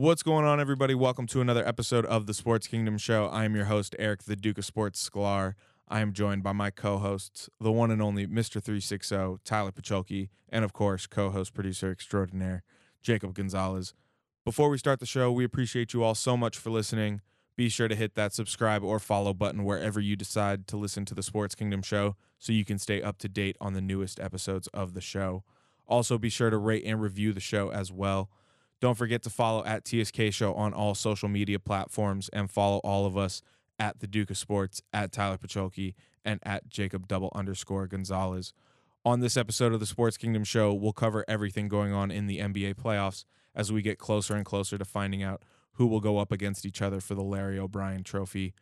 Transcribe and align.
What's 0.00 0.22
going 0.22 0.46
on, 0.46 0.60
everybody? 0.60 0.94
Welcome 0.94 1.26
to 1.26 1.42
another 1.42 1.62
episode 1.68 2.06
of 2.06 2.24
the 2.24 2.32
Sports 2.32 2.66
Kingdom 2.66 2.96
Show. 2.96 3.26
I 3.26 3.44
am 3.44 3.54
your 3.54 3.66
host, 3.66 3.94
Eric, 3.98 4.22
the 4.22 4.34
Duke 4.34 4.56
of 4.56 4.64
Sports 4.64 5.06
Sklar. 5.06 5.52
I 5.88 6.00
am 6.00 6.14
joined 6.14 6.42
by 6.42 6.52
my 6.52 6.70
co 6.70 6.96
hosts, 6.96 7.50
the 7.60 7.70
one 7.70 7.90
and 7.90 8.00
only 8.00 8.26
Mr. 8.26 8.62
360, 8.62 9.40
Tyler 9.44 9.72
Pacholke, 9.72 10.30
and 10.48 10.64
of 10.64 10.72
course, 10.72 11.06
co 11.06 11.28
host, 11.28 11.52
producer 11.52 11.90
extraordinaire, 11.90 12.62
Jacob 13.02 13.34
Gonzalez. 13.34 13.92
Before 14.42 14.70
we 14.70 14.78
start 14.78 15.00
the 15.00 15.04
show, 15.04 15.30
we 15.30 15.44
appreciate 15.44 15.92
you 15.92 16.02
all 16.02 16.14
so 16.14 16.34
much 16.34 16.56
for 16.56 16.70
listening. 16.70 17.20
Be 17.54 17.68
sure 17.68 17.86
to 17.86 17.94
hit 17.94 18.14
that 18.14 18.32
subscribe 18.32 18.82
or 18.82 19.00
follow 19.00 19.34
button 19.34 19.64
wherever 19.64 20.00
you 20.00 20.16
decide 20.16 20.66
to 20.68 20.78
listen 20.78 21.04
to 21.04 21.14
the 21.14 21.22
Sports 21.22 21.54
Kingdom 21.54 21.82
Show 21.82 22.16
so 22.38 22.54
you 22.54 22.64
can 22.64 22.78
stay 22.78 23.02
up 23.02 23.18
to 23.18 23.28
date 23.28 23.58
on 23.60 23.74
the 23.74 23.82
newest 23.82 24.18
episodes 24.18 24.66
of 24.68 24.94
the 24.94 25.02
show. 25.02 25.44
Also, 25.86 26.16
be 26.16 26.30
sure 26.30 26.48
to 26.48 26.56
rate 26.56 26.84
and 26.86 27.02
review 27.02 27.34
the 27.34 27.38
show 27.40 27.70
as 27.70 27.92
well. 27.92 28.30
Don't 28.80 28.96
forget 28.96 29.22
to 29.24 29.30
follow 29.30 29.64
at 29.64 29.86
TSK 29.86 30.32
Show 30.32 30.54
on 30.54 30.72
all 30.72 30.94
social 30.94 31.28
media 31.28 31.58
platforms 31.58 32.30
and 32.32 32.50
follow 32.50 32.78
all 32.78 33.04
of 33.04 33.16
us 33.16 33.42
at 33.78 34.00
the 34.00 34.06
Duke 34.06 34.30
of 34.30 34.38
Sports, 34.38 34.80
at 34.92 35.12
Tyler 35.12 35.36
Pacholke, 35.36 35.94
and 36.24 36.40
at 36.42 36.68
Jacob 36.68 37.06
double 37.06 37.30
underscore 37.34 37.86
Gonzalez. 37.86 38.54
On 39.04 39.20
this 39.20 39.36
episode 39.36 39.72
of 39.72 39.80
the 39.80 39.86
Sports 39.86 40.16
Kingdom 40.16 40.44
Show, 40.44 40.72
we'll 40.72 40.92
cover 40.92 41.24
everything 41.28 41.68
going 41.68 41.92
on 41.92 42.10
in 42.10 42.26
the 42.26 42.38
NBA 42.38 42.74
playoffs 42.74 43.24
as 43.54 43.72
we 43.72 43.82
get 43.82 43.98
closer 43.98 44.34
and 44.34 44.44
closer 44.44 44.78
to 44.78 44.84
finding 44.84 45.22
out 45.22 45.42
who 45.74 45.86
will 45.86 46.00
go 46.00 46.18
up 46.18 46.32
against 46.32 46.66
each 46.66 46.82
other 46.82 47.00
for 47.00 47.14
the 47.14 47.22
Larry 47.22 47.58
O'Brien 47.58 48.02
Trophy. 48.02 48.54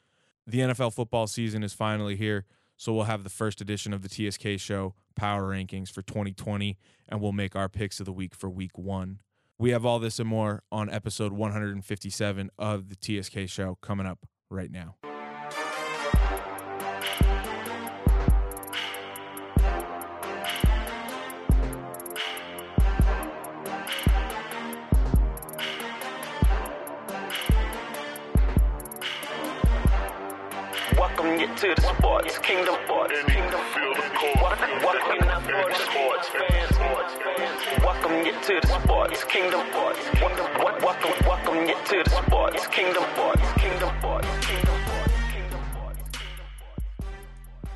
The 0.47 0.61
NFL 0.61 0.95
football 0.95 1.27
season 1.27 1.63
is 1.63 1.73
finally 1.73 2.17
here, 2.17 2.45
so 2.77 2.93
we'll 2.93 3.05
have 3.05 3.25
the 3.25 3.31
first 3.31 3.61
edition 3.61 3.93
of 3.93 4.03
the 4.03 4.09
TSK 4.09 4.61
Show 4.61 4.95
Power 5.15 5.51
Rankings 5.51 5.91
for 5.91 6.03
2020, 6.03 6.79
and 7.09 7.21
we'll 7.21 7.33
make 7.33 7.57
our 7.57 7.69
picks 7.69 7.99
of 8.01 8.07
the 8.07 8.13
week 8.13 8.35
for 8.35 8.49
week 8.49 8.79
one. 8.79 9.19
We 9.61 9.71
have 9.71 9.85
all 9.85 9.99
this 9.99 10.21
and 10.21 10.29
more 10.29 10.63
on 10.71 10.89
episode 10.89 11.33
157 11.33 12.51
of 12.59 12.89
the 12.89 13.23
TSK 13.23 13.49
show 13.49 13.77
coming 13.83 14.07
up 14.07 14.21
right 14.51 14.71
now. 14.71 14.95
To 31.59 31.75
the 31.75 31.83
sports 31.83 32.39
kingdom. 32.39 32.77
Sports 32.85 33.21
kingdom. 33.27 33.61
Feel. 33.75 33.93
Welcome 34.39 34.71
you 34.71 35.27
now 35.27 35.41
the 35.41 35.75
sports 35.75 36.29
fans. 36.29 36.79
Welcome 37.83 38.25
you 38.25 38.33
to 38.33 38.61
the 38.63 38.81
sports 38.81 39.25
kingdom. 39.25 39.67
Sports 39.73 40.09
kingdom. 40.11 40.47
Welcome, 40.57 41.27
welcome 41.27 41.57
you 41.67 41.75
to 41.75 42.05
the 42.05 42.11
sports 42.11 42.65
kingdom. 42.69 43.03
Sports 43.13 43.53
kingdom. 43.55 43.91
Sports 43.99 44.29
kingdom. 44.47 44.79
Sports 44.87 45.27
kingdom. 45.33 45.61
Sports 45.73 46.03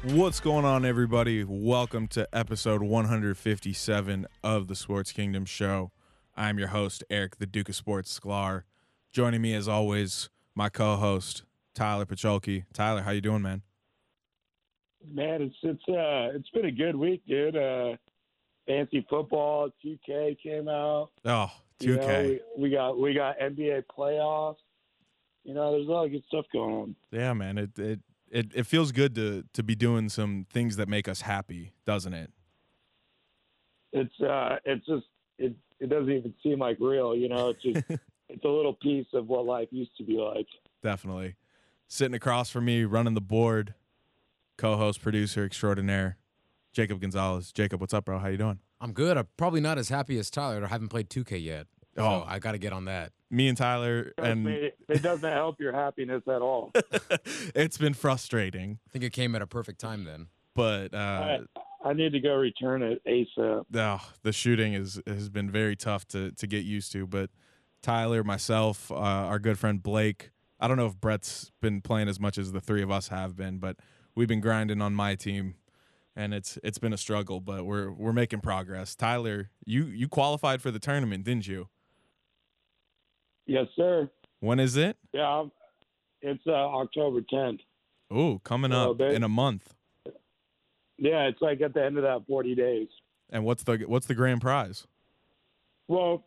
kingdom. 0.00 0.16
What's 0.16 0.38
going 0.38 0.64
on, 0.64 0.84
everybody? 0.84 1.42
Welcome 1.42 2.06
to 2.08 2.28
episode 2.32 2.82
157 2.84 4.26
of 4.44 4.68
the 4.68 4.76
Sports 4.76 5.10
Kingdom 5.10 5.44
show. 5.44 5.90
I'm 6.36 6.56
your 6.60 6.68
host, 6.68 7.02
Eric, 7.10 7.38
the 7.38 7.46
Duke 7.46 7.68
of 7.68 7.74
Sports 7.74 8.16
Sklar. 8.16 8.62
Joining 9.10 9.42
me, 9.42 9.54
as 9.54 9.66
always, 9.66 10.30
my 10.54 10.68
co-host, 10.68 11.42
Tyler 11.74 12.06
Pacholke. 12.06 12.62
Tyler, 12.72 13.02
how 13.02 13.10
you 13.10 13.20
doing, 13.20 13.42
man? 13.42 13.62
Man, 15.10 15.42
it's 15.42 15.56
it's 15.62 15.88
uh 15.88 16.36
it's 16.36 16.48
been 16.50 16.66
a 16.66 16.70
good 16.70 16.96
week, 16.96 17.22
dude. 17.26 17.56
Uh 17.56 17.96
fancy 18.66 19.04
football, 19.08 19.70
2K 19.84 20.38
came 20.40 20.68
out. 20.68 21.10
Oh, 21.24 21.50
2K. 21.80 21.96
know, 21.96 22.22
we, 22.22 22.40
we 22.62 22.70
got 22.70 22.98
we 22.98 23.14
got 23.14 23.38
NBA 23.38 23.84
playoffs. 23.96 24.56
You 25.44 25.54
know, 25.54 25.72
there's 25.72 25.88
a 25.88 25.90
lot 25.90 26.04
of 26.04 26.12
good 26.12 26.22
stuff 26.28 26.46
going 26.52 26.74
on. 26.74 26.96
Yeah, 27.10 27.32
man. 27.32 27.58
It, 27.58 27.78
it 27.78 28.00
it 28.30 28.46
it 28.54 28.66
feels 28.66 28.92
good 28.92 29.14
to 29.16 29.44
to 29.52 29.62
be 29.62 29.74
doing 29.74 30.08
some 30.08 30.46
things 30.50 30.76
that 30.76 30.88
make 30.88 31.08
us 31.08 31.22
happy, 31.22 31.72
doesn't 31.84 32.14
it? 32.14 32.30
It's 33.92 34.20
uh 34.20 34.56
it's 34.64 34.86
just 34.86 35.06
it 35.38 35.54
it 35.80 35.90
doesn't 35.90 36.10
even 36.10 36.34
seem 36.42 36.60
like 36.60 36.78
real, 36.80 37.14
you 37.14 37.28
know, 37.28 37.50
it's 37.50 37.62
just 37.62 37.84
it's 38.28 38.44
a 38.44 38.48
little 38.48 38.74
piece 38.74 39.06
of 39.12 39.28
what 39.28 39.44
life 39.44 39.68
used 39.70 39.96
to 39.98 40.04
be 40.04 40.14
like. 40.14 40.46
Definitely. 40.82 41.36
Sitting 41.88 42.14
across 42.14 42.48
from 42.48 42.64
me, 42.64 42.84
running 42.84 43.14
the 43.14 43.20
board, 43.20 43.74
co-host, 44.62 45.02
producer 45.02 45.44
extraordinaire, 45.44 46.16
Jacob 46.72 47.00
Gonzalez. 47.00 47.50
Jacob, 47.50 47.80
what's 47.80 47.92
up, 47.92 48.04
bro? 48.04 48.20
How 48.20 48.28
you 48.28 48.36
doing? 48.36 48.60
I'm 48.80 48.92
good. 48.92 49.16
I'm 49.16 49.26
probably 49.36 49.60
not 49.60 49.76
as 49.76 49.88
happy 49.88 50.16
as 50.20 50.30
Tyler. 50.30 50.64
I 50.64 50.68
haven't 50.68 50.88
played 50.88 51.10
2K 51.10 51.42
yet. 51.42 51.66
So 51.96 52.04
Oh. 52.04 52.24
I 52.28 52.38
got 52.38 52.52
to 52.52 52.58
get 52.58 52.72
on 52.72 52.84
that. 52.84 53.10
Me 53.28 53.48
and 53.48 53.58
Tyler, 53.58 54.12
and 54.18 54.44
me, 54.44 54.52
it, 54.52 54.76
it 54.88 55.02
doesn't 55.02 55.32
help 55.32 55.60
your 55.60 55.72
happiness 55.72 56.22
at 56.28 56.42
all. 56.42 56.70
it's 57.56 57.76
been 57.76 57.92
frustrating, 57.92 58.78
I 58.86 58.90
think 58.92 59.04
it 59.04 59.12
came 59.12 59.34
at 59.34 59.42
a 59.42 59.48
perfect 59.48 59.80
time 59.80 60.04
then. 60.04 60.28
but 60.54 60.94
I, 60.94 61.38
uh, 61.56 61.60
I 61.84 61.92
need 61.92 62.12
to 62.12 62.20
go 62.20 62.36
return 62.36 62.82
it 62.84 63.02
ASAP. 63.04 63.64
oh, 63.74 64.00
the 64.22 64.32
shooting 64.32 64.74
is 64.74 65.00
has 65.08 65.28
been 65.28 65.50
very 65.50 65.74
tough 65.74 66.06
to 66.08 66.30
to 66.32 66.46
get 66.46 66.64
used 66.64 66.92
to. 66.92 67.06
But 67.06 67.30
Tyler, 67.82 68.22
myself, 68.22 68.92
uh, 68.92 68.94
our 68.94 69.38
good 69.40 69.58
friend 69.58 69.82
Blake. 69.82 70.30
I 70.60 70.68
don't 70.68 70.76
know 70.76 70.86
if 70.86 71.00
Brett's 71.00 71.50
been 71.60 71.80
playing 71.80 72.08
as 72.08 72.20
much 72.20 72.38
as 72.38 72.52
the 72.52 72.60
three 72.60 72.82
of 72.82 72.90
us 72.90 73.08
have 73.08 73.34
been, 73.34 73.58
but 73.58 73.76
we've 74.14 74.28
been 74.28 74.40
grinding 74.40 74.80
on 74.82 74.94
my 74.94 75.14
team, 75.14 75.54
and 76.14 76.34
it's 76.34 76.58
it's 76.62 76.78
been 76.78 76.92
a 76.92 76.98
struggle. 76.98 77.40
But 77.40 77.64
we're 77.64 77.90
we're 77.90 78.12
making 78.12 78.40
progress. 78.40 78.94
Tyler, 78.94 79.50
you 79.64 79.84
you 79.86 80.08
qualified 80.08 80.62
for 80.62 80.70
the 80.70 80.78
tournament, 80.78 81.24
didn't 81.24 81.46
you? 81.46 81.68
Yes, 83.46 83.66
sir. 83.76 84.08
When 84.40 84.60
is 84.60 84.76
it? 84.76 84.96
Yeah, 85.12 85.44
it's 86.20 86.42
uh, 86.46 86.52
October 86.52 87.20
10th. 87.20 87.60
Oh, 88.10 88.40
coming 88.44 88.72
up 88.72 89.00
in 89.00 89.22
a 89.22 89.28
month. 89.28 89.74
Yeah, 90.98 91.24
it's 91.24 91.40
like 91.40 91.60
at 91.60 91.74
the 91.74 91.84
end 91.84 91.96
of 91.96 92.04
that 92.04 92.22
40 92.28 92.54
days. 92.54 92.88
And 93.30 93.44
what's 93.44 93.64
the 93.64 93.78
what's 93.86 94.06
the 94.06 94.14
grand 94.14 94.40
prize? 94.40 94.86
Well, 95.88 96.24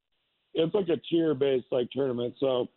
it's 0.54 0.74
like 0.74 0.90
a 0.90 0.98
tier-based 1.10 1.68
like 1.72 1.90
tournament. 1.92 2.34
So 2.40 2.68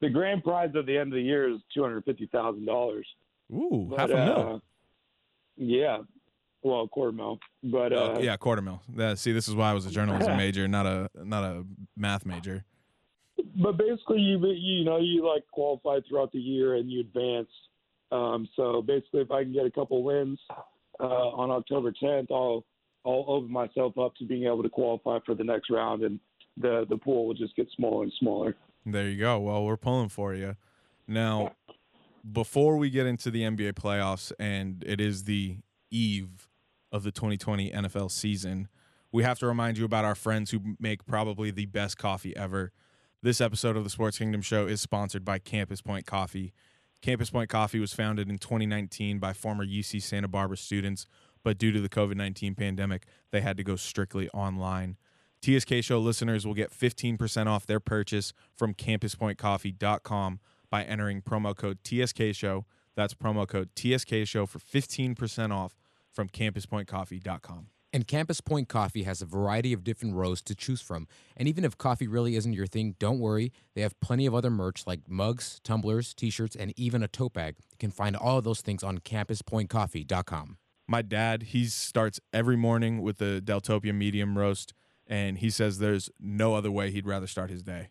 the 0.00 0.10
grand 0.10 0.42
prize 0.42 0.70
at 0.76 0.86
the 0.86 0.98
end 0.98 1.12
of 1.12 1.16
the 1.16 1.22
year 1.22 1.48
is 1.48 1.60
two 1.72 1.82
hundred 1.82 2.04
fifty 2.04 2.26
thousand 2.26 2.66
dollars. 2.66 3.06
Ooh, 3.52 3.92
half 3.96 4.10
a 4.10 4.14
mil. 4.14 4.62
Yeah, 5.56 5.98
well, 6.62 6.82
a 6.82 6.88
quarter 6.88 7.12
mil. 7.12 7.38
But 7.62 7.92
uh, 7.92 8.14
Oh, 8.16 8.20
yeah, 8.20 8.36
quarter 8.36 8.62
mil. 8.62 8.80
Yeah, 8.96 9.14
see, 9.14 9.32
this 9.32 9.48
is 9.48 9.54
why 9.54 9.70
I 9.70 9.74
was 9.74 9.86
a 9.86 9.90
journalism 9.90 10.36
major, 10.38 10.66
not 10.68 10.86
a 10.86 11.08
not 11.14 11.44
a 11.44 11.64
math 11.96 12.24
major. 12.26 12.64
but 13.56 13.76
basically, 13.76 14.20
you 14.20 14.38
you 14.46 14.84
know 14.84 14.98
you 14.98 15.26
like 15.26 15.44
qualify 15.52 15.98
throughout 16.08 16.32
the 16.32 16.38
year 16.40 16.74
and 16.76 16.90
you 16.90 17.00
advance. 17.00 17.48
Um, 18.12 18.48
so 18.56 18.80
basically, 18.82 19.20
if 19.22 19.30
I 19.30 19.42
can 19.42 19.52
get 19.52 19.66
a 19.66 19.70
couple 19.70 20.02
wins 20.02 20.38
uh, 21.00 21.04
on 21.04 21.50
October 21.50 21.92
10th, 21.92 22.30
I'll 22.30 22.64
I'll 23.04 23.24
open 23.28 23.50
myself 23.50 23.98
up 23.98 24.14
to 24.16 24.24
being 24.24 24.44
able 24.44 24.62
to 24.62 24.68
qualify 24.68 25.18
for 25.26 25.34
the 25.34 25.44
next 25.44 25.70
round, 25.70 26.02
and 26.02 26.18
the 26.56 26.86
the 26.88 26.96
pool 26.96 27.26
will 27.26 27.34
just 27.34 27.54
get 27.56 27.68
smaller 27.76 28.04
and 28.04 28.12
smaller. 28.18 28.56
There 28.86 29.08
you 29.08 29.18
go. 29.18 29.38
Well, 29.40 29.64
we're 29.64 29.76
pulling 29.76 30.08
for 30.10 30.34
you. 30.34 30.56
Now, 31.06 31.52
before 32.32 32.76
we 32.76 32.90
get 32.90 33.06
into 33.06 33.30
the 33.30 33.42
NBA 33.42 33.74
playoffs, 33.74 34.32
and 34.38 34.82
it 34.86 35.00
is 35.00 35.24
the 35.24 35.58
eve 35.90 36.48
of 36.90 37.02
the 37.02 37.12
2020 37.12 37.70
NFL 37.70 38.10
season, 38.10 38.68
we 39.12 39.22
have 39.22 39.38
to 39.40 39.46
remind 39.46 39.78
you 39.78 39.84
about 39.84 40.04
our 40.04 40.14
friends 40.14 40.50
who 40.50 40.76
make 40.80 41.06
probably 41.06 41.50
the 41.50 41.66
best 41.66 41.98
coffee 41.98 42.36
ever. 42.36 42.72
This 43.22 43.40
episode 43.40 43.76
of 43.76 43.84
the 43.84 43.90
Sports 43.90 44.18
Kingdom 44.18 44.42
Show 44.42 44.66
is 44.66 44.80
sponsored 44.80 45.24
by 45.24 45.38
Campus 45.38 45.80
Point 45.80 46.06
Coffee. 46.06 46.52
Campus 47.00 47.30
Point 47.30 47.50
Coffee 47.50 47.78
was 47.78 47.92
founded 47.92 48.28
in 48.28 48.38
2019 48.38 49.18
by 49.18 49.32
former 49.32 49.64
UC 49.64 50.02
Santa 50.02 50.28
Barbara 50.28 50.56
students, 50.56 51.06
but 51.42 51.58
due 51.58 51.72
to 51.72 51.80
the 51.80 51.88
COVID 51.88 52.16
19 52.16 52.54
pandemic, 52.54 53.06
they 53.30 53.40
had 53.40 53.56
to 53.56 53.64
go 53.64 53.76
strictly 53.76 54.28
online. 54.30 54.96
TSK 55.42 55.82
Show 55.82 55.98
listeners 55.98 56.46
will 56.46 56.54
get 56.54 56.72
15% 56.72 57.46
off 57.46 57.66
their 57.66 57.80
purchase 57.80 58.32
from 58.56 58.72
campuspointcoffee.com 58.72 60.40
by 60.74 60.82
entering 60.82 61.22
promo 61.22 61.54
code 61.54 61.78
TSK 61.84 62.34
Show. 62.34 62.66
That's 62.96 63.14
promo 63.14 63.46
code 63.46 63.70
TSK 63.76 64.26
Show 64.26 64.44
for 64.44 64.58
15% 64.58 65.52
off 65.52 65.76
from 66.12 66.28
campuspointcoffee.com. 66.28 67.68
And 67.92 68.08
Campus 68.08 68.40
Point 68.40 68.68
Coffee 68.68 69.04
has 69.04 69.22
a 69.22 69.24
variety 69.24 69.72
of 69.72 69.84
different 69.84 70.16
rows 70.16 70.42
to 70.42 70.52
choose 70.56 70.80
from. 70.80 71.06
And 71.36 71.46
even 71.46 71.64
if 71.64 71.78
coffee 71.78 72.08
really 72.08 72.34
isn't 72.34 72.54
your 72.54 72.66
thing, 72.66 72.96
don't 72.98 73.20
worry. 73.20 73.52
They 73.76 73.82
have 73.82 74.00
plenty 74.00 74.26
of 74.26 74.34
other 74.34 74.50
merch 74.50 74.84
like 74.84 75.08
mugs, 75.08 75.60
tumblers, 75.62 76.12
t 76.12 76.28
shirts, 76.28 76.56
and 76.56 76.76
even 76.76 77.04
a 77.04 77.08
tote 77.08 77.34
bag. 77.34 77.54
You 77.70 77.78
can 77.78 77.92
find 77.92 78.16
all 78.16 78.38
of 78.38 78.42
those 78.42 78.60
things 78.60 78.82
on 78.82 78.98
campuspointcoffee.com. 78.98 80.56
My 80.88 81.02
dad, 81.02 81.44
he 81.44 81.66
starts 81.66 82.18
every 82.32 82.56
morning 82.56 83.00
with 83.00 83.18
the 83.18 83.40
Deltopia 83.40 83.94
medium 83.94 84.36
roast, 84.36 84.74
and 85.06 85.38
he 85.38 85.50
says 85.50 85.78
there's 85.78 86.10
no 86.18 86.56
other 86.56 86.72
way 86.72 86.90
he'd 86.90 87.06
rather 87.06 87.28
start 87.28 87.50
his 87.50 87.62
day. 87.62 87.90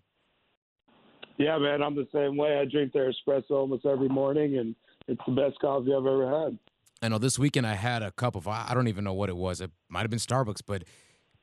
Yeah, 1.37 1.57
man, 1.57 1.81
I'm 1.81 1.95
the 1.95 2.07
same 2.13 2.37
way. 2.37 2.59
I 2.59 2.65
drink 2.65 2.93
their 2.93 3.11
espresso 3.11 3.51
almost 3.51 3.85
every 3.85 4.09
morning, 4.09 4.57
and 4.57 4.75
it's 5.07 5.21
the 5.25 5.33
best 5.33 5.59
coffee 5.59 5.93
I've 5.93 6.05
ever 6.05 6.43
had. 6.43 6.57
I 7.01 7.09
know 7.09 7.17
this 7.17 7.37
weekend 7.37 7.67
I 7.67 7.73
had 7.73 8.01
a 8.01 8.11
cup 8.11 8.35
of, 8.35 8.47
I 8.47 8.67
I 8.69 8.73
don't 8.73 8.87
even 8.87 9.03
know 9.03 9.13
what 9.13 9.29
it 9.29 9.35
was. 9.35 9.59
It 9.59 9.71
might 9.89 10.01
have 10.01 10.09
been 10.09 10.19
Starbucks, 10.19 10.61
but 10.65 10.83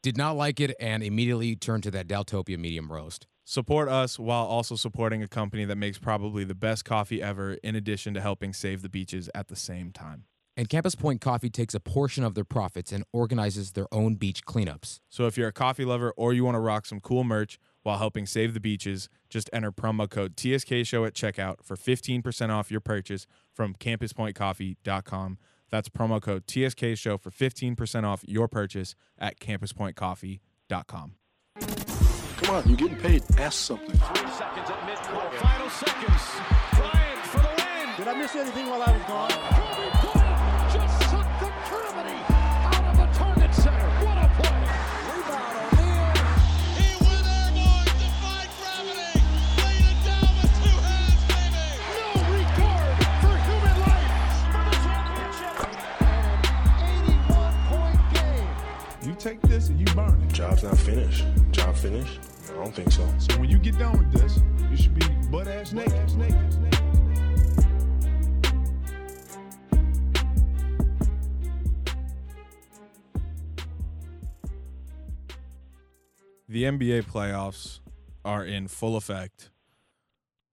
did 0.02 0.16
not 0.16 0.37
like 0.37 0.60
it 0.60 0.75
and 0.81 1.02
immediately 1.02 1.56
turned 1.56 1.82
to 1.82 1.90
that 1.90 2.08
Deltopia 2.08 2.58
medium 2.58 2.90
roast. 2.90 3.26
Support 3.44 3.88
us 3.88 4.19
while 4.19 4.44
also 4.44 4.76
supporting 4.76 5.22
a 5.22 5.28
company 5.28 5.64
that 5.64 5.76
makes 5.76 5.98
probably 5.98 6.44
the 6.44 6.54
best 6.54 6.84
coffee 6.84 7.20
ever, 7.20 7.54
in 7.64 7.75
addition 7.75 8.14
to 8.14 8.20
helping 8.20 8.52
save 8.52 8.81
the 8.82 8.88
beaches 8.88 9.28
at 9.34 9.48
the 9.48 9.56
same 9.56 9.90
time. 9.90 10.25
And 10.56 10.69
Campus 10.69 10.94
Point 10.94 11.20
Coffee 11.20 11.50
takes 11.50 11.75
a 11.75 11.81
portion 11.81 12.22
of 12.22 12.34
their 12.34 12.44
profits 12.44 12.92
and 12.92 13.04
organizes 13.12 13.72
their 13.72 13.87
own 13.92 14.14
beach 14.14 14.44
cleanups. 14.44 15.00
So 15.08 15.26
if 15.26 15.37
you're 15.37 15.48
a 15.48 15.52
coffee 15.52 15.84
lover 15.84 16.12
or 16.16 16.32
you 16.32 16.44
want 16.44 16.54
to 16.54 16.60
rock 16.60 16.87
some 16.87 17.00
cool 17.00 17.25
merch 17.25 17.58
while 17.82 17.99
helping 17.99 18.27
save 18.27 18.55
the 18.55 18.61
beaches, 18.61 19.09
just 19.29 19.50
enter 19.53 19.73
promo 19.73 20.09
code 20.09 20.37
TSK 20.37 20.87
Show 20.87 21.05
at 21.05 21.15
checkout 21.15 21.56
for 21.62 21.77
15% 21.77 22.50
off 22.50 22.71
your 22.71 22.81
purchase 22.81 23.27
from 23.53 23.75
campuspointcoffee.com. 23.75 25.38
That's 25.71 25.88
promo 25.88 26.21
code 26.21 26.47
TSK 26.47 26.97
Show 26.97 27.17
for 27.17 27.31
15% 27.31 28.05
off 28.05 28.23
your 28.27 28.49
purchase 28.49 28.94
at 29.19 29.41
campuspointcoffee.com. 29.41 31.15
Come 32.43 32.55
on, 32.55 32.67
you're 32.67 32.77
getting 32.77 32.97
paid. 32.97 33.23
Ask 33.38 33.59
something. 33.59 33.91
Three 33.91 34.31
seconds 34.31 34.71
at 34.71 34.81
midcourt. 34.88 35.33
Final 35.35 35.71
seconds. 35.71 36.23
Bryant 36.75 37.26
for 37.26 37.38
the 37.38 37.49
win. 37.49 37.97
Did 37.97 38.09
I 38.09 38.15
miss 38.19 38.35
anything 38.35 38.69
while 38.69 38.83
I 38.83 38.93
was 38.93 39.03
gone? 39.05 39.31
Take 59.20 59.43
this 59.43 59.69
and 59.69 59.78
you 59.78 59.84
burn 59.94 60.19
it. 60.22 60.32
Job's 60.32 60.62
not 60.62 60.78
finished. 60.78 61.26
Job 61.50 61.76
finished? 61.76 62.19
I 62.49 62.55
don't 62.55 62.75
think 62.75 62.90
so. 62.90 63.06
So 63.19 63.38
when 63.38 63.50
you 63.50 63.58
get 63.58 63.78
done 63.78 63.99
with 63.99 64.12
this, 64.19 64.40
you 64.70 64.76
should 64.78 64.94
be 64.94 65.06
butt 65.31 65.46
ass 65.46 65.75
naked. 65.75 66.17
naked. 66.17 66.37
The 76.49 76.64
NBA 76.64 77.05
playoffs 77.05 77.81
are 78.25 78.44
in 78.44 78.69
full 78.69 78.96
effect. 78.96 79.50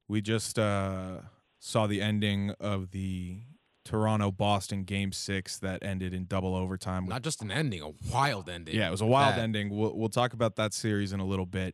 We 0.09 0.21
just 0.21 0.59
uh, 0.59 1.19
saw 1.57 1.87
the 1.87 2.01
ending 2.01 2.51
of 2.59 2.91
the 2.91 3.43
Toronto 3.87 4.31
Boston 4.31 4.83
game 4.83 5.13
six 5.13 5.57
that 5.59 5.81
ended 5.81 6.13
in 6.13 6.25
double 6.25 6.53
overtime. 6.55 7.05
Not 7.05 7.21
just 7.21 7.41
an 7.41 7.51
ending, 7.51 7.81
a 7.81 7.91
wild 8.11 8.49
ending. 8.49 8.75
Yeah, 8.75 8.89
it 8.89 8.91
was 8.91 8.99
a 8.99 9.05
wild 9.05 9.35
Bad. 9.35 9.43
ending. 9.43 9.69
We'll, 9.69 9.95
we'll 9.97 10.09
talk 10.09 10.33
about 10.33 10.57
that 10.57 10.73
series 10.73 11.13
in 11.13 11.21
a 11.21 11.25
little 11.25 11.45
bit. 11.45 11.73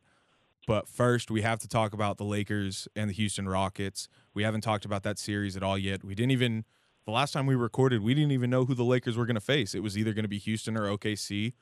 But 0.68 0.88
first, 0.88 1.32
we 1.32 1.42
have 1.42 1.58
to 1.60 1.68
talk 1.68 1.92
about 1.92 2.18
the 2.18 2.24
Lakers 2.24 2.88
and 2.96 3.10
the 3.10 3.14
Houston 3.16 3.50
Rockets. 3.50 4.08
We 4.36 4.44
haven't 4.44 4.62
talked 4.62 4.86
about 4.86 5.02
that 5.04 5.18
series 5.18 5.58
at 5.58 5.64
all 5.64 5.76
yet. 5.78 6.04
We 6.04 6.14
didn't 6.14 6.32
even, 6.32 6.66
the 7.06 7.12
last 7.12 7.32
time 7.32 7.48
we 7.48 7.56
recorded, 7.56 8.04
we 8.04 8.14
didn't 8.14 8.32
even 8.32 8.52
know 8.52 8.66
who 8.66 8.76
the 8.76 8.86
Lakers 8.86 9.18
were 9.18 9.26
going 9.26 9.36
to 9.36 9.42
face. 9.42 9.74
It 9.74 9.82
was 9.82 9.98
either 9.98 10.14
going 10.14 10.24
to 10.24 10.30
be 10.30 10.38
Houston 10.38 10.78
or 10.78 10.84
OKC, 10.96 11.54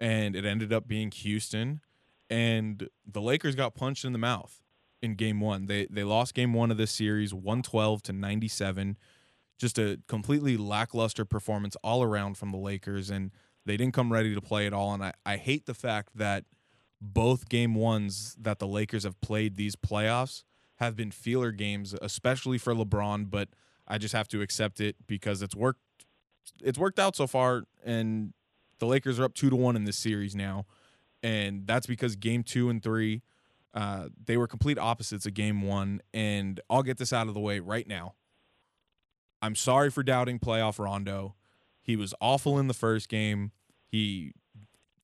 and 0.00 0.34
it 0.34 0.46
ended 0.46 0.72
up 0.72 0.88
being 0.88 1.10
Houston. 1.10 1.82
And 2.30 2.88
the 3.06 3.20
Lakers 3.20 3.54
got 3.54 3.74
punched 3.74 4.06
in 4.06 4.12
the 4.12 4.18
mouth 4.18 4.62
in 5.02 5.16
game 5.16 5.38
one. 5.38 5.66
They, 5.66 5.86
they 5.90 6.02
lost 6.02 6.32
game 6.32 6.54
one 6.54 6.70
of 6.70 6.78
this 6.78 6.90
series, 6.90 7.34
112 7.34 8.02
to 8.04 8.12
97 8.14 8.96
just 9.62 9.78
a 9.78 10.00
completely 10.08 10.56
lackluster 10.56 11.24
performance 11.24 11.76
all 11.84 12.02
around 12.02 12.36
from 12.36 12.50
the 12.50 12.58
Lakers, 12.58 13.08
and 13.08 13.30
they 13.64 13.76
didn't 13.76 13.94
come 13.94 14.12
ready 14.12 14.34
to 14.34 14.40
play 14.40 14.66
at 14.66 14.72
all. 14.72 14.92
And 14.92 15.02
I, 15.02 15.12
I 15.24 15.36
hate 15.36 15.66
the 15.66 15.72
fact 15.72 16.10
that 16.16 16.44
both 17.00 17.48
game 17.48 17.74
ones 17.74 18.36
that 18.40 18.58
the 18.58 18.66
Lakers 18.66 19.04
have 19.04 19.20
played 19.20 19.56
these 19.56 19.76
playoffs 19.76 20.42
have 20.76 20.96
been 20.96 21.12
feeler 21.12 21.52
games, 21.52 21.94
especially 22.02 22.58
for 22.58 22.74
LeBron. 22.74 23.30
But 23.30 23.50
I 23.86 23.98
just 23.98 24.12
have 24.14 24.26
to 24.28 24.42
accept 24.42 24.80
it 24.80 24.96
because 25.06 25.42
it's 25.42 25.54
worked. 25.54 25.80
It's 26.60 26.78
worked 26.78 26.98
out 26.98 27.14
so 27.14 27.28
far, 27.28 27.62
and 27.84 28.34
the 28.80 28.86
Lakers 28.86 29.20
are 29.20 29.24
up 29.24 29.34
two 29.34 29.48
to 29.48 29.54
one 29.54 29.76
in 29.76 29.84
this 29.84 29.96
series 29.96 30.34
now, 30.34 30.66
and 31.22 31.68
that's 31.68 31.86
because 31.86 32.16
game 32.16 32.42
two 32.42 32.68
and 32.68 32.82
three. 32.82 33.22
Uh, 33.72 34.08
they 34.26 34.36
were 34.36 34.48
complete 34.48 34.76
opposites 34.76 35.24
of 35.24 35.34
game 35.34 35.62
one, 35.62 36.02
and 36.12 36.60
I'll 36.68 36.82
get 36.82 36.98
this 36.98 37.12
out 37.12 37.28
of 37.28 37.34
the 37.34 37.40
way 37.40 37.60
right 37.60 37.86
now. 37.86 38.14
I'm 39.42 39.56
sorry 39.56 39.90
for 39.90 40.04
doubting 40.04 40.38
playoff 40.38 40.78
Rondo. 40.78 41.34
He 41.82 41.96
was 41.96 42.14
awful 42.20 42.58
in 42.60 42.68
the 42.68 42.74
first 42.74 43.08
game. 43.08 43.50
He 43.84 44.32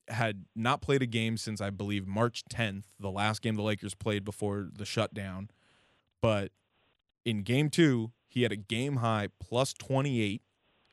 had 0.06 0.44
not 0.54 0.80
played 0.80 1.02
a 1.02 1.06
game 1.06 1.36
since 1.36 1.60
I 1.60 1.70
believe 1.70 2.06
March 2.06 2.44
10th, 2.48 2.84
the 3.00 3.10
last 3.10 3.42
game 3.42 3.56
the 3.56 3.62
Lakers 3.62 3.94
played 3.94 4.24
before 4.24 4.68
the 4.72 4.86
shutdown. 4.86 5.50
But 6.22 6.52
in 7.24 7.42
game 7.42 7.68
two, 7.68 8.12
he 8.28 8.44
had 8.44 8.52
a 8.52 8.56
game 8.56 8.96
high 8.96 9.28
plus 9.40 9.72
28 9.74 10.40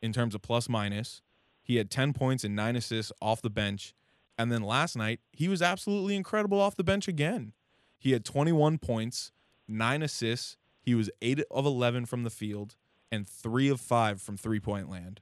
in 0.01 0.11
terms 0.11 0.33
of 0.33 0.41
plus 0.41 0.67
minus. 0.67 1.21
He 1.61 1.75
had 1.75 1.91
10 1.91 2.13
points 2.13 2.43
and 2.43 2.55
nine 2.55 2.75
assists 2.75 3.11
off 3.21 3.41
the 3.41 3.49
bench. 3.49 3.93
And 4.37 4.51
then 4.51 4.63
last 4.63 4.97
night, 4.97 5.19
he 5.31 5.47
was 5.47 5.61
absolutely 5.61 6.15
incredible 6.15 6.59
off 6.59 6.75
the 6.75 6.83
bench 6.83 7.07
again. 7.07 7.53
He 7.97 8.11
had 8.11 8.25
21 8.25 8.79
points, 8.79 9.31
nine 9.67 10.01
assists. 10.01 10.57
He 10.81 10.95
was 10.95 11.09
8 11.21 11.41
of 11.51 11.65
11 11.65 12.05
from 12.05 12.23
the 12.23 12.29
field 12.29 12.75
and 13.11 13.27
3 13.27 13.69
of 13.69 13.81
5 13.81 14.21
from 14.21 14.37
three 14.37 14.59
point 14.59 14.89
land. 14.89 15.21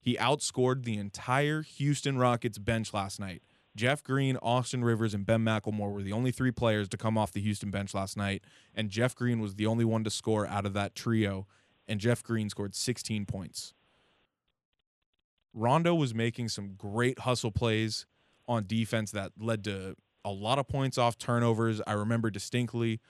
He 0.00 0.16
outscored 0.16 0.84
the 0.84 0.96
entire 0.96 1.62
Houston 1.62 2.18
Rockets 2.18 2.58
bench 2.58 2.94
last 2.94 3.20
night. 3.20 3.42
Jeff 3.76 4.02
Green, 4.02 4.36
Austin 4.42 4.82
Rivers, 4.82 5.14
and 5.14 5.24
Ben 5.24 5.44
McLemore 5.44 5.92
were 5.92 6.02
the 6.02 6.12
only 6.12 6.32
three 6.32 6.50
players 6.50 6.88
to 6.88 6.96
come 6.96 7.16
off 7.16 7.32
the 7.32 7.40
Houston 7.40 7.70
bench 7.70 7.94
last 7.94 8.16
night, 8.16 8.42
and 8.74 8.90
Jeff 8.90 9.14
Green 9.14 9.40
was 9.40 9.54
the 9.54 9.66
only 9.66 9.84
one 9.84 10.02
to 10.04 10.10
score 10.10 10.46
out 10.46 10.66
of 10.66 10.72
that 10.74 10.94
trio, 10.94 11.46
and 11.86 12.00
Jeff 12.00 12.22
Green 12.22 12.50
scored 12.50 12.74
16 12.74 13.26
points. 13.26 13.74
Rondo 15.52 15.94
was 15.94 16.14
making 16.14 16.48
some 16.48 16.74
great 16.76 17.20
hustle 17.20 17.50
plays 17.50 18.06
on 18.48 18.66
defense 18.66 19.10
that 19.12 19.32
led 19.38 19.64
to 19.64 19.94
a 20.24 20.30
lot 20.30 20.58
of 20.58 20.68
points 20.68 20.98
off 20.98 21.18
turnovers. 21.18 21.80
I 21.86 21.92
remember 21.92 22.30
distinctly. 22.30 23.00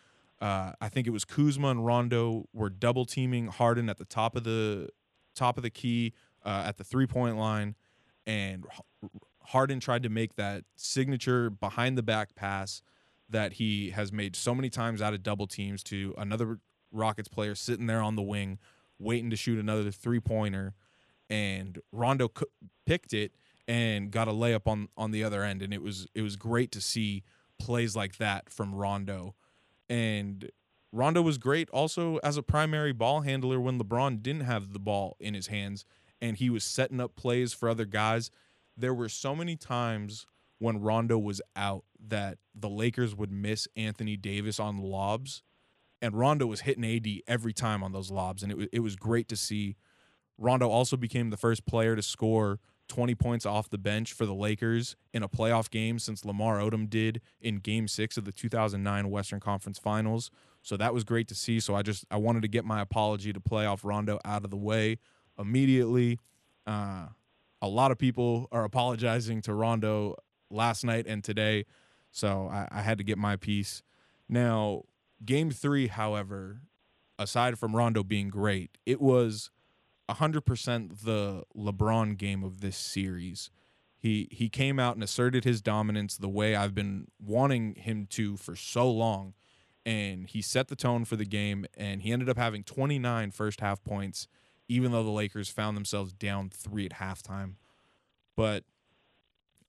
Uh, 0.40 0.72
I 0.80 0.88
think 0.88 1.06
it 1.06 1.10
was 1.10 1.24
Kuzma 1.24 1.68
and 1.68 1.84
Rondo 1.84 2.48
were 2.52 2.70
double 2.70 3.04
teaming 3.04 3.48
Harden 3.48 3.90
at 3.90 3.98
the 3.98 4.04
top 4.06 4.36
of 4.36 4.44
the 4.44 4.88
top 5.34 5.56
of 5.56 5.62
the 5.62 5.70
key 5.70 6.14
uh, 6.44 6.64
at 6.66 6.78
the 6.78 6.84
three 6.84 7.06
point 7.06 7.36
line, 7.36 7.74
and 8.26 8.64
Harden 9.44 9.80
tried 9.80 10.02
to 10.02 10.08
make 10.08 10.36
that 10.36 10.64
signature 10.76 11.50
behind 11.50 11.98
the 11.98 12.02
back 12.02 12.34
pass 12.34 12.82
that 13.28 13.54
he 13.54 13.90
has 13.90 14.12
made 14.12 14.34
so 14.34 14.54
many 14.54 14.70
times 14.70 15.00
out 15.00 15.14
of 15.14 15.22
double 15.22 15.46
teams 15.46 15.82
to 15.84 16.14
another 16.18 16.58
Rockets 16.92 17.28
player 17.28 17.54
sitting 17.54 17.86
there 17.86 18.00
on 18.00 18.16
the 18.16 18.22
wing, 18.22 18.58
waiting 18.98 19.30
to 19.30 19.36
shoot 19.36 19.58
another 19.58 19.90
three 19.90 20.20
pointer, 20.20 20.74
and 21.28 21.78
Rondo 21.92 22.30
c- 22.36 22.46
picked 22.86 23.12
it 23.12 23.32
and 23.68 24.10
got 24.10 24.26
a 24.26 24.32
layup 24.32 24.66
on 24.66 24.88
on 24.96 25.10
the 25.10 25.22
other 25.22 25.44
end, 25.44 25.62
and 25.62 25.72
it 25.72 25.82
was 25.82 26.08
it 26.14 26.22
was 26.22 26.36
great 26.36 26.72
to 26.72 26.80
see 26.80 27.22
plays 27.58 27.94
like 27.94 28.16
that 28.16 28.50
from 28.50 28.74
Rondo, 28.74 29.34
and 29.90 30.48
Rondo 30.92 31.20
was 31.20 31.36
great 31.36 31.68
also 31.70 32.18
as 32.18 32.36
a 32.36 32.42
primary 32.42 32.92
ball 32.92 33.22
handler 33.22 33.60
when 33.60 33.78
LeBron 33.78 34.22
didn't 34.22 34.42
have 34.42 34.72
the 34.72 34.78
ball 34.78 35.16
in 35.20 35.34
his 35.34 35.48
hands, 35.48 35.84
and 36.22 36.36
he 36.36 36.48
was 36.48 36.64
setting 36.64 37.00
up 37.00 37.16
plays 37.16 37.52
for 37.52 37.68
other 37.68 37.84
guys. 37.84 38.30
There 38.76 38.94
were 38.94 39.08
so 39.08 39.34
many 39.34 39.56
times 39.56 40.26
when 40.58 40.80
Rondo 40.80 41.18
was 41.18 41.42
out 41.56 41.84
that 42.08 42.38
the 42.54 42.68
Lakers 42.68 43.14
would 43.14 43.32
miss 43.32 43.66
Anthony 43.76 44.16
Davis 44.16 44.60
on 44.60 44.78
lobs, 44.78 45.42
and 46.00 46.14
Rondo 46.14 46.46
was 46.46 46.60
hitting 46.60 46.84
AD 46.84 47.06
every 47.26 47.52
time 47.52 47.82
on 47.82 47.92
those 47.92 48.10
lobs, 48.10 48.42
and 48.42 48.52
it 48.52 48.58
was 48.58 48.68
it 48.72 48.80
was 48.80 48.96
great 48.96 49.28
to 49.28 49.36
see. 49.36 49.76
Rondo 50.38 50.70
also 50.70 50.96
became 50.96 51.30
the 51.30 51.36
first 51.36 51.66
player 51.66 51.94
to 51.94 52.02
score 52.02 52.60
20 52.90 53.14
points 53.14 53.46
off 53.46 53.70
the 53.70 53.78
bench 53.78 54.12
for 54.12 54.26
the 54.26 54.34
Lakers 54.34 54.96
in 55.14 55.22
a 55.22 55.28
playoff 55.28 55.70
game 55.70 55.98
since 55.98 56.24
Lamar 56.24 56.58
Odom 56.58 56.90
did 56.90 57.22
in 57.40 57.56
game 57.56 57.88
6 57.88 58.16
of 58.18 58.24
the 58.24 58.32
2009 58.32 59.08
Western 59.08 59.40
Conference 59.40 59.78
Finals. 59.78 60.30
So 60.62 60.76
that 60.76 60.92
was 60.92 61.04
great 61.04 61.28
to 61.28 61.34
see. 61.34 61.60
So 61.60 61.74
I 61.74 61.82
just 61.82 62.04
I 62.10 62.16
wanted 62.16 62.42
to 62.42 62.48
get 62.48 62.64
my 62.64 62.80
apology 62.80 63.32
to 63.32 63.40
playoff 63.40 63.80
Rondo 63.84 64.18
out 64.24 64.44
of 64.44 64.50
the 64.50 64.56
way 64.56 64.98
immediately. 65.38 66.18
Uh, 66.66 67.06
a 67.62 67.68
lot 67.68 67.90
of 67.90 67.98
people 67.98 68.48
are 68.52 68.64
apologizing 68.64 69.40
to 69.42 69.54
Rondo 69.54 70.16
last 70.50 70.84
night 70.84 71.06
and 71.06 71.22
today, 71.22 71.64
so 72.10 72.48
I, 72.50 72.68
I 72.70 72.82
had 72.82 72.98
to 72.98 73.04
get 73.04 73.18
my 73.18 73.36
piece. 73.36 73.82
Now, 74.28 74.82
game 75.24 75.50
three, 75.50 75.86
however, 75.86 76.62
aside 77.18 77.58
from 77.58 77.76
Rondo 77.76 78.02
being 78.02 78.28
great, 78.28 78.78
it 78.84 79.00
was 79.00 79.50
100% 80.14 81.04
the 81.04 81.44
LeBron 81.56 82.16
game 82.16 82.42
of 82.42 82.60
this 82.60 82.76
series. 82.76 83.50
He 83.98 84.28
he 84.30 84.48
came 84.48 84.78
out 84.78 84.94
and 84.94 85.04
asserted 85.04 85.44
his 85.44 85.60
dominance 85.60 86.16
the 86.16 86.28
way 86.28 86.56
I've 86.56 86.74
been 86.74 87.08
wanting 87.20 87.74
him 87.74 88.06
to 88.10 88.36
for 88.38 88.56
so 88.56 88.90
long 88.90 89.34
and 89.84 90.26
he 90.26 90.40
set 90.40 90.68
the 90.68 90.76
tone 90.76 91.04
for 91.04 91.16
the 91.16 91.24
game 91.24 91.66
and 91.76 92.02
he 92.02 92.12
ended 92.12 92.28
up 92.28 92.38
having 92.38 92.64
29 92.64 93.30
first 93.30 93.60
half 93.60 93.82
points 93.84 94.26
even 94.68 94.92
though 94.92 95.02
the 95.02 95.10
Lakers 95.10 95.48
found 95.48 95.76
themselves 95.76 96.12
down 96.12 96.48
3 96.48 96.86
at 96.86 96.92
halftime. 96.92 97.54
But 98.36 98.64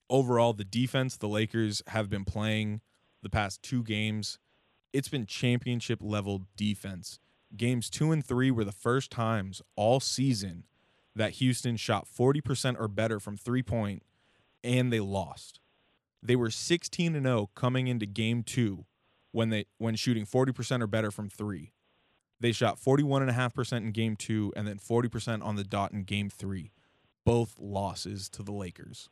overall 0.10 0.54
the 0.54 0.64
defense 0.64 1.18
the 1.18 1.28
Lakers 1.28 1.82
have 1.88 2.10
been 2.10 2.24
playing 2.24 2.82
the 3.22 3.30
past 3.30 3.62
two 3.62 3.84
games, 3.84 4.40
it's 4.94 5.10
been 5.10 5.26
championship 5.26 6.00
level 6.02 6.44
defense. 6.56 7.20
Games 7.58 7.90
two 7.90 8.12
and 8.12 8.26
three 8.26 8.52
were 8.52 8.64
the 8.64 8.72
first 8.72 9.12
times 9.12 9.62
all 9.76 10.00
season 10.00 10.66
that 11.16 11.34
Houston 11.34 11.76
shot 11.76 12.08
40% 12.08 12.80
or 12.80 12.88
better 12.88 13.20
from 13.20 13.38
three 13.38 13.64
point 13.64 14.04
and 14.64 14.92
they 14.92 15.00
lost. 15.00 15.60
They 16.24 16.36
were 16.36 16.52
16 16.52 17.16
and 17.16 17.26
0 17.26 17.50
coming 17.56 17.88
into 17.88 18.06
game 18.06 18.44
two 18.44 18.86
when 19.32 19.50
they 19.50 19.66
when 19.78 19.96
shooting 19.96 20.26
40% 20.26 20.82
or 20.82 20.88
better 20.88 21.12
from 21.12 21.30
three. 21.30 21.74
They 22.40 22.52
shot 22.52 22.80
41.5% 22.80 23.78
in 23.78 23.92
game 23.92 24.16
two 24.16 24.52
and 24.56 24.68
then 24.68 24.80
40% 24.80 25.44
on 25.44 25.56
the 25.56 25.64
dot 25.64 25.92
in 25.92 26.04
game 26.04 26.30
three. 26.30 26.72
Both 27.26 27.60
losses 27.60 28.30
to 28.30 28.44
the 28.44 28.52
Lakers. 28.52 29.10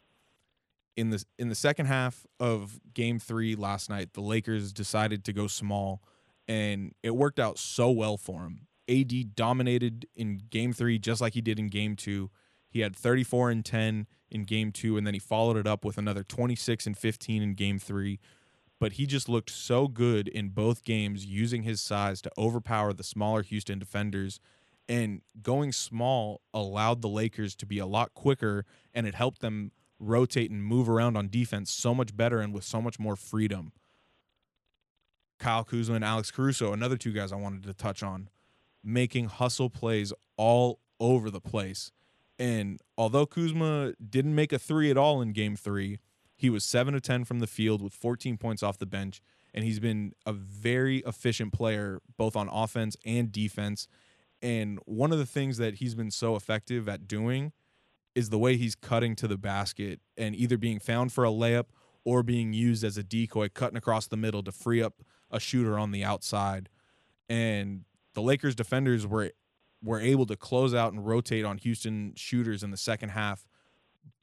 In 0.96 1.12
the 1.12 1.24
in 1.38 1.50
the 1.50 1.56
second 1.56 1.86
half 1.86 2.26
of 2.40 2.80
game 2.94 3.20
three 3.20 3.56
last 3.56 3.90
night, 3.90 4.14
the 4.14 4.22
Lakers 4.22 4.74
decided 4.74 5.24
to 5.26 5.34
go 5.34 5.48
small 5.48 6.02
and 6.50 6.96
it 7.04 7.16
worked 7.16 7.40
out 7.40 7.60
so 7.60 7.92
well 7.92 8.18
for 8.18 8.42
him. 8.42 8.68
AD 8.90 9.36
dominated 9.36 10.08
in 10.16 10.42
game 10.50 10.74
three 10.74 10.98
just 10.98 11.22
like 11.22 11.36
he 11.36 11.42
did 11.42 11.60
in 11.60 11.68
game 11.68 11.96
two. 11.96 12.32
He 12.72 12.80
had 12.80 12.96
34 12.96 13.52
and 13.52 13.64
10 13.64 14.08
in 14.32 14.44
game 14.46 14.72
two, 14.72 14.98
and 14.98 15.06
then 15.06 15.14
he 15.14 15.20
followed 15.20 15.58
it 15.58 15.68
up 15.68 15.86
with 15.86 15.98
another 15.98 16.24
26 16.24 16.88
and 16.88 16.98
15 16.98 17.42
in 17.42 17.54
game 17.54 17.78
three. 17.78 18.20
But 18.80 18.94
he 18.94 19.06
just 19.06 19.30
looked 19.30 19.52
so 19.52 19.88
good 19.88 20.28
in 20.28 20.50
both 20.50 20.84
games 20.84 21.26
using 21.26 21.64
his 21.64 21.82
size 21.82 22.22
to 22.24 22.32
overpower 22.38 22.94
the 22.94 23.04
smaller 23.04 23.44
Houston 23.44 23.78
defenders. 23.78 24.40
And 24.88 25.22
going 25.42 25.72
small 25.72 26.42
allowed 26.52 27.04
the 27.04 27.10
Lakers 27.10 27.56
to 27.58 27.68
be 27.68 27.78
a 27.78 27.86
lot 27.86 28.16
quicker, 28.16 28.66
and 28.92 29.06
it 29.06 29.14
helped 29.14 29.42
them 29.42 29.72
rotate 30.00 30.50
and 30.50 30.64
move 30.64 30.90
around 30.90 31.16
on 31.16 31.28
defense 31.30 31.70
so 31.70 31.94
much 31.94 32.16
better 32.16 32.40
and 32.40 32.54
with 32.54 32.64
so 32.64 32.82
much 32.82 32.98
more 32.98 33.16
freedom. 33.16 33.72
Kyle 35.40 35.64
Kuzma 35.64 35.96
and 35.96 36.04
Alex 36.04 36.32
Caruso, 36.32 36.74
another 36.74 36.98
two 36.98 37.12
guys 37.12 37.32
I 37.32 37.38
wanted 37.38 37.64
to 37.64 37.74
touch 37.74 38.04
on, 38.04 38.30
making 38.84 39.26
hustle 39.26 39.70
plays 39.70 40.14
all 40.38 40.80
over 41.00 41.32
the 41.32 41.42
place. 41.42 41.92
And 42.38 42.80
although 42.98 43.26
Kuzma 43.26 43.94
didn't 43.94 44.36
make 44.36 44.54
a 44.54 44.60
three 44.60 44.92
at 44.92 44.98
all 44.98 45.22
in 45.22 45.34
game 45.34 45.56
three, 45.56 46.00
he 46.36 46.50
was 46.50 46.64
7 46.64 46.96
of 46.96 47.02
10 47.02 47.26
from 47.26 47.40
the 47.40 47.48
field 47.48 47.82
with 47.82 47.94
14 47.94 48.38
points 48.38 48.64
off 48.64 48.78
the 48.78 48.86
bench. 48.86 49.22
And 49.54 49.66
he's 49.66 49.80
been 49.80 50.14
a 50.26 50.32
very 50.32 51.00
efficient 51.00 51.54
player, 51.54 52.02
both 52.18 52.36
on 52.36 52.48
offense 52.50 52.96
and 53.06 53.32
defense. 53.32 53.88
And 54.42 54.80
one 54.86 55.12
of 55.12 55.18
the 55.18 55.26
things 55.26 55.58
that 55.58 55.76
he's 55.76 55.96
been 55.96 56.12
so 56.12 56.36
effective 56.36 56.88
at 56.88 57.08
doing 57.08 57.52
is 58.16 58.30
the 58.30 58.38
way 58.38 58.58
he's 58.58 58.76
cutting 58.76 59.16
to 59.18 59.28
the 59.28 59.38
basket 59.38 60.00
and 60.18 60.36
either 60.36 60.58
being 60.58 60.80
found 60.80 61.12
for 61.12 61.26
a 61.26 61.30
layup 61.30 61.66
or 62.06 62.24
being 62.24 62.54
used 62.54 62.84
as 62.84 62.98
a 62.98 63.04
decoy, 63.04 63.50
cutting 63.50 63.78
across 63.78 64.08
the 64.08 64.18
middle 64.18 64.44
to 64.44 64.52
free 64.52 64.82
up 64.82 65.04
a 65.32 65.40
shooter 65.40 65.78
on 65.78 65.92
the 65.92 66.04
outside. 66.04 66.70
And 67.28 67.86
the 68.14 68.22
Lakers 68.22 68.56
defenders 68.56 69.06
were 69.06 69.32
were 69.82 70.00
able 70.00 70.26
to 70.26 70.36
close 70.36 70.74
out 70.74 70.92
and 70.92 71.06
rotate 71.06 71.46
on 71.46 71.58
Houston 71.58 72.14
shooters 72.16 72.64
in 72.64 72.72
the 72.72 72.78
second 72.78 73.10
half. 73.10 73.46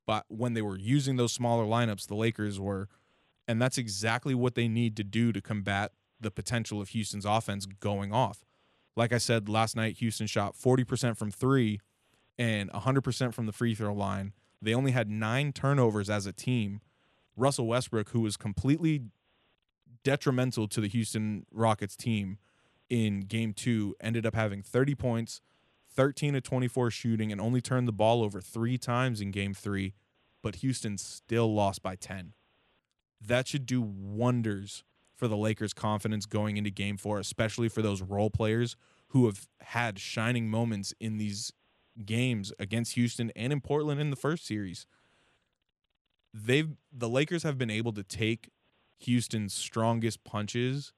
But 0.07 0.25
when 0.29 0.55
they 0.55 0.63
were 0.63 0.77
using 0.77 1.17
those 1.17 1.33
smaller 1.33 1.65
lineups, 1.65 2.07
the 2.07 2.15
Lakers 2.15 2.61
were, 2.61 2.89
and 3.49 3.61
that's 3.61 3.79
exactly 3.79 4.35
what 4.35 4.55
they 4.55 4.69
need 4.69 4.97
to 4.97 5.05
do 5.05 5.33
to 5.33 5.41
combat 5.41 5.93
the 6.21 6.31
potential 6.31 6.81
of 6.81 6.91
Houston's 6.91 7.25
offense 7.25 7.67
going 7.67 8.13
off. 8.13 8.45
Like 8.97 9.13
I 9.13 9.19
said 9.19 9.49
last 9.49 9.77
night, 9.77 9.99
Houston 9.99 10.27
shot 10.27 10.55
40% 10.55 11.17
from 11.17 11.31
three 11.31 11.81
and 12.39 12.71
100% 12.71 13.35
from 13.35 13.47
the 13.47 13.53
free 13.53 13.75
throw 13.75 13.95
line. 13.95 14.33
They 14.63 14.75
only 14.75 14.93
had 14.93 15.11
nine 15.11 15.53
turnovers 15.53 16.09
as 16.09 16.27
a 16.27 16.33
team. 16.33 16.81
Russell 17.37 17.67
Westbrook, 17.67 18.11
who 18.11 18.21
was 18.21 18.37
completely 18.37 19.03
detrimental 20.07 20.69
to 20.69 20.81
the 20.81 20.87
Houston 20.87 21.45
Rockets 21.51 21.97
team 21.97 22.39
in 22.89 23.23
game 23.23 23.53
two, 23.53 23.97
ended 24.01 24.25
up 24.25 24.37
having 24.37 24.63
30 24.63 24.95
points, 24.95 25.41
13 25.97 26.35
to 26.35 26.41
24 26.41 26.93
shooting, 26.93 27.33
and 27.33 27.41
only 27.41 27.61
turned 27.61 27.89
the 27.89 27.93
ball 27.93 28.23
over 28.23 28.41
three 28.41 28.79
times 28.79 29.21
in 29.21 29.33
game 29.33 29.53
three, 29.53 29.95
but 30.45 30.57
Houston 30.57 30.97
still 30.97 31.53
lost 31.53 31.83
by 31.83 31.97
10. 31.97 32.35
That 33.21 33.49
should 33.49 33.67
do 33.67 33.83
wonders 33.83 34.85
for 35.13 35.27
the 35.27 35.37
Lakers' 35.37 35.73
confidence 35.75 36.25
going 36.25 36.57
into 36.57 36.71
game 36.71 36.97
four, 36.97 37.19
especially 37.19 37.69
for 37.69 37.83
those 37.83 38.01
role 38.01 38.31
players 38.31 38.77
who 39.09 39.27
have 39.27 39.49
had 39.61 39.99
shining 39.99 40.49
moments 40.49 40.95
in 41.01 41.19
these 41.19 41.53
games 42.05 42.53
against 42.61 42.95
Houston 42.95 43.33
and 43.35 43.53
in 43.53 43.61
Portland 43.61 44.01
in 44.01 44.11
the 44.11 44.17
first 44.17 44.47
series. 44.47 44.87
They've 46.33 46.77
the 46.93 47.09
Lakers 47.09 47.43
have 47.43 47.59
been 47.59 47.71
able 47.71 47.93
to 47.95 48.05
take 48.05 48.51
Houston's 48.99 49.55
strongest 49.55 50.25
punches 50.25 50.93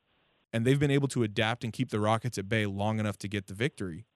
and 0.52 0.64
they've 0.64 0.78
been 0.78 0.90
able 0.90 1.08
to 1.08 1.22
adapt 1.22 1.64
and 1.64 1.72
keep 1.72 1.90
the 1.90 2.00
Rockets 2.00 2.38
at 2.38 2.48
bay 2.48 2.66
long 2.66 2.98
enough 2.98 3.18
to 3.18 3.28
get 3.28 3.46
the 3.46 3.54
victory. 3.54 4.06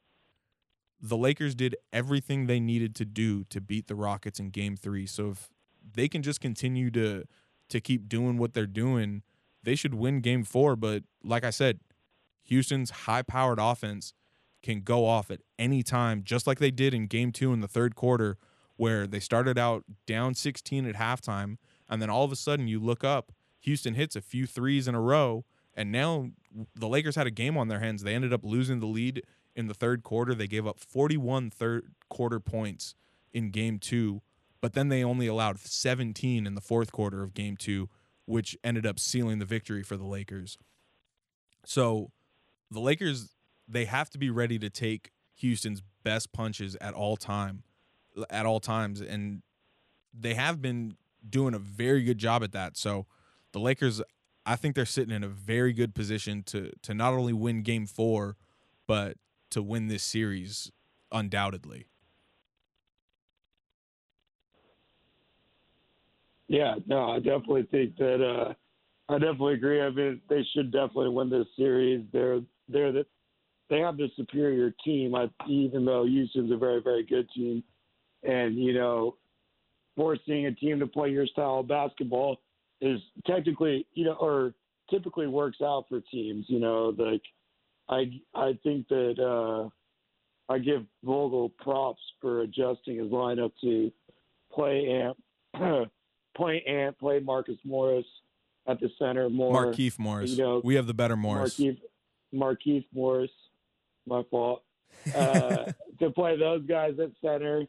The 1.00 1.16
Lakers 1.16 1.54
did 1.54 1.76
everything 1.92 2.46
they 2.46 2.60
needed 2.60 2.94
to 2.96 3.04
do 3.04 3.44
to 3.44 3.60
beat 3.60 3.88
the 3.88 3.94
Rockets 3.94 4.38
in 4.38 4.50
game 4.50 4.76
3. 4.76 5.04
So 5.06 5.30
if 5.30 5.50
they 5.94 6.08
can 6.08 6.22
just 6.22 6.40
continue 6.40 6.90
to 6.92 7.24
to 7.68 7.80
keep 7.80 8.08
doing 8.08 8.36
what 8.36 8.52
they're 8.52 8.66
doing, 8.66 9.22
they 9.62 9.74
should 9.74 9.94
win 9.94 10.20
game 10.20 10.44
4, 10.44 10.76
but 10.76 11.04
like 11.24 11.42
I 11.42 11.50
said, 11.50 11.80
Houston's 12.42 12.90
high-powered 12.90 13.58
offense 13.58 14.12
can 14.62 14.82
go 14.82 15.06
off 15.06 15.30
at 15.30 15.40
any 15.58 15.82
time 15.82 16.22
just 16.22 16.46
like 16.46 16.58
they 16.58 16.70
did 16.70 16.92
in 16.92 17.06
game 17.06 17.32
2 17.32 17.52
in 17.52 17.60
the 17.60 17.68
third 17.68 17.94
quarter 17.94 18.36
where 18.76 19.06
they 19.06 19.20
started 19.20 19.58
out 19.58 19.84
down 20.06 20.34
16 20.34 20.86
at 20.86 20.96
halftime 20.96 21.56
and 21.88 22.02
then 22.02 22.10
all 22.10 22.24
of 22.24 22.32
a 22.32 22.36
sudden 22.36 22.68
you 22.68 22.78
look 22.78 23.04
up, 23.04 23.32
Houston 23.62 23.94
hits 23.94 24.14
a 24.14 24.20
few 24.20 24.46
threes 24.46 24.86
in 24.86 24.94
a 24.94 25.00
row 25.00 25.44
and 25.74 25.90
now 25.90 26.30
the 26.74 26.88
Lakers 26.88 27.16
had 27.16 27.26
a 27.26 27.30
game 27.30 27.56
on 27.56 27.68
their 27.68 27.80
hands. 27.80 28.02
They 28.02 28.14
ended 28.14 28.32
up 28.32 28.44
losing 28.44 28.80
the 28.80 28.86
lead 28.86 29.22
in 29.56 29.68
the 29.68 29.74
third 29.74 30.02
quarter. 30.02 30.34
They 30.34 30.46
gave 30.46 30.66
up 30.66 30.78
41 30.78 31.50
third 31.50 31.92
quarter 32.08 32.40
points 32.40 32.94
in 33.32 33.50
game 33.50 33.78
two, 33.78 34.20
but 34.60 34.74
then 34.74 34.88
they 34.88 35.02
only 35.02 35.26
allowed 35.26 35.58
17 35.58 36.46
in 36.46 36.54
the 36.54 36.60
fourth 36.60 36.92
quarter 36.92 37.22
of 37.22 37.34
game 37.34 37.56
two, 37.56 37.88
which 38.26 38.56
ended 38.62 38.86
up 38.86 38.98
sealing 38.98 39.38
the 39.38 39.44
victory 39.44 39.82
for 39.82 39.96
the 39.96 40.04
Lakers. 40.04 40.58
So 41.64 42.10
the 42.70 42.80
Lakers, 42.80 43.34
they 43.66 43.86
have 43.86 44.10
to 44.10 44.18
be 44.18 44.30
ready 44.30 44.58
to 44.58 44.68
take 44.68 45.12
Houston's 45.36 45.82
best 46.04 46.32
punches 46.32 46.76
at 46.80 46.92
all 46.92 47.16
time, 47.16 47.62
at 48.28 48.44
all 48.44 48.60
times. 48.60 49.00
And 49.00 49.42
they 50.12 50.34
have 50.34 50.60
been 50.60 50.96
doing 51.26 51.54
a 51.54 51.58
very 51.58 52.02
good 52.02 52.18
job 52.18 52.42
at 52.42 52.52
that. 52.52 52.76
So 52.76 53.06
the 53.52 53.60
Lakers, 53.60 54.02
I 54.44 54.56
think 54.56 54.74
they're 54.74 54.86
sitting 54.86 55.14
in 55.14 55.22
a 55.22 55.28
very 55.28 55.72
good 55.72 55.94
position 55.94 56.42
to 56.44 56.72
to 56.82 56.94
not 56.94 57.12
only 57.14 57.32
win 57.32 57.62
game 57.62 57.86
4 57.86 58.36
but 58.86 59.16
to 59.50 59.62
win 59.62 59.86
this 59.86 60.02
series 60.02 60.70
undoubtedly. 61.12 61.86
Yeah, 66.48 66.74
no, 66.86 67.10
I 67.10 67.18
definitely 67.18 67.68
think 67.70 67.96
that 67.96 68.22
uh 68.22 68.54
I 69.08 69.18
definitely 69.18 69.54
agree. 69.54 69.80
I 69.82 69.90
mean, 69.90 70.20
they 70.28 70.42
should 70.54 70.70
definitely 70.70 71.10
win 71.10 71.28
this 71.30 71.46
series. 71.56 72.04
They're 72.12 72.40
they're 72.68 72.92
the 72.92 73.06
they 73.70 73.78
have 73.80 73.96
the 73.96 74.08
superior 74.16 74.74
team. 74.84 75.14
I, 75.14 75.30
even 75.48 75.84
though 75.84 76.04
Houston's 76.04 76.52
a 76.52 76.56
very 76.56 76.82
very 76.82 77.04
good 77.04 77.28
team, 77.34 77.62
and 78.22 78.56
you 78.56 78.74
know, 78.74 79.16
forcing 79.96 80.46
a 80.46 80.52
team 80.54 80.78
to 80.80 80.86
play 80.86 81.10
your 81.10 81.26
style 81.26 81.60
of 81.60 81.68
basketball 81.68 82.40
is 82.82 83.00
technically, 83.26 83.86
you 83.94 84.04
know, 84.04 84.14
or 84.14 84.52
typically 84.90 85.28
works 85.28 85.58
out 85.62 85.86
for 85.88 86.00
teams. 86.00 86.44
You 86.48 86.60
know, 86.60 86.94
like 86.98 87.22
I 87.88 88.20
I 88.34 88.58
think 88.62 88.88
that 88.88 89.18
uh, 89.18 90.52
I 90.52 90.58
give 90.58 90.84
Vogel 91.02 91.48
props 91.48 92.02
for 92.20 92.42
adjusting 92.42 92.98
his 92.98 93.10
lineup 93.10 93.52
to 93.62 93.90
play 94.52 95.02
Ant, 95.54 95.88
play 96.36 96.62
Ant, 96.66 96.98
play 96.98 97.20
Marcus 97.20 97.58
Morris 97.64 98.06
at 98.66 98.80
the 98.80 98.90
center 98.98 99.30
more. 99.30 99.66
Markieff 99.66 99.98
Morris. 99.98 100.32
You 100.32 100.38
know, 100.38 100.60
we 100.62 100.74
have 100.74 100.86
the 100.86 100.94
better 100.94 101.16
Morris. 101.16 101.58
Markieff, 101.58 101.78
Markieff 102.34 102.84
Morris, 102.92 103.30
my 104.06 104.22
fault. 104.30 104.62
Uh, 105.14 105.72
to 106.00 106.10
play 106.10 106.36
those 106.36 106.66
guys 106.66 106.94
at 107.00 107.10
center 107.24 107.64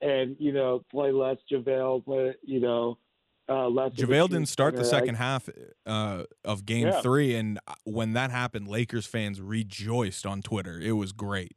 and 0.00 0.36
you 0.38 0.52
know 0.52 0.84
play 0.90 1.10
less 1.10 1.38
JaVale, 1.50 2.04
play 2.04 2.34
you 2.42 2.60
know 2.60 2.98
uh. 3.48 3.54
JaVale 3.68 4.28
didn't 4.28 4.48
start 4.48 4.76
the 4.76 4.84
center. 4.84 4.96
I- 4.96 5.00
second 5.00 5.14
half 5.16 5.48
uh, 5.86 6.24
of 6.44 6.66
game 6.66 6.88
Yeah. 6.88 7.00
three, 7.00 7.34
and 7.34 7.58
uh, 7.66 7.74
when 7.84 8.12
that 8.12 8.30
happened, 8.30 8.68
Lakers 8.68 9.06
fans 9.06 9.40
rejoiced 9.40 10.26
on 10.26 10.42
Twitter. 10.42 10.78
It 10.80 10.92
was 10.92 11.12
great. 11.12 11.56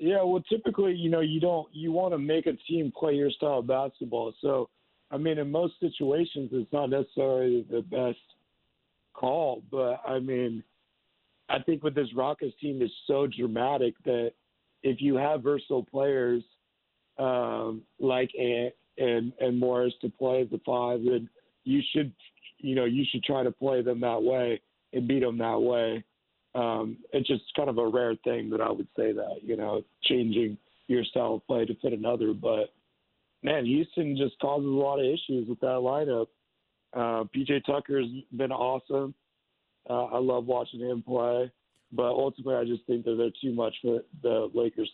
Yeah, 0.00 0.22
well, 0.22 0.42
typically, 0.48 0.92
you 0.94 1.10
know, 1.10 1.20
you 1.20 1.40
don't 1.40 1.66
you 1.72 1.90
want 1.90 2.12
to 2.14 2.18
make 2.18 2.46
a 2.46 2.52
team 2.68 2.92
play 2.96 3.14
your 3.14 3.30
style 3.30 3.58
of 3.58 3.66
basketball. 3.66 4.32
So, 4.40 4.68
I 5.10 5.16
mean, 5.16 5.38
in 5.38 5.50
most 5.50 5.74
situations, 5.80 6.50
it's 6.52 6.72
not 6.72 6.90
necessarily 6.90 7.66
the 7.68 7.82
best 7.82 8.18
call, 9.14 9.62
but 9.70 10.00
I 10.06 10.20
mean, 10.20 10.62
I 11.48 11.58
think 11.60 11.82
with 11.82 11.94
this 11.96 12.14
Rockets 12.14 12.54
team 12.60 12.80
is 12.82 12.90
so 13.06 13.26
dramatic 13.26 13.94
that 14.04 14.32
if 14.84 15.00
you 15.00 15.16
have 15.16 15.42
versatile 15.42 15.82
players 15.84 16.44
um, 17.18 17.82
like 17.98 18.30
Ant 18.38 18.74
and 18.98 19.32
and 19.40 19.58
Morris 19.58 19.94
to 20.02 20.08
play 20.08 20.42
as 20.42 20.50
the 20.50 20.60
five, 20.66 21.00
then 21.04 21.28
you 21.64 21.82
should 21.92 22.12
you 22.58 22.74
know, 22.74 22.84
you 22.84 23.04
should 23.10 23.22
try 23.22 23.42
to 23.42 23.50
play 23.50 23.82
them 23.82 24.00
that 24.00 24.22
way 24.22 24.60
and 24.92 25.08
beat 25.08 25.20
them 25.20 25.38
that 25.38 25.60
way. 25.60 26.04
Um, 26.54 26.98
it's 27.12 27.28
just 27.28 27.44
kind 27.56 27.68
of 27.68 27.78
a 27.78 27.86
rare 27.86 28.16
thing 28.24 28.50
that 28.50 28.60
I 28.60 28.70
would 28.70 28.88
say 28.96 29.12
that, 29.12 29.38
you 29.42 29.56
know, 29.56 29.82
changing 30.04 30.58
your 30.88 31.04
style 31.04 31.34
of 31.34 31.46
play 31.46 31.64
to 31.64 31.74
fit 31.76 31.92
another. 31.92 32.32
But 32.32 32.72
man, 33.42 33.64
Houston 33.64 34.16
just 34.16 34.38
causes 34.40 34.66
a 34.66 34.68
lot 34.68 34.98
of 34.98 35.06
issues 35.06 35.48
with 35.48 35.60
that 35.60 35.66
lineup. 35.66 36.26
Uh, 36.94 37.24
PJ 37.34 37.64
Tucker's 37.64 38.06
been 38.36 38.50
awesome. 38.50 39.14
Uh, 39.88 40.06
I 40.06 40.18
love 40.18 40.46
watching 40.46 40.80
him 40.80 41.02
play, 41.02 41.50
but 41.92 42.08
ultimately, 42.08 42.54
I 42.54 42.64
just 42.64 42.86
think 42.86 43.04
that 43.04 43.16
they're 43.16 43.30
too 43.40 43.54
much 43.54 43.74
for 43.80 44.00
the 44.22 44.50
Lakers, 44.52 44.90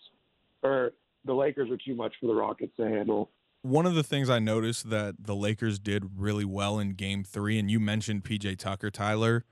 or 0.62 0.92
the 1.24 1.32
Lakers 1.32 1.70
are 1.70 1.78
too 1.84 1.96
much 1.96 2.12
for 2.20 2.26
the 2.26 2.34
Rockets 2.34 2.76
to 2.76 2.88
handle. 2.88 3.30
One 3.64 3.86
of 3.86 3.94
the 3.94 4.02
things 4.02 4.28
I 4.28 4.40
noticed 4.40 4.90
that 4.90 5.14
the 5.24 5.34
Lakers 5.34 5.78
did 5.78 6.18
really 6.18 6.44
well 6.44 6.78
in 6.78 6.90
game 6.90 7.24
three, 7.24 7.58
and 7.58 7.70
you 7.70 7.80
mentioned 7.80 8.22
PJ 8.22 8.58
Tucker, 8.58 8.90
Tyler, 8.90 9.46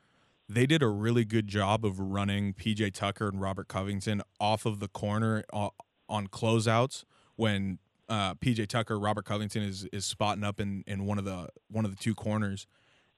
they 0.47 0.67
did 0.67 0.83
a 0.83 0.89
really 0.89 1.25
good 1.25 1.49
job 1.49 1.83
of 1.83 1.99
running 1.99 2.53
PJ 2.53 2.93
Tucker 2.93 3.29
and 3.29 3.41
Robert 3.41 3.69
Covington 3.69 4.21
off 4.39 4.67
of 4.67 4.81
the 4.81 4.89
corner 4.89 5.45
uh, 5.51 5.71
on 6.11 6.27
closeouts 6.27 7.05
when 7.37 7.79
uh, 8.07 8.35
PJ 8.35 8.69
Tucker, 8.69 8.99
Robert 8.99 9.25
Covington 9.25 9.63
is 9.63 9.87
is 9.95 10.05
spotting 10.05 10.45
up 10.45 10.61
in, 10.61 10.85
in 10.87 11.07
one 11.07 11.19
of 11.19 11.25
the 11.25 11.49
one 11.71 11.87
of 11.87 11.91
the 11.91 11.97
two 11.97 12.15
corners, 12.15 12.67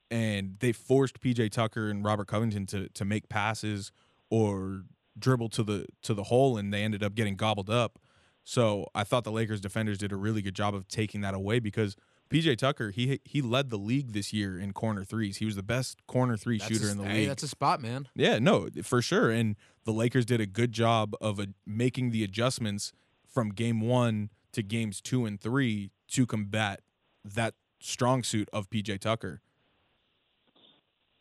and 0.09 0.55
they 0.61 0.71
forced 0.71 1.19
PJ 1.19 1.51
Tucker 1.51 1.89
and 1.89 2.05
Robert 2.05 2.29
Covington 2.29 2.65
to 2.67 2.87
to 2.87 3.03
make 3.03 3.27
passes 3.27 3.91
or 4.29 4.83
dribble 5.19 5.49
to 5.49 5.63
the 5.63 5.87
to 6.03 6.13
the 6.13 6.23
hole, 6.23 6.55
and 6.55 6.73
they 6.73 6.83
ended 6.83 7.03
up 7.03 7.15
getting 7.15 7.35
gobbled 7.35 7.69
up. 7.69 7.99
So 8.45 8.85
I 8.95 9.03
thought 9.03 9.23
the 9.23 9.31
Lakers 9.31 9.59
defenders 9.59 9.97
did 9.97 10.11
a 10.11 10.15
really 10.15 10.41
good 10.41 10.55
job 10.55 10.73
of 10.73 10.87
taking 10.87 11.21
that 11.21 11.33
away 11.33 11.59
because 11.59 11.97
PJ 12.29 12.57
Tucker 12.57 12.91
he 12.91 13.19
he 13.25 13.41
led 13.41 13.69
the 13.69 13.77
league 13.77 14.13
this 14.13 14.31
year 14.31 14.57
in 14.57 14.71
corner 14.71 15.03
threes. 15.03 15.37
He 15.37 15.45
was 15.45 15.55
the 15.55 15.63
best 15.63 16.05
corner 16.07 16.37
three 16.37 16.59
That's 16.59 16.71
shooter 16.71 16.87
a, 16.87 16.91
in 16.91 16.97
the 16.97 17.05
hey, 17.05 17.13
league. 17.19 17.27
That's 17.27 17.43
a 17.43 17.47
spot, 17.47 17.81
man. 17.81 18.07
Yeah, 18.15 18.39
no, 18.39 18.69
for 18.83 19.01
sure. 19.01 19.31
And 19.31 19.55
the 19.83 19.91
Lakers 19.91 20.25
did 20.25 20.39
a 20.39 20.45
good 20.45 20.71
job 20.71 21.15
of 21.19 21.39
uh 21.39 21.47
making 21.65 22.11
the 22.11 22.23
adjustments 22.23 22.93
from 23.27 23.49
game 23.49 23.81
one 23.81 24.29
to 24.53 24.63
games 24.63 25.01
two 25.01 25.25
and 25.25 25.41
three 25.41 25.91
to 26.09 26.25
combat 26.25 26.81
that 27.23 27.55
strong 27.79 28.23
suit 28.23 28.47
of 28.53 28.69
PJ 28.69 28.99
Tucker. 28.99 29.41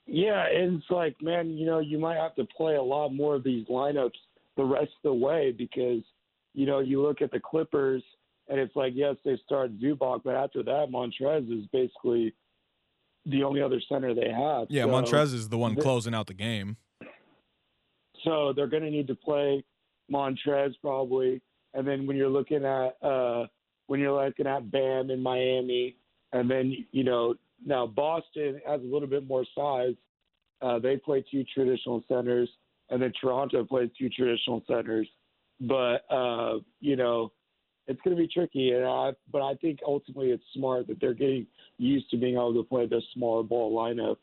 Yeah, 0.07 0.47
and 0.47 0.79
it's 0.79 0.91
like, 0.91 1.17
man, 1.23 1.57
you 1.57 1.65
know, 1.65 1.79
you 1.79 1.99
might 1.99 2.17
have 2.17 2.35
to 2.37 2.45
play 2.45 2.77
a 2.77 2.83
lot 2.83 3.11
more 3.11 3.35
of 3.35 3.45
these 3.45 3.67
lineups 3.69 4.13
the 4.57 4.65
rest 4.65 4.93
of 5.03 5.03
the 5.03 5.15
way 5.15 5.53
because, 5.57 6.03
you 6.55 6.67
know, 6.67 6.79
you 6.79 7.03
look 7.03 7.21
at 7.21 7.31
the 7.31 7.41
Clippers 7.41 8.03
and 8.49 8.59
it's 8.59 8.75
like, 8.77 8.93
yes, 8.95 9.17
they 9.25 9.37
start 9.45 9.79
Zubac, 9.81 10.23
but 10.25 10.35
after 10.35 10.63
that, 10.63 10.89
Montrez 10.91 11.51
is 11.51 11.67
basically 11.73 12.35
the 13.27 13.43
only 13.43 13.61
other 13.63 13.81
center 13.89 14.15
they 14.15 14.31
have. 14.31 14.67
Yeah, 14.71 14.85
So- 14.85 14.89
Montrez 14.91 15.35
is 15.35 15.49
the 15.49 15.59
one 15.59 15.77
closing 15.77 16.15
out 16.15 16.27
the 16.27 16.35
game. 16.35 16.77
So 18.25 18.53
they're 18.55 18.67
going 18.69 18.85
to 18.85 18.91
need 18.91 19.07
to 19.09 19.15
play 19.15 19.63
Montrez 20.11 20.75
probably, 20.81 21.43
and 21.75 21.87
then 21.87 22.07
when 22.07 22.17
you're 22.17 22.29
looking 22.29 22.65
at 22.65 22.97
uh, 23.03 23.47
when 23.87 24.01
you're 24.01 24.25
looking 24.25 24.47
at 24.47 24.71
Bam 24.71 25.11
in 25.11 25.23
Miami, 25.23 25.97
and 26.33 26.51
then 26.51 26.75
you 26.93 27.05
know 27.05 27.35
now 27.65 27.87
Boston 27.87 28.61
has 28.67 28.81
a 28.81 28.85
little 28.85 29.09
bit 29.09 29.27
more 29.27 29.45
size. 29.55 29.95
Uh, 30.63 30.79
they 30.79 30.97
play 30.97 31.23
two 31.31 31.45
traditional 31.55 32.03
centers, 32.09 32.49
and 32.89 33.03
then 33.03 33.13
Toronto 33.21 33.65
plays 33.65 33.91
two 33.99 34.09
traditional 34.09 34.63
centers. 34.67 35.07
But 35.69 36.05
uh, 36.15 36.59
you 36.81 36.97
know, 36.97 37.33
it's 37.87 38.01
going 38.03 38.17
to 38.17 38.23
be 38.23 38.29
tricky. 38.29 38.73
And 38.73 38.85
I, 38.85 39.13
but 39.31 39.43
I 39.43 39.55
think 39.55 39.81
ultimately 39.87 40.31
it's 40.31 40.45
smart 40.55 40.87
that 40.89 41.01
they're 41.01 41.15
getting 41.15 41.47
used 41.79 42.11
to 42.11 42.17
being 42.17 42.35
able 42.35 42.55
to 42.55 42.63
play 42.63 42.87
this 42.87 43.03
smaller 43.15 43.43
ball 43.43 43.75
lineup 43.75 44.17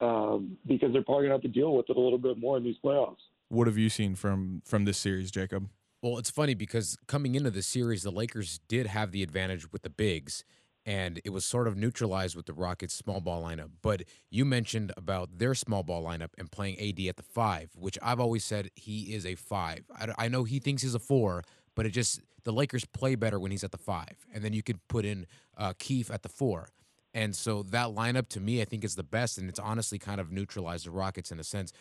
um, 0.00 0.56
because 0.66 0.92
they're 0.92 1.04
probably 1.04 1.28
going 1.28 1.40
to 1.40 1.46
have 1.46 1.54
to 1.54 1.60
deal 1.60 1.76
with 1.76 1.88
it 1.88 1.96
a 1.96 2.00
little 2.00 2.18
bit 2.18 2.38
more 2.38 2.56
in 2.56 2.64
these 2.64 2.76
playoffs. 2.84 3.16
What 3.48 3.66
have 3.66 3.78
you 3.78 3.88
seen 3.88 4.14
from 4.14 4.62
from 4.64 4.84
this 4.84 4.98
series, 4.98 5.30
Jacob? 5.30 5.68
Well, 6.02 6.18
it's 6.18 6.30
funny 6.30 6.54
because 6.54 6.96
coming 7.06 7.36
into 7.36 7.50
the 7.50 7.62
series, 7.62 8.02
the 8.02 8.10
Lakers 8.10 8.60
did 8.66 8.88
have 8.88 9.12
the 9.12 9.22
advantage 9.22 9.70
with 9.72 9.82
the 9.82 9.90
bigs, 9.90 10.44
and 10.84 11.20
it 11.24 11.30
was 11.30 11.44
sort 11.44 11.68
of 11.68 11.76
neutralized 11.76 12.34
with 12.34 12.46
the 12.46 12.52
Rockets' 12.52 12.94
small 12.94 13.20
ball 13.20 13.42
lineup. 13.42 13.70
But 13.82 14.02
you 14.30 14.44
mentioned 14.44 14.92
about 14.96 15.38
their 15.38 15.54
small 15.54 15.82
ball 15.82 16.02
lineup 16.02 16.30
and 16.38 16.50
playing 16.50 16.78
AD 16.80 17.00
at 17.06 17.16
the 17.16 17.22
five, 17.22 17.70
which 17.74 17.98
I've 18.02 18.20
always 18.20 18.44
said 18.44 18.70
he 18.74 19.14
is 19.14 19.24
a 19.24 19.34
five. 19.34 19.84
I, 19.94 20.26
I 20.26 20.28
know 20.28 20.44
he 20.44 20.58
thinks 20.58 20.82
he's 20.82 20.94
a 20.94 21.00
four, 21.00 21.44
but 21.74 21.86
it 21.86 21.90
just 21.90 22.20
the 22.44 22.52
Lakers 22.52 22.84
play 22.84 23.14
better 23.14 23.38
when 23.38 23.50
he's 23.50 23.64
at 23.64 23.70
the 23.70 23.78
five, 23.78 24.26
and 24.32 24.44
then 24.44 24.52
you 24.52 24.62
could 24.62 24.86
put 24.88 25.04
in 25.04 25.26
uh, 25.56 25.72
Keefe 25.78 26.10
at 26.10 26.22
the 26.22 26.28
four. 26.28 26.68
And 27.14 27.36
so 27.36 27.62
that 27.64 27.88
lineup 27.88 28.28
to 28.30 28.40
me, 28.40 28.62
I 28.62 28.64
think 28.64 28.84
is 28.84 28.96
the 28.96 29.02
best, 29.02 29.38
and 29.38 29.48
it's 29.48 29.58
honestly 29.58 29.98
kind 29.98 30.20
of 30.20 30.32
neutralized 30.32 30.86
the 30.86 30.90
Rockets 30.90 31.30
in 31.30 31.38
a 31.38 31.44
sense. 31.44 31.72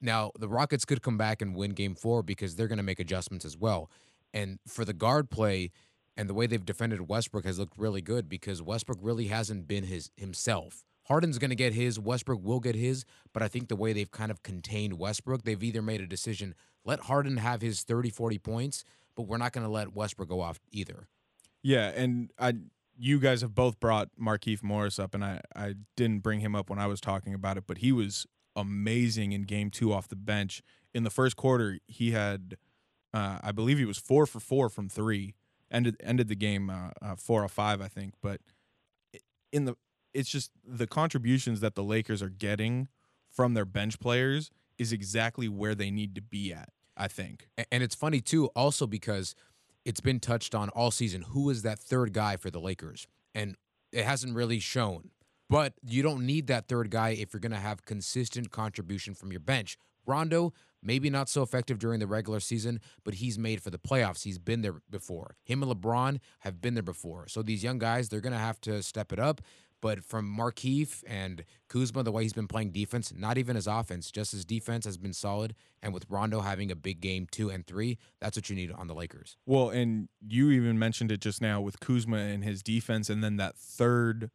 Now, 0.00 0.32
the 0.38 0.48
Rockets 0.48 0.84
could 0.84 1.02
come 1.02 1.18
back 1.18 1.42
and 1.42 1.54
win 1.54 1.72
game 1.72 1.94
four 1.94 2.22
because 2.22 2.56
they're 2.56 2.68
going 2.68 2.78
to 2.78 2.84
make 2.84 3.00
adjustments 3.00 3.44
as 3.44 3.56
well. 3.56 3.90
And 4.32 4.58
for 4.66 4.84
the 4.84 4.92
guard 4.92 5.30
play 5.30 5.70
and 6.18 6.28
the 6.28 6.34
way 6.34 6.46
they've 6.46 6.64
defended 6.64 7.08
Westbrook 7.08 7.44
has 7.44 7.60
looked 7.60 7.78
really 7.78 8.02
good 8.02 8.28
because 8.28 8.60
Westbrook 8.60 8.98
really 9.00 9.28
hasn't 9.28 9.68
been 9.68 9.84
his 9.84 10.10
himself. 10.16 10.84
Harden's 11.04 11.38
going 11.38 11.50
to 11.50 11.56
get 11.56 11.72
his, 11.72 11.98
Westbrook 11.98 12.40
will 12.42 12.60
get 12.60 12.74
his, 12.74 13.06
but 13.32 13.42
I 13.42 13.48
think 13.48 13.68
the 13.68 13.76
way 13.76 13.92
they've 13.94 14.10
kind 14.10 14.30
of 14.30 14.42
contained 14.42 14.98
Westbrook, 14.98 15.44
they've 15.44 15.62
either 15.62 15.80
made 15.80 16.02
a 16.02 16.06
decision, 16.06 16.54
let 16.84 17.00
Harden 17.00 17.38
have 17.38 17.62
his 17.62 17.82
30, 17.82 18.10
40 18.10 18.38
points, 18.38 18.84
but 19.16 19.22
we're 19.22 19.38
not 19.38 19.52
going 19.52 19.64
to 19.64 19.72
let 19.72 19.94
Westbrook 19.94 20.28
go 20.28 20.40
off 20.40 20.58
either. 20.70 21.06
Yeah, 21.62 21.92
and 21.94 22.30
I 22.38 22.54
you 23.00 23.20
guys 23.20 23.42
have 23.42 23.54
both 23.54 23.78
brought 23.78 24.08
Markieff 24.20 24.62
Morris 24.62 24.98
up, 24.98 25.14
and 25.14 25.24
I 25.24 25.40
I 25.54 25.74
didn't 25.96 26.20
bring 26.20 26.40
him 26.40 26.54
up 26.56 26.68
when 26.68 26.78
I 26.78 26.86
was 26.86 27.00
talking 27.00 27.32
about 27.32 27.56
it, 27.56 27.64
but 27.66 27.78
he 27.78 27.92
was 27.92 28.26
amazing 28.56 29.32
in 29.32 29.42
game 29.42 29.70
two 29.70 29.92
off 29.92 30.08
the 30.08 30.16
bench. 30.16 30.62
In 30.92 31.04
the 31.04 31.10
first 31.10 31.36
quarter, 31.36 31.78
he 31.86 32.10
had 32.10 32.56
uh, 33.14 33.38
I 33.42 33.52
believe 33.52 33.78
he 33.78 33.84
was 33.84 33.98
four 33.98 34.26
for 34.26 34.40
four 34.40 34.68
from 34.68 34.88
three. 34.88 35.34
Ended 35.70 35.96
ended 36.00 36.28
the 36.28 36.36
game 36.36 36.70
uh, 36.70 36.90
uh, 37.02 37.16
four 37.16 37.44
or 37.44 37.48
five, 37.48 37.80
I 37.80 37.88
think. 37.88 38.14
But 38.22 38.40
in 39.52 39.66
the 39.66 39.76
it's 40.14 40.30
just 40.30 40.50
the 40.64 40.86
contributions 40.86 41.60
that 41.60 41.74
the 41.74 41.82
Lakers 41.82 42.22
are 42.22 42.30
getting 42.30 42.88
from 43.30 43.54
their 43.54 43.66
bench 43.66 44.00
players 44.00 44.50
is 44.78 44.92
exactly 44.92 45.48
where 45.48 45.74
they 45.74 45.90
need 45.90 46.14
to 46.14 46.22
be 46.22 46.52
at. 46.52 46.70
I 46.96 47.06
think. 47.06 47.48
And 47.70 47.82
it's 47.82 47.94
funny 47.94 48.20
too, 48.20 48.46
also 48.56 48.86
because 48.86 49.34
it's 49.84 50.00
been 50.00 50.20
touched 50.20 50.54
on 50.54 50.68
all 50.70 50.90
season. 50.90 51.22
Who 51.22 51.48
is 51.48 51.62
that 51.62 51.78
third 51.78 52.12
guy 52.12 52.36
for 52.36 52.50
the 52.50 52.60
Lakers? 52.60 53.06
And 53.34 53.56
it 53.92 54.04
hasn't 54.04 54.34
really 54.34 54.58
shown. 54.58 55.10
But 55.48 55.74
you 55.82 56.02
don't 56.02 56.26
need 56.26 56.46
that 56.48 56.68
third 56.68 56.90
guy 56.90 57.10
if 57.10 57.32
you're 57.32 57.40
going 57.40 57.52
to 57.52 57.58
have 57.58 57.84
consistent 57.84 58.50
contribution 58.50 59.14
from 59.14 59.30
your 59.30 59.40
bench. 59.40 59.78
Rondo, 60.06 60.52
maybe 60.82 61.10
not 61.10 61.28
so 61.28 61.42
effective 61.42 61.78
during 61.78 62.00
the 62.00 62.06
regular 62.06 62.40
season, 62.40 62.80
but 63.04 63.14
he's 63.14 63.38
made 63.38 63.62
for 63.62 63.70
the 63.70 63.78
playoffs. 63.78 64.24
He's 64.24 64.38
been 64.38 64.62
there 64.62 64.80
before. 64.90 65.36
Him 65.44 65.62
and 65.62 65.72
LeBron 65.72 66.20
have 66.40 66.60
been 66.60 66.74
there 66.74 66.82
before. 66.82 67.28
So 67.28 67.42
these 67.42 67.64
young 67.64 67.78
guys, 67.78 68.08
they're 68.08 68.20
going 68.20 68.32
to 68.32 68.38
have 68.38 68.60
to 68.62 68.82
step 68.82 69.12
it 69.12 69.18
up. 69.18 69.40
But 69.80 70.02
from 70.02 70.26
Markieff 70.26 71.04
and 71.06 71.44
Kuzma, 71.68 72.02
the 72.02 72.10
way 72.10 72.24
he's 72.24 72.32
been 72.32 72.48
playing 72.48 72.72
defense, 72.72 73.12
not 73.14 73.38
even 73.38 73.54
his 73.54 73.68
offense, 73.68 74.10
just 74.10 74.32
his 74.32 74.44
defense 74.44 74.84
has 74.84 74.96
been 74.96 75.12
solid. 75.12 75.54
And 75.82 75.94
with 75.94 76.04
Rondo 76.08 76.40
having 76.40 76.72
a 76.72 76.76
big 76.76 77.00
game 77.00 77.28
two 77.30 77.48
and 77.48 77.64
three, 77.64 77.98
that's 78.20 78.36
what 78.36 78.50
you 78.50 78.56
need 78.56 78.72
on 78.72 78.88
the 78.88 78.94
Lakers. 78.94 79.36
Well, 79.46 79.70
and 79.70 80.08
you 80.26 80.50
even 80.50 80.78
mentioned 80.78 81.12
it 81.12 81.20
just 81.20 81.40
now 81.40 81.60
with 81.60 81.78
Kuzma 81.78 82.16
and 82.16 82.42
his 82.42 82.62
defense, 82.62 83.08
and 83.08 83.22
then 83.22 83.36
that 83.36 83.56
third. 83.56 84.30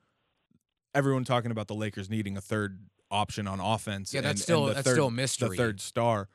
Everyone 0.96 1.24
talking 1.24 1.52
about 1.52 1.68
the 1.68 1.74
Lakers 1.76 2.10
needing 2.10 2.38
a 2.38 2.42
third 2.42 2.80
option 3.14 3.48
on 3.48 3.60
offense. 3.60 4.14
Yeah, 4.14 4.22
that's 4.22 4.32
and- 4.32 4.40
and 4.40 4.40
still- 4.44 4.66
the 4.66 4.74
that's 4.74 4.86
third- 4.86 4.94
still 4.96 5.08
a 5.08 5.12
mystery. 5.12 5.50
The 5.50 5.56
third 5.56 5.80
star. 5.82 6.28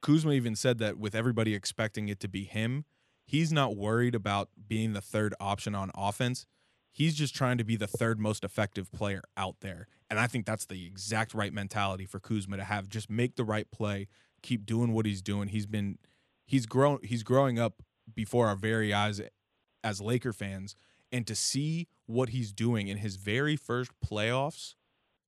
Kuzma 0.00 0.32
even 0.32 0.56
said 0.56 0.78
that 0.78 0.98
with 0.98 1.14
everybody 1.14 1.54
expecting 1.54 2.08
it 2.08 2.18
to 2.20 2.28
be 2.28 2.44
him, 2.44 2.84
he's 3.24 3.52
not 3.52 3.76
worried 3.76 4.14
about 4.16 4.50
being 4.66 4.94
the 4.94 5.00
third 5.00 5.34
option 5.38 5.74
on 5.76 5.92
offense. 5.94 6.44
He's 6.90 7.14
just 7.14 7.34
trying 7.34 7.56
to 7.58 7.64
be 7.64 7.76
the 7.76 7.86
third 7.86 8.18
most 8.18 8.42
effective 8.44 8.90
player 8.90 9.22
out 9.36 9.60
there. 9.60 9.86
And 10.10 10.18
I 10.18 10.26
think 10.26 10.44
that's 10.44 10.66
the 10.66 10.84
exact 10.84 11.32
right 11.34 11.52
mentality 11.52 12.04
for 12.04 12.18
Kuzma 12.20 12.56
to 12.56 12.64
have. 12.64 12.88
Just 12.88 13.08
make 13.08 13.36
the 13.36 13.44
right 13.44 13.70
play, 13.70 14.08
keep 14.42 14.66
doing 14.66 14.92
what 14.92 15.06
he's 15.06 15.22
doing. 15.22 15.48
He's 15.48 15.66
been 15.66 15.98
he's 16.44 16.66
grown 16.66 16.98
he's 17.02 17.22
growing 17.22 17.58
up 17.58 17.82
before 18.12 18.48
our 18.48 18.56
very 18.56 18.92
eyes 18.92 19.20
as 19.84 20.00
Laker 20.00 20.32
fans. 20.32 20.74
And 21.12 21.26
to 21.26 21.34
see 21.34 21.88
what 22.06 22.30
he's 22.30 22.52
doing 22.52 22.88
in 22.88 22.98
his 22.98 23.16
very 23.16 23.54
first 23.56 23.92
playoffs, 24.04 24.74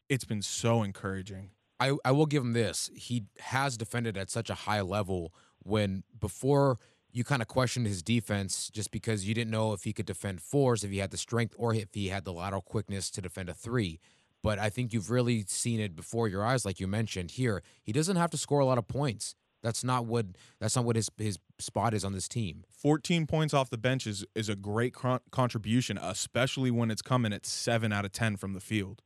it's 0.09 0.25
been 0.25 0.43
so 0.43 0.83
encouraging. 0.83 1.51
I, 1.81 1.97
I 2.05 2.13
will 2.13 2.27
give 2.27 2.43
him 2.43 2.53
this. 2.53 2.91
He 2.95 3.25
has 3.41 3.77
defended 3.77 4.17
at 4.17 4.31
such 4.31 4.49
a 4.51 4.55
high 4.55 4.81
level 4.81 5.35
when 5.59 6.05
before 6.19 6.79
you 7.13 7.25
kind 7.25 7.43
of 7.43 7.49
questioned 7.49 7.87
his 7.87 8.03
defense 8.03 8.69
just 8.73 8.91
because 8.91 9.27
you 9.27 9.35
didn't 9.35 9.51
know 9.51 9.73
if 9.73 9.85
he 9.85 9.93
could 9.93 10.07
defend 10.07 10.43
fours, 10.43 10.83
if 10.83 10.91
he 10.91 10.99
had 10.99 11.11
the 11.11 11.17
strength, 11.17 11.55
or 11.57 11.75
if 11.75 11.89
he 11.93 12.09
had 12.09 12.25
the 12.25 12.33
lateral 12.33 12.61
quickness 12.61 13.11
to 13.13 13.23
defend 13.23 13.49
a 13.49 13.55
three. 13.55 14.01
But 14.43 14.59
I 14.59 14.69
think 14.69 14.93
you've 14.93 15.11
really 15.11 15.45
seen 15.47 15.81
it 15.81 15.97
before 15.97 16.29
your 16.29 16.45
eyes, 16.45 16.65
like 16.65 16.81
you 16.81 16.87
mentioned 16.87 17.33
here. 17.33 17.63
He 17.83 17.93
doesn't 17.93 18.17
have 18.17 18.31
to 18.31 18.37
score 18.37 18.61
a 18.61 18.67
lot 18.67 18.79
of 18.79 18.89
points. 18.89 19.37
That's 19.63 19.83
not 19.83 20.05
what 20.05 20.27
that's 20.61 20.77
not 20.77 20.85
what 20.85 20.97
his 20.97 21.09
his 21.17 21.39
spot 21.59 21.95
is 21.95 22.05
on 22.05 22.13
this 22.13 22.29
team. 22.29 22.65
14 22.71 23.27
points 23.27 23.55
off 23.55 23.71
the 23.71 23.79
bench 23.79 24.07
is, 24.07 24.27
is 24.35 24.51
a 24.51 24.57
great 24.57 24.93
con- 24.93 25.21
contribution, 25.31 25.99
especially 25.99 26.71
when 26.71 26.91
it's 26.91 27.01
coming 27.01 27.33
at 27.33 27.47
7 27.47 27.91
out 27.91 28.05
of 28.05 28.13
10 28.13 28.37
from 28.37 28.53
the 28.53 28.61
field. 28.61 29.03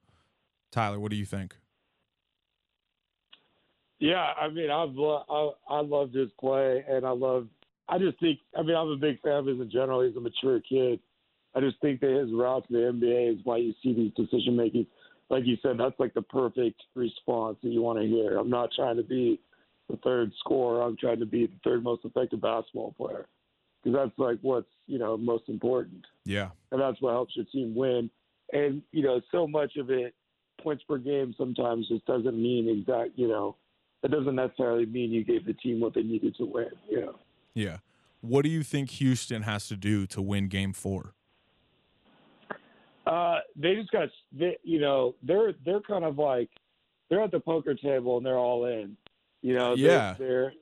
Tyler, 0.71 1.01
what 1.01 1.11
do 1.11 1.17
you 1.17 1.25
think? 1.25 1.57
Yeah, 4.01 4.33
I 4.41 4.49
mean, 4.49 4.71
I've 4.71 4.95
lo- 4.95 5.55
I, 5.69 5.75
I 5.77 5.81
loved 5.81 6.15
his 6.15 6.31
play, 6.39 6.85
and 6.89 7.05
I 7.05 7.11
love. 7.11 7.49
I 7.89 7.99
just 7.99 8.21
think. 8.21 8.39
I 8.57 8.63
mean, 8.63 8.77
I'm 8.77 8.89
a 8.89 8.97
big 8.97 9.21
fan 9.23 9.33
of 9.33 9.47
his 9.47 9.61
in 9.61 9.71
general. 9.71 10.03
He's 10.07 10.17
a 10.17 10.21
mature 10.21 10.61
kid. 10.61 11.01
I 11.55 11.61
just 11.61 11.81
think 11.81 12.01
that 12.01 12.11
his 12.11 12.33
route 12.33 12.67
to 12.69 12.73
the 12.73 12.79
NBA 12.79 13.33
is 13.35 13.41
why 13.45 13.57
you 13.57 13.73
see 13.83 13.93
these 13.95 14.13
decision 14.15 14.55
making. 14.57 14.87
Like 15.31 15.45
you 15.47 15.57
said, 15.63 15.77
that's 15.79 15.99
like 15.99 16.15
the 16.15 16.23
perfect 16.23 16.81
response 16.95 17.59
that 17.63 17.71
you 17.71 17.83
want 17.83 17.99
to 17.99 18.07
hear. 18.07 18.39
I'm 18.39 18.51
not 18.51 18.71
trying 18.75 18.97
to 18.97 19.03
be 19.03 19.41
the 19.91 19.97
third 20.05 20.33
scorer. 20.39 20.83
I'm 20.83 20.97
trying 20.97 21.19
to 21.21 21.27
be 21.27 21.47
the 21.47 21.53
third 21.65 21.83
most 21.83 22.05
effective 22.05 22.41
basketball 22.41 22.93
player 22.97 23.27
because 23.83 23.97
that's 23.97 24.19
like 24.19 24.39
what's 24.43 24.69
you 24.87 24.99
know 24.99 25.17
most 25.17 25.49
important, 25.49 26.05
Yeah. 26.25 26.51
and 26.71 26.81
that's 26.81 27.01
what 27.03 27.11
helps 27.13 27.35
your 27.35 27.47
team 27.47 27.75
win. 27.75 28.11
And 28.53 28.83
you 28.93 29.03
know, 29.03 29.21
so 29.33 29.47
much 29.49 29.77
of 29.77 29.91
it, 29.91 30.15
points 30.63 30.83
per 30.89 30.99
game, 30.99 31.35
sometimes 31.39 31.89
just 31.89 32.05
doesn't 32.07 32.41
mean 32.41 32.69
exact. 32.69 33.11
You 33.17 33.29
know, 33.29 33.57
it 34.03 34.11
doesn't 34.11 34.35
necessarily 34.35 34.87
mean 34.87 35.11
you 35.11 35.25
gave 35.25 35.45
the 35.47 35.55
team 35.55 35.81
what 35.81 35.95
they 35.95 36.03
needed 36.03 36.37
to 36.37 36.45
win. 36.45 36.71
You 36.89 37.01
know. 37.01 37.19
Yeah. 37.55 37.79
What 38.21 38.43
do 38.43 38.49
you 38.49 38.63
think 38.63 38.91
Houston 38.91 39.43
has 39.43 39.69
to 39.69 39.77
do 39.77 40.07
to 40.09 40.21
win 40.23 40.49
game 40.49 40.73
four? 40.73 41.15
Uh, 43.07 43.39
they 43.57 43.75
just 43.75 43.91
got, 43.91 44.09
they, 44.33 44.57
you 44.63 44.81
know, 44.81 45.15
they're 45.23 45.55
they're 45.65 45.81
kind 45.81 46.05
of 46.05 46.19
like 46.19 46.51
they're 47.09 47.23
at 47.23 47.31
the 47.31 47.41
poker 47.41 47.75
table 47.75 48.19
and 48.19 48.27
they're 48.27 48.37
all 48.39 48.67
in. 48.67 48.97
You 49.41 49.55
know, 49.55 49.77
they're- 49.77 49.87
Yeah. 49.87 50.15
they're 50.19 50.53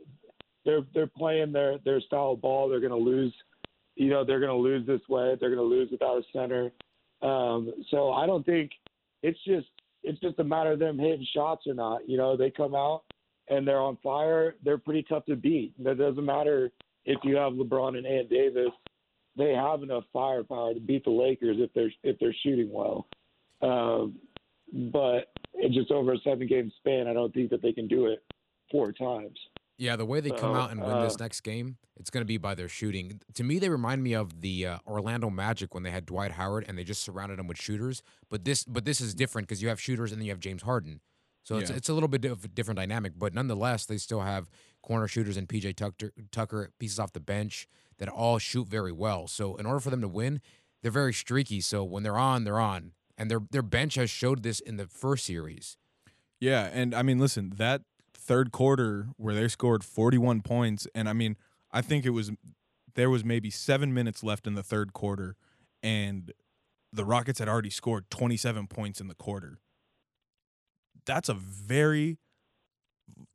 they're 0.65 0.81
they're 0.95 1.07
playing 1.07 1.53
their 1.53 1.79
their 1.79 2.01
style 2.01 2.33
of 2.33 2.41
ball. 2.41 2.69
They're 2.69 2.81
going 2.81 2.93
to 2.93 2.97
lose. 2.99 3.33
You 3.97 4.11
know, 4.11 4.25
they're 4.25 4.41
going 4.41 4.51
to 4.51 4.57
lose 4.57 4.87
this 4.87 5.01
way. 5.09 5.37
They're 5.41 5.49
going 5.55 5.57
to 5.57 5.63
lose 5.77 5.91
without 5.91 6.19
a 6.19 6.23
center. 6.33 6.71
Um, 7.23 7.73
so 7.91 8.13
I 8.13 8.27
don't 8.27 8.45
think 8.45 8.73
it's 9.23 9.39
just 9.45 9.67
it's 10.07 10.21
just 10.21 10.39
a 10.39 10.45
matter 10.45 10.73
of 10.73 10.79
them 10.79 10.99
hitting 10.99 11.27
shots 11.35 11.67
or 11.67 11.75
not. 11.75 12.09
You 12.09 12.17
know, 12.17 12.37
they 12.37 12.51
come 12.51 12.75
out 12.75 13.03
and 13.49 13.67
they're 13.67 13.81
on 13.81 13.99
fire. 14.03 14.57
They're 14.65 14.79
pretty 14.79 15.05
tough 15.09 15.27
to 15.27 15.37
beat. 15.37 15.75
It 15.79 15.99
doesn't 15.99 16.25
matter 16.25 16.73
if 17.05 17.19
you 17.25 17.37
have 17.37 17.53
LeBron 17.53 17.99
and 17.99 18.07
Ant 18.07 18.31
Davis 18.31 18.73
they 19.37 19.53
have 19.53 19.83
enough 19.83 20.05
firepower 20.13 20.75
to 20.75 20.81
beat 20.81 21.05
the 21.05 21.11
Lakers 21.11 21.59
if 21.61 21.73
they're 21.75 21.93
if 22.03 22.19
they're 22.19 22.35
shooting 22.43 22.71
well. 22.73 23.07
Um, 23.63 24.17
but 24.93 25.33
just 25.71 25.91
over 25.91 26.15
a 26.15 26.19
seven 26.25 26.47
game 26.47 26.73
span, 26.79 27.07
I 27.07 27.13
don't 27.13 27.33
think 27.33 27.51
that 27.51 27.63
they 27.63 27.73
can 27.73 27.87
do 27.87 28.07
it 28.07 28.25
four 28.71 28.93
times. 28.93 29.39
Yeah, 29.79 29.97
the 29.97 30.07
way 30.07 30.21
they 30.21 30.31
come 30.31 30.55
out 30.57 30.71
and 30.71 30.81
win 30.81 31.03
this 31.03 31.15
uh, 31.15 31.25
next 31.25 31.43
game, 31.43 31.77
it's 31.97 32.09
going 32.09 32.23
to 32.23 32.27
be 32.27 32.39
by 32.39 32.55
their 32.55 32.69
shooting. 32.69 33.21
To 33.35 33.45
me, 33.45 33.59
they 33.59 33.69
remind 33.69 34.03
me 34.03 34.15
of 34.15 34.41
the 34.41 34.67
uh, 34.67 34.79
Orlando 34.87 35.29
Magic 35.29 35.75
when 35.75 35.83
they 35.83 35.91
had 35.91 36.07
Dwight 36.07 36.33
Howard 36.33 36.65
and 36.67 36.79
they 36.79 36.85
just 36.85 37.03
surrounded 37.03 37.39
him 37.39 37.47
with 37.47 37.59
shooters. 37.61 38.03
But 38.31 38.45
this, 38.45 38.65
but 38.65 38.87
this 38.87 39.01
is 39.03 39.15
different 39.15 39.49
because 39.49 39.63
you 39.63 39.69
have 39.69 39.81
shooters 39.81 40.13
and 40.13 40.21
then 40.21 40.27
you 40.27 40.33
have 40.33 40.41
James 40.41 40.63
Harden. 40.63 41.01
So 41.43 41.59
it's 41.59 41.71
Yeah. 41.71 41.77
it's 41.77 41.89
a 41.89 41.95
little 41.95 42.09
bit 42.09 42.25
of 42.25 42.45
a 42.45 42.49
different 42.49 42.79
dynamic. 42.79 43.13
But 43.19 43.35
nonetheless, 43.35 43.85
they 43.87 43.99
still 43.99 44.23
have 44.23 44.49
corner 44.83 45.07
shooters 45.09 45.37
and 45.37 45.47
PJ 45.49 45.75
Tucker, 45.77 46.11
Tucker 46.33 46.71
pieces 46.79 46.99
off 46.99 47.13
the 47.13 47.21
bench 47.21 47.69
that 47.99 48.09
all 48.09 48.39
shoot 48.39 48.69
very 48.69 48.93
well. 48.93 49.29
So 49.29 49.57
in 49.57 49.67
order 49.67 49.81
for 49.81 49.91
them 49.91 50.01
to 50.01 50.09
win, 50.09 50.41
they're 50.83 50.91
very 50.91 51.13
streaky. 51.13 51.61
So 51.61 51.85
when 51.85 52.03
they're 52.03 52.17
on, 52.19 52.45
they're 52.45 52.59
on, 52.61 52.93
and 53.19 53.31
their 53.31 53.41
their 53.51 53.63
bench 53.63 53.95
has 53.97 54.09
showed 54.11 54.43
this 54.43 54.59
in 54.59 54.77
the 54.77 54.87
first 54.87 55.27
series. 55.27 55.77
Yeah, 56.41 56.69
and 56.73 56.95
I 56.95 57.03
mean, 57.03 57.19
listen, 57.19 57.53
that 57.57 57.83
third 58.27 58.53
quarter 58.53 59.09
where 59.17 59.35
they 59.35 59.49
scored 59.49 59.85
41 59.85 60.43
points, 60.43 60.87
and 60.95 61.09
I 61.09 61.13
mean, 61.13 61.37
I 61.73 61.81
think 61.81 62.05
it 62.05 62.11
was 62.11 62.31
there 62.95 63.11
was 63.11 63.25
maybe 63.25 63.51
seven 63.51 63.95
minutes 63.95 64.23
left 64.23 64.47
in 64.47 64.55
the 64.55 64.63
third 64.63 64.93
quarter, 64.93 65.37
and 65.83 66.33
the 66.93 67.05
Rockets 67.05 67.39
had 67.39 67.49
already 67.49 67.71
scored 67.71 68.11
27 68.11 68.67
points 68.67 69.01
in 69.01 69.09
the 69.09 69.15
quarter. 69.15 69.59
That's 71.05 71.29
a 71.29 71.35
very 71.35 72.19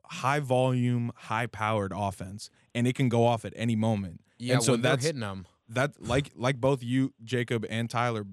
high 0.06 0.40
volume, 0.40 1.12
high 1.16 1.48
powered 1.48 1.94
offense, 1.96 2.50
and 2.76 2.86
it 2.86 2.96
can 2.96 3.08
go 3.08 3.26
off 3.26 3.46
at 3.46 3.54
any 3.56 3.76
moment. 3.76 4.22
Yeah, 4.38 4.56
and 4.56 4.64
so 4.64 4.74
when 4.74 4.82
that's 4.82 5.06
hitting 5.06 5.22
them. 5.22 5.46
that 5.70 6.02
like 6.02 6.32
like 6.36 6.60
both 6.60 6.84
you 6.84 7.14
Jacob 7.24 7.66
and 7.70 7.90
Tyler 7.90 8.26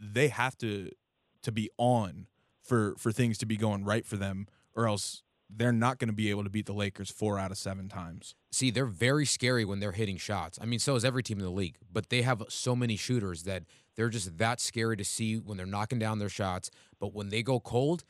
they 0.00 0.28
have 0.28 0.56
to 0.58 0.90
to 1.42 1.52
be 1.52 1.70
on 1.78 2.26
for 2.62 2.94
for 2.98 3.12
things 3.12 3.38
to 3.38 3.46
be 3.46 3.56
going 3.56 3.84
right 3.84 4.06
for 4.06 4.16
them 4.16 4.46
or 4.74 4.88
else 4.88 5.22
they're 5.56 5.72
not 5.72 5.98
going 5.98 6.08
to 6.08 6.14
be 6.14 6.30
able 6.30 6.44
to 6.44 6.50
beat 6.50 6.66
the 6.66 6.72
Lakers 6.72 7.10
4 7.10 7.38
out 7.38 7.50
of 7.50 7.58
7 7.58 7.88
times. 7.88 8.34
See, 8.50 8.70
they're 8.70 8.86
very 8.86 9.26
scary 9.26 9.64
when 9.64 9.80
they're 9.80 9.92
hitting 9.92 10.16
shots. 10.16 10.58
I 10.60 10.66
mean, 10.66 10.78
so 10.78 10.94
is 10.96 11.04
every 11.04 11.22
team 11.22 11.38
in 11.38 11.44
the 11.44 11.50
league, 11.50 11.76
but 11.92 12.08
they 12.08 12.22
have 12.22 12.42
so 12.48 12.74
many 12.74 12.96
shooters 12.96 13.44
that 13.44 13.64
they're 13.96 14.08
just 14.08 14.38
that 14.38 14.60
scary 14.60 14.96
to 14.96 15.04
see 15.04 15.36
when 15.36 15.56
they're 15.56 15.66
knocking 15.66 15.98
down 15.98 16.18
their 16.18 16.28
shots. 16.28 16.70
But 16.98 17.14
when 17.14 17.28
they 17.28 17.42
go 17.42 17.60
cold, 17.60 18.04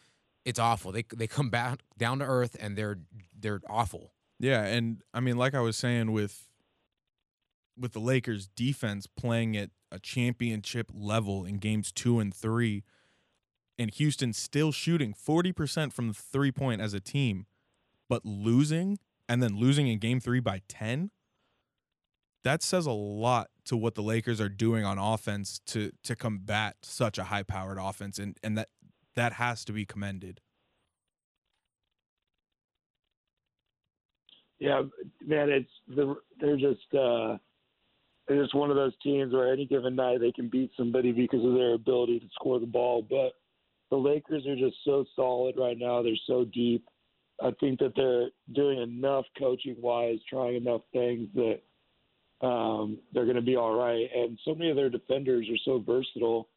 it's 0.45 0.59
awful. 0.59 0.93
They 0.93 1.05
they 1.15 1.27
come 1.27 1.51
back 1.51 1.81
down 1.97 2.19
to 2.19 2.25
earth 2.25 2.57
and 2.61 2.77
they're 2.77 2.99
they're 3.39 3.61
awful. 3.69 4.13
Yeah, 4.39 4.63
and 4.63 5.03
I 5.13 5.21
mean 5.21 5.37
like 5.37 5.55
I 5.55 5.61
was 5.61 5.77
saying 5.77 6.13
with 6.13 6.49
with 7.79 7.93
the 7.93 8.01
Lakers 8.01 8.49
defense 8.49 9.07
playing 9.07 9.57
at 9.57 9.71
a 9.91 9.99
championship 9.99 10.91
level 10.95 11.45
in 11.45 11.59
games 11.59 11.93
2 11.93 12.21
and 12.21 12.33
3 12.33 12.85
and 13.79 13.91
Houston 13.93 14.33
still 14.33 14.73
shooting 14.73 15.15
40% 15.15 15.93
from 15.93 16.09
the 16.09 16.15
three 16.15 16.53
point 16.53 16.81
as 16.81 16.95
a 16.95 17.01
team, 17.01 17.47
but 18.09 18.25
losing 18.25 18.99
and 19.29 19.43
then 19.43 19.57
losing 19.57 19.89
in 19.89 19.99
game 19.99 20.21
three 20.21 20.41
by 20.41 20.63
10, 20.69 21.11
that 22.45 22.63
says 22.63 22.87
a 22.87 22.93
lot 22.93 23.49
to 23.65 23.77
what 23.77 23.95
the 23.95 24.03
Lakers 24.03 24.41
are 24.41 24.51
doing 24.51 24.85
on 24.85 24.99
offense 24.99 25.61
to 25.67 25.91
to 26.03 26.15
combat 26.15 26.77
such 26.83 27.17
a 27.17 27.25
high 27.25 27.43
powered 27.43 27.79
offense. 27.81 28.19
And 28.19 28.37
and 28.43 28.59
that 28.59 28.69
that 29.17 29.35
has 29.35 29.65
to 29.65 29.73
be 29.73 29.87
commended. 29.87 30.41
Yeah, 34.59 34.83
man, 35.25 35.51
it's 35.51 35.71
the, 35.89 36.17
they're 36.39 36.57
just 36.57 36.95
uh, 36.95 37.39
they're 38.29 38.43
just 38.43 38.55
one 38.55 38.71
of 38.71 38.77
those 38.77 38.93
teams 39.03 39.33
where 39.33 39.53
any 39.53 39.67
given 39.67 39.97
night 39.97 40.21
they 40.21 40.33
can 40.33 40.49
beat 40.49 40.71
somebody 40.77 41.13
because 41.13 41.45
of 41.45 41.55
their 41.55 41.75
ability 41.75 42.21
to 42.21 42.27
score 42.35 42.61
the 42.61 42.67
ball. 42.67 43.03
But 43.03 43.33
the 43.91 43.97
Lakers 43.97 44.47
are 44.47 44.57
just 44.57 44.77
so 44.85 45.05
solid 45.15 45.57
right 45.59 45.79
now. 45.79 46.03
They're 46.03 46.13
so 46.27 46.45
deep. 46.45 46.85
I 47.43 47.51
think 47.61 47.81
that 47.81 47.93
they're 47.97 48.29
doing 48.53 48.81
enough 48.81 49.25
coaching 49.39 49.77
wise, 49.81 50.19
trying 50.29 50.55
enough 50.57 50.83
things 50.93 51.29
that 51.35 51.61
um, 52.47 52.99
they're 53.13 53.25
going 53.25 53.37
to 53.37 53.43
be 53.43 53.57
all 53.57 53.75
right. 53.75 54.09
And 54.15 54.39
so 54.45 54.55
many 54.55 54.71
of 54.71 54.77
their 54.77 54.91
defenders 54.91 55.47
are 55.51 55.59
so 55.65 55.79
versatile. 55.79 56.49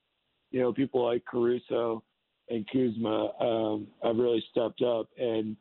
You 0.52 0.62
know, 0.62 0.74
people 0.74 1.04
like 1.06 1.26
Caruso 1.26 2.04
and 2.50 2.66
Kuzma 2.72 3.32
um, 3.40 3.88
have 4.04 4.18
really 4.18 4.44
stepped 4.52 4.82
up, 4.82 5.10
and 5.18 5.58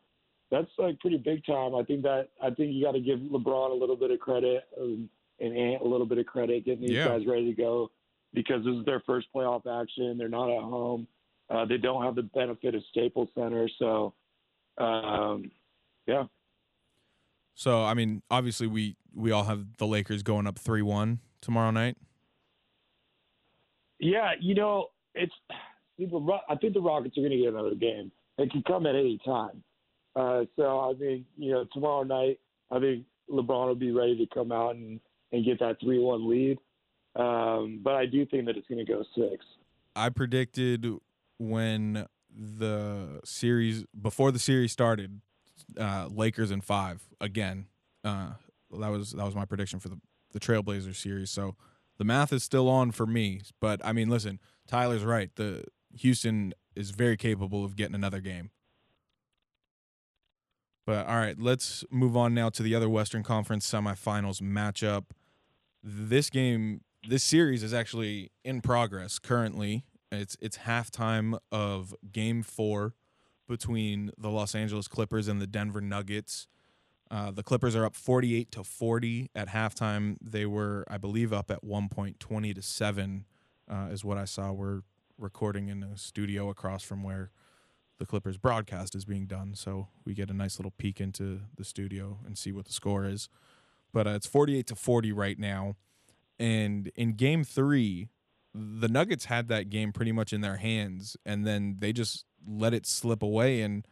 that's 0.51 0.71
like 0.79 0.99
pretty 1.01 1.17
big 1.19 1.45
time. 1.45 1.75
I 1.75 1.83
think 1.83 2.03
that 2.03 2.29
I 2.41 2.51
think 2.51 2.73
you 2.73 2.85
got 2.85 2.93
to 2.93 3.01
give 3.01 3.19
LeBron 3.19 3.73
a 3.73 3.75
little 3.75 3.97
bit 3.97 4.11
of 4.13 4.21
credit 4.21 4.65
um, 4.81 5.09
and 5.41 5.57
Ant 5.57 5.83
a 5.83 5.89
little 5.89 6.07
bit 6.07 6.19
of 6.19 6.27
credit 6.27 6.65
getting 6.65 6.83
these 6.83 6.93
Yeah. 6.93 7.09
guys 7.09 7.27
ready 7.27 7.47
to 7.47 7.61
go 7.61 7.91
because 8.33 8.65
this 8.65 8.75
is 8.75 8.85
their 8.85 9.01
first 9.01 9.27
playoff 9.35 9.67
action. 9.67 10.17
They're 10.19 10.29
not 10.29 10.51
at 10.51 10.63
home. 10.63 11.09
Uh, 11.49 11.65
they 11.65 11.77
don't 11.77 12.03
have 12.03 12.15
the 12.15 12.23
benefit 12.23 12.75
of 12.75 12.83
Staples 12.91 13.29
Center, 13.35 13.69
so 13.79 14.15
um, 14.79 15.51
yeah. 16.07 16.25
So 17.55 17.85
I 17.85 17.95
mean, 17.95 18.23
obviously 18.31 18.67
we 18.67 18.97
we 19.15 19.31
all 19.31 19.45
have 19.45 19.77
the 19.79 19.87
Lakers 19.87 20.23
going 20.23 20.47
up 20.47 20.59
3-1 20.59 21.19
tomorrow 21.41 21.71
night. 21.71 21.97
Yeah, 23.99 24.33
you 24.41 24.55
know, 24.55 24.89
it's 25.15 25.33
I 25.51 26.55
think 26.57 26.75
the 26.75 26.81
Rockets 26.81 27.17
are 27.17 27.21
going 27.21 27.31
to 27.31 27.39
get 27.39 27.49
another 27.49 27.75
game. 27.75 28.13
It 28.39 28.51
can 28.51 28.63
come 28.67 28.87
at 28.87 28.95
any 28.95 29.19
time. 29.25 29.63
Uh, 30.15 30.45
so 30.57 30.81
I 30.81 30.93
mean, 30.95 31.25
you 31.39 31.53
know, 31.53 31.67
tomorrow 31.73 32.03
night, 32.03 32.39
I 32.71 32.79
think 32.79 33.05
LeBron 33.31 33.69
will 33.69 33.75
be 33.75 33.93
ready 33.93 34.17
to 34.19 34.35
come 34.35 34.53
out 34.53 34.75
and 34.75 35.01
and 35.33 35.45
get 35.45 35.59
that 35.61 35.79
three-one 35.81 36.29
lead. 36.29 36.59
Um, 37.17 37.81
but 37.83 37.95
I 37.95 38.07
do 38.07 38.27
think 38.27 38.47
that 38.47 38.57
it's 38.57 38.67
going 38.69 38.85
to 38.85 38.93
go 38.93 39.03
six. 39.15 39.45
I 39.95 40.11
predicted 40.11 40.87
when 41.39 42.07
the 42.31 43.21
series 43.25 43.85
before 44.01 44.31
the 44.31 44.39
series 44.39 44.73
started, 44.73 45.21
uh, 45.79 46.09
Lakers 46.11 46.51
in 46.51 46.61
five 46.61 47.03
again. 47.21 47.67
Uh, 48.05 48.33
that 48.71 48.89
was 48.89 49.13
that 49.13 49.25
was 49.25 49.35
my 49.35 49.45
prediction 49.45 49.81
for 49.81 49.89
the 49.89 50.01
the 50.33 50.41
Trailblazers 50.41 50.97
series. 50.97 51.31
So 51.31 51.57
the 51.99 52.05
math 52.05 52.33
is 52.33 52.43
still 52.43 52.69
on 52.69 52.91
for 52.91 53.07
me. 53.07 53.41
But 53.61 53.81
I 53.85 53.93
mean, 53.93 54.09
listen, 54.09 54.41
Tyler's 54.67 55.05
right. 55.05 55.31
The 55.37 55.65
Houston 55.99 56.53
is 56.75 56.91
very 56.91 57.17
capable 57.17 57.65
of 57.65 57.77
getting 57.77 57.95
another 57.95 58.21
game. 58.21 58.51
But 60.87 61.07
all 61.07 61.17
right, 61.17 61.37
let's 61.39 61.85
move 61.91 62.17
on 62.17 62.33
now 62.35 62.49
to 62.51 62.63
the 62.63 62.75
other 62.75 62.89
Western 62.89 63.23
Conference 63.23 63.69
semifinals 63.69 64.41
matchup. 64.41 65.07
This 65.83 66.31
game, 66.31 66.83
this 67.09 67.25
series 67.25 67.63
is 67.63 67.75
actually 67.75 68.31
in 68.45 68.61
progress 68.61 69.19
currently. 69.19 69.85
It's 70.13 70.37
it's 70.41 70.59
halftime 70.59 71.39
of 71.51 71.95
Game 72.13 72.43
Four 72.43 72.95
between 73.49 74.11
the 74.19 74.31
Los 74.31 74.55
Angeles 74.55 74.89
Clippers 74.89 75.29
and 75.29 75.41
the 75.41 75.47
Denver 75.47 75.81
Nuggets. 75.81 76.47
Uh, 77.11 77.31
the 77.31 77.43
Clippers 77.43 77.77
are 77.77 77.85
up 77.85 77.95
48 77.95 78.51
to 78.53 78.65
40 78.65 79.31
at 79.35 79.49
halftime. 79.49 80.17
They 80.21 80.45
were, 80.45 80.85
I 80.89 80.99
believe, 80.99 81.33
up 81.33 81.51
at 81.51 81.63
one 81.63 81.89
point 81.89 82.19
20 82.19 82.53
to 82.55 82.63
seven, 82.63 83.27
uh, 83.71 83.89
is 83.93 84.05
what 84.05 84.19
I 84.19 84.25
saw. 84.25 84.53
We're 84.53 84.83
recording 85.19 85.69
in 85.69 85.83
a 85.83 85.97
studio 85.97 86.51
across 86.51 86.83
from 86.83 87.03
where 87.03 87.31
the 87.99 88.07
Clippers 88.07 88.37
broadcast 88.37 88.95
is 88.95 89.05
being 89.05 89.27
done. 89.27 89.55
So 89.55 89.89
we 90.05 90.15
get 90.15 90.31
a 90.31 90.35
nice 90.35 90.59
little 90.59 90.73
peek 90.77 91.01
into 91.01 91.41
the 91.57 91.65
studio 91.65 92.19
and 92.27 92.37
see 92.37 92.53
what 92.53 92.67
the 92.67 92.73
score 92.73 93.07
is. 93.07 93.29
But 93.93 94.07
uh, 94.07 94.11
it's 94.11 94.27
48 94.27 94.67
to 94.67 94.75
40 94.75 95.13
right 95.13 95.39
now. 95.39 95.77
And 96.39 96.91
in 96.97 97.15
game 97.15 97.45
three, 97.45 98.09
the 98.57 98.89
Nuggets 98.89 99.27
had 99.27 99.49
that 99.49 99.69
game 99.69 99.93
pretty 99.93 100.13
much 100.13 100.33
in 100.33 100.41
their 100.41 100.57
hands, 100.57 101.17
and 101.27 101.47
then 101.47 101.77
they 101.79 101.93
just 101.93 102.25
let 102.47 102.73
it 102.73 102.87
slip 102.87 103.23
away. 103.23 103.61
And 103.61 103.87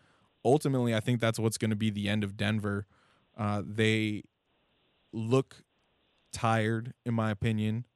ultimately, 0.44 0.94
I 0.94 1.00
think 1.00 1.20
that's 1.20 1.38
what's 1.38 1.58
going 1.58 1.70
to 1.70 1.76
be 1.76 1.90
the 1.90 2.08
end 2.08 2.24
of 2.24 2.36
Denver. 2.36 2.86
Uh, 3.36 3.62
they 3.64 4.22
look 5.12 5.56
tired, 6.32 6.94
in 7.04 7.12
my 7.12 7.30
opinion. 7.30 7.86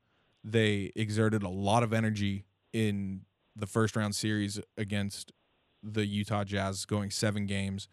They 0.45 0.93
exerted 0.95 1.43
a 1.43 1.49
lot 1.49 1.83
of 1.83 1.93
energy 1.93 2.45
in 2.73 3.23
the 3.57 3.67
first 3.67 3.97
round 3.97 4.15
series 4.15 4.61
against 4.77 5.33
the 5.83 6.07
Utah 6.07 6.45
Jazz, 6.45 6.85
going 6.85 7.11
seven 7.11 7.47
games, 7.47 7.89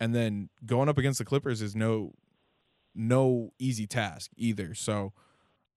and 0.00 0.14
then 0.14 0.50
going 0.64 0.88
up 0.88 0.98
against 0.98 1.18
the 1.18 1.24
Clippers 1.24 1.62
is 1.62 1.76
no 1.76 2.12
no 2.94 3.52
easy 3.58 3.86
task 3.86 4.30
either. 4.36 4.74
So 4.74 5.12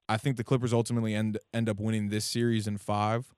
I 0.09 0.17
think 0.17 0.37
the 0.37 0.43
Clippers 0.43 0.73
ultimately 0.73 1.13
end 1.13 1.37
end 1.53 1.69
up 1.69 1.79
winning 1.79 2.09
this 2.09 2.25
series 2.25 2.67
in 2.67 2.79
five. 2.79 3.31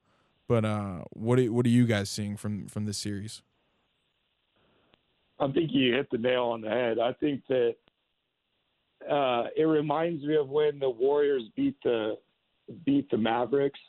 But 0.48 0.66
uh, 0.66 1.04
what 1.12 1.38
are, 1.38 1.52
what 1.52 1.66
are 1.66 1.70
you 1.70 1.86
guys 1.86 2.10
seeing 2.10 2.38
from 2.38 2.68
from 2.68 2.86
this 2.86 2.98
series? 2.98 3.42
I 5.40 5.52
think 5.52 5.72
you 5.74 5.94
hit 5.94 6.10
the 6.12 6.18
nail 6.18 6.46
on 6.46 6.62
the 6.62 6.70
head. 6.70 6.98
I 6.98 7.14
think 7.14 7.42
that 7.50 7.76
uh, 9.10 9.48
it 9.58 9.64
reminds 9.64 10.24
me 10.24 10.36
of 10.36 10.50
when 10.50 10.80
the 10.80 10.90
Warriors 10.90 11.44
beat 11.56 11.76
the 11.84 12.18
beat 12.86 13.10
the 13.12 13.18
Mavericks. 13.18 13.80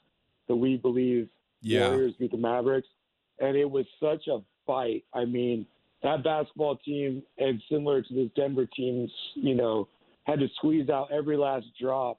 The 0.49 0.57
We 0.57 0.77
Believe 0.77 1.29
Yeah. 1.61 1.88
Warriors 1.88 2.14
beat 2.18 2.33
the 2.33 2.37
Mavericks, 2.37 2.88
and 3.38 3.57
it 3.57 3.71
was 3.71 3.87
such 4.01 4.27
a 4.27 4.40
fight. 4.66 5.05
I 5.14 5.25
mean, 5.25 5.66
that 6.03 6.25
basketball 6.25 6.77
team, 6.79 7.23
and 7.38 7.62
similar 7.71 8.03
to 8.03 8.14
this 8.14 8.29
Denver 8.35 8.66
team, 8.66 9.09
you 9.35 9.55
know, 9.55 9.88
had 10.25 10.40
to 10.40 10.49
squeeze 10.57 10.88
out 10.88 11.12
every 11.12 11.37
last 11.37 11.66
drop 11.81 12.18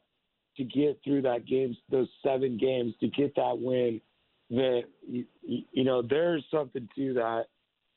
to 0.57 0.63
get 0.63 0.99
through 1.03 1.23
that 1.23 1.45
games, 1.45 1.77
those 1.89 2.07
seven 2.23 2.57
games, 2.57 2.93
to 2.99 3.07
get 3.07 3.35
that 3.35 3.57
win. 3.59 4.01
That 4.49 4.83
you, 5.07 5.83
know, 5.83 6.01
there's 6.01 6.43
something 6.51 6.87
to 6.95 7.13
that. 7.15 7.45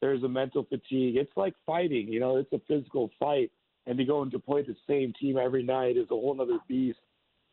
There's 0.00 0.22
a 0.22 0.28
mental 0.28 0.64
fatigue. 0.64 1.16
It's 1.16 1.32
like 1.36 1.54
fighting. 1.66 2.08
You 2.08 2.20
know, 2.20 2.36
it's 2.36 2.52
a 2.52 2.60
physical 2.68 3.10
fight, 3.18 3.50
and 3.86 3.98
to 3.98 4.04
go 4.04 4.22
and 4.22 4.30
to 4.32 4.38
play 4.38 4.62
the 4.62 4.76
same 4.88 5.12
team 5.20 5.36
every 5.36 5.62
night 5.62 5.96
is 5.96 6.06
a 6.10 6.14
whole 6.14 6.40
other 6.40 6.58
beast. 6.68 6.98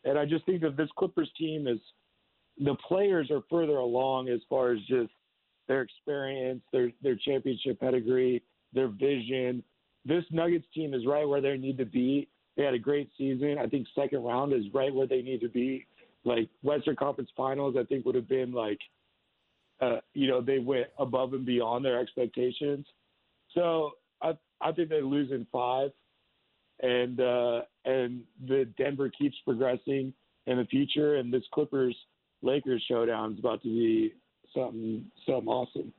And 0.05 0.17
I 0.17 0.25
just 0.25 0.45
think 0.45 0.61
that 0.61 0.77
this 0.77 0.89
Clippers 0.97 1.31
team 1.37 1.67
is 1.67 1.79
the 2.57 2.75
players 2.87 3.31
are 3.31 3.41
further 3.49 3.77
along 3.77 4.29
as 4.29 4.39
far 4.49 4.73
as 4.73 4.79
just 4.81 5.11
their 5.67 5.81
experience, 5.81 6.61
their 6.71 6.91
their 7.01 7.15
championship 7.15 7.79
pedigree, 7.79 8.43
their 8.73 8.87
vision. 8.87 9.63
This 10.05 10.23
Nuggets 10.31 10.65
team 10.73 10.93
is 10.93 11.05
right 11.05 11.27
where 11.27 11.41
they 11.41 11.57
need 11.57 11.77
to 11.77 11.85
be. 11.85 12.27
They 12.55 12.63
had 12.63 12.73
a 12.73 12.79
great 12.79 13.09
season. 13.17 13.57
I 13.59 13.67
think 13.67 13.87
second 13.95 14.23
round 14.23 14.53
is 14.53 14.65
right 14.73 14.93
where 14.93 15.07
they 15.07 15.21
need 15.21 15.41
to 15.41 15.49
be. 15.49 15.87
Like 16.23 16.49
Western 16.61 16.95
Conference 16.95 17.29
Finals, 17.35 17.75
I 17.77 17.83
think 17.83 18.05
would 18.05 18.15
have 18.15 18.29
been 18.29 18.51
like, 18.51 18.79
uh, 19.81 19.97
you 20.13 20.27
know, 20.27 20.39
they 20.41 20.59
went 20.59 20.87
above 20.97 21.33
and 21.33 21.45
beyond 21.45 21.83
their 21.83 21.99
expectations. 21.99 22.85
So 23.53 23.91
I 24.21 24.37
I 24.61 24.71
think 24.71 24.89
they 24.89 25.01
lose 25.01 25.31
in 25.31 25.45
five, 25.51 25.91
and 26.81 27.19
uh, 27.19 27.61
and 27.85 28.21
the 28.47 28.65
Denver 28.77 29.09
keeps 29.09 29.35
progressing 29.43 30.13
in 30.45 30.57
the 30.57 30.65
future, 30.65 31.15
and 31.15 31.33
this 31.33 31.43
Clippers 31.53 31.95
Lakers 32.41 32.83
showdown 32.87 33.33
is 33.33 33.39
about 33.39 33.61
to 33.63 33.67
be 33.67 34.13
something 34.55 35.05
something 35.25 35.47
awesome. 35.47 35.93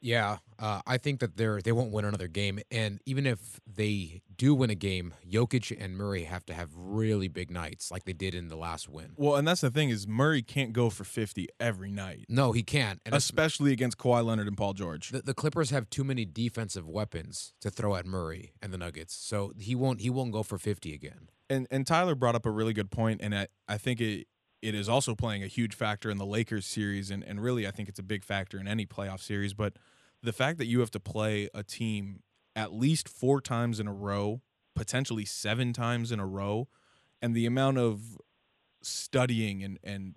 Yeah, 0.00 0.38
uh, 0.58 0.80
I 0.86 0.96
think 0.98 1.20
that 1.20 1.36
they're 1.36 1.60
they 1.60 1.72
won't 1.72 1.90
win 1.92 2.04
another 2.04 2.28
game, 2.28 2.60
and 2.70 3.00
even 3.04 3.26
if 3.26 3.60
they 3.66 4.22
do 4.36 4.54
win 4.54 4.70
a 4.70 4.74
game, 4.76 5.12
Jokic 5.28 5.76
and 5.78 5.96
Murray 5.96 6.24
have 6.24 6.44
to 6.46 6.54
have 6.54 6.70
really 6.74 7.26
big 7.26 7.50
nights, 7.50 7.90
like 7.90 8.04
they 8.04 8.12
did 8.12 8.34
in 8.34 8.48
the 8.48 8.56
last 8.56 8.88
win. 8.88 9.12
Well, 9.16 9.34
and 9.36 9.46
that's 9.48 9.60
the 9.60 9.70
thing 9.70 9.90
is 9.90 10.06
Murray 10.06 10.42
can't 10.42 10.72
go 10.72 10.88
for 10.90 11.02
50 11.04 11.48
every 11.58 11.90
night, 11.90 12.26
No, 12.28 12.52
he 12.52 12.62
can't. 12.62 13.00
And 13.04 13.14
especially 13.14 13.72
against 13.72 13.98
Kawhi 13.98 14.24
Leonard 14.24 14.46
and 14.46 14.56
Paul 14.56 14.72
George. 14.74 15.10
the, 15.10 15.22
the 15.22 15.34
Clippers 15.34 15.70
have 15.70 15.90
too 15.90 16.04
many 16.04 16.24
defensive 16.24 16.88
weapons 16.88 17.52
to 17.60 17.68
throw 17.70 17.96
at 17.96 18.06
Murray 18.06 18.52
and 18.62 18.72
the 18.72 18.78
Nuggets, 18.78 19.14
so 19.14 19.52
he 19.58 19.74
won't 19.74 20.00
he 20.00 20.10
won't 20.10 20.30
go 20.32 20.42
for 20.44 20.58
fifty 20.58 20.94
again. 20.94 21.28
and 21.50 21.66
and 21.72 21.86
Tyler 21.86 22.14
brought 22.14 22.36
up 22.36 22.46
a 22.46 22.50
really 22.50 22.72
good 22.72 22.90
point, 22.92 23.20
and 23.20 23.34
I, 23.34 23.48
I 23.66 23.78
think 23.78 24.00
it 24.00 24.28
it 24.62 24.74
is 24.74 24.88
also 24.88 25.14
playing 25.14 25.42
a 25.42 25.46
huge 25.46 25.74
factor 25.74 26.10
in 26.10 26.18
the 26.18 26.26
Lakers 26.26 26.66
series, 26.66 27.10
and 27.10 27.22
and 27.24 27.42
really 27.42 27.66
I 27.66 27.70
think 27.70 27.88
it's 27.88 27.98
a 27.98 28.04
big 28.04 28.24
factor 28.24 28.58
in 28.58 28.66
any 28.66 28.86
playoff 28.86 29.20
series. 29.20 29.54
But 29.54 29.74
the 30.22 30.32
fact 30.32 30.58
that 30.58 30.66
you 30.66 30.80
have 30.80 30.90
to 30.92 31.00
play 31.00 31.48
a 31.54 31.62
team 31.62 32.22
at 32.56 32.72
least 32.72 33.08
four 33.08 33.40
times 33.40 33.78
in 33.78 33.86
a 33.86 33.92
row, 33.92 34.42
potentially 34.74 35.24
seven 35.24 35.72
times 35.72 36.10
in 36.10 36.18
a 36.18 36.26
row, 36.26 36.68
and 37.22 37.34
the 37.34 37.46
amount 37.46 37.78
of 37.78 38.18
studying 38.82 39.62
and 39.62 39.78
and 39.82 40.16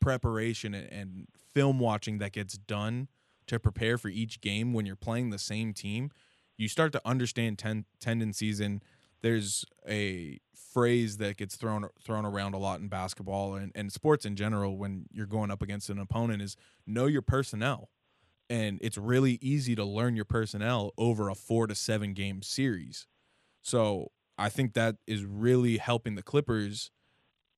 preparation 0.00 0.74
and, 0.74 0.92
and 0.92 1.26
film 1.52 1.78
watching 1.78 2.18
that 2.18 2.32
gets 2.32 2.56
done 2.56 3.08
to 3.46 3.58
prepare 3.58 3.98
for 3.98 4.08
each 4.08 4.40
game 4.40 4.72
when 4.72 4.86
you're 4.86 4.96
playing 4.96 5.30
the 5.30 5.38
same 5.38 5.74
team, 5.74 6.10
you 6.56 6.68
start 6.68 6.92
to 6.92 7.00
understand 7.04 7.58
ten- 7.58 7.84
tendencies 8.00 8.60
and 8.60 8.82
there's 9.22 9.64
a 9.88 10.40
phrase 10.72 11.16
that 11.16 11.36
gets 11.36 11.56
thrown 11.56 11.88
thrown 12.02 12.24
around 12.24 12.54
a 12.54 12.58
lot 12.58 12.80
in 12.80 12.88
basketball 12.88 13.54
and, 13.54 13.72
and 13.74 13.92
sports 13.92 14.24
in 14.24 14.36
general 14.36 14.76
when 14.76 15.06
you're 15.10 15.26
going 15.26 15.50
up 15.50 15.62
against 15.62 15.90
an 15.90 15.98
opponent 15.98 16.42
is 16.42 16.56
know 16.86 17.06
your 17.06 17.22
personnel. 17.22 17.90
And 18.48 18.78
it's 18.82 18.98
really 18.98 19.38
easy 19.40 19.76
to 19.76 19.84
learn 19.84 20.16
your 20.16 20.24
personnel 20.24 20.92
over 20.98 21.28
a 21.28 21.34
four 21.34 21.66
to 21.66 21.74
seven 21.74 22.14
game 22.14 22.42
series. 22.42 23.06
So 23.62 24.10
I 24.38 24.48
think 24.48 24.74
that 24.74 24.96
is 25.06 25.24
really 25.24 25.76
helping 25.76 26.14
the 26.14 26.22
Clippers 26.22 26.90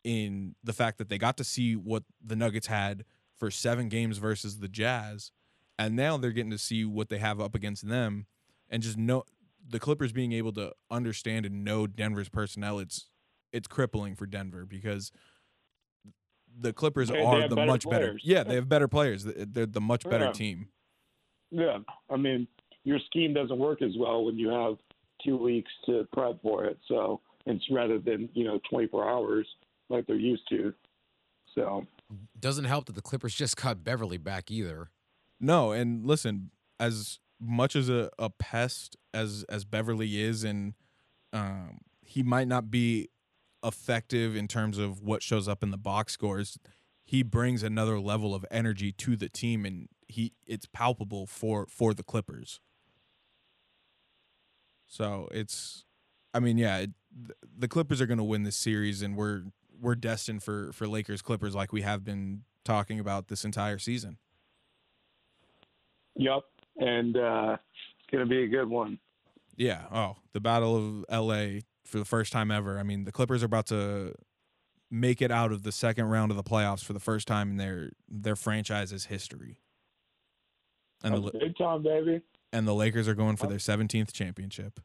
in 0.04 0.54
the 0.64 0.72
fact 0.72 0.98
that 0.98 1.08
they 1.08 1.18
got 1.18 1.36
to 1.36 1.44
see 1.44 1.76
what 1.76 2.02
the 2.22 2.36
Nuggets 2.36 2.66
had 2.66 3.04
for 3.38 3.50
seven 3.50 3.88
games 3.88 4.18
versus 4.18 4.58
the 4.58 4.68
Jazz. 4.68 5.30
And 5.78 5.96
now 5.96 6.16
they're 6.16 6.32
getting 6.32 6.50
to 6.50 6.58
see 6.58 6.84
what 6.84 7.08
they 7.08 7.18
have 7.18 7.40
up 7.40 7.54
against 7.54 7.88
them 7.88 8.26
and 8.68 8.82
just 8.82 8.98
know 8.98 9.24
the 9.66 9.78
Clippers 9.80 10.12
being 10.12 10.32
able 10.32 10.52
to 10.54 10.72
understand 10.90 11.46
and 11.46 11.64
know 11.64 11.86
Denver's 11.86 12.28
personnel, 12.28 12.78
it's 12.78 13.08
it's 13.52 13.68
crippling 13.68 14.14
for 14.16 14.24
Denver 14.26 14.64
because 14.64 15.12
the 16.58 16.72
Clippers 16.72 17.08
They- 17.08 17.16
they 17.16 17.24
are 17.24 17.40
have 17.42 17.50
the 17.50 17.56
better 17.56 17.70
much 17.70 17.88
better. 17.88 18.18
Yeah, 18.22 18.42
they 18.42 18.54
have 18.54 18.68
better 18.68 18.88
players. 18.88 19.24
They- 19.24 19.44
They're 19.44 19.66
the 19.66 19.80
much 19.80 20.04
better 20.04 20.26
Yeah. 20.26 20.32
team. 20.32 20.68
Yeah, 21.50 21.78
I 22.10 22.16
mean, 22.16 22.48
your 22.84 22.98
scheme 23.00 23.34
doesn't 23.34 23.58
work 23.58 23.82
as 23.82 23.96
well 23.98 24.24
when 24.24 24.38
you 24.38 24.48
have 24.48 24.78
two 25.22 25.36
weeks 25.36 25.70
to 25.86 26.06
prep 26.12 26.40
for 26.42 26.64
it. 26.64 26.78
So 26.88 27.20
it's 27.46 27.64
rather 27.70 27.98
than 27.98 28.28
you 28.34 28.44
know 28.44 28.58
24 28.70 29.08
hours 29.08 29.46
like 29.88 30.06
they're 30.06 30.16
used 30.16 30.48
to. 30.48 30.74
So 31.54 31.86
Doesn't 32.38 32.64
help 32.64 32.86
that 32.86 32.94
the 32.94 33.02
Clippers 33.02 33.34
just 33.34 33.56
got 33.56 33.84
Beverley 33.84 34.18
back 34.18 34.50
either. 34.50 34.90
No, 35.40 35.72
and 35.72 36.06
listen, 36.06 36.50
as 36.80 37.18
much 37.42 37.74
as 37.74 37.88
a, 37.88 38.10
a 38.18 38.30
pest 38.30 38.96
as 39.12 39.44
as 39.48 39.64
Beverley 39.64 40.20
is, 40.20 40.44
and 40.44 40.74
um, 41.32 41.78
he 42.00 42.22
might 42.22 42.48
not 42.48 42.70
be 42.70 43.08
effective 43.64 44.36
in 44.36 44.48
terms 44.48 44.78
of 44.78 45.02
what 45.02 45.22
shows 45.22 45.48
up 45.48 45.62
in 45.62 45.70
the 45.70 45.78
box 45.78 46.12
scores. 46.12 46.58
He 47.04 47.22
brings 47.22 47.62
another 47.62 48.00
level 48.00 48.34
of 48.34 48.44
energy 48.50 48.92
to 48.92 49.16
the 49.16 49.28
team, 49.28 49.64
and 49.66 49.88
he 50.06 50.32
it's 50.46 50.66
palpable 50.66 51.26
for 51.26 51.66
for 51.66 51.94
the 51.94 52.02
Clippers. 52.02 52.60
So 54.86 55.28
it's, 55.30 55.84
I 56.34 56.40
mean, 56.40 56.58
yeah, 56.58 56.78
it, 56.78 56.90
the 57.58 57.66
Clippers 57.66 58.00
are 58.00 58.06
going 58.06 58.18
to 58.18 58.24
win 58.24 58.42
this 58.42 58.56
series, 58.56 59.02
and 59.02 59.16
we're 59.16 59.44
we're 59.80 59.94
destined 59.94 60.42
for 60.42 60.72
for 60.72 60.86
Lakers 60.86 61.22
Clippers 61.22 61.54
like 61.54 61.72
we 61.72 61.82
have 61.82 62.04
been 62.04 62.42
talking 62.64 63.00
about 63.00 63.28
this 63.28 63.44
entire 63.44 63.78
season. 63.78 64.18
yep, 66.14 66.42
and 66.76 67.16
uh, 67.16 67.56
it's 67.60 68.10
gonna 68.10 68.26
be 68.26 68.44
a 68.44 68.48
good 68.48 68.68
one. 68.68 68.98
Yeah. 69.56 69.82
Oh, 69.92 70.16
the 70.32 70.40
Battle 70.40 70.76
of 70.76 71.04
L.A. 71.08 71.62
for 71.84 71.98
the 71.98 72.04
first 72.04 72.32
time 72.32 72.50
ever. 72.50 72.78
I 72.78 72.82
mean, 72.82 73.04
the 73.04 73.12
Clippers 73.12 73.42
are 73.42 73.46
about 73.46 73.66
to 73.66 74.14
make 74.90 75.22
it 75.22 75.30
out 75.30 75.52
of 75.52 75.62
the 75.62 75.72
second 75.72 76.06
round 76.06 76.30
of 76.30 76.36
the 76.36 76.42
playoffs 76.42 76.84
for 76.84 76.92
the 76.92 77.00
first 77.00 77.26
time 77.26 77.50
in 77.50 77.56
their 77.56 77.90
their 78.08 78.36
franchise's 78.36 79.06
history. 79.06 79.58
And 81.02 81.16
the 81.16 81.32
big 81.32 81.56
time, 81.56 81.82
baby. 81.82 82.20
and 82.52 82.66
the 82.66 82.74
Lakers 82.74 83.08
are 83.08 83.14
going 83.14 83.36
for 83.36 83.48
their 83.48 83.58
17th 83.58 84.12
championship. 84.12 84.78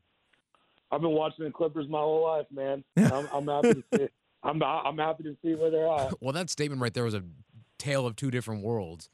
I've 0.91 1.01
been 1.01 1.11
watching 1.11 1.45
the 1.45 1.51
Clippers 1.51 1.87
my 1.89 1.99
whole 1.99 2.23
life, 2.23 2.45
man. 2.49 2.83
I'm, 2.97 3.27
I'm 3.33 3.47
happy 3.47 3.73
to 3.75 3.83
see. 3.95 4.07
I'm 4.43 4.63
I'm 4.63 4.97
happy 4.97 5.23
to 5.23 5.37
see 5.43 5.55
where 5.55 5.69
they're 5.69 5.87
at. 5.87 6.21
Well, 6.21 6.33
that 6.33 6.49
statement 6.49 6.81
right 6.81 6.93
there 6.93 7.03
was 7.03 7.13
a 7.13 7.23
tale 7.77 8.07
of 8.07 8.15
two 8.15 8.31
different 8.31 8.63
worlds. 8.63 9.09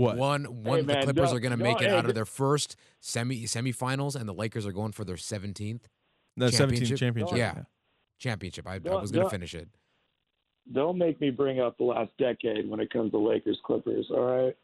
What? 0.00 0.16
One, 0.16 0.44
one, 0.64 0.80
the 0.80 0.84
man, 0.94 1.02
Clippers 1.04 1.28
don't- 1.30 1.36
are 1.36 1.40
going 1.40 1.50
to 1.58 1.62
make 1.62 1.80
it 1.80 1.90
hey, 1.90 1.96
out 1.96 2.06
of 2.06 2.14
their 2.14 2.24
first 2.24 2.76
semi 3.00 3.44
semifinals, 3.44 4.16
and 4.18 4.28
the 4.28 4.34
Lakers 4.34 4.66
are 4.66 4.72
going 4.72 4.92
for 4.92 5.04
their 5.04 5.16
seventeenth 5.16 5.88
The 6.36 6.46
17th 6.46 6.56
championship. 6.58 6.98
championship. 6.98 7.36
Yeah. 7.38 7.62
championship. 8.18 8.66
I, 8.66 8.74
I 8.76 8.78
was 9.00 9.10
going 9.10 9.24
to 9.26 9.30
finish 9.30 9.54
it. 9.54 9.68
don't 10.72 10.98
make 10.98 11.20
me 11.20 11.30
bring 11.30 11.60
up 11.60 11.76
the 11.78 11.84
last 11.84 12.12
decade 12.18 12.68
when 12.68 12.80
it 12.80 12.90
comes 12.92 13.10
to 13.12 13.18
Lakers 13.18 13.58
Clippers. 13.64 14.06
All 14.10 14.20
right, 14.24 14.56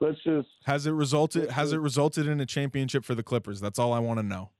let's 0.00 0.18
just 0.24 0.48
Has 0.64 0.86
it 0.86 0.92
resulted? 0.92 1.50
Has 1.50 1.72
it 1.72 1.78
resulted 1.78 2.26
in 2.26 2.40
a 2.40 2.46
championship 2.46 3.04
for 3.04 3.14
the 3.14 3.22
Clippers? 3.22 3.60
That's 3.60 3.78
all 3.78 3.92
I 3.92 3.98
want 3.98 4.18
to 4.18 4.22
know. 4.24 4.50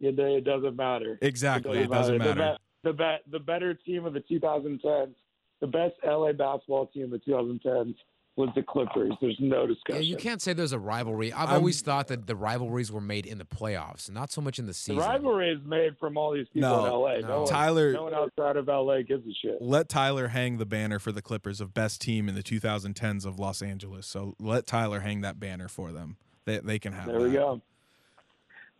it, 0.00 0.18
it 0.18 0.44
doesn't 0.44 0.76
matter. 0.76 1.18
Exactly, 1.22 1.78
it 1.78 1.90
doesn't 1.90 2.18
The, 2.18 2.24
matter. 2.24 2.56
be- 2.84 2.90
the, 2.90 2.92
be- 2.92 3.30
the 3.32 3.38
better 3.40 3.74
team 3.74 4.04
of 4.04 4.12
the 4.12 4.20
2010s, 4.20 5.14
the 5.60 5.66
best 5.66 5.94
LA 6.06 6.32
basketball 6.32 6.86
team 6.88 7.04
of 7.04 7.10
the 7.10 7.18
2010s 7.20 7.94
was 8.36 8.50
the 8.54 8.62
Clippers. 8.62 9.12
There's 9.20 9.36
no 9.40 9.62
Yeah, 9.62 9.66
discussion. 9.68 10.02
you 10.04 10.16
can't 10.16 10.42
say 10.42 10.52
there's 10.52 10.72
a 10.72 10.78
rivalry. 10.78 11.32
I've 11.32 11.48
I'm- 11.48 11.56
always 11.58 11.80
thought 11.80 12.08
that 12.08 12.26
the 12.26 12.36
rivalries 12.36 12.92
were 12.92 13.00
made 13.00 13.24
in 13.24 13.38
the 13.38 13.44
playoffs, 13.46 14.10
not 14.10 14.30
so 14.30 14.42
much 14.42 14.58
in 14.58 14.66
the 14.66 14.70
The 14.70 14.74
season. 14.74 14.98
rivalry 14.98 15.50
is 15.50 15.64
made 15.64 15.96
from 15.98 16.18
all 16.18 16.32
these 16.32 16.46
people 16.52 16.68
No, 16.68 16.84
in 16.84 16.92
LA. 16.92 17.20
no. 17.20 17.28
No, 17.28 17.38
one, 17.40 17.48
Tyler- 17.48 17.92
no 17.94 18.02
one 18.04 18.14
outside 18.14 18.56
of 18.58 18.68
LA 18.68 19.02
gives 19.02 19.26
a 19.26 19.32
shit. 19.32 19.62
Let 19.62 19.88
Tyler 19.88 20.28
hang 20.28 20.58
the 20.58 20.66
banner 20.66 20.98
for 20.98 21.12
the 21.12 21.22
Clippers 21.22 21.60
of 21.62 21.72
best 21.72 22.00
team 22.02 22.28
in 22.28 22.34
the 22.34 22.42
2010s 22.42 23.24
of 23.24 23.38
Los 23.38 23.62
Angeles. 23.62 24.06
So 24.06 24.34
let 24.38 24.66
Tyler 24.66 25.00
hang 25.00 25.22
that 25.22 25.40
banner 25.40 25.68
for 25.68 25.90
them. 25.92 26.18
They 26.44 26.58
they 26.58 26.78
can 26.78 26.92
have. 26.92 27.08
It. 27.08 27.12
There 27.12 27.20
we 27.28 27.32
go. 27.32 27.62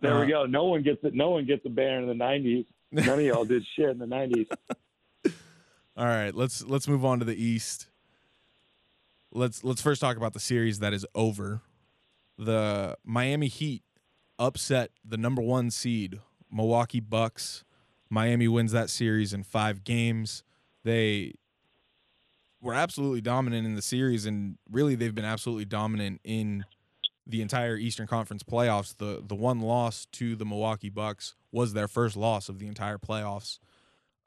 There 0.00 0.14
Uh, 0.14 0.20
we 0.20 0.26
go. 0.30 0.44
No 0.44 0.64
one 0.64 0.82
gets 0.82 1.02
it. 1.02 1.14
No 1.14 1.30
one 1.30 1.46
gets 1.46 1.64
a 1.64 1.70
banner 1.70 2.02
in 2.02 2.06
the 2.08 2.14
'90s. 2.24 2.66
None 2.92 3.08
of 3.18 3.24
y'all 3.24 3.44
did 3.46 3.64
shit 3.74 3.88
in 3.88 3.98
the 3.98 4.06
'90s. 4.06 4.46
All 5.96 6.04
right, 6.04 6.34
let's 6.34 6.62
let's 6.62 6.86
move 6.86 7.04
on 7.06 7.18
to 7.20 7.24
the 7.24 7.34
East. 7.42 7.88
Let's 9.32 9.64
let's 9.64 9.82
first 9.82 10.00
talk 10.00 10.16
about 10.16 10.32
the 10.32 10.40
series 10.40 10.78
that 10.78 10.92
is 10.92 11.06
over. 11.14 11.62
The 12.38 12.96
Miami 13.04 13.48
Heat 13.48 13.82
upset 14.38 14.90
the 15.04 15.16
number 15.16 15.40
1 15.40 15.70
seed 15.70 16.20
Milwaukee 16.50 17.00
Bucks. 17.00 17.64
Miami 18.10 18.46
wins 18.46 18.72
that 18.72 18.90
series 18.90 19.32
in 19.32 19.42
5 19.42 19.82
games. 19.84 20.44
They 20.84 21.34
were 22.60 22.74
absolutely 22.74 23.20
dominant 23.20 23.66
in 23.66 23.74
the 23.74 23.82
series 23.82 24.26
and 24.26 24.58
really 24.70 24.94
they've 24.94 25.14
been 25.14 25.24
absolutely 25.24 25.64
dominant 25.64 26.20
in 26.24 26.64
the 27.26 27.42
entire 27.42 27.76
Eastern 27.76 28.06
Conference 28.06 28.42
playoffs. 28.42 28.96
The 28.96 29.22
the 29.26 29.34
one 29.34 29.60
loss 29.60 30.06
to 30.12 30.36
the 30.36 30.44
Milwaukee 30.44 30.90
Bucks 30.90 31.34
was 31.50 31.72
their 31.72 31.88
first 31.88 32.16
loss 32.16 32.48
of 32.48 32.58
the 32.58 32.66
entire 32.66 32.98
playoffs. 32.98 33.58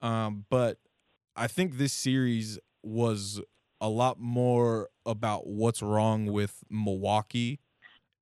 Um, 0.02 0.46
but 0.50 0.78
I 1.36 1.48
think 1.48 1.78
this 1.78 1.94
series 1.94 2.60
was 2.84 3.42
a 3.82 3.90
lot 3.90 4.20
more 4.20 4.90
about 5.06 5.48
what's 5.48 5.82
wrong 5.82 6.26
with 6.26 6.64
Milwaukee 6.70 7.60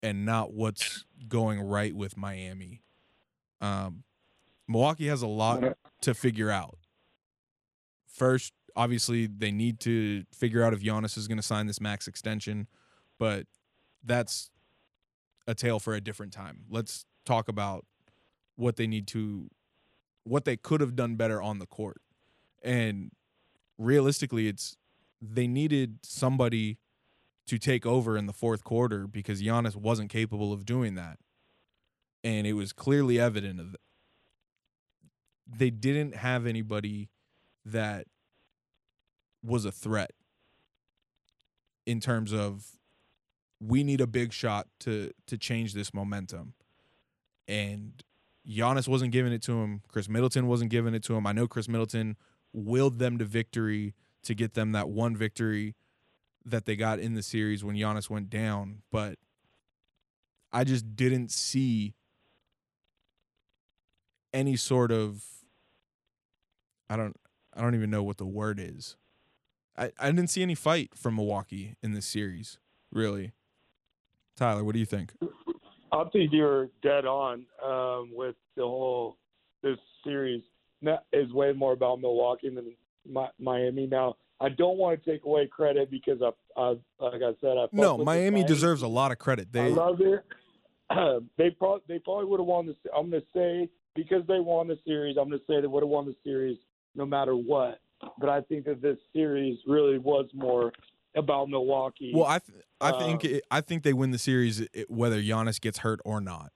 and 0.04 0.26
not 0.26 0.54
what's 0.54 1.06
going 1.28 1.60
right 1.60 1.96
with 1.96 2.16
Miami. 2.16 2.84
Um, 3.62 4.04
Milwaukee 4.68 5.08
has 5.08 5.22
a 5.22 5.28
lot 5.28 5.78
to 6.02 6.14
figure 6.14 6.52
out. 6.52 6.78
First, 8.08 8.54
obviously, 8.76 9.28
they 9.28 9.52
need 9.52 9.80
to 9.82 10.26
figure 10.34 10.64
out 10.64 10.74
if 10.74 10.82
Giannis 10.82 11.18
is 11.18 11.28
going 11.28 11.38
to 11.38 11.44
sign 11.44 11.68
this 11.68 11.82
max 11.82 12.08
extension, 12.08 12.68
but 13.18 13.48
that's 14.04 14.52
a 15.48 15.56
tale 15.56 15.80
for 15.80 15.94
a 15.94 16.02
different 16.02 16.34
time. 16.34 16.66
Let's 16.70 17.06
talk 17.26 17.48
about 17.48 17.86
what 18.56 18.76
they 18.76 18.88
need 18.88 19.08
to, 19.08 19.50
what 20.24 20.46
they 20.46 20.58
could 20.58 20.82
have 20.82 20.96
done 20.96 21.16
better 21.16 21.42
on 21.42 21.60
the 21.60 21.66
court. 21.66 22.02
And 22.64 23.12
realistically, 23.78 24.48
it's 24.48 24.78
they 25.22 25.48
needed 25.48 26.00
somebody 26.04 26.78
to 27.48 27.58
take 27.58 27.86
over 27.86 28.18
in 28.18 28.26
the 28.26 28.34
fourth 28.34 28.64
quarter 28.64 29.08
because 29.08 29.42
Giannis 29.42 29.76
wasn't 29.76 30.10
capable 30.10 30.52
of 30.54 30.66
doing 30.66 30.96
that. 30.96 31.18
And 32.24 32.46
it 32.46 32.54
was 32.54 32.74
clearly 32.74 33.20
evident 33.20 33.60
of 33.60 33.76
they 35.48 35.70
didn't 35.70 36.16
have 36.16 36.46
anybody 36.46 37.10
that 37.66 38.08
was 39.44 39.66
a 39.66 39.72
threat 39.72 40.12
in 41.86 42.02
terms 42.02 42.34
of 42.34 42.66
we 43.62 43.84
need 43.84 44.02
a 44.02 44.08
big 44.08 44.34
shot 44.34 44.68
to 44.80 45.12
to 45.26 45.38
change 45.38 45.74
this 45.74 45.94
momentum. 45.94 46.54
And 47.48 48.04
Giannis 48.48 48.88
wasn't 48.88 49.12
giving 49.12 49.32
it 49.32 49.42
to 49.44 49.54
him. 49.62 49.82
Khris 49.88 50.10
Middleton 50.10 50.48
wasn't 50.48 50.70
giving 50.70 50.94
it 50.94 51.04
to 51.04 51.16
him. 51.16 51.26
I 51.26 51.32
know 51.32 51.48
Khris 51.48 51.70
Middleton 51.70 52.18
willed 52.54 53.00
them 53.00 53.18
to 53.18 53.26
victory 53.26 53.94
to 54.28 54.36
get 54.36 54.54
them 54.54 54.74
that 54.74 54.90
one 54.90 55.16
victory 55.16 55.76
that 56.46 56.66
they 56.66 56.76
got 56.76 57.00
in 57.00 57.14
the 57.14 57.24
series 57.24 57.64
when 57.64 57.76
Giannis 57.76 58.10
went 58.10 58.30
down, 58.30 58.82
but 58.92 59.18
I 60.52 60.64
just 60.64 60.96
didn't 60.96 61.32
see 61.32 61.96
any 64.34 64.56
sort 64.56 64.92
of 64.92 65.24
I 66.90 66.98
don't 66.98 67.16
I 67.56 67.62
don't 67.62 67.74
even 67.76 67.90
know 67.90 68.04
what 68.04 68.18
the 68.18 68.26
word 68.26 68.60
is. 68.60 68.98
I, 69.78 69.92
I 70.00 70.08
didn't 70.08 70.30
see 70.30 70.42
any 70.42 70.56
fight 70.56 70.92
from 70.96 71.16
Milwaukee 71.16 71.76
in 71.82 71.94
this 71.94 72.06
series, 72.06 72.60
really. 72.92 73.32
Tyler, 74.36 74.64
what 74.64 74.74
do 74.74 74.80
you 74.80 74.86
think? 74.86 75.14
I 75.92 76.04
think 76.12 76.32
you're 76.34 76.70
dead 76.82 77.06
on 77.06 77.46
um, 77.64 78.12
with 78.14 78.36
the 78.56 78.64
whole 78.64 79.18
this 79.64 79.78
series. 80.04 80.44
Is 81.12 81.34
way 81.34 81.54
more 81.54 81.74
about 81.74 82.00
Milwaukee 82.02 82.50
than 82.50 82.72
Mi- 83.08 83.30
Miami. 83.40 83.88
Now, 83.88 84.16
I 84.40 84.50
don't 84.50 84.78
want 84.78 85.04
to 85.04 85.12
take 85.12 85.26
away 85.26 85.48
credit 85.48 85.90
because 85.90 86.22
I, 86.22 86.32
I 86.60 86.70
like 87.00 87.22
I 87.24 87.34
said, 87.42 87.58
I 87.58 87.66
No, 87.72 87.98
the 87.98 88.04
Miami 88.04 88.44
deserves 88.44 88.82
a 88.82 88.88
lot 88.88 89.12
of 89.12 89.18
credit. 89.18 89.48
I 89.56 89.64
They 89.64 89.70
love 89.72 90.00
it. 90.02 90.24
they 91.38 91.50
probably 91.52 91.82
they 91.88 92.00
probably 92.00 92.26
would 92.26 92.40
have 92.40 92.48
won 92.48 92.66
the. 92.68 92.74
se- 92.84 92.90
I'm 92.96 93.10
going 93.10 93.22
to 93.22 93.28
say 93.34 93.70
because 93.96 94.24
they 94.28 94.40
won 94.40 94.68
the 94.68 94.78
series. 94.86 95.18
I'm 95.20 95.28
going 95.30 95.40
to 95.40 95.46
say 95.48 95.60
they 95.62 95.68
would 95.68 95.84
have 95.84 95.90
won 95.90 96.06
the 96.06 96.16
series 96.24 96.58
no 96.96 97.06
matter 97.06 97.36
what. 97.36 97.80
But 98.20 98.30
I 98.30 98.42
think 98.42 98.66
that 98.66 98.82
this 98.82 98.98
series 99.12 99.58
really 99.66 99.98
was 99.98 100.26
more 100.34 100.72
about 101.16 101.50
Milwaukee. 101.50 102.12
well, 102.14 102.26
I 102.26 102.38
th- 102.40 102.60
I 102.80 102.92
think 102.92 103.26
Um, 103.26 103.32
it, 103.32 103.44
I 103.50 103.62
think 103.62 103.82
they 103.82 103.94
win 103.94 104.12
the 104.12 104.20
series 104.20 104.68
whether 104.88 105.20
Giannis 105.20 105.60
gets 105.60 105.80
hurt 105.80 106.00
or 106.06 106.22
not. 106.22 106.52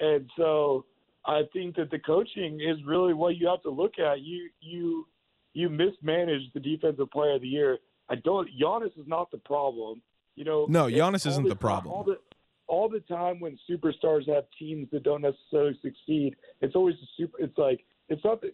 And 0.00 0.28
so 0.36 0.84
I 1.24 1.42
think 1.52 1.76
that 1.76 1.90
the 1.90 1.98
coaching 1.98 2.60
is 2.60 2.78
really 2.86 3.14
what 3.14 3.36
you 3.36 3.46
have 3.48 3.62
to 3.62 3.70
look 3.70 3.98
at. 3.98 4.20
You 4.20 4.48
you 4.60 5.06
you 5.54 5.68
mismanaged 5.68 6.52
the 6.54 6.60
defensive 6.60 7.10
player 7.10 7.34
of 7.34 7.42
the 7.42 7.48
year. 7.48 7.78
I 8.08 8.16
don't 8.16 8.48
Giannis 8.60 8.98
is 8.98 9.06
not 9.06 9.30
the 9.30 9.38
problem. 9.38 10.02
You 10.34 10.44
know 10.44 10.66
No, 10.68 10.86
Giannis 10.86 11.26
isn't 11.26 11.44
the 11.44 11.50
the 11.50 11.56
problem. 11.56 11.94
All 11.94 12.04
the 12.04 12.18
all 12.66 12.88
the 12.88 13.00
time 13.00 13.38
when 13.38 13.58
superstars 13.68 14.28
have 14.28 14.44
teams 14.58 14.88
that 14.92 15.02
don't 15.02 15.22
necessarily 15.22 15.78
succeed, 15.82 16.36
it's 16.60 16.74
always 16.74 16.94
a 16.96 17.06
super 17.16 17.38
it's 17.38 17.56
like 17.58 17.84
it's 18.08 18.24
not 18.24 18.40
that 18.42 18.52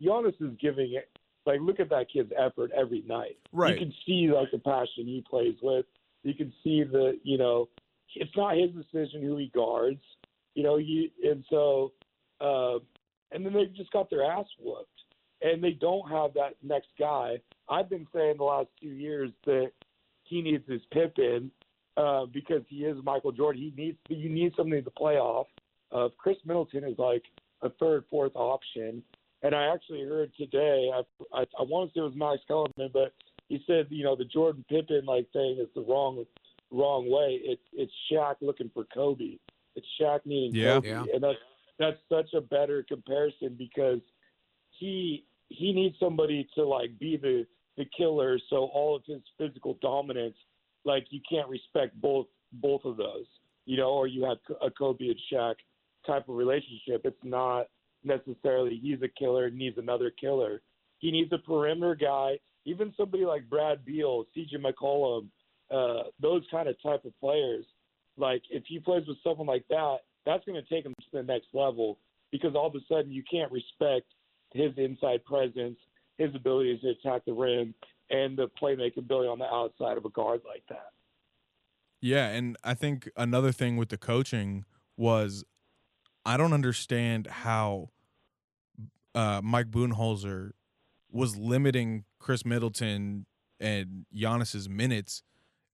Giannis 0.00 0.40
is 0.40 0.56
giving 0.60 0.94
it 0.94 1.08
like 1.46 1.60
look 1.60 1.80
at 1.80 1.90
that 1.90 2.06
kid's 2.12 2.32
effort 2.38 2.70
every 2.76 3.02
night. 3.06 3.38
Right. 3.52 3.78
You 3.78 3.86
can 3.86 3.94
see 4.04 4.30
like 4.32 4.50
the 4.52 4.58
passion 4.58 5.06
he 5.06 5.24
plays 5.28 5.56
with. 5.62 5.86
You 6.22 6.34
can 6.34 6.52
see 6.62 6.84
the 6.84 7.18
you 7.22 7.38
know 7.38 7.68
it's 8.14 8.36
not 8.36 8.56
his 8.56 8.70
decision 8.70 9.22
who 9.22 9.36
he 9.36 9.50
guards. 9.54 10.00
You 10.56 10.62
know, 10.62 10.78
you 10.78 11.10
and 11.22 11.44
so 11.50 11.92
uh, 12.40 12.78
and 13.30 13.44
then 13.44 13.52
they 13.52 13.66
just 13.66 13.92
got 13.92 14.08
their 14.08 14.24
ass 14.24 14.46
whooped, 14.58 14.88
and 15.42 15.62
they 15.62 15.72
don't 15.72 16.10
have 16.10 16.32
that 16.34 16.54
next 16.62 16.88
guy. 16.98 17.36
I've 17.68 17.90
been 17.90 18.06
saying 18.14 18.36
the 18.38 18.44
last 18.44 18.68
two 18.80 18.88
years 18.88 19.30
that 19.44 19.70
he 20.24 20.40
needs 20.40 20.64
his 20.66 20.80
Pippen 20.92 21.50
uh, 21.98 22.24
because 22.32 22.62
he 22.68 22.84
is 22.84 22.96
Michael 23.04 23.32
Jordan. 23.32 23.60
He 23.60 23.82
needs 23.82 23.98
you 24.08 24.30
need 24.30 24.54
something 24.56 24.82
to 24.82 24.90
play 24.90 25.16
off. 25.16 25.46
Uh, 25.92 26.08
Khris 26.18 26.38
Middleton 26.46 26.84
is 26.84 26.98
like 26.98 27.22
a 27.62 27.68
third, 27.70 28.04
fourth 28.10 28.32
option. 28.34 29.02
And 29.42 29.54
I 29.54 29.72
actually 29.72 30.02
heard 30.02 30.32
today, 30.36 30.90
I, 30.92 31.02
I, 31.36 31.42
I 31.42 31.62
want 31.62 31.90
to 31.90 31.94
say 31.94 32.00
it 32.00 32.08
was 32.08 32.14
Max 32.16 32.40
Kellerman, 32.48 32.90
but 32.92 33.12
he 33.48 33.62
said, 33.66 33.86
you 33.90 34.04
know, 34.04 34.16
the 34.16 34.24
Jordan 34.24 34.64
Pippen 34.68 35.04
like 35.04 35.30
thing 35.32 35.58
is 35.60 35.68
the 35.74 35.82
wrong 35.82 36.24
wrong 36.70 37.10
way. 37.10 37.40
It's 37.44 37.62
it's 37.72 37.92
Shaq 38.10 38.36
looking 38.40 38.70
for 38.72 38.84
Kobe. 38.92 39.36
It's 39.76 39.86
Shaq 40.00 40.20
needing 40.24 40.54
Yeah. 40.54 40.74
Kobe, 40.74 40.88
Yeah. 40.88 41.04
and 41.14 41.22
that's 41.22 41.38
that's 41.78 42.00
such 42.08 42.32
a 42.34 42.40
better 42.40 42.82
comparison 42.82 43.54
because 43.56 44.00
he 44.70 45.24
he 45.48 45.72
needs 45.72 45.96
somebody 46.00 46.48
to 46.54 46.64
like 46.64 46.98
be 46.98 47.16
the 47.16 47.46
the 47.76 47.84
killer. 47.96 48.38
So 48.50 48.64
all 48.72 48.96
of 48.96 49.04
his 49.06 49.20
physical 49.38 49.74
dominance, 49.82 50.36
like 50.84 51.06
you 51.10 51.20
can't 51.28 51.48
respect 51.48 52.00
both 52.00 52.26
both 52.54 52.84
of 52.84 52.96
those, 52.96 53.26
you 53.66 53.76
know, 53.76 53.90
or 53.90 54.06
you 54.06 54.24
have 54.24 54.38
a 54.62 54.70
Kobe 54.70 55.06
and 55.08 55.20
Shaq 55.30 55.56
type 56.06 56.28
of 56.28 56.36
relationship. 56.36 57.02
It's 57.04 57.22
not 57.22 57.68
necessarily 58.02 58.78
he's 58.78 59.02
a 59.02 59.08
killer 59.08 59.46
and 59.46 59.56
needs 59.58 59.76
another 59.78 60.10
killer. 60.10 60.62
He 60.98 61.10
needs 61.10 61.30
a 61.32 61.38
perimeter 61.38 61.94
guy, 61.94 62.38
even 62.64 62.94
somebody 62.96 63.24
like 63.26 63.48
Brad 63.50 63.84
Beal, 63.84 64.24
CJ 64.34 64.54
McCollum, 64.64 65.26
uh, 65.70 66.04
those 66.20 66.42
kind 66.50 66.68
of 66.68 66.80
type 66.82 67.04
of 67.04 67.18
players. 67.20 67.66
Like 68.16 68.42
if 68.50 68.64
he 68.66 68.78
plays 68.78 69.06
with 69.06 69.18
someone 69.22 69.46
like 69.46 69.64
that, 69.68 69.98
that's 70.24 70.44
going 70.44 70.60
to 70.60 70.74
take 70.74 70.84
him 70.84 70.94
to 70.98 71.06
the 71.12 71.22
next 71.22 71.48
level 71.52 71.98
because 72.32 72.54
all 72.54 72.66
of 72.66 72.74
a 72.74 72.80
sudden 72.88 73.10
you 73.10 73.22
can't 73.30 73.50
respect 73.52 74.06
his 74.52 74.72
inside 74.76 75.24
presence, 75.24 75.78
his 76.18 76.34
ability 76.34 76.78
to 76.82 76.90
attack 76.90 77.24
the 77.26 77.32
rim, 77.32 77.74
and 78.10 78.36
the 78.36 78.48
playmaking 78.60 78.98
ability 78.98 79.28
on 79.28 79.38
the 79.38 79.44
outside 79.44 79.96
of 79.96 80.04
a 80.04 80.10
guard 80.10 80.40
like 80.46 80.62
that. 80.68 80.90
Yeah, 82.00 82.28
and 82.28 82.56
I 82.62 82.74
think 82.74 83.08
another 83.16 83.52
thing 83.52 83.76
with 83.76 83.88
the 83.88 83.96
coaching 83.96 84.64
was 84.96 85.44
I 86.24 86.36
don't 86.36 86.52
understand 86.52 87.26
how 87.26 87.90
uh, 89.14 89.40
Mike 89.42 89.70
Budenholzer 89.70 90.50
was 91.10 91.36
limiting 91.36 92.04
Khris 92.18 92.44
Middleton 92.44 93.26
and 93.58 94.06
Giannis's 94.14 94.68
minutes 94.68 95.22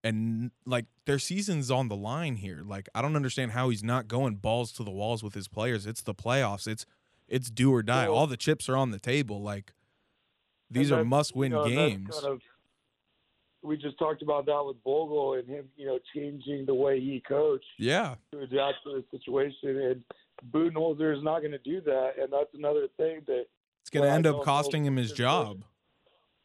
and 0.04 0.50
like 0.66 0.86
their 1.06 1.18
season's 1.18 1.70
on 1.70 1.88
the 1.88 1.96
line 1.96 2.36
here. 2.36 2.62
Like 2.64 2.88
I 2.94 3.02
don't 3.02 3.16
understand 3.16 3.52
how 3.52 3.68
he's 3.68 3.84
not 3.84 4.08
going 4.08 4.36
balls 4.36 4.72
to 4.72 4.84
the 4.84 4.90
walls 4.90 5.22
with 5.22 5.34
his 5.34 5.48
players. 5.48 5.86
It's 5.86 6.02
the 6.02 6.14
playoffs. 6.14 6.66
It's 6.66 6.86
it's 7.28 7.50
do 7.50 7.72
or 7.72 7.82
die. 7.82 8.08
Well- 8.08 8.18
All 8.18 8.26
the 8.26 8.36
chips 8.36 8.68
are 8.68 8.76
on 8.76 8.90
the 8.90 8.98
table. 8.98 9.42
Like 9.42 9.72
these 10.70 10.90
are 10.90 11.04
must 11.04 11.36
win 11.36 11.52
you 11.52 11.58
know, 11.58 11.68
games. 11.68 12.10
kind 12.20 12.32
of- 12.32 12.42
we 13.64 13.76
just 13.76 13.96
talked 13.96 14.22
about 14.22 14.44
that 14.46 14.60
with 14.66 14.76
Vogel 14.82 15.34
and 15.34 15.46
him, 15.46 15.68
you 15.76 15.86
know, 15.86 15.98
changing 16.12 16.66
the 16.66 16.74
way 16.74 16.98
he 16.98 17.20
coached 17.20 17.64
yeah. 17.78 18.16
to 18.32 18.40
adapt 18.40 18.78
to 18.82 18.90
the 18.90 19.04
situation. 19.16 19.80
And 19.80 20.04
Budenholzer 20.50 21.16
is 21.16 21.22
not 21.22 21.40
going 21.40 21.52
to 21.52 21.58
do 21.58 21.80
that, 21.82 22.14
and 22.20 22.32
that's 22.32 22.52
another 22.54 22.88
thing 22.96 23.20
that 23.28 23.46
It's 23.82 23.90
going 23.90 24.04
to 24.04 24.10
end 24.10 24.26
up 24.26 24.42
costing 24.42 24.84
him 24.84 24.96
his 24.96 25.12
job. 25.12 25.62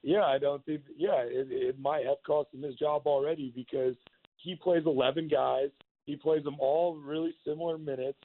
Yeah, 0.04 0.24
I 0.24 0.38
don't 0.38 0.64
think. 0.66 0.82
Yeah, 0.96 1.22
it, 1.24 1.48
it 1.52 1.80
might 1.80 2.06
have 2.06 2.18
cost 2.26 2.54
him 2.54 2.62
his 2.62 2.76
job 2.76 3.04
already 3.06 3.52
because 3.56 3.96
he 4.38 4.56
plays 4.56 4.84
11 4.86 5.28
guys. 5.28 5.70
He 6.06 6.16
plays 6.16 6.44
them 6.44 6.56
all 6.60 6.96
really 6.96 7.34
similar 7.46 7.78
minutes, 7.78 8.20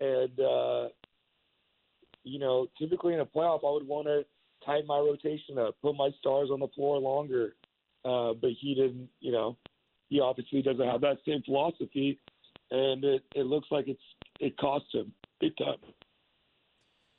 and 0.00 0.40
uh, 0.40 0.88
you 2.24 2.38
know, 2.38 2.68
typically 2.78 3.12
in 3.12 3.20
a 3.20 3.26
playoff, 3.26 3.60
I 3.66 3.72
would 3.72 3.86
want 3.86 4.06
to 4.06 4.24
tighten 4.64 4.86
my 4.86 4.98
rotation 4.98 5.58
up, 5.58 5.76
put 5.82 5.96
my 5.96 6.10
stars 6.18 6.48
on 6.50 6.60
the 6.60 6.68
floor 6.68 6.98
longer. 6.98 7.54
Uh, 8.04 8.32
but 8.32 8.50
he 8.58 8.74
didn't. 8.74 9.08
You 9.20 9.32
know, 9.32 9.56
he 10.08 10.20
obviously 10.20 10.62
doesn't 10.62 10.86
have 10.86 11.02
that 11.02 11.18
same 11.26 11.42
philosophy, 11.42 12.18
and 12.70 13.04
it 13.04 13.22
it 13.34 13.44
looks 13.44 13.68
like 13.70 13.88
it's 13.88 14.00
it 14.38 14.56
cost 14.56 14.86
him 14.94 15.12
big 15.40 15.56
time. 15.58 15.76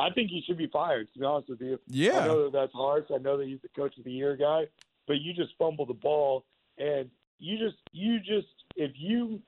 I 0.02 0.10
think 0.14 0.30
he 0.32 0.44
should 0.46 0.58
be 0.58 0.68
fired. 0.68 1.08
To 1.14 1.20
be 1.20 1.26
honest 1.26 1.50
with 1.50 1.62
you. 1.62 1.80
yeah, 1.88 2.20
I 2.20 2.28
know 2.28 2.44
that 2.46 2.54
that's 2.54 2.74
harsh. 2.74 3.06
I 3.14 3.20
know 3.20 3.38
that 3.38 3.48
he's 3.48 3.62
the 3.62 3.70
coach 3.70 3.98
of 3.98 4.04
the 4.04 4.12
year 4.12 4.36
guy, 4.36 4.64
but 5.08 5.22
you 5.22 5.34
just 5.34 5.52
fumbled 5.60 5.90
the 5.90 5.94
ball, 5.94 6.46
and 6.78 7.10
you 7.40 7.58
just 7.58 7.78
you 7.92 8.20
just 8.20 8.48
if 8.76 8.92
you 8.96 9.42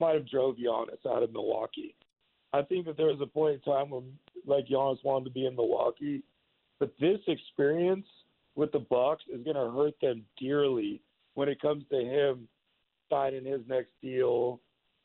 might 0.00 0.14
have 0.14 0.28
drove 0.28 0.56
Giannis 0.56 1.06
out 1.08 1.22
of 1.22 1.32
Milwaukee. 1.32 1.94
I 2.52 2.62
think 2.62 2.86
that 2.86 2.96
there 2.96 3.06
was 3.06 3.20
a 3.20 3.26
point 3.26 3.54
in 3.54 3.60
time 3.72 3.90
when 3.90 4.04
like 4.46 4.66
Giannis 4.66 5.04
wanted 5.04 5.26
to 5.26 5.30
be 5.30 5.46
in 5.46 5.54
Milwaukee, 5.54 6.22
but 6.78 6.92
this 7.00 7.20
experience 7.26 8.06
with 8.54 8.72
the 8.72 8.78
Bucks 8.78 9.24
is 9.32 9.42
going 9.42 9.56
to 9.56 9.70
hurt 9.76 9.94
them 10.00 10.24
dearly 10.38 11.02
when 11.34 11.48
it 11.48 11.60
comes 11.60 11.84
to 11.90 11.96
him 11.96 12.48
signing 13.10 13.44
his 13.44 13.60
next 13.68 13.90
deal, 14.02 14.60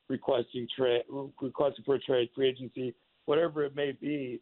requesting 0.07 0.67
trade, 0.75 1.03
requesting 1.41 1.83
for 1.85 1.95
a 1.95 1.99
trade, 1.99 2.29
free 2.35 2.49
agency, 2.49 2.93
whatever 3.25 3.63
it 3.63 3.75
may 3.75 3.91
be. 3.91 4.39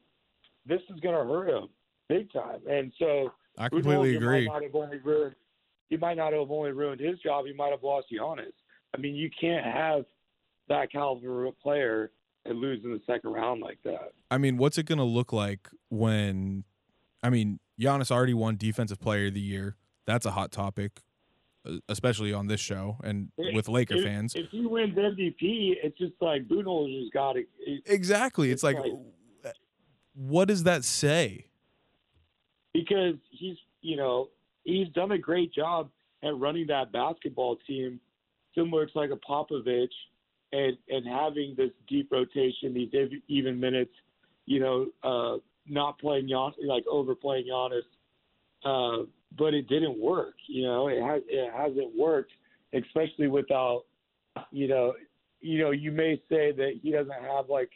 This 0.67 0.81
is 0.93 0.99
going 0.99 1.15
to 1.15 1.33
hurt 1.33 1.49
him 1.49 1.69
big 2.09 2.31
time, 2.31 2.59
and 2.69 2.91
so 2.99 3.31
I 3.57 3.69
completely 3.69 4.15
agree. 4.15 4.47
Might 4.47 4.73
ruined, 4.73 5.35
he 5.89 5.97
might 5.97 6.17
not 6.17 6.33
have 6.33 6.51
only 6.51 6.71
ruined 6.71 7.01
his 7.01 7.19
job. 7.19 7.45
He 7.45 7.53
might 7.53 7.71
have 7.71 7.83
lost 7.83 8.07
Giannis. 8.11 8.53
I 8.93 8.97
mean, 8.97 9.15
you 9.15 9.29
can't 9.39 9.65
have 9.65 10.05
that 10.69 10.91
caliber 10.91 11.45
of 11.45 11.59
player 11.59 12.11
and 12.45 12.59
lose 12.59 12.83
in 12.83 12.91
the 12.91 13.01
second 13.05 13.31
round 13.31 13.61
like 13.61 13.79
that. 13.83 14.13
I 14.31 14.37
mean, 14.37 14.57
what's 14.57 14.77
it 14.77 14.83
going 14.85 14.97
to 14.97 15.03
look 15.03 15.33
like 15.33 15.69
when 15.89 16.63
I 17.23 17.29
mean, 17.29 17.59
Giannis 17.79 18.11
already 18.11 18.33
won 18.33 18.57
defensive 18.57 18.99
player 18.99 19.27
of 19.27 19.33
the 19.33 19.41
year. 19.41 19.75
That's 20.05 20.25
a 20.25 20.31
hot 20.31 20.51
topic, 20.51 21.01
uh, 21.65 21.77
especially 21.89 22.33
on 22.33 22.47
this 22.47 22.61
show 22.61 22.97
and 23.03 23.31
with 23.37 23.67
Laker 23.67 23.95
if, 23.95 24.03
fans. 24.03 24.33
If 24.35 24.49
he 24.51 24.65
wins 24.65 24.95
MVP, 24.95 25.75
it's 25.83 25.97
just 25.97 26.13
like 26.21 26.47
Budenholzer's 26.47 27.09
got 27.13 27.33
to. 27.33 27.43
Exactly. 27.85 28.51
It's, 28.51 28.59
It's 28.59 28.63
like, 28.63 28.79
like- 28.79 28.93
what 30.17 30.47
does 30.47 30.63
that 30.63 30.83
say? 30.83 31.47
because 32.77 33.15
he's 33.31 33.57
you 33.81 33.97
know 33.97 34.29
he's 34.63 34.87
done 34.89 35.11
a 35.11 35.17
great 35.17 35.53
job 35.53 35.89
at 36.23 36.37
running 36.37 36.67
that 36.67 36.91
basketball 36.91 37.57
team, 37.67 37.99
similar 38.55 38.85
to 38.85 38.97
like 38.97 39.09
a 39.09 39.15
Popovich, 39.15 39.87
and 40.51 40.77
and 40.89 41.05
having 41.07 41.55
this 41.57 41.71
deep 41.87 42.11
rotation, 42.11 42.73
these 42.73 42.91
even 43.27 43.59
minutes, 43.59 43.93
you 44.45 44.59
know, 44.59 44.87
uh, 45.03 45.37
not 45.67 45.99
playing 45.99 46.27
Gian, 46.27 46.53
like 46.65 46.83
overplaying 46.89 47.47
Giannis, 47.47 47.81
uh, 48.63 49.05
but 49.37 49.53
it 49.53 49.67
didn't 49.67 49.99
work. 49.99 50.35
You 50.47 50.63
know, 50.63 50.87
it 50.87 51.01
has 51.01 51.21
it 51.27 51.51
hasn't 51.51 51.97
worked, 51.97 52.31
especially 52.73 53.27
without, 53.27 53.85
you 54.51 54.67
know, 54.67 54.93
you 55.41 55.59
know, 55.59 55.71
you 55.71 55.91
may 55.91 56.21
say 56.29 56.51
that 56.51 56.73
he 56.81 56.91
doesn't 56.91 57.11
have 57.11 57.49
like 57.49 57.71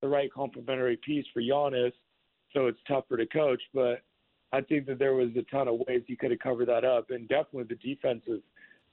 the 0.00 0.08
right 0.08 0.32
complementary 0.32 0.98
piece 1.04 1.26
for 1.32 1.40
Giannis, 1.40 1.92
so 2.52 2.66
it's 2.66 2.78
tougher 2.86 3.16
to 3.16 3.26
coach, 3.26 3.62
but 3.74 4.02
I 4.52 4.60
think 4.60 4.86
that 4.86 4.98
there 4.98 5.14
was 5.14 5.30
a 5.36 5.42
ton 5.50 5.68
of 5.68 5.80
ways 5.86 6.02
he 6.06 6.16
could 6.16 6.30
have 6.30 6.40
covered 6.40 6.68
that 6.68 6.84
up, 6.84 7.10
and 7.10 7.28
definitely 7.28 7.64
the 7.64 7.94
defensive, 7.94 8.40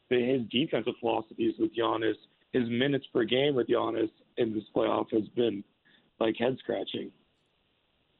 the, 0.09 0.19
his 0.19 0.41
defensive 0.49 0.93
philosophies 0.99 1.55
with 1.59 1.75
Giannis, 1.75 2.15
his 2.51 2.67
minutes 2.69 3.05
per 3.13 3.23
game 3.23 3.55
with 3.55 3.67
Giannis 3.67 4.09
in 4.37 4.53
this 4.53 4.63
playoff 4.75 5.11
has 5.11 5.27
been 5.29 5.63
like 6.19 6.35
head 6.37 6.57
scratching. 6.59 7.11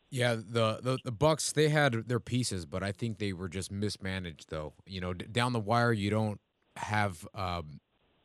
Yeah, 0.09 0.36
the, 0.36 0.79
the 0.81 0.99
the 1.03 1.11
Bucks 1.11 1.51
they 1.51 1.69
had 1.69 2.07
their 2.07 2.19
pieces, 2.19 2.67
but 2.67 2.84
I 2.84 2.91
think 2.91 3.17
they 3.17 3.34
were 3.34 3.49
just 3.49 3.71
mismanaged. 3.71 4.49
Though 4.49 4.73
you 4.86 5.01
know, 5.01 5.13
d- 5.13 5.25
down 5.31 5.53
the 5.53 5.59
wire, 5.59 5.91
you 5.91 6.11
don't 6.11 6.39
have 6.75 7.27
um, 7.34 7.79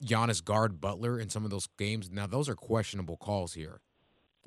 Giannis 0.05 0.45
guard 0.45 0.83
Butler 0.83 1.19
in 1.19 1.31
some 1.31 1.45
of 1.45 1.51
those 1.51 1.67
games. 1.79 2.11
Now 2.11 2.27
those 2.27 2.47
are 2.49 2.55
questionable 2.55 3.17
calls 3.17 3.55
here. 3.55 3.81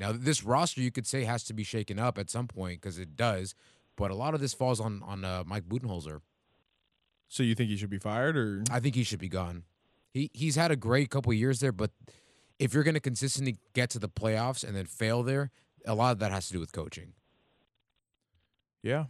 Now 0.01 0.11
this 0.11 0.43
roster, 0.43 0.81
you 0.81 0.91
could 0.91 1.05
say, 1.05 1.23
has 1.25 1.43
to 1.43 1.53
be 1.53 1.63
shaken 1.63 1.99
up 1.99 2.17
at 2.17 2.29
some 2.29 2.47
point 2.47 2.81
because 2.81 2.97
it 2.97 3.15
does. 3.15 3.53
But 3.95 4.09
a 4.09 4.15
lot 4.15 4.33
of 4.33 4.41
this 4.41 4.53
falls 4.53 4.79
on 4.79 5.03
on 5.03 5.23
uh, 5.23 5.43
Mike 5.45 5.69
Budenholzer. 5.69 6.21
So 7.27 7.43
you 7.43 7.53
think 7.53 7.69
he 7.69 7.77
should 7.77 7.91
be 7.91 7.99
fired 7.99 8.35
or 8.35 8.63
I 8.71 8.79
think 8.79 8.95
he 8.95 9.03
should 9.03 9.19
be 9.19 9.29
gone. 9.29 9.63
He 10.11 10.31
he's 10.33 10.55
had 10.55 10.71
a 10.71 10.75
great 10.75 11.11
couple 11.11 11.31
years 11.33 11.59
there, 11.59 11.71
but 11.71 11.91
if 12.57 12.73
you're 12.73 12.83
going 12.83 12.95
to 12.95 12.99
consistently 12.99 13.57
get 13.73 13.91
to 13.91 13.99
the 13.99 14.09
playoffs 14.09 14.63
and 14.63 14.75
then 14.75 14.85
fail 14.85 15.21
there, 15.21 15.51
a 15.85 15.93
lot 15.93 16.11
of 16.11 16.19
that 16.19 16.31
has 16.31 16.47
to 16.47 16.53
do 16.53 16.59
with 16.59 16.71
coaching. 16.71 17.13
Yeah. 18.81 19.05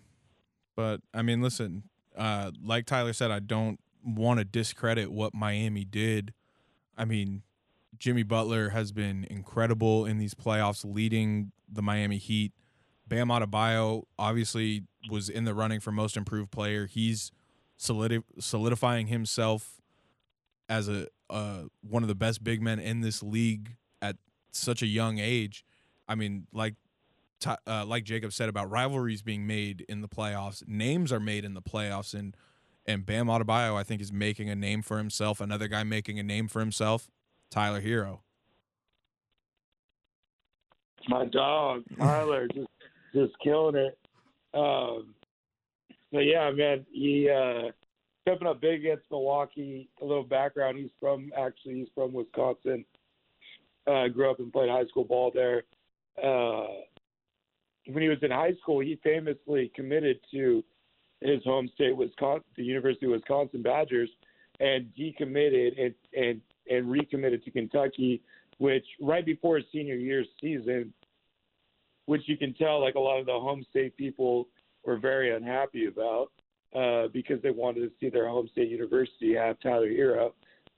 But 0.75 1.01
I 1.13 1.21
mean, 1.21 1.41
listen, 1.41 1.83
uh, 2.17 2.51
like 2.61 2.85
Tyler 2.85 3.13
said, 3.13 3.31
I 3.31 3.39
don't 3.39 3.79
want 4.05 4.39
to 4.39 4.45
discredit 4.45 5.09
what 5.09 5.33
Miami 5.33 5.85
did. 5.85 6.33
I 6.97 7.05
mean, 7.05 7.43
Jimmy 8.01 8.23
Butler 8.23 8.69
has 8.69 8.91
been 8.91 9.27
incredible 9.29 10.07
in 10.07 10.17
these 10.17 10.33
playoffs, 10.33 10.83
leading 10.83 11.51
the 11.71 11.83
Miami 11.83 12.17
Heat. 12.17 12.51
Bam 13.07 13.27
Adebayo 13.27 14.05
obviously 14.17 14.85
was 15.11 15.29
in 15.29 15.43
the 15.45 15.53
running 15.53 15.79
for 15.79 15.91
most 15.91 16.17
improved 16.17 16.49
player. 16.49 16.87
He's 16.87 17.31
solidi- 17.77 18.23
solidifying 18.39 19.05
himself 19.05 19.81
as 20.67 20.89
a 20.89 21.09
uh, 21.29 21.65
one 21.87 22.01
of 22.01 22.09
the 22.09 22.15
best 22.15 22.43
big 22.43 22.59
men 22.59 22.79
in 22.79 23.01
this 23.01 23.21
league 23.21 23.77
at 24.01 24.15
such 24.51 24.81
a 24.81 24.87
young 24.87 25.19
age. 25.19 25.63
I 26.07 26.15
mean, 26.15 26.47
like 26.51 26.73
uh, 27.67 27.85
like 27.85 28.03
Jacob 28.03 28.33
said 28.33 28.49
about 28.49 28.71
rivalries 28.71 29.21
being 29.21 29.45
made 29.45 29.85
in 29.87 30.01
the 30.01 30.09
playoffs, 30.09 30.67
names 30.67 31.11
are 31.11 31.19
made 31.19 31.45
in 31.45 31.53
the 31.53 31.61
playoffs, 31.61 32.15
and 32.15 32.35
and 32.87 33.05
Bam 33.05 33.27
Adebayo 33.27 33.75
I 33.75 33.83
think 33.83 34.01
is 34.01 34.11
making 34.11 34.49
a 34.49 34.55
name 34.55 34.81
for 34.81 34.97
himself. 34.97 35.39
Another 35.39 35.67
guy 35.67 35.83
making 35.83 36.17
a 36.17 36.23
name 36.23 36.47
for 36.47 36.61
himself, 36.61 37.07
Tyler 37.51 37.81
Herro. 37.81 38.19
My 41.07 41.25
dog 41.25 41.83
Tyler 41.97 42.47
just 42.53 42.67
just 43.13 43.33
killing 43.43 43.75
it. 43.75 43.97
Um, 44.53 45.13
so 46.13 46.19
yeah, 46.19 46.49
man, 46.51 46.85
he 46.91 47.29
uh, 47.29 47.71
stepping 48.21 48.47
up 48.47 48.61
big 48.61 48.81
against 48.81 49.05
Milwaukee. 49.11 49.89
A 50.01 50.05
little 50.05 50.23
background: 50.23 50.77
he's 50.77 50.89
from 50.99 51.31
actually 51.37 51.75
he's 51.75 51.87
from 51.93 52.13
Wisconsin. 52.13 52.85
Uh, 53.87 54.07
grew 54.07 54.29
up 54.29 54.39
and 54.39 54.53
played 54.53 54.69
high 54.69 54.85
school 54.85 55.03
ball 55.03 55.31
there. 55.33 55.63
Uh, 56.21 56.67
when 57.87 58.03
he 58.03 58.09
was 58.09 58.19
in 58.21 58.31
high 58.31 58.53
school, 58.61 58.79
he 58.79 58.99
famously 59.03 59.71
committed 59.75 60.19
to 60.31 60.63
his 61.19 61.43
home 61.43 61.69
state, 61.73 61.95
Wisconsin, 61.95 62.45
the 62.55 62.63
University 62.63 63.07
of 63.07 63.13
Wisconsin 63.13 63.61
Badgers, 63.61 64.09
and 64.59 64.91
decommitted 64.97 65.81
and 65.81 65.95
and 66.15 66.41
and 66.69 66.89
recommitted 66.89 67.43
to 67.45 67.51
Kentucky, 67.51 68.21
which 68.57 68.85
right 69.01 69.25
before 69.25 69.57
his 69.57 69.65
senior 69.71 69.95
year 69.95 70.23
season, 70.39 70.93
which 72.05 72.21
you 72.25 72.37
can 72.37 72.53
tell 72.53 72.81
like 72.81 72.95
a 72.95 72.99
lot 72.99 73.19
of 73.19 73.25
the 73.25 73.31
home 73.31 73.65
state 73.69 73.95
people 73.97 74.47
were 74.85 74.97
very 74.97 75.35
unhappy 75.35 75.87
about 75.87 76.31
uh, 76.75 77.07
because 77.13 77.41
they 77.41 77.51
wanted 77.51 77.81
to 77.81 77.91
see 77.99 78.09
their 78.09 78.27
home 78.27 78.49
state 78.51 78.69
university 78.69 79.35
have 79.35 79.59
Tyler 79.59 79.89
Herro. 79.89 80.33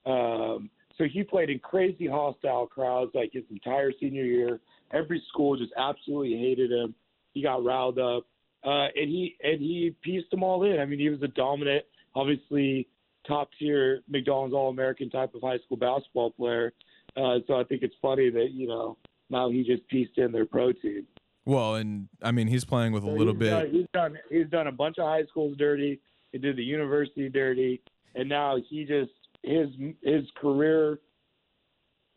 Um, 0.06 0.70
so 0.98 1.06
he 1.06 1.24
played 1.24 1.50
in 1.50 1.60
crazy 1.60 2.08
hostile 2.08 2.68
crowds 2.68 3.12
like 3.14 3.32
his 3.34 3.44
entire 3.50 3.92
senior 4.00 4.26
year. 4.26 4.60
Every 4.92 5.24
school 5.30 5.58
just 5.58 5.74
absolutely 5.78 6.38
hated 6.38 6.72
him. 6.72 6.94
He 7.34 7.42
got 7.42 7.64
riled 7.64 7.98
up, 7.98 8.28
uh, 8.64 8.88
and 8.96 9.10
he 9.10 9.36
and 9.42 9.60
he 9.60 9.96
pieced 10.04 10.30
them 10.30 10.44
all 10.44 10.64
in. 10.64 10.80
I 10.80 10.86
mean, 10.86 11.00
he 11.00 11.10
was 11.10 11.22
a 11.24 11.28
dominant, 11.30 11.84
obviously 12.16 12.88
top 13.28 13.50
tier 13.58 14.02
McDonald's 14.08 14.54
All 14.54 14.70
American 14.70 15.10
type 15.10 15.34
of 15.36 15.42
high 15.42 15.60
school 15.60 15.78
basketball 15.78 16.32
player. 16.32 16.74
Uh, 17.16 17.40
so 17.48 17.56
I 17.60 17.64
think 17.64 17.84
it's 17.84 17.96
funny 18.02 18.30
that 18.30 18.52
you 18.52 18.68
know 18.68 18.98
now 19.30 19.50
he 19.50 19.64
just 19.64 19.88
pieced 19.88 20.18
in 20.18 20.32
their 20.32 20.46
pro 20.46 20.72
team. 20.72 21.08
Well, 21.46 21.76
and 21.76 22.08
I 22.22 22.32
mean 22.32 22.48
he's 22.48 22.66
playing 22.66 22.94
with 22.94 23.04
a 23.04 23.10
little 23.10 23.34
he's 23.34 23.40
bit. 23.40 23.50
Done, 23.50 23.70
he's 23.72 23.88
done. 23.94 24.18
He's 24.30 24.50
done 24.50 24.68
a 24.68 24.72
bunch 24.72 24.98
of 24.98 25.06
high 25.06 25.26
schools 25.30 25.58
dirty. 25.58 26.00
He 26.32 26.38
did 26.38 26.56
the 26.56 26.64
university 26.64 27.30
dirty, 27.30 27.82
and 28.16 28.28
now 28.28 28.58
he 28.70 28.86
just 28.86 29.12
his 29.44 29.68
his 30.02 30.24
career 30.38 31.00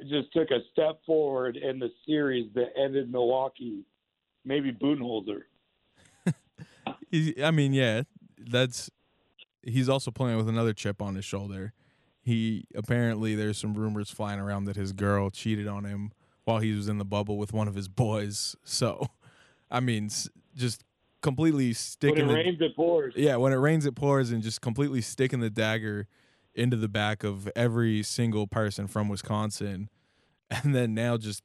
just 0.02 0.32
took 0.32 0.50
a 0.50 0.60
step 0.72 1.00
forward 1.04 1.56
in 1.56 1.78
the 1.78 1.90
series 2.06 2.50
that 2.54 2.68
ended 2.76 3.10
Milwaukee. 3.10 3.84
Maybe 4.44 4.72
Budenholzer. 4.72 5.42
He's, 7.10 7.32
I 7.42 7.50
mean, 7.50 7.72
yeah, 7.72 8.02
that's 8.38 8.90
he's 9.66 9.88
also 9.88 10.10
playing 10.10 10.36
with 10.36 10.48
another 10.48 10.72
chip 10.72 11.02
on 11.02 11.14
his 11.14 11.24
shoulder. 11.24 11.72
He 12.22 12.66
apparently 12.74 13.34
there's 13.34 13.58
some 13.58 13.74
rumors 13.74 14.10
flying 14.10 14.40
around 14.40 14.64
that 14.64 14.76
his 14.76 14.92
girl 14.92 15.30
cheated 15.30 15.68
on 15.68 15.84
him 15.84 16.12
while 16.44 16.58
he 16.58 16.72
was 16.72 16.88
in 16.88 16.98
the 16.98 17.04
bubble 17.04 17.36
with 17.36 17.52
one 17.52 17.68
of 17.68 17.74
his 17.74 17.88
boys. 17.88 18.56
So, 18.64 19.08
I 19.70 19.80
mean, 19.80 20.10
just 20.56 20.84
completely 21.22 21.72
sticking. 21.72 22.26
When 22.26 22.36
it 22.36 22.44
the, 22.44 22.50
rains, 22.50 22.60
it 22.60 22.76
pours. 22.76 23.14
yeah, 23.16 23.36
when 23.36 23.52
it 23.52 23.56
rains, 23.56 23.84
it 23.86 23.94
pours, 23.94 24.30
and 24.30 24.42
just 24.42 24.60
completely 24.60 25.00
sticking 25.00 25.40
the 25.40 25.50
dagger 25.50 26.06
into 26.54 26.76
the 26.76 26.88
back 26.88 27.22
of 27.22 27.50
every 27.54 28.02
single 28.02 28.46
person 28.46 28.86
from 28.86 29.08
Wisconsin, 29.08 29.90
and 30.50 30.74
then 30.74 30.94
now 30.94 31.16
just 31.16 31.42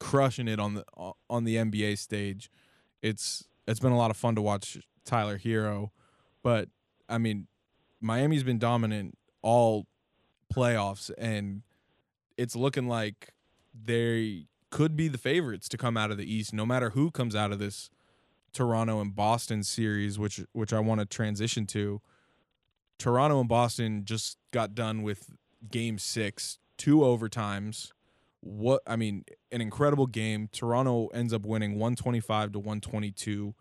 crushing 0.00 0.48
it 0.48 0.60
on 0.60 0.74
the 0.74 0.84
on 1.28 1.44
the 1.44 1.56
NBA 1.56 1.98
stage. 1.98 2.50
It's 3.02 3.44
it's 3.66 3.80
been 3.80 3.92
a 3.92 3.98
lot 3.98 4.10
of 4.10 4.16
fun 4.16 4.34
to 4.36 4.42
watch 4.42 4.78
Tyler 5.04 5.38
Herro, 5.38 5.90
but 6.42 6.68
I 7.08 7.18
mean, 7.18 7.46
Miami's 8.00 8.42
been 8.42 8.58
dominant 8.58 9.16
all 9.42 9.86
playoffs, 10.52 11.10
and 11.18 11.62
it's 12.36 12.54
looking 12.54 12.88
like 12.88 13.32
they 13.74 14.46
could 14.70 14.96
be 14.96 15.08
the 15.08 15.18
favorites 15.18 15.68
to 15.70 15.76
come 15.76 15.96
out 15.96 16.10
of 16.10 16.18
the 16.18 16.32
East, 16.32 16.52
no 16.52 16.66
matter 16.66 16.90
who 16.90 17.10
comes 17.10 17.34
out 17.34 17.52
of 17.52 17.58
this 17.58 17.90
Toronto 18.52 19.00
and 19.00 19.14
Boston 19.14 19.62
series, 19.62 20.18
which 20.18 20.40
which 20.52 20.72
I 20.72 20.80
want 20.80 21.00
to 21.00 21.06
transition 21.06 21.66
to. 21.66 22.00
Toronto 22.98 23.40
and 23.40 23.48
Boston 23.48 24.04
just 24.04 24.38
got 24.50 24.74
done 24.74 25.02
with 25.02 25.30
game 25.70 25.98
six, 25.98 26.58
two 26.76 26.98
overtimes. 26.98 27.92
What 28.40 28.82
I 28.86 28.96
mean, 28.96 29.24
an 29.52 29.60
incredible 29.60 30.06
game. 30.06 30.48
Toronto 30.52 31.08
ends 31.08 31.32
up 31.32 31.44
winning 31.44 31.72
125 31.72 32.52
to 32.52 32.58
122. 32.58 33.54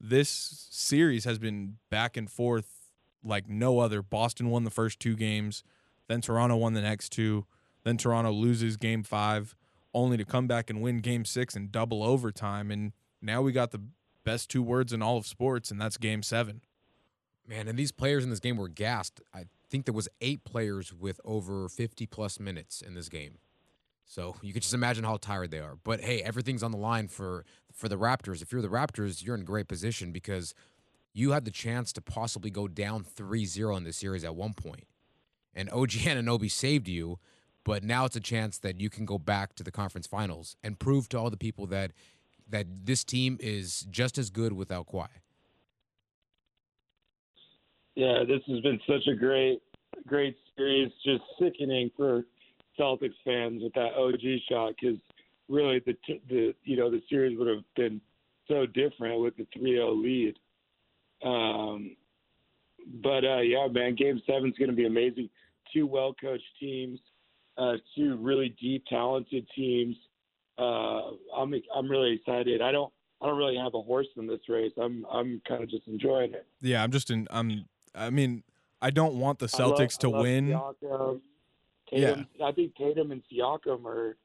This 0.00 0.66
series 0.70 1.24
has 1.24 1.38
been 1.38 1.76
back 1.90 2.16
and 2.16 2.30
forth 2.30 2.79
like 3.22 3.48
no 3.48 3.78
other. 3.78 4.02
Boston 4.02 4.50
won 4.50 4.64
the 4.64 4.70
first 4.70 5.00
two 5.00 5.16
games, 5.16 5.62
then 6.08 6.20
Toronto 6.20 6.56
won 6.56 6.74
the 6.74 6.80
next 6.80 7.10
two, 7.10 7.46
then 7.84 7.96
Toronto 7.96 8.30
loses 8.30 8.76
game 8.76 9.02
five, 9.02 9.54
only 9.94 10.16
to 10.16 10.24
come 10.24 10.46
back 10.46 10.70
and 10.70 10.80
win 10.80 10.98
game 10.98 11.24
six 11.24 11.56
in 11.56 11.70
double 11.70 12.02
overtime. 12.02 12.70
And 12.70 12.92
now 13.20 13.42
we 13.42 13.52
got 13.52 13.70
the 13.70 13.82
best 14.24 14.50
two 14.50 14.62
words 14.62 14.92
in 14.92 15.02
all 15.02 15.16
of 15.16 15.26
sports, 15.26 15.70
and 15.70 15.80
that's 15.80 15.96
game 15.96 16.22
seven. 16.22 16.60
Man, 17.46 17.66
and 17.68 17.78
these 17.78 17.92
players 17.92 18.22
in 18.22 18.30
this 18.30 18.40
game 18.40 18.56
were 18.56 18.68
gassed. 18.68 19.20
I 19.34 19.46
think 19.68 19.86
there 19.86 19.94
was 19.94 20.08
eight 20.20 20.44
players 20.44 20.92
with 20.92 21.20
over 21.24 21.68
50 21.68 22.06
plus 22.06 22.38
minutes 22.38 22.80
in 22.80 22.94
this 22.94 23.08
game. 23.08 23.38
So 24.04 24.34
you 24.42 24.52
could 24.52 24.62
just 24.62 24.74
imagine 24.74 25.04
how 25.04 25.16
tired 25.18 25.52
they 25.52 25.60
are. 25.60 25.76
But 25.82 26.00
hey, 26.00 26.20
everything's 26.20 26.64
on 26.64 26.72
the 26.72 26.78
line 26.78 27.06
for 27.06 27.44
for 27.72 27.88
the 27.88 27.96
Raptors. 27.96 28.42
If 28.42 28.50
you're 28.50 28.60
the 28.60 28.68
Raptors, 28.68 29.24
you're 29.24 29.36
in 29.36 29.44
great 29.44 29.68
position 29.68 30.10
because 30.10 30.52
you 31.12 31.32
had 31.32 31.44
the 31.44 31.50
chance 31.50 31.92
to 31.94 32.00
possibly 32.00 32.50
go 32.50 32.68
down 32.68 33.04
3-0 33.04 33.76
in 33.76 33.84
this 33.84 33.96
series 33.96 34.24
at 34.24 34.34
one 34.34 34.54
point. 34.54 34.84
And 35.54 35.70
OG 35.70 35.90
Anunoby 35.90 36.50
saved 36.50 36.88
you, 36.88 37.18
but 37.64 37.82
now 37.82 38.04
it's 38.04 38.16
a 38.16 38.20
chance 38.20 38.58
that 38.58 38.80
you 38.80 38.90
can 38.90 39.04
go 39.04 39.18
back 39.18 39.54
to 39.56 39.64
the 39.64 39.70
conference 39.70 40.06
finals 40.06 40.56
and 40.62 40.78
prove 40.78 41.08
to 41.10 41.18
all 41.18 41.30
the 41.30 41.36
people 41.36 41.66
that 41.66 41.92
that 42.48 42.66
this 42.84 43.04
team 43.04 43.38
is 43.40 43.86
just 43.90 44.18
as 44.18 44.28
good 44.28 44.52
without 44.52 44.88
Kawhi. 44.88 45.06
Yeah, 47.94 48.24
this 48.26 48.40
has 48.48 48.60
been 48.60 48.80
such 48.88 49.06
a 49.06 49.14
great, 49.14 49.60
great 50.06 50.36
series. 50.56 50.90
Just 51.04 51.22
sickening 51.40 51.90
for 51.96 52.24
Celtics 52.78 53.14
fans 53.24 53.62
with 53.62 53.72
that 53.74 53.94
OG 53.94 54.20
shot 54.48 54.74
because 54.80 54.98
really 55.48 55.80
the 55.80 55.96
the 56.28 56.54
you 56.64 56.76
know 56.76 56.90
the 56.90 57.02
series 57.08 57.38
would 57.38 57.48
have 57.48 57.64
been 57.76 58.00
so 58.48 58.66
different 58.66 59.20
with 59.20 59.36
the 59.36 59.46
3-0 59.56 60.02
lead. 60.02 60.36
Um, 61.22 61.96
but 63.02 63.24
uh, 63.24 63.40
yeah, 63.40 63.66
man, 63.70 63.94
Game 63.94 64.20
Seven's 64.26 64.56
going 64.58 64.70
to 64.70 64.76
be 64.76 64.86
amazing. 64.86 65.28
Two 65.72 65.86
well 65.86 66.14
coached 66.20 66.42
teams, 66.58 66.98
uh, 67.58 67.74
two 67.96 68.16
really 68.16 68.54
deep, 68.60 68.84
talented 68.88 69.46
teams. 69.54 69.96
Uh, 70.58 71.12
I'm 71.36 71.54
I'm 71.74 71.88
really 71.90 72.14
excited. 72.14 72.60
I 72.62 72.72
don't 72.72 72.92
I 73.22 73.26
don't 73.26 73.38
really 73.38 73.56
have 73.56 73.74
a 73.74 73.82
horse 73.82 74.06
in 74.16 74.26
this 74.26 74.40
race. 74.48 74.72
I'm 74.80 75.06
I'm 75.12 75.40
kind 75.46 75.62
of 75.62 75.70
just 75.70 75.86
enjoying 75.86 76.32
it. 76.34 76.46
Yeah, 76.60 76.82
I'm 76.82 76.90
just 76.90 77.10
in. 77.10 77.28
I'm. 77.30 77.66
I 77.94 78.10
mean, 78.10 78.42
I 78.82 78.90
don't 78.90 79.18
want 79.20 79.38
the 79.38 79.48
love- 79.58 79.76
Celtics 79.78 79.96
I 79.98 80.00
to 80.02 80.10
love 80.10 80.22
win. 80.22 80.48
Siakam. 80.48 81.20
Tatum, 81.90 82.26
I 82.44 82.52
think 82.52 82.76
Tatum 82.76 83.10
and 83.10 83.20
Siakam 83.32 83.84
are, 83.84 84.16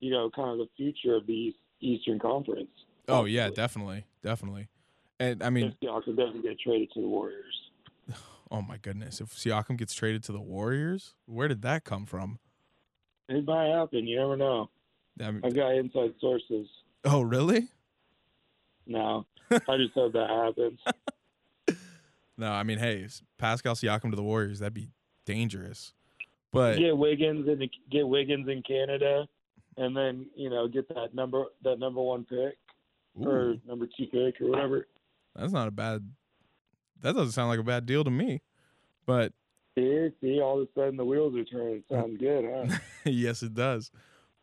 you 0.00 0.10
know, 0.10 0.28
kind 0.36 0.50
of 0.50 0.58
the 0.58 0.68
future 0.76 1.14
of 1.16 1.26
the 1.26 1.32
East, 1.32 1.56
Eastern 1.80 2.18
Conference. 2.18 2.68
Oh 3.08 3.24
yeah, 3.24 3.48
definitely, 3.48 4.04
definitely. 4.22 4.68
And 5.20 5.42
I 5.42 5.50
mean, 5.50 5.66
If 5.66 5.88
Siakam 5.88 6.16
doesn't 6.16 6.42
get 6.42 6.58
traded 6.58 6.90
to 6.92 7.00
the 7.00 7.08
Warriors. 7.08 7.70
oh 8.50 8.62
my 8.62 8.76
goodness, 8.78 9.20
if 9.20 9.28
Siakam 9.28 9.76
gets 9.76 9.94
traded 9.94 10.22
to 10.24 10.32
the 10.32 10.40
Warriors, 10.40 11.14
where 11.26 11.48
did 11.48 11.62
that 11.62 11.84
come 11.84 12.06
from? 12.06 12.38
It 13.28 13.44
might 13.44 13.68
happen. 13.68 14.06
You 14.06 14.18
never 14.18 14.36
know. 14.36 14.70
I 15.20 15.30
mean, 15.30 15.42
I've 15.44 15.54
got 15.54 15.74
inside 15.74 16.14
sources. 16.20 16.66
oh 17.04 17.22
really? 17.22 17.68
No, 18.86 19.24
I 19.50 19.76
just 19.76 19.94
hope 19.94 20.12
that 20.12 20.28
happens. 20.28 20.80
No, 22.36 22.50
I 22.50 22.64
mean, 22.64 22.78
hey, 22.78 23.06
Pascal 23.38 23.74
Siakam 23.74 24.10
to 24.10 24.16
the 24.16 24.22
Warriors, 24.22 24.58
that'd 24.58 24.74
be 24.74 24.88
dangerous. 25.24 25.92
But 26.52 26.78
get 26.78 26.96
Wiggins 26.96 27.48
and 27.48 27.68
get 27.90 28.06
Wiggins 28.06 28.48
in 28.48 28.62
Canada, 28.62 29.26
and 29.76 29.96
then 29.96 30.26
you 30.36 30.50
know 30.50 30.68
get 30.68 30.88
that 30.88 31.14
number 31.14 31.44
that 31.62 31.78
number 31.78 32.00
one 32.00 32.24
pick 32.24 32.56
or 33.20 33.54
number 33.66 33.86
two 33.96 34.06
pick 34.06 34.40
or 34.40 34.50
whatever. 34.50 34.86
That's 35.34 35.52
not 35.52 35.68
a 35.68 35.72
bad. 35.72 36.12
That 37.00 37.14
doesn't 37.14 37.32
sound 37.32 37.48
like 37.50 37.58
a 37.58 37.64
bad 37.64 37.86
deal 37.86 38.04
to 38.04 38.10
me. 38.10 38.42
But 39.06 39.32
See, 39.76 40.08
see, 40.20 40.40
all 40.40 40.60
of 40.60 40.68
a 40.68 40.80
sudden 40.80 40.96
the 40.96 41.04
wheels 41.04 41.34
are 41.36 41.44
turning. 41.44 41.82
Sounds 41.90 42.16
good, 42.18 42.44
huh? 42.44 42.78
yes, 43.04 43.42
it 43.42 43.54
does. 43.54 43.90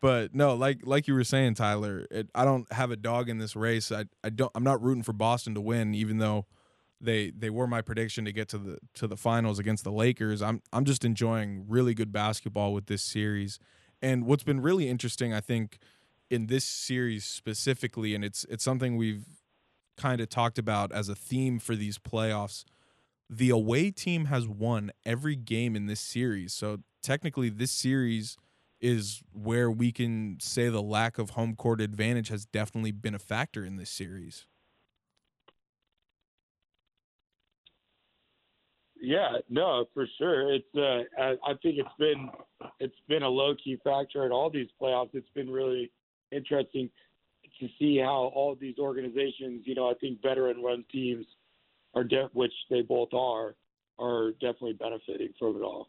But 0.02 0.36
no, 0.36 0.56
like 0.56 0.80
like 0.84 1.08
you 1.08 1.14
were 1.14 1.24
saying, 1.24 1.54
Tyler, 1.54 2.06
it, 2.12 2.28
I 2.36 2.44
don't 2.44 2.72
have 2.74 2.92
a 2.92 2.98
dog 2.98 3.30
in 3.30 3.38
this 3.38 3.56
race. 3.56 3.92
I 3.92 4.06
I 4.24 4.30
don't. 4.30 4.52
I'm 4.56 4.64
not 4.64 4.82
rooting 4.82 5.04
for 5.04 5.14
Boston 5.14 5.54
to 5.56 5.62
win, 5.62 5.94
even 5.94 6.18
though 6.18 6.48
they 7.00 7.30
they 7.32 7.50
were 7.50 7.68
my 7.68 7.82
prediction 7.82 8.26
to 8.26 8.34
get 8.34 8.50
to 8.50 8.58
the 8.58 8.78
to 8.96 9.08
the 9.08 9.16
finals 9.16 9.58
against 9.60 9.84
the 9.84 9.92
Lakers. 9.92 10.42
I'm 10.42 10.62
I'm 10.74 10.86
just 10.86 11.06
enjoying 11.06 11.66
really 11.68 11.94
good 11.94 12.12
basketball 12.12 12.74
with 12.74 12.88
this 12.88 13.04
series. 13.04 13.60
And 14.02 14.26
what's 14.26 14.44
been 14.44 14.60
really 14.60 14.90
interesting, 14.90 15.34
I 15.34 15.40
think, 15.40 15.78
in 16.32 16.48
this 16.48 16.66
series 16.66 17.24
specifically, 17.24 18.16
and 18.16 18.26
it's 18.26 18.44
it's 18.50 18.64
something 18.64 18.98
we've 18.98 19.26
kind 20.02 20.20
of 20.20 20.30
talked 20.30 20.58
about 20.58 20.92
as 20.92 21.10
a 21.10 21.16
theme 21.16 21.60
for 21.60 21.76
these 21.76 22.00
playoffs. 22.00 22.64
The 23.30 23.52
away 23.52 23.92
team 23.92 24.26
has 24.26 24.48
won 24.48 24.92
every 25.06 25.36
game 25.36 25.76
in 25.76 25.86
this 25.86 26.00
series. 26.00 26.54
So 26.54 26.80
technically, 27.04 27.50
this 27.50 27.72
series 27.72 28.38
is 28.82 29.22
where 29.32 29.70
we 29.70 29.92
can 29.92 30.38
say 30.42 30.70
the 30.70 30.82
lack 30.82 31.20
of 31.20 31.32
home 31.32 31.56
court 31.56 31.80
advantage 31.80 32.30
has 32.30 32.46
definitely 32.46 32.92
been 32.92 33.14
a 33.14 33.20
factor 33.20 33.64
in 33.64 33.78
this 33.78 33.92
series. 33.92 34.48
Yeah, 39.00 39.38
no, 39.50 39.86
for 39.94 40.08
sure. 40.18 40.54
It's 40.54 40.76
uh, 40.76 41.22
I, 41.22 41.52
I 41.52 41.54
think 41.62 41.78
it's 41.78 41.90
been 41.98 42.30
it's 42.80 42.96
been 43.08 43.24
a 43.24 43.30
low 43.30 43.56
key 43.64 43.80
factor 43.84 44.26
in 44.26 44.32
all 44.32 44.50
these 44.50 44.68
playoffs. 44.80 45.10
It's 45.14 45.30
been 45.34 45.50
really 45.50 45.92
interesting 46.32 46.90
to 47.62 47.68
see 47.80 48.00
how 48.00 48.32
all 48.36 48.56
these 48.60 48.76
organizations, 48.80 49.62
you 49.66 49.76
know, 49.76 49.90
I 49.90 49.94
think 49.94 50.22
veteran 50.22 50.62
run 50.62 50.84
teams 50.92 51.26
are 51.94 52.04
def- 52.04 52.34
which 52.34 52.52
they 52.70 52.82
both 52.82 53.14
are, 53.14 53.56
are 54.00 54.32
definitely 54.34 54.74
benefiting 54.74 55.30
from 55.40 55.56
it 55.56 55.62
all. 55.62 55.88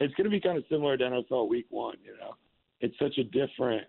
It's 0.00 0.14
going 0.14 0.24
to 0.24 0.30
be 0.30 0.40
kind 0.40 0.58
of 0.58 0.64
similar 0.70 0.96
to 0.96 1.04
NFL 1.04 1.48
Week 1.48 1.66
One. 1.70 1.96
You 2.04 2.12
know, 2.18 2.34
it's 2.80 2.94
such 2.98 3.16
a 3.18 3.24
different, 3.24 3.86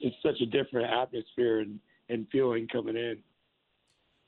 it's 0.00 0.16
such 0.22 0.40
a 0.40 0.46
different 0.46 0.90
atmosphere 0.90 1.60
and 1.60 1.80
and 2.08 2.26
feeling 2.30 2.66
coming 2.68 2.96
in. 2.96 3.18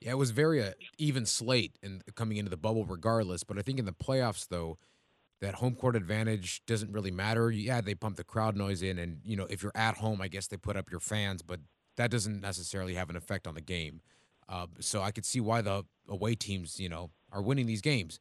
Yeah, 0.01 0.13
it 0.13 0.19
was 0.19 0.31
very 0.31 0.63
uh, 0.63 0.73
even 0.99 1.27
slate 1.27 1.79
and 1.83 2.03
coming 2.15 2.39
into 2.39 2.51
the 2.51 2.57
bubble, 2.57 2.85
regardless. 2.85 3.45
But 3.45 3.59
I 3.59 3.63
think 3.63 3.79
in 3.79 3.85
the 3.85 3.93
playoffs, 3.93 4.49
though, 4.49 4.79
that 5.41 5.57
home 5.57 5.75
court 5.75 5.97
advantage 5.97 6.63
doesn't 6.67 6.93
really 6.93 7.11
matter. 7.11 7.51
Yeah, 7.51 7.81
they 7.81 7.95
pump 7.95 8.17
the 8.17 8.25
crowd 8.25 8.57
noise 8.57 8.83
in, 8.83 8.99
and 8.99 9.21
you 9.25 9.37
know 9.37 9.47
if 9.49 9.63
you're 9.63 9.73
at 9.75 9.97
home, 9.97 10.21
I 10.21 10.29
guess 10.29 10.47
they 10.47 10.57
put 10.57 10.77
up 10.77 10.91
your 10.91 11.01
fans, 11.01 11.43
but 11.43 11.61
that 11.97 12.11
doesn't 12.11 12.41
necessarily 12.41 12.95
have 12.95 13.11
an 13.11 13.17
effect 13.17 13.47
on 13.47 13.55
the 13.55 13.61
game. 13.61 14.01
Uh, 14.49 14.67
so 14.81 15.03
I 15.03 15.11
could 15.11 15.25
see 15.25 15.41
why 15.41 15.61
the 15.61 15.85
away 16.09 16.35
teams, 16.35 16.81
you 16.81 16.89
know, 16.89 17.11
are 17.33 17.43
winning 17.43 17.67
these 17.67 17.81
games. 17.81 18.19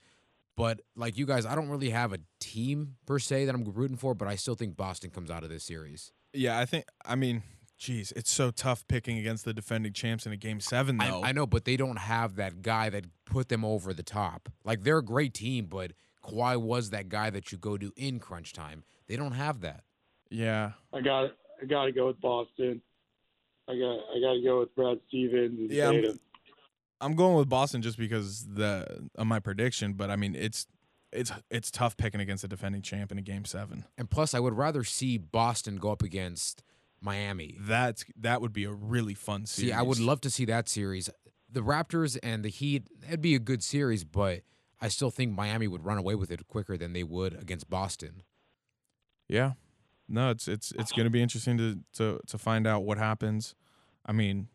But 0.56 0.82
like 0.96 1.18
you 1.18 1.26
guys, 1.26 1.46
I 1.46 1.56
don't 1.56 1.70
really 1.70 1.90
have 1.90 2.14
a 2.14 2.20
team 2.40 2.96
per 3.06 3.20
se 3.20 3.46
that 3.46 3.56
I'm 3.56 3.64
rooting 3.64 3.98
for, 3.98 4.14
but 4.14 4.28
I 4.28 4.36
still 4.36 4.56
think 4.56 4.76
Boston 4.76 5.10
comes 5.10 5.32
out 5.32 5.44
of 5.44 5.50
this 5.50 5.64
series. 5.64 6.12
Yeah, 6.34 6.60
I 6.60 6.66
think 6.66 6.86
I 7.06 7.16
mean 7.16 7.44
Jeez, 7.80 8.12
it's 8.14 8.30
so 8.30 8.52
tough 8.52 8.86
picking 8.90 9.18
against 9.18 9.46
the 9.46 9.54
defending 9.54 9.94
champs 9.94 10.26
in 10.26 10.34
a 10.34 10.38
game 10.38 10.60
seven, 10.60 11.00
I, 11.00 11.10
though. 11.10 11.24
I 11.24 11.32
know, 11.32 11.48
but 11.48 11.64
they 11.64 11.78
don't 11.78 11.98
have 11.98 12.36
that 12.36 12.62
guy 12.62 12.90
that 12.90 13.06
put 13.24 13.48
them 13.48 13.64
over 13.64 13.94
the 13.94 14.04
top. 14.04 14.50
Like 14.66 14.84
they're 14.84 14.98
a 14.98 15.04
great 15.04 15.34
team, 15.34 15.68
but 15.68 15.94
Kawhi 16.32 16.58
was 16.62 16.90
that 16.92 17.10
guy 17.10 17.30
that 17.30 17.52
you 17.52 17.58
go 17.58 17.78
to 17.78 17.92
in 17.96 18.20
crunch 18.20 18.54
time. 18.54 18.84
They 19.08 19.16
don't 19.16 19.32
have 19.34 19.62
that. 19.62 19.84
yeah, 20.30 20.72
I 20.94 21.02
got 21.02 21.32
I 21.62 21.66
got 21.66 21.86
to 21.86 21.92
go 21.92 22.08
with 22.08 22.22
Boston. 22.22 22.82
I 23.68 23.74
got 23.74 23.94
I 24.16 24.20
got 24.22 24.34
to 24.34 24.42
go 24.44 24.60
with 24.60 24.76
Brad 24.76 25.00
Stevens. 25.08 25.60
And 25.60 25.72
Yeah, 25.72 25.90
I'm- 25.90 26.20
I'm 27.02 27.16
going 27.16 27.38
with 27.38 27.48
Boston 27.48 27.82
just 27.82 27.98
because 27.98 28.46
the 28.46 29.10
of 29.16 29.26
my 29.26 29.40
prediction. 29.40 29.94
But 29.94 30.10
I 30.12 30.16
mean, 30.18 30.36
it's 30.36 30.68
it's 31.14 31.32
it's 31.50 31.72
tough 31.72 31.96
picking 31.98 32.20
against 32.20 32.44
a 32.44 32.48
defending 32.48 32.82
champ 32.82 33.12
in 33.12 33.18
a 33.18 33.22
game 33.22 33.46
seven. 33.46 33.86
And 33.98 34.10
plus, 34.10 34.34
I 34.34 34.40
would 34.40 34.54
rather 34.58 34.84
see 34.84 35.18
Boston 35.18 35.78
go 35.78 35.92
up 35.92 36.04
against 36.04 36.62
Miami. 37.02 37.56
That's 37.58 38.04
that 38.18 38.42
would 38.42 38.52
be 38.54 38.66
a 38.66 38.72
really 38.74 39.14
fun 39.14 39.46
series. 39.46 39.72
See, 39.72 39.74
I 39.74 39.82
would 39.82 40.00
love 40.00 40.20
to 40.22 40.30
see 40.30 40.44
that 40.46 40.68
series. 40.68 41.10
The 41.52 41.62
Raptors 41.62 42.18
and 42.22 42.44
the 42.44 42.50
Heat, 42.50 42.84
that'd 43.02 43.22
be 43.22 43.34
a 43.34 43.40
good 43.40 43.64
series, 43.64 44.04
but 44.04 44.42
I 44.82 44.88
still 44.88 45.12
think 45.12 45.34
Miami 45.34 45.68
would 45.68 45.84
run 45.84 45.98
away 45.98 46.16
with 46.16 46.32
it 46.32 46.48
quicker 46.48 46.78
than 46.78 46.94
they 46.94 47.04
would 47.04 47.34
against 47.34 47.70
Boston. 47.70 48.24
Yeah. 49.28 49.54
No, 50.08 50.32
it's 50.32 50.48
it's 50.48 50.72
it's 50.72 50.92
going 50.92 51.06
to 51.06 51.12
be 51.12 51.22
interesting 51.22 51.58
to 51.58 51.80
to 51.94 52.20
to 52.28 52.38
find 52.38 52.66
out 52.66 52.84
what 52.84 52.98
happens. 52.98 53.54
I 54.06 54.12
mean, 54.12 54.48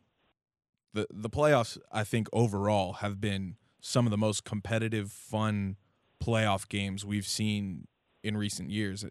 the 0.93 1.07
the 1.11 1.31
playoffs 1.31 1.79
I 1.93 2.03
think 2.03 2.29
overall 2.33 2.95
have 2.95 3.20
been 3.20 3.57
some 3.81 4.07
of 4.07 4.11
the 4.11 4.18
most 4.18 4.45
competitive, 4.45 5.12
fun 5.12 5.77
playoff 6.22 6.68
games 6.68 7.05
we've 7.05 7.27
seen 7.27 7.87
in 8.25 8.37
recent 8.37 8.70
years, 8.70 9.05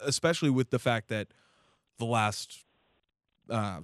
especially 0.00 0.48
with 0.48 0.70
the 0.70 0.78
fact 0.78 1.08
that 1.08 1.28
the 1.98 2.04
last 2.06 2.64
uh 3.50 3.80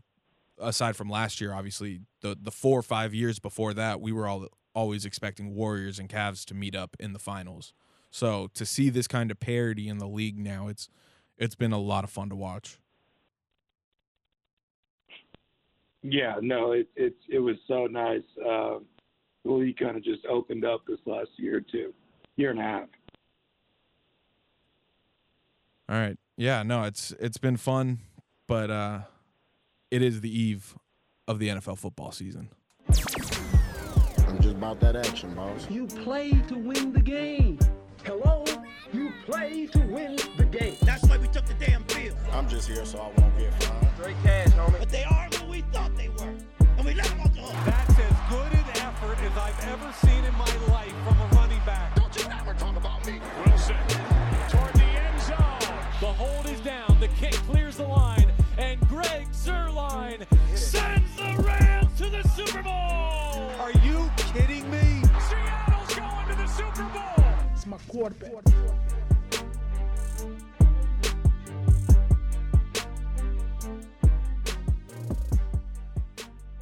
aside 0.59 0.95
from 0.97 1.09
last 1.09 1.41
year 1.41 1.55
obviously 1.55 2.01
the 2.21 2.37
the 2.41 2.51
4 2.51 2.79
or 2.79 2.83
5 2.83 3.15
years 3.15 3.39
before 3.39 3.73
that 3.75 4.01
we 4.01 4.13
were 4.13 4.29
all 4.29 4.47
always 4.75 5.05
expecting 5.05 5.55
Warriors 5.55 5.99
and 5.99 6.09
Cavs 6.09 6.45
to 6.47 6.55
meet 6.55 6.75
up 6.75 6.97
in 6.99 7.13
the 7.13 7.19
finals. 7.19 7.73
So 8.11 8.49
to 8.55 8.67
see 8.67 8.91
this 8.91 9.09
kind 9.09 9.31
of 9.31 9.41
parity 9.41 9.89
in 9.89 9.99
the 9.99 10.07
league 10.07 10.39
now, 10.39 10.69
it's 10.69 10.89
it's 11.39 11.55
been 11.55 11.73
a 11.73 11.79
lot 11.79 12.05
of 12.05 12.11
fun 12.11 12.29
to 12.29 12.37
watch. 12.37 12.79
Yeah, 16.03 16.37
no, 16.41 16.73
it 16.73 16.89
it 16.97 17.15
it 17.29 17.39
was 17.39 17.57
so 17.67 17.87
nice. 17.87 18.23
Um, 18.45 18.85
the 19.45 19.53
league 19.53 19.79
kind 19.79 19.97
of 19.97 20.05
just 20.05 20.25
opened 20.27 20.65
up 20.65 20.83
this 20.87 20.99
last 21.07 21.31
year 21.37 21.59
or 21.59 21.61
two, 21.61 21.95
year 22.37 22.51
and 22.51 22.59
a 22.59 22.63
half. 22.63 22.89
All 25.89 25.97
right. 25.97 26.19
Yeah, 26.37 26.63
no, 26.63 26.85
it's 26.85 27.13
it's 27.21 27.39
been 27.39 27.57
fun, 27.57 27.99
but 28.47 28.71
uh 28.71 29.01
it 29.91 30.03
is 30.03 30.23
the 30.23 30.31
eve 30.31 30.75
of 31.29 31.39
the 31.39 31.49
NFL 31.49 31.79
football 31.79 32.13
season. 32.13 32.49
I'm 34.33 34.41
just 34.41 34.57
about 34.57 34.81
that 34.81 34.97
action, 34.97 35.35
boss. 35.35 35.69
You 35.69 35.87
play 35.87 36.31
to 36.49 36.55
win 36.55 36.95
the 36.95 37.03
game. 37.03 37.59
Hello? 38.03 38.47
You 38.91 39.13
play 39.27 39.67
to 39.67 39.79
win 39.81 40.17
the 40.39 40.47
game. 40.47 40.75
That's 40.81 41.05
why 41.05 41.19
we 41.19 41.29
took 41.29 41.45
the 41.45 41.53
damn 41.61 41.85
field. 41.85 42.17
I'm 42.33 42.49
just 42.49 42.67
here 42.67 42.87
so 42.87 42.99
I 42.99 43.21
won't 43.21 43.37
get 43.37 43.53
fined. 43.63 43.89
Straight 43.99 44.17
cash, 44.23 44.49
homie. 44.49 44.79
But 44.79 44.89
they 44.89 45.05
are 45.05 45.29
who 45.37 45.51
we 45.51 45.61
thought 45.71 45.95
they 45.99 46.09
were. 46.09 46.35
And 46.79 46.87
we 46.87 46.95
let 46.95 47.09
them 47.09 47.21
off 47.21 47.35
the 47.35 47.43
hook. 47.43 47.65
That's 47.67 47.91
as 47.91 48.22
quarterback. 68.03 68.33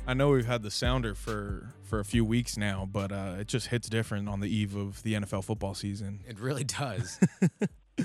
I 0.07 0.15
know 0.15 0.31
we've 0.31 0.47
had 0.47 0.63
the 0.63 0.71
sounder 0.71 1.15
for 1.15 1.73
for 1.85 2.01
a 2.01 2.05
few 2.05 2.25
weeks 2.25 2.57
now, 2.57 2.89
but 2.91 3.13
uh 3.13 3.37
it 3.41 3.47
just 3.47 3.69
hits 3.69 3.89
different 3.89 4.29
on 4.29 4.41
the 4.41 4.49
eve 4.55 4.75
of 4.75 5.03
the 5.03 5.15
NFL 5.15 5.45
football 5.45 5.75
season. 5.75 6.21
It 6.27 6.41
really 6.41 6.65
does. 6.65 7.19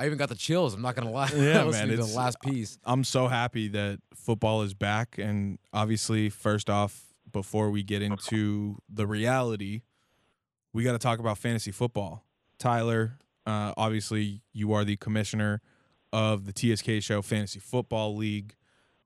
I 0.00 0.06
even 0.06 0.18
got 0.18 0.28
the 0.28 0.34
chills. 0.34 0.74
I'm 0.74 0.82
not 0.82 0.94
gonna 0.94 1.10
lie. 1.10 1.30
Yeah, 1.34 1.64
man, 1.64 1.88
to 1.88 1.94
it's- 1.94 2.10
the 2.10 2.16
last 2.16 2.40
piece. 2.42 2.78
I'm 2.84 3.02
so 3.04 3.28
happy 3.28 3.68
that 3.68 4.00
football 4.14 4.62
is 4.62 4.74
back 4.74 5.16
and 5.18 5.58
obviously 5.72 6.28
first 6.28 6.68
off 6.68 7.04
before 7.30 7.70
we 7.70 7.82
get 7.82 8.02
into 8.02 8.76
the 8.88 9.06
reality, 9.06 9.82
we 10.72 10.82
got 10.82 10.92
to 10.92 10.98
talk 10.98 11.18
about 11.18 11.36
fantasy 11.38 11.70
football. 11.70 12.24
Tyler, 12.58 13.18
uh, 13.46 13.72
obviously 13.76 14.42
you 14.52 14.72
are 14.72 14.84
the 14.84 14.96
commissioner 14.96 15.60
of 16.12 16.44
the 16.46 16.52
TSK 16.76 17.02
Show 17.02 17.22
Fantasy 17.22 17.60
Football 17.60 18.16
League. 18.16 18.54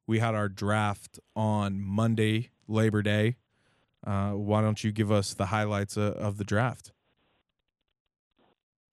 We 0.06 0.18
had 0.18 0.34
our 0.34 0.48
draft 0.48 1.18
on 1.36 1.80
Monday, 1.80 2.50
Labor 2.66 3.02
Day. 3.02 3.36
Uh, 4.04 4.30
why 4.32 4.60
don't 4.62 4.82
you 4.82 4.90
give 4.90 5.12
us 5.12 5.34
the 5.34 5.46
highlights 5.46 5.96
uh, 5.96 6.14
of 6.18 6.38
the 6.38 6.44
draft? 6.44 6.92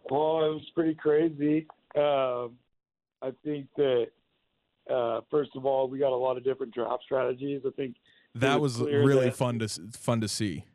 Well, 0.10 0.43
it 0.45 0.53
was 0.53 0.72
pretty 0.76 0.95
crazy. 0.95 1.68
Um, 1.95 2.57
I 3.22 3.32
think 3.43 3.68
that 3.78 4.07
uh, 4.89 5.22
first 5.32 5.51
of 5.55 5.66
all, 5.66 5.88
we 5.88 5.99
got 5.99 6.12
a 6.12 6.16
lot 6.16 6.38
of 6.38 6.43
different 6.43 6.74
draft 6.74 7.03
strategies. 7.03 7.62
I 7.66 7.70
think 7.72 7.95
That 8.36 8.60
was 8.60 8.80
was 8.80 8.91
really 8.91 9.26
that- 9.26 9.36
fun 9.36 9.60
to 9.60 9.68
fun 9.97 10.22
to 10.22 10.28
see. 10.28 10.66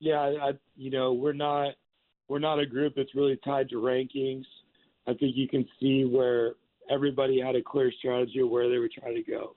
yeah, 0.00 0.20
I, 0.20 0.48
I, 0.48 0.52
you 0.76 0.90
know, 0.90 1.12
we're 1.14 1.32
not 1.32 1.74
we're 2.28 2.38
not 2.38 2.58
a 2.58 2.66
group 2.66 2.94
that's 2.96 3.14
really 3.14 3.38
tied 3.44 3.68
to 3.70 3.76
rankings. 3.76 4.44
I 5.06 5.14
think 5.14 5.36
you 5.36 5.48
can 5.48 5.66
see 5.80 6.04
where 6.04 6.54
everybody 6.90 7.40
had 7.40 7.56
a 7.56 7.62
clear 7.62 7.92
strategy 7.98 8.40
of 8.40 8.48
where 8.48 8.68
they 8.68 8.78
were 8.78 8.90
trying 8.98 9.14
to 9.14 9.22
go, 9.22 9.56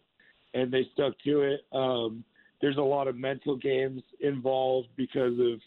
and 0.53 0.71
they 0.71 0.85
stuck 0.93 1.13
to 1.25 1.41
it. 1.41 1.61
Um, 1.73 2.23
there's 2.61 2.77
a 2.77 2.81
lot 2.81 3.07
of 3.07 3.15
mental 3.15 3.55
games 3.55 4.01
involved 4.19 4.89
because 4.95 5.33
of, 5.39 5.59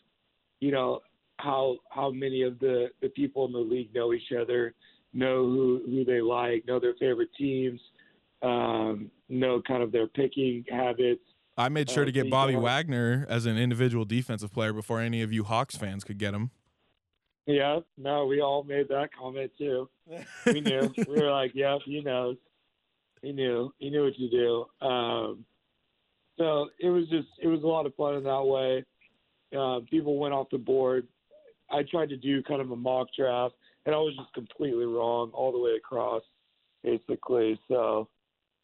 you 0.61 0.73
know, 0.73 1.01
how 1.39 1.77
how 1.89 2.11
many 2.11 2.43
of 2.43 2.59
the 2.59 2.89
the 3.01 3.09
people 3.11 3.47
in 3.47 3.53
the 3.53 3.59
league 3.59 3.95
know 3.95 4.13
each 4.13 4.33
other, 4.39 4.75
know 5.13 5.45
who 5.45 5.83
who 5.87 6.05
they 6.05 6.21
like, 6.21 6.67
know 6.67 6.79
their 6.79 6.95
favorite 7.01 7.31
teams, 7.39 7.81
um, 8.43 9.11
know 9.29 9.63
kind 9.67 9.83
of 9.83 9.93
their 9.93 10.07
picking 10.07 10.65
habits. 10.71 11.23
I 11.57 11.69
made 11.69 11.91
sure 11.91 12.03
Uh, 12.03 12.07
to 12.07 12.13
get 12.13 12.31
Bobby 12.31 12.57
Wagner 12.57 13.27
as 13.29 13.47
an 13.47 13.59
individual 13.59 14.05
defensive 14.05 14.53
player 14.53 14.73
before 14.73 15.01
any 15.01 15.23
of 15.23 15.33
you 15.33 15.45
Hawks 15.45 15.77
fans 15.77 16.05
could 16.05 16.19
get 16.19 16.35
him. 16.35 16.51
Yeah, 17.47 17.81
no, 17.97 18.27
we 18.27 18.41
all 18.41 18.63
made 18.63 18.89
that 18.89 19.11
comment 19.19 19.51
too. 19.59 19.89
We 20.47 20.61
knew. 20.61 20.93
we 21.09 21.21
were 21.21 21.31
like, 21.31 21.53
"Yep, 21.55 21.81
he 21.85 22.01
knows. 22.01 22.37
He 23.23 23.33
knew. 23.33 23.73
He 23.79 23.91
knew 23.91 24.05
what 24.05 24.15
to 24.15 24.29
do." 24.29 24.87
Um, 24.87 25.45
so 26.41 26.71
it 26.79 26.89
was 26.89 27.07
just, 27.11 27.29
it 27.43 27.49
was 27.49 27.63
a 27.63 27.67
lot 27.67 27.85
of 27.85 27.95
fun 27.97 28.15
in 28.15 28.25
that 28.25 28.43
way. 28.43 28.85
Uh, 29.57 29.81
people 29.91 30.19
went 30.19 30.33
off 30.33 30.49
the 30.51 30.59
board. 30.59 31.07
I 31.71 31.83
tried 31.83 32.09
to 32.09 32.17
do 32.17 32.43
kind 32.43 32.63
of 32.63 32.71
a 32.71 32.77
mock 32.77 33.09
draft, 33.17 33.55
and 33.85 33.95
I 33.95 33.99
was 33.99 34.15
just 34.17 34.33
completely 34.33 34.87
wrong 34.87 35.31
all 35.35 35.53
the 35.53 35.59
way 35.59 35.73
across, 35.77 36.23
basically. 36.83 37.61
So 37.69 38.09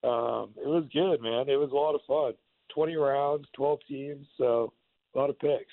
um, 0.05 0.51
it 0.57 0.67
was 0.67 0.85
good, 0.93 1.21
man. 1.21 1.49
It 1.49 1.57
was 1.57 1.71
a 1.73 1.75
lot 1.75 1.95
of 1.95 2.01
fun. 2.07 2.33
Twenty 2.75 2.97
rounds, 2.97 3.47
twelve 3.55 3.81
teams, 3.89 4.27
so 4.39 4.73
a 5.15 5.19
lot 5.19 5.31
of 5.31 5.39
picks. 5.39 5.73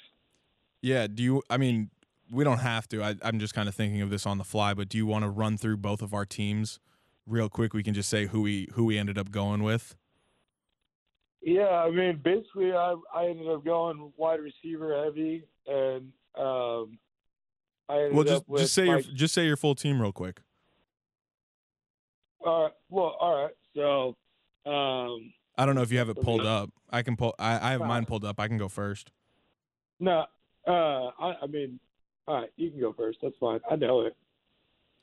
Yeah. 0.82 1.08
Do 1.08 1.24
you? 1.24 1.42
I 1.50 1.58
mean, 1.58 1.90
we 2.34 2.44
don't 2.44 2.60
have 2.60 2.88
to. 2.90 3.04
I, 3.04 3.16
I'm 3.22 3.40
just 3.40 3.54
kind 3.54 3.70
of 3.70 3.76
thinking 3.76 4.02
of 4.02 4.10
this 4.10 4.26
on 4.26 4.38
the 4.38 4.44
fly. 4.44 4.74
But 4.74 4.90
do 4.90 4.98
you 4.98 5.06
want 5.06 5.24
to 5.24 5.30
run 5.30 5.58
through 5.58 5.78
both 5.78 6.02
of 6.02 6.14
our 6.14 6.26
teams 6.26 6.80
real 7.28 7.48
quick? 7.48 7.74
We 7.74 7.84
can 7.84 7.94
just 7.94 8.10
say 8.10 8.26
who 8.26 8.42
we 8.42 8.68
who 8.74 8.86
we 8.86 8.98
ended 8.98 9.18
up 9.18 9.32
going 9.32 9.64
with. 9.64 9.96
Yeah, 11.42 11.68
I 11.68 11.92
mean, 11.92 12.22
basically, 12.24 12.74
I 12.74 12.96
I 13.14 13.28
ended 13.28 13.48
up 13.48 13.64
going 13.64 14.12
wide 14.18 14.40
receiver 14.40 15.04
heavy, 15.04 15.46
and 15.68 16.12
um, 16.38 16.98
I 17.90 17.98
ended 17.98 18.14
Well, 18.14 18.24
just 18.24 18.36
up 18.36 18.48
with 18.48 18.62
just 18.62 18.74
say 18.74 18.86
Mike, 18.86 19.06
your 19.06 19.16
just 19.16 19.34
say 19.34 19.46
your 19.46 19.58
full 19.58 19.76
team 19.76 20.02
real 20.02 20.12
quick. 20.14 20.42
All 22.46 22.64
right, 22.64 22.72
well, 22.90 23.16
all 23.20 23.44
right. 23.44 23.54
So, 23.76 24.16
um, 24.70 25.34
I 25.58 25.66
don't 25.66 25.76
know 25.76 25.82
if 25.82 25.92
you 25.92 25.98
have 25.98 26.10
it 26.10 26.22
pulled 26.22 26.46
up. 26.46 26.70
I 26.90 27.02
can 27.02 27.16
pull. 27.16 27.36
I, 27.40 27.70
I 27.70 27.72
have 27.72 27.82
mine 27.82 28.06
pulled 28.06 28.26
up. 28.26 28.40
I 28.40 28.48
can 28.48 28.58
go 28.58 28.68
first. 28.68 29.12
no, 30.00 30.26
uh, 30.68 30.72
I, 31.20 31.36
I 31.44 31.48
mean, 31.48 31.80
all 32.28 32.42
right, 32.42 32.50
you 32.56 32.72
can 32.72 32.80
go 32.80 32.94
first. 32.94 33.20
That's 33.22 33.36
fine. 33.40 33.60
I 33.70 33.76
know 33.76 34.02
it. 34.02 34.16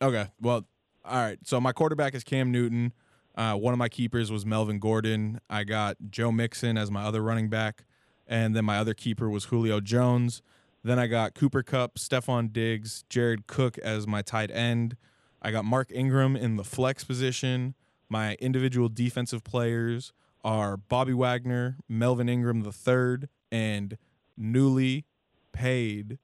Okay. 0.02 0.28
Well, 0.40 0.64
all 1.04 1.16
right. 1.16 1.38
So 1.44 1.60
my 1.60 1.72
quarterback 1.72 2.14
is 2.14 2.24
Cam 2.24 2.50
Newton. 2.50 2.92
Uh, 3.36 3.54
one 3.54 3.72
of 3.72 3.78
my 3.78 3.88
keepers 3.88 4.30
was 4.30 4.44
Melvin 4.44 4.78
Gordon. 4.78 5.40
I 5.48 5.64
got 5.64 5.96
Joe 6.10 6.32
Mixon 6.32 6.76
as 6.76 6.90
my 6.90 7.04
other 7.04 7.22
running 7.22 7.48
back, 7.48 7.84
and 8.26 8.56
then 8.56 8.64
my 8.64 8.78
other 8.78 8.94
keeper 8.94 9.28
was 9.28 9.46
Julio 9.46 9.80
Jones. 9.80 10.42
Then 10.82 10.98
I 10.98 11.06
got 11.06 11.34
Cooper 11.34 11.62
Kupp, 11.62 11.96
Stefon 11.96 12.52
Diggs, 12.52 13.04
Jared 13.08 13.46
Cook 13.46 13.76
as 13.78 14.06
my 14.06 14.22
tight 14.22 14.50
end. 14.50 14.96
I 15.42 15.50
got 15.50 15.64
Mark 15.64 15.90
Ingram 15.92 16.36
in 16.36 16.56
the 16.56 16.64
flex 16.64 17.04
position. 17.04 17.74
My 18.08 18.34
individual 18.34 18.88
defensive 18.88 19.44
players 19.44 20.12
are 20.42 20.76
Bobby 20.76 21.12
Wagner, 21.12 21.76
Melvin 21.88 22.28
Ingram 22.28 22.64
III, 22.64 23.28
and 23.52 23.98
newly 24.36 25.04
paid, 25.52 26.18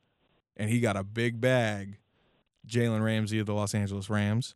and 0.56 0.70
he 0.70 0.80
got 0.80 0.96
a 0.96 1.04
big 1.04 1.40
bag, 1.40 1.98
Jalen 2.66 3.02
Ramsey 3.02 3.38
of 3.38 3.46
the 3.46 3.54
Los 3.54 3.74
Angeles 3.74 4.08
Rams. 4.08 4.54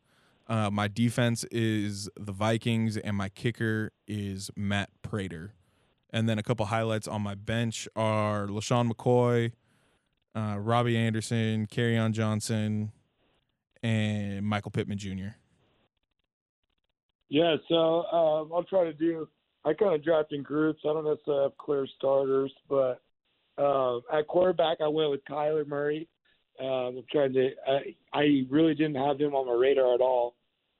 Uh, 0.48 0.70
my 0.70 0.88
defense 0.88 1.44
is 1.52 2.08
the 2.18 2.32
Vikings, 2.32 2.96
and 2.96 3.16
my 3.16 3.28
kicker 3.28 3.92
is 4.08 4.50
Matt 4.56 4.90
Prater. 5.02 5.54
And 6.12 6.28
then 6.28 6.38
a 6.38 6.42
couple 6.42 6.66
highlights 6.66 7.06
on 7.06 7.22
my 7.22 7.36
bench 7.36 7.86
are 7.94 8.48
LeSean 8.48 8.90
McCoy, 8.90 9.52
uh, 10.34 10.58
Robbie 10.58 10.96
Anderson, 10.96 11.68
on 11.78 12.12
Johnson, 12.12 12.90
and 13.82 14.44
Michael 14.44 14.72
Pittman 14.72 14.98
Jr. 14.98 15.36
Yeah, 17.28 17.56
so 17.68 18.04
um, 18.06 18.50
I'll 18.52 18.64
try 18.64 18.84
to 18.84 18.92
do. 18.92 19.28
I 19.64 19.72
kind 19.72 19.94
of 19.94 20.02
draft 20.02 20.32
in 20.32 20.42
groups. 20.42 20.80
I 20.84 20.88
don't 20.92 21.04
necessarily 21.04 21.44
have 21.44 21.56
clear 21.58 21.86
starters, 21.96 22.52
but 22.68 23.00
um, 23.60 24.02
at 24.12 24.26
quarterback, 24.26 24.78
I 24.80 24.88
went 24.88 25.10
with 25.10 25.24
Kyler 25.24 25.66
Murray. 25.66 26.08
Um, 26.58 26.98
I'm 26.98 27.04
trying 27.10 27.32
to. 27.34 27.50
I, 27.68 27.94
I 28.18 28.42
really 28.48 28.74
didn't 28.74 28.96
have 28.96 29.20
him 29.20 29.34
on 29.34 29.46
my 29.46 29.52
radar 29.52 29.94
at 29.94 30.00
all, 30.00 30.34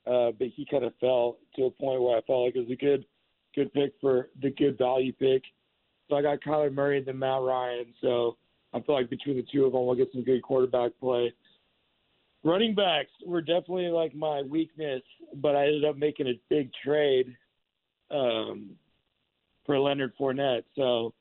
uh, 0.07 0.31
but 0.39 0.49
he 0.49 0.67
kind 0.71 0.85
of 0.85 0.95
fell 1.01 1.37
to 1.57 1.65
a 1.65 1.71
point 1.71 2.03
where 2.03 2.17
I 2.17 2.23
felt 2.23 2.47
like 2.47 2.57
it 2.57 2.61
was 2.61 2.71
a 2.71 2.77
good, 2.77 3.05
good 3.55 3.73
pick 3.73 3.93
for 4.01 4.29
the 4.43 4.51
good 4.51 4.79
value 4.79 5.13
pick. 5.13 5.43
So 6.09 6.17
I 6.17 6.23
got 6.23 6.41
Kyler 6.41 6.73
Murray 6.73 6.99
and 6.99 7.07
then 7.07 7.19
Matt 7.19 7.43
Ryan. 7.43 7.87
So 8.01 8.37
I 8.73 8.81
feel 8.81 8.95
like 8.95 9.11
between 9.11 9.37
the 9.37 9.47
two 9.53 9.65
of 9.65 9.73
them, 9.73 9.87
we'll 9.87 9.95
get 9.95 10.13
some 10.13 10.25
good 10.25 10.43
quarterback 10.43 10.93
play. 11.01 11.33
Running 12.43 12.75
backs 12.75 13.11
were 13.27 13.43
definitely 13.43 13.89
like 13.89 14.15
my 14.15 14.43
weakness, 14.43 15.03
but 15.35 15.55
I 15.55 15.67
ended 15.67 15.85
up 15.85 15.97
making 15.97 16.29
a 16.29 16.41
big 16.49 16.71
trade 16.83 17.37
um, 18.11 18.71
for 19.67 19.79
Leonard 19.79 20.13
Fournette. 20.19 20.65
So 20.75 21.13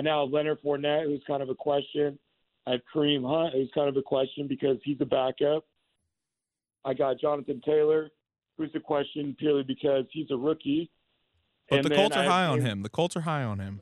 I 0.00 0.02
now 0.02 0.24
have 0.24 0.32
Leonard 0.32 0.62
Fournette, 0.62 1.04
who's 1.04 1.20
kind 1.26 1.42
of 1.42 1.50
a 1.50 1.54
question. 1.54 2.18
I 2.66 2.70
have 2.70 2.80
Kareem 2.94 3.22
Hunt, 3.22 3.52
who's 3.52 3.68
kind 3.74 3.86
of 3.86 3.98
a 3.98 4.02
question 4.02 4.46
because 4.48 4.78
he's 4.82 4.96
a 5.02 5.04
backup. 5.04 5.66
I 6.86 6.94
got 6.94 7.20
Jonathan 7.20 7.60
Taylor, 7.62 8.08
who's 8.56 8.70
a 8.74 8.80
question 8.80 9.36
purely 9.38 9.62
because 9.62 10.06
he's 10.10 10.30
a 10.30 10.36
rookie. 10.36 10.90
But 11.68 11.80
And 11.80 11.84
the 11.84 11.94
Colts 11.94 12.16
are 12.16 12.24
high 12.24 12.46
on 12.46 12.62
him. 12.62 12.82
The 12.82 12.88
Colts 12.88 13.14
are 13.14 13.20
high 13.20 13.42
on 13.42 13.58
him. 13.58 13.78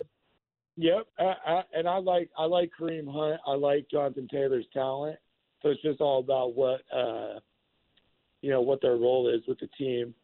Yep, 0.76 1.06
I, 1.20 1.34
I, 1.46 1.62
and 1.74 1.88
I 1.88 1.98
like 1.98 2.30
I 2.36 2.46
like 2.46 2.72
Kareem 2.76 3.06
Hunt. 3.12 3.40
I 3.46 3.52
like 3.52 3.86
Jonathan 3.88 4.26
Taylor's 4.28 4.66
talent. 4.72 5.18
So 5.62 5.68
it's 5.68 5.82
just 5.82 6.00
all 6.00 6.18
about 6.18 6.56
what 6.56 6.80
uh, 6.92 7.38
you 8.42 8.50
know 8.50 8.60
what 8.60 8.82
their 8.82 8.96
role 8.96 9.32
is 9.32 9.42
with 9.46 9.60
the 9.60 9.68
team. 9.78 10.14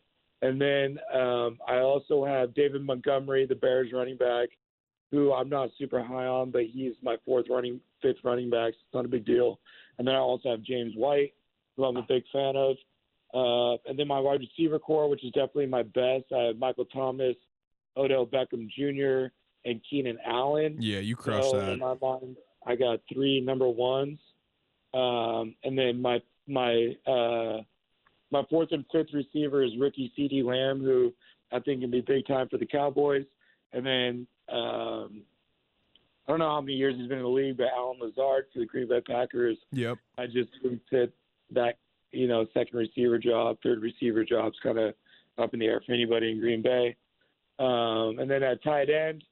And 0.42 0.60
then 0.60 0.98
um, 1.14 1.58
I 1.68 1.78
also 1.78 2.24
have 2.24 2.52
David 2.52 2.84
Montgomery, 2.84 3.46
the 3.46 3.54
Bears 3.54 3.92
running 3.92 4.16
back, 4.16 4.48
who 5.14 5.32
I'm 5.32 5.48
not 5.48 5.70
super 5.78 6.02
high 6.02 6.26
on, 6.26 6.50
but 6.50 6.62
he's 6.64 6.94
my 7.02 7.16
fourth 7.24 7.46
running, 7.48 7.80
fifth 8.02 8.16
running 8.24 8.50
back. 8.50 8.70
It's 8.70 8.78
not 8.92 9.04
a 9.04 9.08
big 9.08 9.24
deal. 9.24 9.60
And 9.98 10.06
then 10.06 10.14
I 10.14 10.18
also 10.18 10.50
have 10.50 10.62
James 10.62 10.92
White, 10.96 11.32
who 11.76 11.84
I'm 11.84 11.96
a 11.96 12.02
big 12.02 12.24
fan 12.32 12.56
of. 12.56 12.76
Uh, 13.32 13.76
and 13.88 13.98
then 13.98 14.08
my 14.08 14.18
wide 14.18 14.40
receiver 14.40 14.78
core, 14.78 15.08
which 15.08 15.24
is 15.24 15.30
definitely 15.32 15.66
my 15.66 15.82
best. 15.84 16.24
I 16.34 16.46
have 16.46 16.58
Michael 16.58 16.84
Thomas, 16.86 17.36
Odell 17.96 18.26
Beckham 18.26 18.68
Jr., 18.76 19.32
and 19.66 19.80
Keenan 19.88 20.18
Allen. 20.26 20.76
Yeah, 20.78 20.98
you 20.98 21.16
crushed 21.16 21.50
So 21.50 21.60
that. 21.60 21.70
in 21.70 21.78
my 21.78 21.94
mind, 22.02 22.36
I 22.66 22.74
got 22.76 23.00
three 23.12 23.40
number 23.40 23.68
ones, 23.68 24.18
um, 24.92 25.54
and 25.64 25.78
then 25.78 26.02
my 26.02 26.20
my 26.46 26.94
uh, 27.06 27.62
my 28.30 28.42
fourth 28.50 28.72
and 28.72 28.84
fifth 28.92 29.14
receiver 29.14 29.62
is 29.62 29.70
rookie 29.78 30.12
CeeDee 30.18 30.44
Lamb, 30.44 30.80
who 30.80 31.14
I 31.50 31.60
think 31.60 31.80
can 31.80 31.90
be 31.90 32.02
big 32.02 32.26
time 32.26 32.48
for 32.50 32.58
the 32.58 32.66
Cowboys. 32.66 33.24
And 33.72 33.86
then 33.86 34.26
um, 34.48 35.22
I 36.26 36.32
don't 36.32 36.38
know 36.38 36.48
how 36.48 36.60
many 36.60 36.74
years 36.74 36.94
he's 36.96 37.08
been 37.08 37.18
in 37.18 37.24
the 37.24 37.30
league, 37.30 37.56
but 37.56 37.66
Allen 37.76 37.98
Lazard 38.00 38.46
for 38.52 38.60
the 38.60 38.66
Green 38.66 38.88
Bay 38.88 39.00
Packers. 39.00 39.58
Yep. 39.72 39.98
I 40.18 40.26
just 40.26 40.50
think 40.62 40.80
that 40.90 41.12
that 41.50 41.76
you 42.12 42.26
know 42.26 42.46
second 42.54 42.78
receiver 42.78 43.18
job, 43.18 43.58
third 43.62 43.82
receiver 43.82 44.24
job's 44.24 44.56
kind 44.62 44.78
of 44.78 44.94
up 45.38 45.52
in 45.52 45.60
the 45.60 45.66
air 45.66 45.82
for 45.84 45.92
anybody 45.92 46.30
in 46.30 46.40
Green 46.40 46.62
Bay. 46.62 46.96
Um, 47.58 48.18
and 48.18 48.30
then 48.30 48.42
at 48.42 48.62
tight 48.64 48.88
end, 48.88 49.22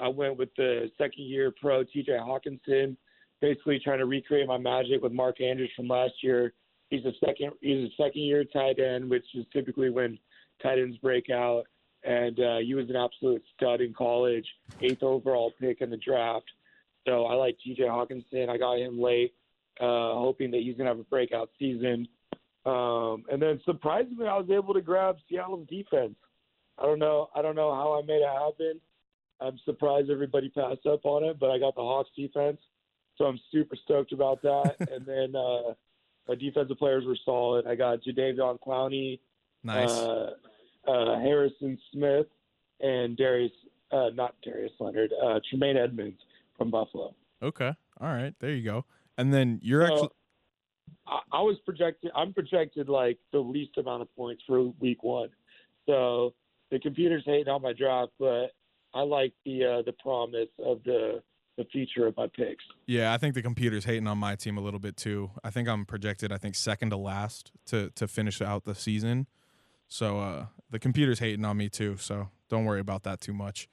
I 0.00 0.08
went 0.08 0.36
with 0.36 0.50
the 0.56 0.90
second 0.98 1.24
year 1.24 1.52
pro 1.60 1.84
TJ 1.84 2.08
Hockenson, 2.10 2.96
basically 3.40 3.80
trying 3.82 3.98
to 3.98 4.06
recreate 4.06 4.46
my 4.46 4.58
magic 4.58 5.02
with 5.02 5.12
Mark 5.12 5.40
Andrews 5.40 5.70
from 5.76 5.88
last 5.88 6.14
year. 6.22 6.52
He's 6.90 7.04
a 7.04 7.12
second 7.24 7.52
he's 7.62 7.90
a 7.90 7.94
second 7.96 8.22
year 8.22 8.44
tight 8.44 8.78
end, 8.78 9.08
which 9.08 9.24
is 9.34 9.46
typically 9.52 9.90
when 9.90 10.18
tight 10.62 10.78
ends 10.78 10.98
break 10.98 11.30
out. 11.30 11.64
And 12.04 12.38
uh, 12.38 12.58
he 12.58 12.74
was 12.74 12.88
an 12.90 12.96
absolute 12.96 13.42
stud 13.56 13.80
in 13.80 13.94
college, 13.94 14.46
eighth 14.82 15.02
overall 15.02 15.52
pick 15.58 15.80
in 15.80 15.90
the 15.90 15.96
draft. 15.96 16.44
So 17.06 17.24
I 17.24 17.34
like 17.34 17.56
TJ 17.66 17.80
Hockenson. 17.80 18.48
I 18.48 18.56
got 18.58 18.78
him 18.78 19.00
late, 19.00 19.34
uh, 19.80 20.14
hoping 20.14 20.50
that 20.50 20.60
he's 20.60 20.76
gonna 20.76 20.90
have 20.90 20.98
a 20.98 21.04
breakout 21.04 21.50
season. 21.58 22.06
Um, 22.66 23.24
and 23.30 23.40
then 23.40 23.60
surprisingly, 23.64 24.26
I 24.26 24.36
was 24.38 24.48
able 24.50 24.74
to 24.74 24.80
grab 24.80 25.16
Seattle's 25.30 25.66
defense. 25.68 26.14
I 26.78 26.82
don't 26.86 26.98
know. 26.98 27.28
I 27.34 27.42
don't 27.42 27.54
know 27.56 27.74
how 27.74 27.98
I 27.98 28.02
made 28.06 28.22
it 28.22 28.28
happen. 28.28 28.80
I'm 29.40 29.58
surprised 29.64 30.10
everybody 30.10 30.48
passed 30.48 30.86
up 30.86 31.04
on 31.04 31.24
it, 31.24 31.38
but 31.38 31.50
I 31.50 31.58
got 31.58 31.74
the 31.74 31.82
Hawks 31.82 32.10
defense, 32.16 32.58
so 33.16 33.24
I'm 33.26 33.38
super 33.52 33.76
stoked 33.76 34.12
about 34.12 34.40
that. 34.42 34.76
and 34.90 35.04
then 35.04 35.34
uh, 35.36 35.74
my 36.28 36.34
defensive 36.36 36.78
players 36.78 37.04
were 37.04 37.18
solid. 37.24 37.66
I 37.66 37.74
got 37.74 38.00
Jadeveon 38.02 38.58
Clowney, 38.66 39.20
Nice. 39.62 39.90
uh, 39.90 40.30
uh, 40.86 41.18
Harrison 41.20 41.78
Smith, 41.92 42.26
and 42.80 43.16
Darius, 43.16 43.52
uh, 43.92 44.10
not 44.14 44.34
Darius 44.42 44.72
Leonard, 44.80 45.12
uh, 45.24 45.40
Tremaine 45.48 45.76
Edmunds 45.76 46.18
from 46.56 46.70
Buffalo. 46.70 47.14
okay. 47.42 47.72
All 48.00 48.08
right. 48.08 48.34
There 48.40 48.50
you 48.50 48.64
go. 48.64 48.84
And 49.16 49.32
then 49.32 49.60
you're 49.62 49.86
So, 49.86 49.92
actually 49.92 50.08
I, 51.06 51.18
I 51.32 51.40
was 51.42 51.56
projected. 51.64 52.10
I'm 52.14 52.32
projected 52.32 52.88
like 52.88 53.18
the 53.32 53.38
least 53.38 53.76
amount 53.78 54.02
of 54.02 54.14
points 54.16 54.42
for 54.46 54.72
week 54.80 55.02
one. 55.02 55.28
So 55.86 56.34
the 56.70 56.78
computer's 56.78 57.22
hating 57.26 57.48
on 57.48 57.62
my 57.62 57.72
draft, 57.72 58.12
but 58.18 58.48
I 58.94 59.02
like 59.02 59.32
the 59.44 59.64
uh, 59.64 59.82
the 59.82 59.92
promise 59.92 60.48
of 60.64 60.82
the 60.84 61.22
the 61.56 61.64
future 61.66 62.06
of 62.06 62.16
my 62.16 62.26
picks. 62.34 62.64
Yeah, 62.86 63.12
I 63.12 63.18
think 63.18 63.34
the 63.34 63.42
computer's 63.42 63.84
hating 63.84 64.08
on 64.08 64.18
my 64.18 64.34
team 64.34 64.58
a 64.58 64.60
little 64.60 64.80
bit 64.80 64.96
too. 64.96 65.30
I 65.44 65.50
think 65.50 65.68
I'm 65.68 65.84
projected, 65.86 66.32
I 66.32 66.38
think 66.38 66.56
second 66.56 66.90
to 66.90 66.96
last 66.96 67.52
to 67.66 67.90
to 67.90 68.08
finish 68.08 68.42
out 68.42 68.64
the 68.64 68.74
season. 68.74 69.26
So 69.94 70.18
uh 70.18 70.46
the 70.70 70.80
computer's 70.80 71.20
hating 71.20 71.44
on 71.44 71.56
me 71.56 71.68
too. 71.68 71.96
So 71.98 72.28
don't 72.48 72.64
worry 72.64 72.80
about 72.80 73.04
that 73.04 73.20
too 73.20 73.32
much. 73.32 73.68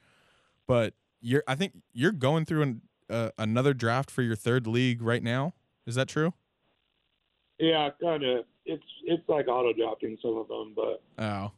But 0.68 0.94
you're, 1.20 1.42
I 1.48 1.56
think 1.56 1.72
you're 1.92 2.12
going 2.12 2.44
through 2.44 2.62
an, 2.62 2.82
uh, 3.10 3.30
another 3.38 3.74
draft 3.74 4.08
for 4.08 4.22
your 4.22 4.36
third 4.36 4.68
league 4.68 5.02
right 5.02 5.22
now. 5.22 5.54
Is 5.84 5.96
that 5.96 6.06
true? 6.06 6.32
Yeah, 7.58 7.90
kind 8.00 8.22
of. 8.22 8.44
It's 8.64 8.84
it's 9.04 9.28
like 9.28 9.48
auto 9.48 9.72
drafting 9.72 10.16
some 10.22 10.36
of 10.36 10.46
them, 10.46 10.74
but 10.76 11.02
Oh, 11.18 11.50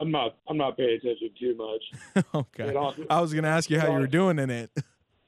I'm 0.00 0.10
not 0.10 0.38
I'm 0.48 0.56
not 0.56 0.78
paying 0.78 0.96
attention 0.96 1.30
too 1.38 1.54
much. 1.54 2.24
okay. 2.34 2.74
I 3.10 3.20
was 3.20 3.34
gonna 3.34 3.48
ask 3.48 3.68
you 3.68 3.78
how 3.78 3.88
you 3.88 3.98
were 3.98 4.06
doing 4.06 4.38
in 4.38 4.48
it. 4.48 4.70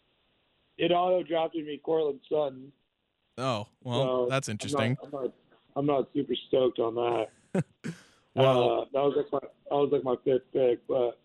it 0.78 0.92
auto 0.92 1.22
drafted 1.22 1.66
me 1.66 1.78
Courtland 1.84 2.20
Sutton. 2.26 2.72
Oh, 3.36 3.66
well, 3.82 4.02
so 4.02 4.26
that's 4.30 4.48
I'm 4.48 4.52
interesting. 4.52 4.96
not, 5.02 5.04
I'm 5.04 5.10
not 5.10 5.32
I'm 5.76 5.86
not 5.86 6.08
super 6.14 6.34
stoked 6.48 6.78
on 6.78 6.94
that. 6.94 7.28
Well, 8.34 8.80
uh, 8.80 8.84
that 8.92 9.00
was 9.02 9.14
like 9.16 9.32
my 9.32 9.38
that 9.70 9.76
was 9.76 9.90
like 9.92 10.04
my 10.04 10.16
fifth 10.24 10.50
pick, 10.52 10.80
but 10.88 11.18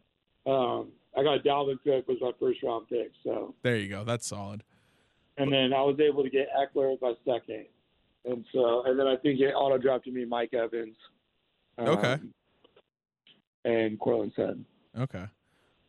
um, 0.50 0.90
I 1.18 1.24
got 1.24 1.44
Dalvin 1.44 1.78
Cook 1.84 2.08
was 2.08 2.18
my 2.22 2.32
first 2.40 2.62
round 2.64 2.88
pick. 2.88 3.12
So, 3.24 3.56
there 3.64 3.78
you 3.78 3.90
go. 3.90 4.04
That's 4.04 4.28
solid. 4.28 4.64
and 5.38 5.52
then 5.52 5.74
I 5.74 5.82
was 5.82 6.00
able 6.00 6.24
to 6.24 6.30
get 6.30 6.48
Ekeler 6.56 6.94
as 6.94 7.00
my 7.02 7.14
second, 7.26 7.66
and 8.26 8.46
so 8.54 8.84
and 8.86 9.00
then 9.00 9.08
I 9.08 9.16
think 9.18 9.40
it 9.40 9.54
auto 9.54 9.78
drafted 9.78 10.14
me 10.14 10.26
Mike 10.26 10.54
Evans. 10.54 10.96
um, 11.78 11.88
Okay. 11.90 12.18
And 13.66 14.00
Courtland 14.00 14.32
Sutton. 14.36 14.66
Okay. 14.98 15.26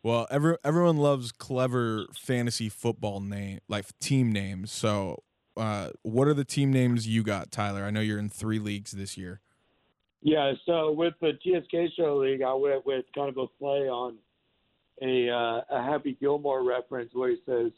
Well, 0.03 0.27
every, 0.29 0.57
everyone 0.63 0.97
loves 0.97 1.31
clever 1.31 2.05
fantasy 2.13 2.69
football 2.69 3.19
name, 3.21 3.59
like 3.69 3.85
team 3.99 4.31
names. 4.31 4.71
So, 4.71 5.23
uh, 5.55 5.91
what 6.01 6.27
are 6.27 6.33
the 6.33 6.43
team 6.43 6.71
names 6.71 7.07
you 7.07 7.23
got, 7.23 7.51
Tyler? 7.51 7.83
I 7.85 7.91
know 7.91 8.01
you're 8.01 8.19
in 8.19 8.29
three 8.29 8.59
leagues 8.59 8.91
this 8.91 9.15
year. 9.17 9.41
Yeah, 10.23 10.53
so 10.65 10.91
with 10.91 11.13
the 11.19 11.31
TSK 11.43 11.93
Show 11.97 12.17
League, 12.17 12.41
I 12.43 12.53
went 12.53 12.85
with 12.85 13.05
kind 13.15 13.29
of 13.29 13.37
a 13.37 13.47
play 13.47 13.89
on 13.89 14.17
a 15.01 15.29
uh, 15.29 15.61
a 15.69 15.83
Happy 15.83 16.15
Gilmore 16.19 16.63
reference 16.63 17.09
where 17.13 17.29
he 17.31 17.37
says, 17.45 17.71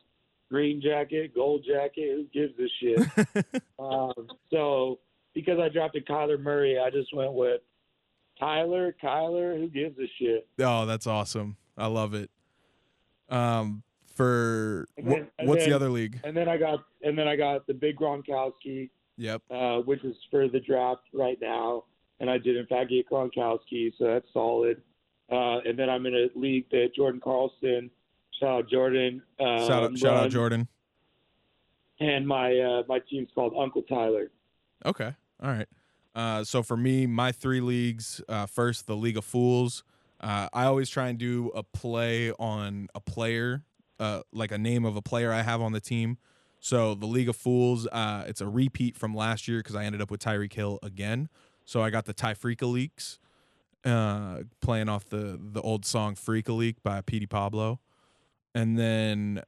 "Green 0.50 0.82
jacket, 0.82 1.34
gold 1.34 1.66
jacket, 1.66 2.10
who 2.16 2.26
gives 2.34 2.54
a 2.60 2.68
shit?" 2.80 3.62
um, 3.80 4.14
so 4.52 5.00
because 5.34 5.58
I 5.60 5.70
drafted 5.70 6.06
Kyler 6.06 6.40
Murray, 6.40 6.78
I 6.78 6.90
just 6.90 7.16
went 7.16 7.34
with 7.34 7.62
Tyler, 8.40 8.94
Kyler, 9.02 9.58
who 9.58 9.70
gives 9.70 9.98
a 9.98 10.08
shit? 10.20 10.46
Oh, 10.60 10.86
that's 10.86 11.08
awesome. 11.08 11.56
I 11.78 11.88
love 11.88 12.14
it. 12.14 12.30
Um, 13.30 13.84
for 14.16 14.86
And 14.98 15.08
wh- 15.08 15.10
then- 15.38 15.48
what's 15.48 15.66
the 15.66 15.74
other 15.74 15.90
league? 15.90 16.20
And 16.26 16.36
then 16.36 16.50
I 16.50 16.58
got 16.58 16.84
and 17.04 17.18
then 17.18 17.28
I 17.28 17.36
got 17.38 17.66
the 17.68 17.74
big 17.74 17.96
Gronkowski, 17.96 18.90
Yep. 19.18 19.42
uh, 19.50 19.78
which 19.80 20.04
is 20.04 20.16
for 20.30 20.50
the 20.50 20.60
draft 20.60 21.04
right 21.14 21.38
now. 21.42 21.86
And 22.24 22.32
I 22.32 22.38
did 22.38 22.56
in 22.56 22.66
fact 22.68 22.90
get 22.90 23.10
Gronkowski, 23.10 23.92
so 23.98 24.06
that's 24.06 24.26
solid. 24.32 24.82
Uh, 25.30 25.60
and 25.66 25.78
then 25.78 25.90
I'm 25.90 26.06
in 26.06 26.16
a 26.16 26.40
league 26.40 26.70
that 26.72 26.96
Jordan 26.96 27.20
Carlson, 27.22 27.92
shout 28.40 28.50
out 28.50 28.70
Jordan, 28.70 29.22
uh, 29.42 29.68
shout 29.68 29.84
out, 29.84 29.98
shout 29.98 30.16
out 30.16 30.30
Jordan. 30.32 30.70
and 32.00 32.26
my 32.26 32.58
uh, 32.58 32.84
my 32.88 33.00
team's 33.10 33.28
called 33.36 33.54
Uncle 33.60 33.82
Tyler. 33.84 34.32
Okay. 34.86 35.14
All 35.42 35.50
right. 35.50 35.68
Uh, 36.16 36.46
so 36.46 36.64
for 36.64 36.78
me, 36.78 37.06
my 37.08 37.34
three 37.34 37.60
leagues. 37.60 38.22
Uh, 38.30 38.46
first, 38.46 38.88
the 38.88 38.96
League 38.96 39.18
of 39.18 39.26
Fools. 39.26 39.84
Uh, 40.22 40.48
I 40.54 40.64
always 40.64 40.90
try 40.90 41.10
and 41.10 41.20
do 41.20 41.52
a 41.54 41.64
play 41.64 42.32
on 42.40 42.88
a 42.96 43.02
player, 43.02 43.64
uh, 44.00 44.22
like 44.32 44.54
a 44.54 44.58
name 44.58 44.86
of 44.86 44.96
a 44.96 45.02
player 45.02 45.34
I 45.34 45.42
have 45.42 45.60
on 45.60 45.74
the 45.74 45.82
team. 45.82 46.18
So 46.62 46.96
the 46.96 47.08
League 47.08 47.28
of 47.28 47.36
Fools, 47.36 47.88
uh, 47.92 48.24
it's 48.26 48.40
a 48.40 48.48
repeat 48.48 48.96
from 48.96 49.14
last 49.14 49.50
year 49.50 49.60
because 49.60 49.76
I 49.76 49.84
ended 49.84 50.02
up 50.02 50.10
with 50.10 50.22
Tyreek 50.22 50.54
Hill 50.54 50.80
again. 50.82 51.28
So 51.66 51.82
I 51.82 51.90
got 51.90 52.06
the 52.06 52.14
Ty 52.14 52.34
Freaka 52.34 52.72
Leaks, 52.72 53.20
uh, 53.86 54.40
playing 54.62 54.90
off 54.90 55.06
the 55.06 55.40
the 55.42 55.62
old 55.62 55.86
song 55.86 56.16
"Freek-a-Leek" 56.16 56.84
by 56.84 57.02
Petey 57.02 57.26
Pablo, 57.26 57.80
and 58.54 58.78
then 58.78 59.44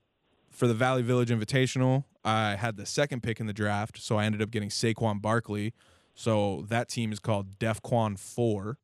for 0.55 0.67
the 0.67 0.73
Valley 0.73 1.01
Village 1.01 1.29
Invitational, 1.29 2.05
I 2.23 2.55
had 2.55 2.77
the 2.77 2.85
second 2.85 3.21
pick 3.21 3.39
in 3.39 3.45
the 3.45 3.53
draft, 3.53 4.01
so 4.01 4.17
I 4.17 4.25
ended 4.25 4.41
up 4.41 4.51
getting 4.51 4.69
Saquon 4.69 5.21
Barkley. 5.21 5.73
So 6.15 6.65
that 6.69 6.87
team 6.87 7.11
is 7.11 7.19
called 7.19 7.59
DEFCON 7.59 8.17
4. 8.17 8.77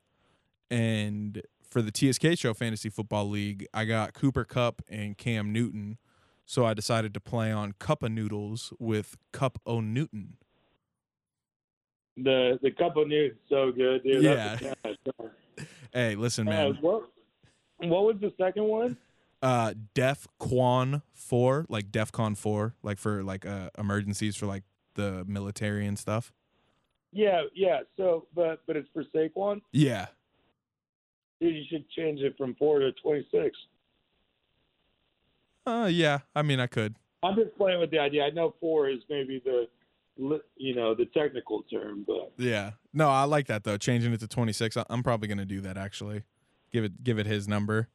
And 0.70 1.42
for 1.68 1.82
the 1.82 1.92
TSK 1.92 2.38
Show 2.38 2.54
Fantasy 2.54 2.90
Football 2.90 3.30
League, 3.30 3.66
I 3.74 3.86
got 3.86 4.14
Cooper 4.14 4.44
Kupp 4.44 4.82
and 4.90 5.18
Cam 5.18 5.54
Newton. 5.54 5.98
So 6.46 6.66
I 6.66 6.74
decided 6.74 7.14
to 7.14 7.22
play 7.22 7.52
on 7.52 7.72
Cup 7.80 8.04
of 8.04 8.12
Noodles 8.12 8.74
with 8.78 9.16
Cup 9.32 9.60
O 9.66 9.80
Newton. 9.80 10.36
The 12.18 12.59
the 12.62 12.72
couple 12.72 13.05
news 13.05 13.36
so 13.49 13.72
good, 13.72 14.03
dude. 14.03 14.24
Catch. 14.24 14.64
Hey, 15.93 16.16
listen, 16.16 16.47
Uh, 16.47 16.51
man. 16.51 16.78
what 16.82 17.03
what 17.80 18.03
was 18.03 18.16
the 18.22 18.34
second 18.38 18.64
one? 18.66 18.97
Uh, 19.41 19.74
DEFCON 19.95 21.01
4, 21.14 21.66
like 21.68 21.91
DEFCON 21.91 22.38
4, 22.38 22.76
like 22.84 22.99
for 22.99 23.24
like 23.24 23.43
uh, 23.45 23.72
emergencies 23.78 24.36
for 24.36 24.45
like 24.45 24.64
the 24.93 25.26
military 25.28 25.88
and 25.88 25.97
stuff. 25.97 26.32
Yeah, 27.12 27.41
yeah. 27.55 27.80
So, 27.97 28.28
but 28.36 28.62
but 28.68 28.76
it's 28.76 28.88
for 28.93 29.03
Saquon. 29.05 29.62
Yeah. 29.72 30.07
Dude, 31.39 31.55
you 31.55 31.64
should 31.70 31.89
change 31.89 32.20
it 32.20 32.38
from 32.38 32.53
four 32.55 32.80
to 32.80 32.91
twenty 32.93 33.26
six. 33.32 33.57
Uh, 35.66 35.89
yeah. 35.91 36.20
I 36.36 36.41
mean, 36.41 36.59
I 36.59 36.68
could. 36.68 36.95
I'm 37.24 37.36
just 37.36 37.55
playing 37.57 37.80
with 37.80 37.91
the 37.91 37.99
idea. 37.99 38.24
I 38.26 38.30
know 38.32 38.53
four 38.59 38.89
is 38.89 38.99
maybe 39.09 39.41
the 39.43 39.68
you 40.58 40.76
know 40.76 40.94
the 40.94 41.06
technical 41.08 41.64
term, 41.64 42.04
but 42.08 42.32
Yeah. 42.38 42.72
No, 42.94 43.10
I 43.10 43.24
like 43.24 43.48
that 43.48 43.64
though. 43.64 43.78
Changing 43.78 44.14
it 44.14 44.20
to 44.20 44.28
26. 44.28 44.78
I- 44.78 44.86
I'm 44.90 45.02
probably 45.04 45.28
going 45.28 45.38
to 45.40 45.46
do 45.46 45.62
that 45.62 45.78
actually. 45.78 46.24
Give 46.72 46.84
it 46.84 47.04
give 47.04 47.18
it 47.20 47.26
his 47.26 47.48
number. 47.48 47.90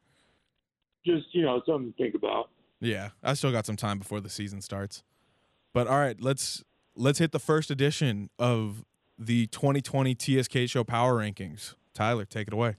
just 1.04 1.26
you 1.32 1.42
know 1.42 1.62
something 1.66 1.92
to 1.92 1.96
think 2.02 2.14
about. 2.14 2.50
Yeah. 2.80 3.10
I 3.22 3.34
still 3.34 3.52
got 3.52 3.64
some 3.66 3.76
time 3.76 3.98
before 3.98 4.20
the 4.20 4.28
season 4.28 4.60
starts. 4.60 5.02
But 5.72 5.86
all 5.86 5.98
right, 5.98 6.20
let's 6.20 6.64
let's 6.94 7.18
hit 7.18 7.32
the 7.32 7.38
first 7.38 7.70
edition 7.70 8.28
of 8.38 8.84
the 9.18 9.46
2020 9.46 10.14
TSK 10.14 10.66
Show 10.68 10.84
Power 10.84 11.14
Rankings. 11.20 11.74
Tyler, 11.94 12.24
take 12.24 12.48
it 12.48 12.52
away. 12.54 12.76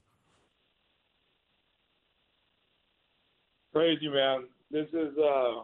Crazy 3.73 4.07
man. 4.09 4.45
This 4.71 4.87
is 4.89 5.17
uh, 5.17 5.61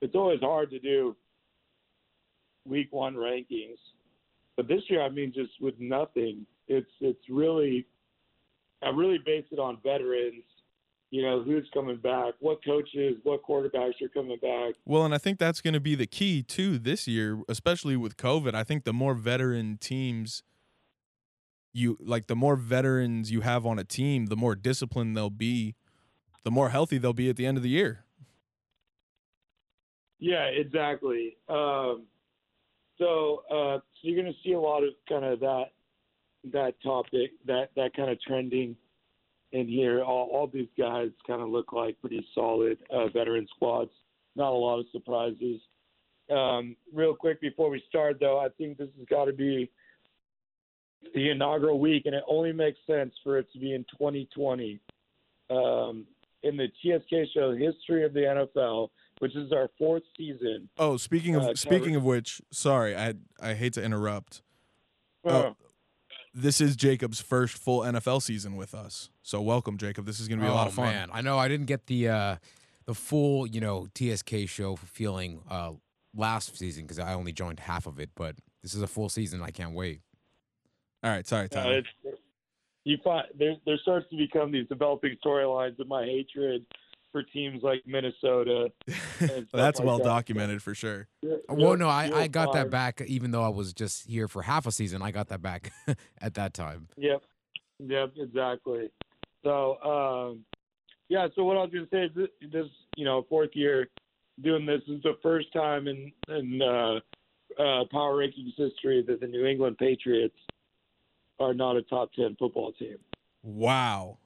it's 0.00 0.14
always 0.14 0.40
hard 0.40 0.70
to 0.70 0.78
do 0.78 1.14
week 2.68 2.88
one 2.92 3.14
rankings, 3.14 3.78
but 4.56 4.68
this 4.68 4.82
year, 4.88 5.02
I 5.02 5.08
mean, 5.08 5.32
just 5.34 5.52
with 5.60 5.74
nothing, 5.78 6.46
it's 6.66 6.90
it's 7.00 7.28
really, 7.28 7.86
I 8.82 8.90
really 8.90 9.18
base 9.24 9.44
it 9.50 9.58
on 9.58 9.78
veterans. 9.82 10.42
You 11.10 11.22
know, 11.22 11.42
who's 11.42 11.66
coming 11.72 11.96
back, 11.96 12.34
what 12.40 12.62
coaches, 12.62 13.16
what 13.22 13.42
quarterbacks 13.42 14.02
are 14.02 14.10
coming 14.12 14.36
back. 14.42 14.74
Well, 14.84 15.06
and 15.06 15.14
I 15.14 15.18
think 15.18 15.38
that's 15.38 15.62
going 15.62 15.72
to 15.72 15.80
be 15.80 15.94
the 15.94 16.06
key 16.06 16.42
too 16.42 16.78
this 16.78 17.08
year, 17.08 17.40
especially 17.48 17.96
with 17.96 18.18
COVID. 18.18 18.54
I 18.54 18.62
think 18.62 18.84
the 18.84 18.92
more 18.92 19.14
veteran 19.14 19.78
teams 19.78 20.42
you 21.72 21.96
like 22.00 22.26
the 22.26 22.36
more 22.36 22.56
veterans 22.56 23.30
you 23.30 23.40
have 23.42 23.64
on 23.64 23.78
a 23.78 23.84
team, 23.84 24.26
the 24.26 24.36
more 24.36 24.54
disciplined 24.54 25.16
they'll 25.16 25.30
be, 25.30 25.76
the 26.44 26.50
more 26.50 26.70
healthy 26.70 26.98
they'll 26.98 27.12
be 27.12 27.30
at 27.30 27.36
the 27.36 27.46
end 27.46 27.56
of 27.56 27.62
the 27.62 27.70
year. 27.70 28.04
Yeah, 30.18 30.44
exactly. 30.46 31.36
Um, 31.48 32.02
so, 32.98 33.42
uh, 33.50 33.78
so 33.78 33.82
you're 34.02 34.20
going 34.20 34.32
to 34.32 34.38
see 34.44 34.52
a 34.52 34.60
lot 34.60 34.82
of 34.82 34.90
kind 35.08 35.24
of 35.24 35.40
that 35.40 35.66
that 36.52 36.74
topic, 36.82 37.32
that 37.46 37.70
that 37.76 37.94
kind 37.96 38.10
of 38.10 38.20
trending 38.20 38.76
in 39.52 39.68
here. 39.68 40.02
All, 40.02 40.28
all 40.32 40.46
these 40.46 40.68
guys 40.76 41.08
kind 41.26 41.42
of 41.42 41.48
look 41.48 41.72
like 41.72 42.00
pretty 42.00 42.26
solid 42.34 42.78
uh, 42.92 43.08
veteran 43.08 43.46
squads. 43.54 43.90
Not 44.36 44.52
a 44.52 44.56
lot 44.56 44.80
of 44.80 44.86
surprises. 44.92 45.60
Um, 46.30 46.76
real 46.92 47.14
quick 47.14 47.40
before 47.40 47.70
we 47.70 47.82
start, 47.88 48.18
though, 48.20 48.38
I 48.38 48.48
think 48.50 48.78
this 48.78 48.88
has 48.98 49.06
got 49.08 49.24
to 49.24 49.32
be 49.32 49.70
the 51.14 51.30
inaugural 51.30 51.80
week, 51.80 52.04
and 52.06 52.14
it 52.14 52.24
only 52.28 52.52
makes 52.52 52.78
sense 52.86 53.14
for 53.24 53.38
it 53.38 53.50
to 53.52 53.58
be 53.58 53.74
in 53.74 53.84
2020. 53.98 54.78
Um, 55.50 56.06
in 56.42 56.56
the 56.56 56.68
TSK 56.82 57.32
show 57.34 57.54
history 57.54 58.04
of 58.04 58.12
the 58.12 58.20
NFL, 58.20 58.90
which 59.20 59.34
is 59.36 59.52
our 59.52 59.68
fourth 59.78 60.02
season. 60.16 60.68
Oh, 60.78 60.96
speaking 60.96 61.34
of 61.34 61.42
Uh, 61.42 61.54
speaking 61.54 61.96
of 61.96 62.04
which, 62.04 62.40
sorry, 62.50 62.96
I 62.96 63.14
I 63.40 63.54
hate 63.54 63.72
to 63.74 63.82
interrupt. 63.82 64.42
Uh, 65.24 65.30
Oh, 65.30 65.56
this 66.34 66.60
is 66.60 66.76
Jacob's 66.76 67.20
first 67.20 67.56
full 67.58 67.80
NFL 67.80 68.22
season 68.22 68.54
with 68.56 68.74
us. 68.74 69.10
So 69.22 69.40
welcome, 69.40 69.76
Jacob. 69.78 70.06
This 70.06 70.20
is 70.20 70.28
going 70.28 70.38
to 70.38 70.44
be 70.44 70.50
a 70.50 70.54
lot 70.54 70.66
Oh, 70.66 70.68
of 70.68 70.74
fun. 70.74 70.92
Man, 70.94 71.08
I 71.12 71.20
know 71.20 71.38
I 71.38 71.48
didn't 71.48 71.66
get 71.66 71.86
the 71.86 72.08
uh, 72.08 72.36
the 72.86 72.94
full 72.94 73.46
you 73.46 73.60
know 73.60 73.88
TSK 73.94 74.46
show 74.48 74.76
feeling 74.76 75.42
uh, 75.50 75.72
last 76.14 76.56
season 76.56 76.84
because 76.84 76.98
I 76.98 77.14
only 77.14 77.32
joined 77.32 77.60
half 77.60 77.86
of 77.86 77.98
it, 77.98 78.10
but 78.14 78.36
this 78.62 78.74
is 78.74 78.82
a 78.82 78.86
full 78.86 79.08
season. 79.08 79.42
I 79.42 79.50
can't 79.50 79.74
wait. 79.74 80.00
All 81.02 81.10
right, 81.10 81.26
sorry, 81.26 81.44
Uh, 81.46 81.48
Tyler. 81.48 81.78
it's, 81.78 81.88
you 82.84 82.96
find 83.04 83.26
there 83.38 83.54
there 83.66 83.78
starts 83.82 84.08
to 84.10 84.16
become 84.16 84.50
these 84.52 84.66
developing 84.68 85.16
storylines 85.24 85.78
of 85.78 85.88
my 85.88 86.04
hatred 86.04 86.64
for 87.18 87.22
teams 87.32 87.62
like 87.62 87.82
Minnesota. 87.86 88.70
and 88.86 88.94
stuff 89.18 89.44
That's 89.52 89.78
like 89.78 89.86
well 89.86 89.98
that. 89.98 90.04
documented 90.04 90.62
for 90.62 90.74
sure. 90.74 91.08
You're- 91.22 91.40
Well, 91.48 91.76
no, 91.76 91.88
I, 91.88 92.10
I 92.14 92.28
got 92.28 92.52
that 92.52 92.70
back 92.70 93.00
even 93.06 93.30
though 93.30 93.42
I 93.42 93.48
was 93.48 93.72
just 93.72 94.06
here 94.08 94.28
for 94.28 94.42
half 94.42 94.66
a 94.66 94.72
season. 94.72 95.02
I 95.02 95.10
got 95.10 95.28
that 95.28 95.42
back 95.42 95.72
at 96.20 96.34
that 96.34 96.54
time. 96.54 96.88
Yep, 96.96 97.22
yep, 97.80 98.12
exactly. 98.16 98.90
So, 99.42 99.78
um, 99.82 100.44
yeah. 101.08 101.28
So 101.34 101.44
what 101.44 101.56
I 101.56 101.60
was 101.62 101.70
going 101.72 101.84
to 101.86 101.90
say 101.90 102.04
is 102.04 102.10
this, 102.14 102.50
this, 102.52 102.66
you 102.96 103.04
know, 103.04 103.24
fourth 103.28 103.50
year 103.54 103.88
doing 104.42 104.66
this 104.66 104.82
is 104.88 105.02
the 105.02 105.16
first 105.22 105.52
time 105.52 105.88
in 105.88 106.12
in 106.28 106.60
uh, 106.62 106.94
uh, 107.60 107.84
power 107.90 108.16
rankings 108.16 108.54
history 108.56 109.02
that 109.06 109.20
the 109.20 109.26
New 109.26 109.44
England 109.46 109.78
Patriots 109.78 110.36
are 111.40 111.54
not 111.54 111.76
a 111.76 111.82
top 111.82 112.12
ten 112.12 112.36
football 112.38 112.72
team. 112.72 112.96
Wow. 113.42 114.18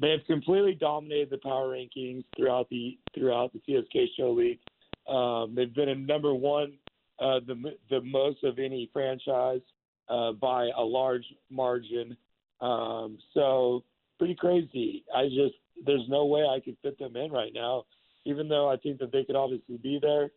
They 0.00 0.10
have 0.10 0.24
completely 0.26 0.74
dominated 0.74 1.30
the 1.30 1.38
power 1.38 1.68
rankings 1.68 2.24
throughout 2.36 2.68
the 2.68 2.98
throughout 3.14 3.52
the 3.52 3.60
TSK 3.60 4.10
Show 4.16 4.32
League. 4.32 4.58
Um, 5.08 5.54
they've 5.54 5.72
been 5.72 5.88
in 5.88 6.06
number 6.06 6.34
one, 6.34 6.72
uh, 7.20 7.40
the 7.46 7.76
the 7.90 8.00
most 8.00 8.42
of 8.42 8.58
any 8.58 8.90
franchise 8.92 9.60
uh, 10.08 10.32
by 10.32 10.70
a 10.76 10.82
large 10.82 11.24
margin. 11.50 12.16
Um, 12.60 13.18
so 13.34 13.84
pretty 14.18 14.34
crazy. 14.34 15.04
I 15.14 15.24
just 15.26 15.54
there's 15.86 16.08
no 16.08 16.24
way 16.26 16.42
I 16.42 16.60
could 16.60 16.76
fit 16.82 16.98
them 16.98 17.16
in 17.16 17.30
right 17.30 17.52
now, 17.54 17.84
even 18.24 18.48
though 18.48 18.68
I 18.68 18.76
think 18.76 18.98
that 18.98 19.12
they 19.12 19.24
could 19.24 19.36
obviously 19.36 19.76
be 19.76 19.98
there. 20.00 20.30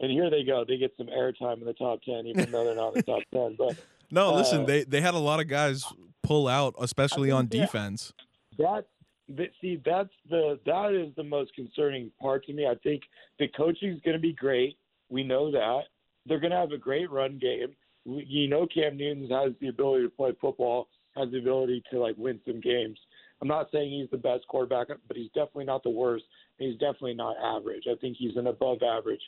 And 0.00 0.10
here 0.10 0.28
they 0.28 0.42
go. 0.42 0.64
They 0.66 0.76
get 0.76 0.92
some 0.96 1.06
airtime 1.06 1.60
in 1.60 1.66
the 1.66 1.72
top 1.72 2.02
ten, 2.02 2.26
even 2.26 2.50
though 2.50 2.64
they're 2.64 2.74
not 2.74 2.96
in 2.96 3.02
the 3.06 3.12
top 3.12 3.22
ten. 3.32 3.54
But 3.56 3.76
No, 4.10 4.34
listen, 4.34 4.62
Uh, 4.62 4.66
they 4.66 4.84
they 4.84 5.00
had 5.00 5.14
a 5.14 5.18
lot 5.18 5.38
of 5.38 5.46
guys 5.46 5.84
pull 6.24 6.48
out, 6.48 6.74
especially 6.80 7.30
on 7.30 7.46
defense. 7.46 8.12
That's 8.58 8.86
that, 9.28 9.48
see, 9.60 9.80
that's 9.84 10.10
the 10.28 10.58
that 10.66 10.92
is 10.92 11.14
the 11.16 11.24
most 11.24 11.54
concerning 11.54 12.10
part 12.20 12.44
to 12.46 12.52
me. 12.52 12.66
I 12.66 12.74
think 12.82 13.02
the 13.38 13.48
coaching 13.48 13.90
is 13.90 14.00
going 14.04 14.16
to 14.16 14.20
be 14.20 14.32
great. 14.32 14.76
We 15.08 15.22
know 15.24 15.50
that 15.50 15.82
they're 16.26 16.40
going 16.40 16.50
to 16.50 16.58
have 16.58 16.72
a 16.72 16.78
great 16.78 17.10
run 17.10 17.38
game. 17.38 17.74
You 18.04 18.48
know, 18.48 18.66
Cam 18.66 18.96
Newton 18.96 19.28
has 19.30 19.52
the 19.60 19.68
ability 19.68 20.04
to 20.04 20.10
play 20.10 20.32
football, 20.40 20.88
has 21.16 21.30
the 21.30 21.38
ability 21.38 21.82
to 21.90 21.98
like 21.98 22.16
win 22.18 22.40
some 22.46 22.60
games. 22.60 22.98
I'm 23.40 23.48
not 23.48 23.68
saying 23.72 23.90
he's 23.90 24.10
the 24.10 24.16
best 24.16 24.46
quarterback, 24.48 24.88
but 25.08 25.16
he's 25.16 25.30
definitely 25.34 25.64
not 25.64 25.82
the 25.82 25.90
worst. 25.90 26.24
He's 26.58 26.74
definitely 26.74 27.14
not 27.14 27.36
average. 27.42 27.84
I 27.90 27.94
think 28.00 28.16
he's 28.18 28.36
an 28.36 28.46
above 28.46 28.82
average 28.82 29.20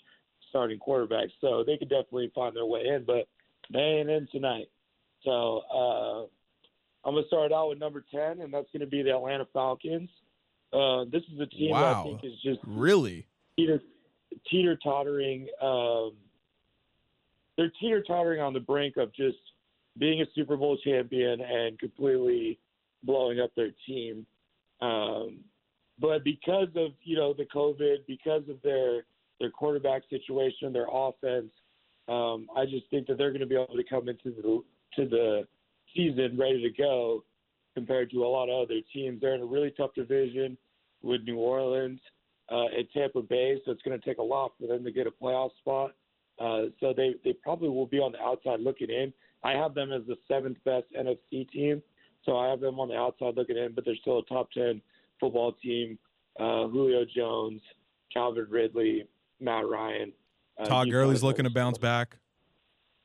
starting 0.49 0.79
quarterback. 0.79 1.29
So 1.41 1.65
they 1.67 1.77
could 1.77 1.89
definitely 1.89 2.31
find 2.35 2.55
their 2.55 2.67
way 2.67 2.87
in, 2.87 3.05
but 3.07 3.29
they 3.73 3.81
ain't 3.81 4.11
in 4.11 4.29
tonight. 4.31 4.69
So 5.25 5.63
uh, 5.75 6.27
I'm 7.07 7.13
going 7.13 7.23
to 7.23 7.29
start 7.29 7.53
out 7.53 7.69
with 7.69 7.79
number 7.79 8.05
10, 8.13 8.41
and 8.41 8.53
that's 8.53 8.67
going 8.73 8.81
to 8.81 8.87
be 8.87 9.01
the 9.03 9.15
Atlanta 9.15 9.47
Falcons. 9.53 10.11
Uh, 10.73 11.05
this 11.05 11.23
is 11.33 11.41
a 11.41 11.47
team 11.47 11.71
that 11.73 11.95
I 11.95 12.03
think 12.03 12.25
is 12.25 12.33
just 12.43 12.59
Really? 12.67 13.29
teeter 13.57 13.81
teeter 14.51 14.77
tottering. 14.83 15.47
Um, 15.63 16.15
they're 17.57 17.73
teeter 17.81 18.03
tottering 18.03 18.41
on 18.41 18.53
the 18.53 18.61
brink 18.61 18.97
of 18.97 19.15
just 19.15 19.39
being 19.97 20.21
a 20.21 20.27
Super 20.35 20.57
Bowl 20.57 20.77
champion 20.83 21.41
and 21.41 21.79
completely 21.79 22.59
blowing 23.05 23.39
up 23.41 23.55
their 23.55 23.71
team. 23.87 24.27
Um, 24.81 25.39
but 26.01 26.25
because 26.25 26.69
of 26.75 26.91
you 27.05 27.17
know 27.17 27.33
the 27.33 27.47
COVID, 27.47 27.99
because 28.09 28.43
of 28.51 28.61
their 28.63 29.05
their 29.39 29.51
quarterback 29.51 30.03
situation, 30.11 30.73
their 30.73 30.89
offense, 30.93 31.53
um, 32.09 32.49
I 32.57 32.65
just 32.65 32.91
think 32.91 33.07
that 33.07 33.17
they're 33.17 33.31
going 33.31 33.41
to 33.41 33.47
be 33.47 33.55
able 33.55 33.77
to 33.77 33.85
come 33.89 34.09
into 34.09 34.31
the 34.31 34.63
to 34.97 35.09
the 35.09 35.47
season 35.97 36.37
ready 36.39 36.63
to 36.63 36.71
go 36.71 37.25
compared 37.75 38.11
to 38.11 38.25
a 38.25 38.29
lot 38.29 38.49
of 38.49 38.65
other 38.65 38.81
teams. 38.93 39.21
They're 39.21 39.35
in 39.35 39.43
a 39.43 39.47
really 39.47 39.73
tough 39.77 39.95
division 39.95 40.57
with 41.03 41.23
New 41.25 41.39
Orleans 41.39 42.01
uh, 42.51 42.67
and 42.77 42.87
Tampa 42.95 43.23
Bay, 43.23 43.61
so 43.65 43.73
it's 43.73 43.83
going 43.83 43.99
to 43.99 44.05
take 44.05 44.19
a 44.19 44.23
lot 44.23 44.53
for 44.61 44.67
them 44.67 44.85
to 44.85 44.93
get 44.93 45.07
a 45.07 45.11
playoff 45.11 45.51
spot. 45.59 45.93
Uh, 46.39 46.65
so 46.81 46.93
they 46.95 47.15
they 47.25 47.33
probably 47.33 47.69
will 47.69 47.87
be 47.87 47.99
on 47.99 48.13
the 48.13 48.21
outside 48.21 48.61
looking 48.61 48.91
in. 48.91 49.13
I 49.43 49.53
have 49.53 49.75
them 49.75 49.93
as 49.93 50.03
the 50.07 50.17
seventh 50.29 50.59
best 50.65 50.85
NFC 50.99 51.49
team, 51.51 51.83
so 52.25 52.37
I 52.37 52.49
have 52.49 52.61
them 52.61 52.79
on 52.79 52.89
the 52.89 52.97
outside 52.97 53.37
looking 53.37 53.57
in, 53.57 53.73
but 53.75 53.85
they're 53.85 53.97
still 54.03 54.19
a 54.19 54.25
top 54.27 54.51
ten 54.53 54.83
football 55.19 55.53
team. 55.53 55.99
Uh, 56.39 56.67
Julio 56.69 57.07
Jones, 57.17 57.63
Calvin 58.13 58.47
Ridley, 58.51 59.07
Matt 59.41 59.67
Ryan. 59.67 60.13
Uh, 60.59 60.67
Todd 60.67 60.91
Gurley's 60.91 61.23
looking 61.23 61.45
to 61.45 61.51
bounce 61.51 61.79
back. 61.79 62.17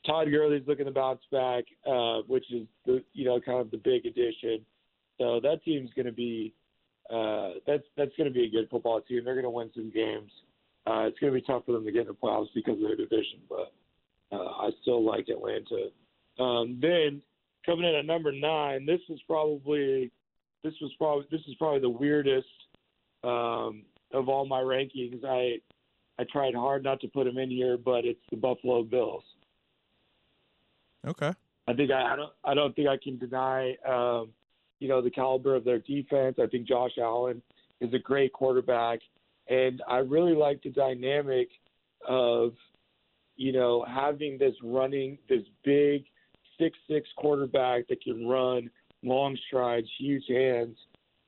Todd 0.06 0.28
Gurley's 0.32 0.68
looking 0.68 0.86
to 0.86 0.91
bounce 0.91 1.22
back, 1.32 1.66
uh, 1.88 2.20
which 2.28 2.45
is 2.52 2.68
the 2.86 3.04
you 3.14 3.26
know 3.26 3.39
kind 3.39 3.60
of 3.60 3.72
the 3.72 3.78
big 3.78 4.06
addition. 4.06 4.66
So 5.20 5.39
that 5.41 5.64
team's 5.64 5.89
going 5.95 6.08
to 6.08 6.12
be 6.12 6.54
uh, 7.12 7.52
that's 7.68 7.84
that's 7.97 8.16
going 8.18 8.28
to 8.30 8.34
be 8.34 8.45
a 8.45 8.49
good 8.49 8.70
football 8.70 9.02
team. 9.02 9.24
They're 9.24 9.36
going 9.36 9.43
to 9.43 9.49
win 9.49 9.70
some 9.76 9.91
games. 9.91 10.32
Uh, 10.88 11.06
it's 11.06 11.20
going 11.20 11.32
to 11.32 11.39
be 11.39 11.45
tough 11.45 11.64
for 11.66 11.74
them 11.74 11.86
to 11.86 11.91
get 11.91 12.02
in 12.02 12.08
the 12.08 12.14
playoffs 12.14 12.47
because 12.56 12.74
of 12.74 12.82
their 12.82 12.95
division, 12.95 13.39
but 13.47 13.72
uh, 14.32 14.49
I 14.62 14.70
still 14.82 15.06
like 15.06 15.28
Atlanta. 15.30 15.89
Um, 16.39 16.80
then 16.82 17.22
coming 17.66 17.86
in 17.88 17.95
at 17.95 18.06
number 18.06 18.32
nine, 18.32 18.86
this 18.86 19.02
is 19.10 19.20
probably 19.28 20.12
this 20.64 20.74
was 20.82 20.91
probably 20.97 21.26
this 21.30 21.41
is 21.47 21.56
probably 21.56 21.82
the 21.82 21.89
weirdest 21.89 22.47
um, 23.24 23.84
of 24.14 24.28
all 24.28 24.45
my 24.45 24.62
rankings. 24.62 25.24
I 25.24 25.58
I 26.20 26.26
tried 26.32 26.56
hard 26.56 26.84
not 26.84 26.99
to 27.02 27.08
put 27.08 27.26
them 27.26 27.38
in 27.38 27.52
here, 27.52 27.78
but 27.78 28.06
it's 28.06 28.20
the 28.32 28.38
Buffalo 28.38 28.84
Bills. 28.84 29.24
Okay. 31.06 31.32
I 31.68 31.74
think 31.74 31.91
I, 31.91 32.14
I 32.14 32.16
don't 32.16 32.34
I 32.43 32.54
don't 32.54 32.76
think 32.76 32.88
I 32.88 32.97
can 33.02 33.18
deny 33.18 33.76
um, 33.88 34.30
you 34.80 34.88
know 34.88 35.02
the 35.02 35.12
caliber 35.12 35.56
of 35.56 35.64
their 35.64 35.80
defense. 35.80 36.38
I 36.41 36.47
think 36.47 36.68
Josh 36.68 36.91
Allen 36.99 37.41
is 37.80 37.93
a 37.93 37.99
great 37.99 38.34
quarterback, 38.34 38.99
and 39.47 39.82
I 39.88 39.97
really 39.97 40.36
like 40.36 40.62
the 40.64 40.70
dynamic 40.70 41.49
of 42.08 42.54
you 43.36 43.52
know 43.52 43.86
having 43.88 44.38
this 44.38 44.56
running 44.64 45.18
this 45.30 45.43
big 45.64 46.04
six 46.60 46.78
six 46.89 47.08
quarterback 47.18 47.88
that 47.88 48.02
can 48.04 48.28
run 48.28 48.70
long 49.04 49.38
strides, 49.47 49.88
huge 49.97 50.24
hands. 50.28 50.78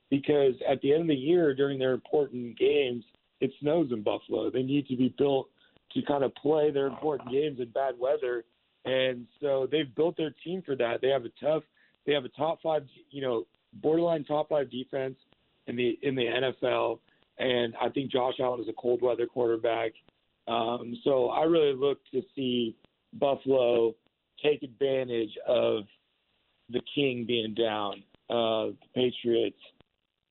Because 0.09 0.53
at 0.69 0.79
the 0.81 0.93
end 0.93 1.03
of 1.03 1.07
the 1.07 1.15
year, 1.15 1.55
during 1.55 1.79
their 1.79 1.93
important 1.93 2.57
games, 2.57 3.03
it 3.41 3.51
snows 3.59 3.91
in 3.91 4.03
Buffalo. 4.03 4.51
They 4.51 4.61
need 4.61 4.87
to 4.87 4.95
be 4.95 5.13
built 5.17 5.49
to 5.93 6.01
kind 6.03 6.23
of 6.23 6.35
play 6.35 6.69
their 6.69 6.85
important 6.85 7.31
games 7.31 7.59
in 7.59 7.69
bad 7.69 7.95
weather 7.97 8.45
and 8.85 9.27
so 9.41 9.67
they've 9.71 9.93
built 9.95 10.17
their 10.17 10.33
team 10.43 10.61
for 10.65 10.75
that. 10.75 11.01
They 11.01 11.09
have 11.09 11.25
a 11.25 11.31
tough, 11.41 11.63
they 12.05 12.13
have 12.13 12.25
a 12.25 12.29
top 12.29 12.61
five, 12.61 12.83
you 13.11 13.21
know, 13.21 13.45
borderline 13.73 14.23
top 14.23 14.49
five 14.49 14.69
defense 14.69 15.15
in 15.67 15.75
the 15.75 15.97
in 16.01 16.15
the 16.15 16.23
NFL, 16.23 16.99
and 17.39 17.73
I 17.81 17.89
think 17.89 18.11
Josh 18.11 18.35
Allen 18.39 18.61
is 18.61 18.67
a 18.67 18.73
cold 18.73 19.01
weather 19.01 19.25
quarterback. 19.25 19.91
Um, 20.47 20.97
so 21.03 21.29
I 21.29 21.43
really 21.43 21.73
look 21.73 21.99
to 22.11 22.21
see 22.35 22.75
Buffalo 23.13 23.95
take 24.43 24.63
advantage 24.63 25.31
of 25.47 25.83
the 26.69 26.81
king 26.93 27.25
being 27.25 27.53
down, 27.53 28.03
uh, 28.29 28.71
the 28.71 28.87
Patriots, 28.93 29.59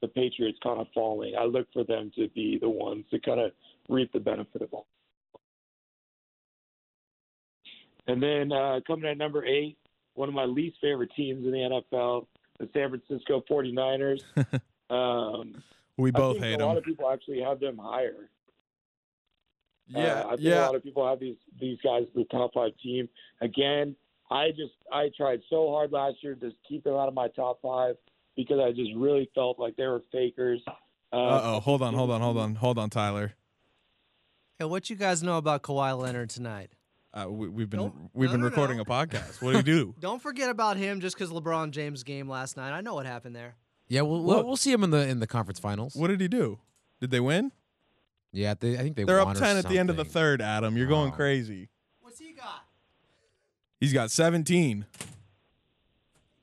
the 0.03 0.09
Patriots 0.09 0.59
kind 0.63 0.81
of 0.81 0.87
falling. 0.95 1.35
I 1.39 1.45
look 1.45 1.67
for 1.73 1.85
them 1.85 2.13
to 2.17 2.29
be 2.29 2.59
the 2.61 2.69
ones 2.69 3.05
to 3.11 3.19
kind 3.21 3.41
of 3.41 3.53
reap 3.89 4.13
the 4.13 4.21
benefit 4.21 4.63
of 4.63 4.73
all. 4.73 4.87
And 8.07 8.23
then 8.23 8.53
uh, 8.53 8.81
coming 8.87 9.09
at 9.11 9.17
number 9.19 9.45
eight, 9.45 9.79
one 10.15 10.29
of 10.29 10.35
my 10.35 10.45
least 10.45 10.77
favorite 10.81 11.11
teams 11.17 11.45
in 11.45 11.53
the 11.53 11.83
NFL, 11.93 12.27
the 12.59 12.69
San 12.73 12.91
Francisco 12.91 13.43
49ers. 13.51 14.23
um, 14.91 15.63
We 15.97 16.11
both 16.11 16.35
think 16.35 16.45
hate 16.45 16.61
a 16.61 16.67
lot 16.67 16.77
of 16.77 16.85
people 16.85 17.09
actually 17.11 17.41
have 17.41 17.61
them 17.61 17.79
higher. 17.79 18.29
Yeah, 19.89 20.23
Uh, 20.23 20.27
I 20.33 20.37
think 20.37 20.49
a 20.49 20.61
lot 20.61 20.75
of 20.75 20.83
people 20.83 21.07
have 21.09 21.21
these 21.21 21.37
these 21.61 21.79
guys 21.85 22.05
the 22.15 22.25
top 22.25 22.55
five 22.55 22.73
team. 22.83 23.09
Again, 23.41 23.95
I 24.31 24.51
just 24.51 24.73
I 24.93 25.11
tried 25.17 25.41
so 25.51 25.71
hard 25.71 25.93
last 25.93 26.17
year 26.23 26.35
to 26.37 26.51
keep 26.69 26.85
them 26.85 26.95
out 26.95 27.09
of 27.09 27.15
my 27.15 27.29
top 27.29 27.61
five 27.63 27.97
because 28.37 28.59
I 28.61 28.71
just 28.73 28.91
really 28.97 29.29
felt 29.35 29.59
like 29.59 29.77
they 29.77 29.87
were 29.87 30.03
fakers. 30.11 30.63
Uh, 31.13 31.17
Uh 31.17 31.41
oh. 31.45 31.61
Hold 31.61 31.83
on. 31.83 31.95
Hold 31.95 32.11
on. 32.11 32.21
Hold 32.21 32.39
on. 32.39 32.55
Hold 32.55 32.79
on, 32.79 32.89
Tyler. 32.91 33.35
Hey, 34.59 34.65
what 34.65 34.89
you 34.89 34.97
guys 34.97 35.23
know 35.23 35.37
about 35.37 35.63
Kawhi 35.63 35.99
Leonard 35.99 36.31
tonight? 36.31 36.71
Uh, 37.15 37.27
we, 37.29 37.49
we've 37.49 37.69
been 37.71 37.81
Nope. 37.81 37.95
we've 38.15 38.31
No, 38.31 38.33
been 38.35 38.41
no, 38.41 38.47
recording 38.49 38.77
no. 38.79 38.83
a 38.83 38.87
podcast. 38.87 39.43
What 39.43 39.51
do 39.53 39.57
you 39.59 39.63
do? 39.63 39.95
Don't 40.01 40.23
forget 40.23 40.49
about 40.49 40.77
him 40.79 41.01
just 41.01 41.17
because 41.17 41.31
LeBron 41.31 41.71
James 41.71 42.03
game 42.05 42.29
last 42.29 42.57
night. 42.57 42.73
I 42.73 42.81
know 42.81 42.95
what 42.95 43.05
happened 43.07 43.37
there. 43.37 43.55
Yeah, 43.89 44.01
we'll, 44.03 44.23
we'll 44.23 44.45
we'll 44.47 44.57
see 44.57 44.73
him 44.73 44.83
in 44.85 44.91
the 44.91 45.07
in 45.07 45.21
the 45.21 45.27
conference 45.27 45.59
finals. 45.61 45.95
what 45.95 46.09
did 46.09 46.21
he 46.21 46.29
do? 46.29 46.59
Did 47.01 47.11
they 47.11 47.21
win? 47.21 47.53
Yeah, 48.33 48.55
they, 48.59 48.75
I 48.79 48.79
think 48.79 48.97
they 48.97 49.05
They're 49.05 49.21
up 49.21 49.27
won 49.27 49.37
or 49.37 49.41
ten 49.41 49.59
at 49.59 49.69
the 49.69 49.79
end 49.79 49.91
of 49.91 49.97
the 49.97 50.05
third. 50.07 50.41
Adam, 50.41 50.77
you're 50.77 50.87
going 50.87 51.11
Oh. 51.13 51.15
crazy. 51.17 51.69
What's 52.01 52.19
he 52.19 52.33
got? 52.33 52.65
He's 53.79 53.93
got 53.93 54.11
17. 54.11 54.87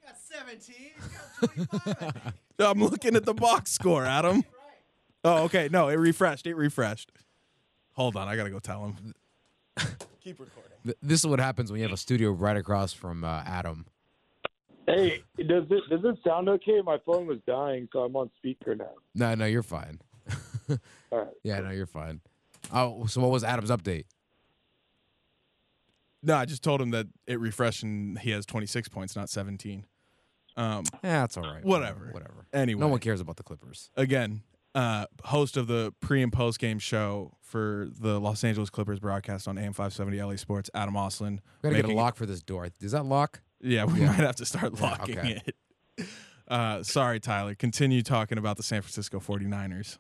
He 0.02 0.06
got 0.06 0.18
17. 0.20 0.76
He 0.76 1.66
got 1.66 1.94
25. 1.96 2.34
I'm 2.60 2.80
looking 2.84 3.16
at 3.16 3.26
the 3.26 3.34
box 3.34 3.72
score, 3.72 4.06
Adam. 4.06 4.44
Oh, 5.24 5.44
okay. 5.46 5.68
No, 5.72 5.88
it 5.88 5.96
refreshed. 5.96 6.46
It 6.46 6.54
refreshed. 6.56 7.12
Hold 7.94 8.16
on, 8.18 8.28
I 8.28 8.36
gotta 8.36 8.50
go 8.52 8.60
tell 8.60 8.86
him. 8.86 9.16
Keep 10.24 10.40
recording. 10.40 10.72
This 11.02 11.20
is 11.22 11.28
what 11.28 11.40
happens 11.40 11.72
when 11.72 11.80
you 11.80 11.86
have 11.88 11.94
a 11.94 11.98
studio 11.98 12.32
right 12.32 12.58
across 12.58 12.94
from 12.94 13.24
uh, 13.24 13.44
Adam. 13.46 13.86
hey, 14.88 15.22
does 15.38 15.66
it 15.70 15.84
does 15.90 16.02
it 16.04 16.18
sound 16.26 16.50
okay? 16.50 16.82
My 16.84 16.98
phone 17.06 17.28
was 17.28 17.38
dying, 17.48 17.88
so 17.94 18.00
I'm 18.00 18.16
on 18.16 18.30
speaker 18.38 18.76
now. 18.76 18.92
No, 19.16 19.36
no, 19.36 19.46
you're 19.46 19.64
fine. 19.64 20.00
All 20.70 20.78
right. 21.20 21.28
Yeah, 21.44 21.60
no, 21.62 21.70
you're 21.72 21.86
fine. 21.86 22.22
Oh, 22.74 23.06
so 23.08 23.22
what 23.22 23.32
was 23.32 23.44
Adam's 23.44 23.72
update? 23.72 24.06
No, 26.22 26.36
I 26.36 26.46
just 26.46 26.64
told 26.64 26.82
him 26.82 26.92
that 26.92 27.08
it 27.28 27.40
refreshed 27.40 27.82
and 27.84 28.20
he 28.20 28.32
has 28.32 28.46
26 28.46 28.90
points, 28.90 29.16
not 29.16 29.30
17. 29.30 29.86
Um, 30.58 30.84
Yeah, 31.04 31.22
that's 31.22 31.38
all 31.38 31.44
right. 31.52 31.64
Whatever. 31.64 32.10
Whatever. 32.12 32.46
anyway, 32.52 32.82
No 32.82 32.90
one 32.90 33.00
cares 33.00 33.22
about 33.22 33.38
the 33.38 33.44
Clippers. 33.44 33.90
again, 33.96 34.42
uh, 34.76 35.06
host 35.26 35.58
of 35.58 35.68
the 35.68 35.94
pre 36.00 36.22
and 36.22 36.32
post 36.32 36.60
game 36.60 36.80
show 36.80 37.34
for 37.42 37.88
the 38.00 38.20
Los 38.20 38.44
Angeles 38.44 38.70
Clippers 38.70 39.00
broadcast 39.00 39.48
on 39.48 39.58
AM 39.58 39.74
570 39.74 40.22
LA 40.22 40.36
Sports, 40.36 40.70
Adam 40.74 40.94
Oslin. 40.96 41.40
We 41.64 41.70
gotta 41.72 41.82
get 41.82 41.86
a 41.92 41.94
lock 41.94 42.16
for 42.16 42.26
this 42.26 42.42
door. 42.42 42.68
Is 42.80 42.92
that 42.92 43.06
lock? 43.06 43.42
Yeah, 43.62 43.86
we 43.86 44.00
Yeah. 44.02 44.08
might 44.08 44.16
have 44.18 44.36
to 44.38 44.46
start 44.46 44.74
Yeah, 44.76 44.82
locking 44.90 45.18
okay. 45.20 45.42
it. 45.46 45.56
Uh, 46.48 46.82
sorry, 46.82 47.20
Tyler. 47.20 47.54
Continue 47.54 48.02
talking 48.02 48.40
about 48.40 48.58
the 48.58 48.64
San 48.64 48.82
Francisco 48.82 49.20
49ers. 49.20 50.00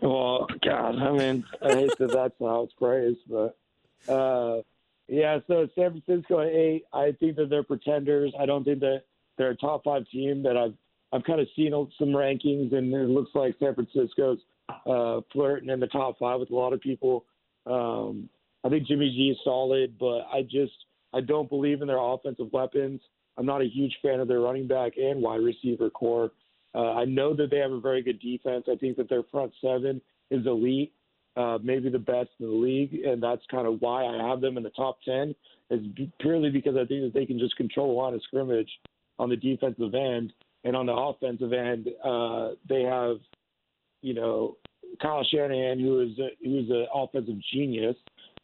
Well, 0.00 0.46
God, 0.64 0.96
I 1.02 1.10
mean, 1.10 1.44
I 1.60 1.74
hate 1.74 1.90
that 1.98 2.12
that's 2.12 2.34
how 2.38 2.62
it's 2.62 2.72
praised, 2.74 3.18
but 3.28 3.58
uh, 4.08 4.62
yeah. 5.08 5.40
So 5.48 5.68
San 5.74 6.00
Francisco 6.00 6.38
at 6.40 6.46
eight. 6.46 6.84
I 6.92 7.10
think 7.18 7.34
that 7.36 7.50
they're 7.50 7.64
pretenders. 7.64 8.32
I 8.38 8.46
don't 8.46 8.62
think 8.62 8.78
that 8.80 9.02
they're 9.36 9.50
a 9.50 9.56
top 9.56 9.82
five 9.84 10.04
team. 10.12 10.44
That 10.44 10.56
I've 10.56 10.74
I've 11.12 11.24
kind 11.24 11.40
of 11.40 11.48
seen 11.56 11.72
some 11.98 12.08
rankings, 12.08 12.74
and 12.74 12.92
it 12.94 13.08
looks 13.08 13.30
like 13.34 13.56
San 13.58 13.74
Francisco's 13.74 14.38
uh, 14.86 15.20
flirting 15.32 15.70
in 15.70 15.80
the 15.80 15.88
top 15.88 16.18
five 16.18 16.40
with 16.40 16.50
a 16.50 16.54
lot 16.54 16.72
of 16.72 16.80
people. 16.80 17.24
Um, 17.66 18.28
I 18.64 18.68
think 18.68 18.86
Jimmy 18.86 19.10
G 19.10 19.30
is 19.30 19.38
solid, 19.44 19.98
but 19.98 20.26
I 20.32 20.42
just 20.42 20.72
I 21.12 21.20
don't 21.20 21.48
believe 21.48 21.82
in 21.82 21.88
their 21.88 21.98
offensive 21.98 22.52
weapons. 22.52 23.00
I'm 23.36 23.46
not 23.46 23.62
a 23.62 23.66
huge 23.66 23.96
fan 24.02 24.20
of 24.20 24.28
their 24.28 24.40
running 24.40 24.68
back 24.68 24.92
and 24.96 25.22
wide 25.22 25.40
receiver 25.40 25.90
core. 25.90 26.30
Uh, 26.74 26.92
I 26.92 27.04
know 27.04 27.34
that 27.34 27.50
they 27.50 27.58
have 27.58 27.72
a 27.72 27.80
very 27.80 28.02
good 28.02 28.20
defense. 28.20 28.66
I 28.70 28.76
think 28.76 28.96
that 28.96 29.08
their 29.08 29.22
front 29.30 29.52
seven 29.60 30.00
is 30.30 30.46
elite, 30.46 30.92
uh, 31.36 31.58
maybe 31.62 31.88
the 31.88 31.98
best 31.98 32.28
in 32.38 32.46
the 32.46 32.52
league, 32.52 32.94
and 33.04 33.22
that's 33.22 33.42
kind 33.50 33.66
of 33.66 33.80
why 33.80 34.04
I 34.04 34.28
have 34.28 34.40
them 34.40 34.56
in 34.56 34.62
the 34.62 34.70
top 34.70 34.98
ten. 35.04 35.34
Is 35.70 35.80
purely 36.20 36.50
because 36.50 36.76
I 36.76 36.84
think 36.84 37.02
that 37.02 37.12
they 37.14 37.26
can 37.26 37.38
just 37.38 37.56
control 37.56 37.88
the 37.88 37.94
line 37.94 38.14
of 38.14 38.22
scrimmage 38.22 38.70
on 39.18 39.28
the 39.28 39.36
defensive 39.36 39.94
end, 39.94 40.32
and 40.64 40.76
on 40.76 40.86
the 40.86 40.92
offensive 40.92 41.52
end, 41.52 41.88
uh, 42.04 42.50
they 42.68 42.82
have, 42.82 43.16
you 44.02 44.14
know, 44.14 44.56
Kyle 45.00 45.24
Shanahan, 45.24 45.78
who 45.78 46.00
is 46.00 46.18
a, 46.18 46.28
who's 46.42 46.68
an 46.70 46.86
offensive 46.94 47.36
genius, 47.52 47.96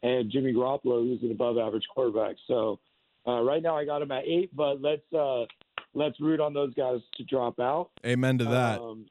and 0.03 0.31
Jimmy 0.31 0.53
Garoppolo, 0.53 1.03
who's 1.03 1.23
an 1.23 1.31
above-average 1.31 1.85
quarterback. 1.93 2.37
So 2.47 2.79
uh, 3.27 3.43
right 3.43 3.63
now, 3.63 3.77
I 3.77 3.85
got 3.85 4.03
him 4.03 4.13
at 4.13 4.25
eight, 4.25 4.55
but 4.55 4.81
let's 4.81 5.13
uh, 5.13 5.45
let's 5.95 6.21
root 6.21 6.41
on 6.41 6.55
those 6.55 6.73
guys 6.75 7.01
to 7.17 7.25
drop 7.25 7.59
out. 7.59 7.91
Amen 8.05 8.39
to 8.39 8.45
that. 8.45 8.81
Um, 8.81 9.07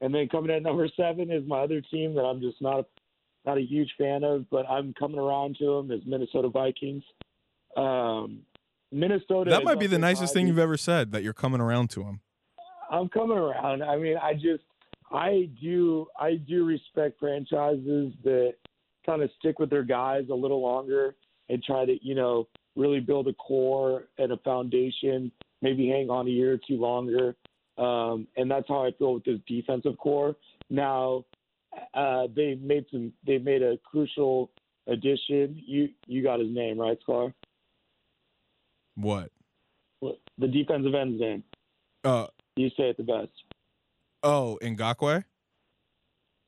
and 0.00 0.14
then 0.14 0.28
coming 0.28 0.50
at 0.50 0.62
number 0.62 0.88
seven 0.96 1.30
is 1.30 1.46
my 1.46 1.60
other 1.60 1.80
team 1.80 2.14
that 2.14 2.22
I'm 2.22 2.40
just 2.40 2.60
not 2.60 2.80
a, 2.80 2.86
not 3.46 3.56
a 3.58 3.62
huge 3.62 3.90
fan 3.96 4.24
of, 4.24 4.50
but 4.50 4.68
I'm 4.68 4.92
coming 4.94 5.18
around 5.18 5.56
to 5.60 5.76
them 5.76 5.90
is 5.90 6.02
Minnesota 6.04 6.48
Vikings. 6.48 7.04
Um, 7.76 8.40
Minnesota. 8.92 9.50
That 9.50 9.64
might 9.64 9.80
be 9.80 9.86
the 9.86 9.98
nicest 9.98 10.34
thing 10.34 10.46
you've 10.46 10.58
ever 10.58 10.76
said 10.76 11.12
that 11.12 11.22
you're 11.22 11.32
coming 11.32 11.60
around 11.60 11.90
to 11.90 12.04
him. 12.04 12.20
I'm 12.90 13.08
coming 13.08 13.38
around. 13.38 13.82
I 13.82 13.96
mean, 13.96 14.16
I 14.18 14.34
just 14.34 14.62
I 15.10 15.48
do 15.60 16.06
I 16.18 16.34
do 16.36 16.64
respect 16.64 17.18
franchises 17.18 18.12
that 18.24 18.54
kind 19.04 19.22
of 19.22 19.30
stick 19.38 19.58
with 19.58 19.70
their 19.70 19.82
guys 19.82 20.24
a 20.30 20.34
little 20.34 20.60
longer 20.60 21.14
and 21.48 21.62
try 21.62 21.84
to 21.84 21.96
you 22.02 22.14
know 22.14 22.48
really 22.76 23.00
build 23.00 23.28
a 23.28 23.32
core 23.34 24.08
and 24.18 24.32
a 24.32 24.36
foundation. 24.38 25.32
Maybe 25.62 25.88
hang 25.88 26.10
on 26.10 26.26
a 26.26 26.30
year 26.30 26.54
or 26.54 26.60
two 26.68 26.76
longer, 26.76 27.34
um, 27.78 28.26
and 28.36 28.50
that's 28.50 28.68
how 28.68 28.84
I 28.84 28.90
feel 28.98 29.14
with 29.14 29.24
this 29.24 29.38
defensive 29.46 29.96
core. 29.96 30.36
Now 30.68 31.24
uh, 31.94 32.26
they 32.34 32.58
made 32.60 32.86
some 32.90 33.12
they 33.26 33.38
made 33.38 33.62
a 33.62 33.78
crucial 33.78 34.50
addition. 34.86 35.60
You 35.64 35.88
you 36.06 36.22
got 36.22 36.40
his 36.40 36.50
name 36.50 36.78
right, 36.78 36.98
Scar? 37.02 37.32
What? 38.96 39.30
The 40.38 40.48
defensive 40.48 40.94
end's 40.94 41.20
name. 41.20 41.44
Uh 42.04 42.26
You 42.56 42.68
say 42.70 42.90
it 42.90 42.96
the 42.96 43.02
best. 43.04 43.30
oh, 44.22 44.58
Ngakoue? 44.62 45.24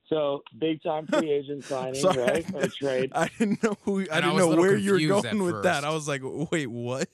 So 0.09 0.43
big 0.59 0.83
time 0.83 1.07
free 1.07 1.31
agent 1.31 1.65
signing, 1.69 1.95
Sorry. 1.95 2.19
right? 2.23 2.55
Or 2.55 2.69
trade. 2.69 3.13
I 3.15 3.29
didn't 3.39 3.63
know 3.63 3.75
who 3.85 4.01
I 4.01 4.19
I 4.19 4.21
didn't 4.21 4.35
was 4.35 4.45
a 4.47 4.51
know 4.51 4.57
where 4.61 4.77
you 4.77 4.93
were 4.93 4.99
confused 4.99 5.27
at 5.27 5.33
going 5.33 5.45
with 5.53 5.63
that. 5.63 5.85
I 5.85 5.91
was 5.91 6.07
like, 6.09 6.21
wait, 6.25 6.67
what? 6.67 7.09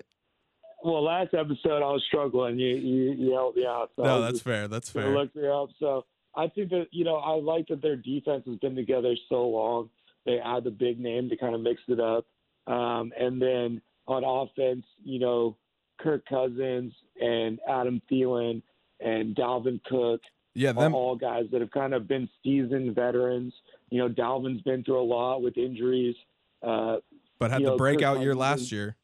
Well, 0.82 1.04
last 1.04 1.34
episode 1.34 1.82
I 1.82 1.92
was 1.92 2.02
struggling. 2.08 2.58
You 2.58 2.76
you, 2.76 3.12
you 3.12 3.32
helped 3.32 3.56
me 3.58 3.66
out. 3.66 3.90
So 3.96 4.02
No, 4.02 4.20
that's 4.22 4.34
just 4.34 4.44
fair. 4.44 4.66
That's 4.66 4.88
fair. 4.90 5.10
Look 5.10 5.34
me 5.36 5.46
up. 5.46 5.68
So 5.78 6.04
I 6.34 6.48
think 6.48 6.70
that 6.70 6.86
you 6.90 7.04
know 7.04 7.16
I 7.16 7.32
like 7.34 7.68
that 7.68 7.82
their 7.82 7.96
defense 7.96 8.44
has 8.46 8.56
been 8.58 8.74
together 8.74 9.14
so 9.28 9.46
long. 9.48 9.90
They 10.26 10.38
add 10.38 10.64
the 10.64 10.70
big 10.70 10.98
name 10.98 11.28
to 11.28 11.36
kind 11.36 11.54
of 11.54 11.60
mix 11.60 11.80
it 11.88 12.00
up, 12.00 12.26
um, 12.66 13.12
and 13.18 13.40
then 13.40 13.82
on 14.10 14.24
offense, 14.24 14.84
you 15.04 15.18
know, 15.18 15.56
Kirk 16.00 16.24
Cousins 16.26 16.92
and 17.20 17.58
Adam 17.68 18.02
Thielen 18.10 18.62
and 19.00 19.34
Dalvin 19.36 19.80
Cook 19.84 20.20
Yeah, 20.54 20.70
are 20.70 20.74
them 20.74 20.94
all 20.94 21.16
guys 21.16 21.44
that 21.52 21.60
have 21.60 21.70
kind 21.70 21.94
of 21.94 22.08
been 22.08 22.28
seasoned 22.42 22.94
veterans. 22.94 23.52
You 23.90 24.00
know, 24.00 24.08
Dalvin's 24.08 24.62
been 24.62 24.82
through 24.84 25.00
a 25.00 25.04
lot 25.04 25.42
with 25.42 25.56
injuries. 25.56 26.16
Uh, 26.62 26.96
but 27.38 27.50
had 27.50 27.62
the 27.62 27.66
know, 27.66 27.76
breakout 27.76 28.20
year 28.20 28.34
last 28.34 28.72
year. 28.72 28.96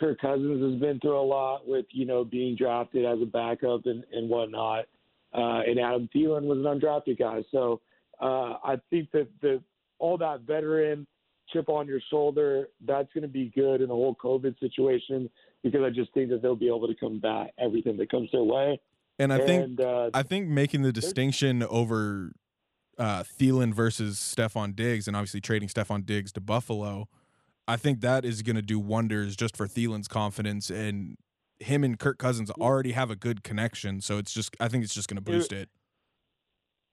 Kirk 0.00 0.20
Cousins 0.20 0.72
has 0.72 0.80
been 0.80 0.98
through 1.00 1.20
a 1.20 1.22
lot 1.22 1.68
with, 1.68 1.86
you 1.90 2.04
know, 2.04 2.24
being 2.24 2.56
drafted 2.56 3.04
as 3.04 3.20
a 3.22 3.26
backup 3.26 3.86
and, 3.86 4.04
and 4.12 4.28
whatnot. 4.28 4.86
Uh, 5.32 5.60
and 5.66 5.78
Adam 5.78 6.08
Thielen 6.14 6.44
was 6.44 6.58
an 6.58 6.64
undrafted 6.64 7.18
guy. 7.18 7.44
So 7.52 7.80
uh, 8.20 8.54
I 8.64 8.80
think 8.90 9.10
that 9.12 9.28
the 9.40 9.62
all 9.98 10.18
that 10.18 10.40
veteran 10.40 11.06
chip 11.52 11.68
on 11.68 11.86
your 11.86 12.00
shoulder, 12.10 12.68
that's 12.86 13.12
going 13.12 13.22
to 13.22 13.28
be 13.28 13.52
good 13.54 13.80
in 13.80 13.88
the 13.88 13.94
whole 13.94 14.14
COVID 14.16 14.58
situation 14.60 15.28
because 15.62 15.82
I 15.82 15.90
just 15.90 16.12
think 16.14 16.30
that 16.30 16.42
they'll 16.42 16.56
be 16.56 16.68
able 16.68 16.86
to 16.86 16.94
combat 16.94 17.52
everything 17.58 17.96
that 17.96 18.10
comes 18.10 18.30
their 18.32 18.42
way. 18.42 18.80
And 19.18 19.32
I 19.32 19.38
think 19.38 19.64
and, 19.64 19.80
uh, 19.80 20.10
I 20.12 20.22
think 20.22 20.48
making 20.48 20.82
the 20.82 20.92
distinction 20.92 21.62
over 21.62 22.32
uh, 22.98 23.22
Thielen 23.22 23.72
versus 23.72 24.18
Stefon 24.18 24.74
Diggs, 24.74 25.06
and 25.06 25.16
obviously 25.16 25.40
trading 25.40 25.68
Stefon 25.68 26.04
Diggs 26.04 26.32
to 26.32 26.40
Buffalo, 26.40 27.08
I 27.66 27.76
think 27.76 28.00
that 28.00 28.24
is 28.24 28.42
going 28.42 28.56
to 28.56 28.62
do 28.62 28.78
wonders 28.78 29.36
just 29.36 29.56
for 29.56 29.66
Thielen's 29.66 30.08
confidence. 30.08 30.68
And 30.70 31.16
him 31.60 31.84
and 31.84 31.98
Kirk 31.98 32.18
Cousins 32.18 32.50
already 32.50 32.92
have 32.92 33.10
a 33.10 33.16
good 33.16 33.42
connection, 33.44 34.00
so 34.00 34.18
it's 34.18 34.32
just 34.32 34.56
I 34.60 34.68
think 34.68 34.84
it's 34.84 34.94
just 34.94 35.08
going 35.08 35.16
to 35.16 35.22
boost 35.22 35.52
it. 35.52 35.68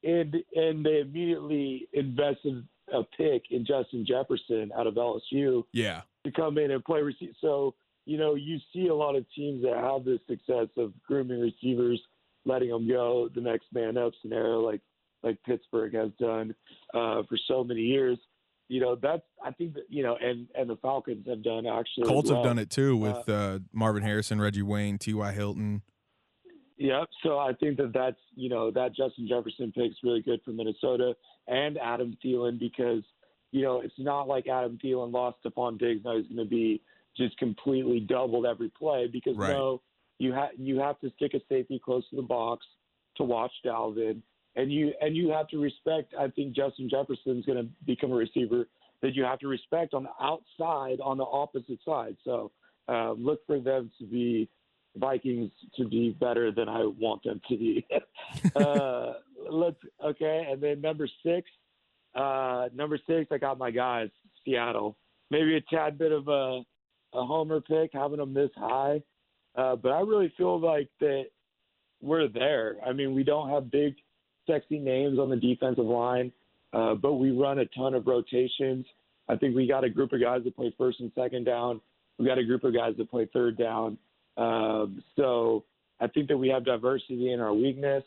and 0.03 0.35
and 0.55 0.85
they 0.85 0.99
immediately 1.01 1.87
invested 1.93 2.67
a 2.93 3.03
pick 3.03 3.43
in 3.51 3.65
Justin 3.65 4.05
Jefferson 4.05 4.71
out 4.77 4.87
of 4.87 4.95
LSU. 4.95 5.63
Yeah, 5.73 6.01
to 6.23 6.31
come 6.31 6.57
in 6.57 6.71
and 6.71 6.83
play 6.83 7.01
receiver. 7.01 7.33
So, 7.41 7.75
you 8.05 8.17
know, 8.17 8.35
you 8.35 8.57
see 8.73 8.87
a 8.87 8.95
lot 8.95 9.15
of 9.15 9.25
teams 9.35 9.63
that 9.63 9.77
have 9.77 10.05
this 10.05 10.19
success 10.27 10.67
of 10.77 10.93
grooming 11.05 11.39
receivers, 11.39 12.01
letting 12.45 12.69
them 12.69 12.87
go 12.87 13.29
the 13.33 13.41
next 13.41 13.65
man 13.73 13.97
up 13.97 14.13
scenario, 14.21 14.59
like 14.61 14.81
like 15.23 15.37
Pittsburgh 15.45 15.93
has 15.93 16.11
done 16.19 16.55
uh, 16.93 17.23
for 17.29 17.37
so 17.47 17.63
many 17.63 17.81
years. 17.81 18.17
You 18.67 18.79
know, 18.79 18.95
that's 18.95 19.23
I 19.43 19.51
think 19.51 19.73
that 19.73 19.83
you 19.89 20.03
know, 20.03 20.17
and 20.21 20.47
and 20.55 20.69
the 20.69 20.77
Falcons 20.77 21.27
have 21.27 21.43
done 21.43 21.65
actually. 21.65 22.07
Colts 22.07 22.29
have 22.29 22.43
done 22.43 22.57
it 22.57 22.69
too 22.69 22.95
with 22.95 23.27
uh, 23.27 23.59
Marvin 23.73 24.03
Harrison, 24.03 24.39
Reggie 24.39 24.61
Wayne, 24.61 24.97
T.Y. 24.97 25.31
Hilton. 25.33 25.81
Yep. 26.81 27.09
So 27.21 27.37
I 27.37 27.53
think 27.53 27.77
that 27.77 27.93
that's 27.93 28.17
you 28.35 28.49
know 28.49 28.71
that 28.71 28.95
Justin 28.95 29.27
Jefferson 29.27 29.71
pick's 29.71 29.97
really 30.03 30.21
good 30.21 30.41
for 30.43 30.49
Minnesota 30.49 31.13
and 31.47 31.77
Adam 31.77 32.17
Thielen 32.25 32.59
because 32.59 33.03
you 33.51 33.61
know 33.61 33.81
it's 33.81 33.93
not 33.99 34.27
like 34.27 34.47
Adam 34.47 34.79
Thielen 34.83 35.13
lost 35.13 35.37
Stefon 35.45 35.77
Diggs 35.77 36.01
now 36.03 36.17
he's 36.17 36.25
going 36.25 36.37
to 36.37 36.49
be 36.49 36.81
just 37.15 37.37
completely 37.37 37.99
doubled 37.99 38.47
every 38.47 38.69
play 38.69 39.07
because 39.11 39.37
Right. 39.37 39.51
no 39.51 39.81
you 40.17 40.33
have 40.33 40.49
you 40.57 40.79
have 40.79 40.99
to 41.01 41.11
stick 41.17 41.35
a 41.35 41.41
safety 41.47 41.79
close 41.83 42.09
to 42.09 42.15
the 42.15 42.21
box 42.23 42.65
to 43.17 43.23
watch 43.23 43.51
Dalvin 43.63 44.19
and 44.55 44.71
you 44.71 44.91
and 45.01 45.15
you 45.15 45.29
have 45.29 45.49
to 45.49 45.59
respect 45.59 46.15
I 46.19 46.29
think 46.29 46.55
Justin 46.55 46.89
Jefferson's 46.89 47.45
going 47.45 47.63
to 47.63 47.69
become 47.85 48.11
a 48.11 48.15
receiver 48.15 48.67
that 49.03 49.13
you 49.13 49.23
have 49.23 49.37
to 49.39 49.47
respect 49.47 49.93
on 49.93 50.01
the 50.03 50.15
outside 50.19 50.99
on 50.99 51.19
the 51.19 51.25
opposite 51.25 51.77
side 51.85 52.17
so 52.23 52.51
uh, 52.87 53.11
look 53.11 53.45
for 53.45 53.59
them 53.59 53.91
to 53.99 54.05
be 54.07 54.49
Vikings 54.97 55.51
to 55.77 55.87
be 55.87 56.09
better 56.19 56.51
than 56.51 56.67
I 56.67 56.83
want 56.83 57.23
them 57.23 57.41
to 57.49 57.57
be. 57.57 57.85
uh, 58.55 59.13
let's 59.49 59.77
okay, 60.03 60.47
and 60.49 60.61
then 60.61 60.81
number 60.81 61.07
six, 61.25 61.49
uh, 62.15 62.67
number 62.73 62.99
six, 63.07 63.31
I 63.31 63.37
got 63.37 63.57
my 63.57 63.71
guys, 63.71 64.09
Seattle. 64.43 64.97
Maybe 65.29 65.55
a 65.55 65.61
tad 65.73 65.97
bit 65.97 66.11
of 66.11 66.27
a 66.27 66.61
a 67.13 67.25
homer 67.25 67.61
pick, 67.61 67.91
having 67.93 68.17
them 68.17 68.33
this 68.33 68.51
high, 68.55 69.01
uh, 69.55 69.75
but 69.75 69.89
I 69.89 70.01
really 70.01 70.33
feel 70.37 70.59
like 70.59 70.89
that 70.99 71.25
we're 72.01 72.27
there. 72.27 72.77
I 72.85 72.93
mean, 72.93 73.13
we 73.13 73.23
don't 73.23 73.49
have 73.49 73.71
big, 73.71 73.95
sexy 74.47 74.79
names 74.79 75.19
on 75.19 75.29
the 75.29 75.35
defensive 75.35 75.85
line, 75.85 76.31
uh, 76.73 76.95
but 76.95 77.15
we 77.15 77.31
run 77.31 77.59
a 77.59 77.65
ton 77.67 77.93
of 77.93 78.07
rotations. 78.07 78.85
I 79.29 79.35
think 79.35 79.55
we 79.55 79.67
got 79.67 79.83
a 79.83 79.89
group 79.89 80.13
of 80.13 80.21
guys 80.21 80.41
that 80.43 80.55
play 80.55 80.73
first 80.77 80.99
and 80.99 81.11
second 81.15 81.45
down. 81.45 81.81
We 82.17 82.25
got 82.25 82.37
a 82.37 82.43
group 82.43 82.63
of 82.63 82.73
guys 82.73 82.93
that 82.97 83.09
play 83.09 83.29
third 83.33 83.57
down. 83.57 83.97
Um, 84.41 85.03
so 85.15 85.63
I 85.99 86.07
think 86.07 86.27
that 86.29 86.37
we 86.37 86.49
have 86.49 86.65
diversity 86.65 87.31
in 87.31 87.39
our 87.39 87.53
weakness. 87.53 88.03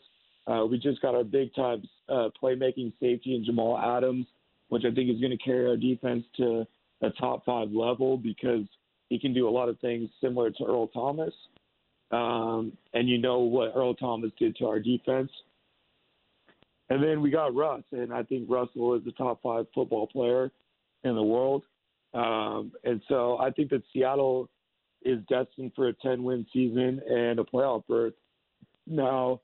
Uh, 0.47 0.65
we 0.69 0.77
just 0.77 1.01
got 1.01 1.15
our 1.15 1.23
big 1.23 1.53
time 1.55 1.83
uh, 2.09 2.29
playmaking 2.41 2.93
safety 2.99 3.35
in 3.35 3.45
Jamal 3.45 3.77
Adams, 3.77 4.27
which 4.69 4.83
I 4.85 4.93
think 4.93 5.09
is 5.09 5.19
going 5.19 5.35
to 5.35 5.43
carry 5.43 5.65
our 5.67 5.77
defense 5.77 6.23
to 6.37 6.65
a 7.01 7.09
top 7.11 7.45
five 7.45 7.71
level 7.71 8.17
because 8.17 8.65
he 9.09 9.17
can 9.17 9.33
do 9.33 9.47
a 9.47 9.49
lot 9.49 9.69
of 9.69 9.79
things 9.79 10.09
similar 10.21 10.51
to 10.51 10.63
Earl 10.65 10.87
Thomas. 10.87 11.33
Um, 12.11 12.73
and 12.93 13.09
you 13.09 13.17
know 13.17 13.39
what 13.39 13.71
Earl 13.75 13.95
Thomas 13.95 14.31
did 14.37 14.55
to 14.57 14.67
our 14.67 14.79
defense. 14.79 15.31
And 16.89 17.01
then 17.01 17.21
we 17.21 17.31
got 17.31 17.55
Russ, 17.55 17.81
and 17.91 18.13
I 18.13 18.23
think 18.23 18.47
Russell 18.47 18.93
is 18.93 19.03
the 19.03 19.11
top 19.13 19.41
five 19.41 19.65
football 19.73 20.05
player 20.05 20.51
in 21.03 21.15
the 21.15 21.23
world. 21.23 21.63
Um, 22.13 22.71
and 22.83 23.01
so 23.09 23.37
I 23.39 23.49
think 23.49 23.71
that 23.71 23.81
Seattle 23.91 24.49
is 25.05 25.19
destined 25.29 25.71
for 25.75 25.87
a 25.87 25.93
10 25.93 26.23
win 26.23 26.45
season 26.51 26.99
and 27.07 27.39
a 27.39 27.43
playoff 27.43 27.85
berth. 27.87 28.13
Now, 28.87 29.41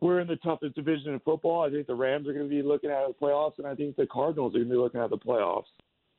we're 0.00 0.20
in 0.20 0.26
the 0.26 0.36
toughest 0.36 0.74
division 0.74 1.12
in 1.12 1.20
football. 1.20 1.62
I 1.62 1.70
think 1.70 1.86
the 1.86 1.94
Rams 1.94 2.28
are 2.28 2.32
going 2.32 2.48
to 2.48 2.50
be 2.50 2.62
looking 2.62 2.90
at 2.90 3.06
the 3.06 3.14
playoffs, 3.14 3.58
and 3.58 3.66
I 3.66 3.74
think 3.74 3.96
the 3.96 4.06
Cardinals 4.06 4.54
are 4.54 4.58
going 4.58 4.68
to 4.68 4.74
be 4.74 4.78
looking 4.78 5.00
at 5.00 5.10
the 5.10 5.18
playoffs. 5.18 5.64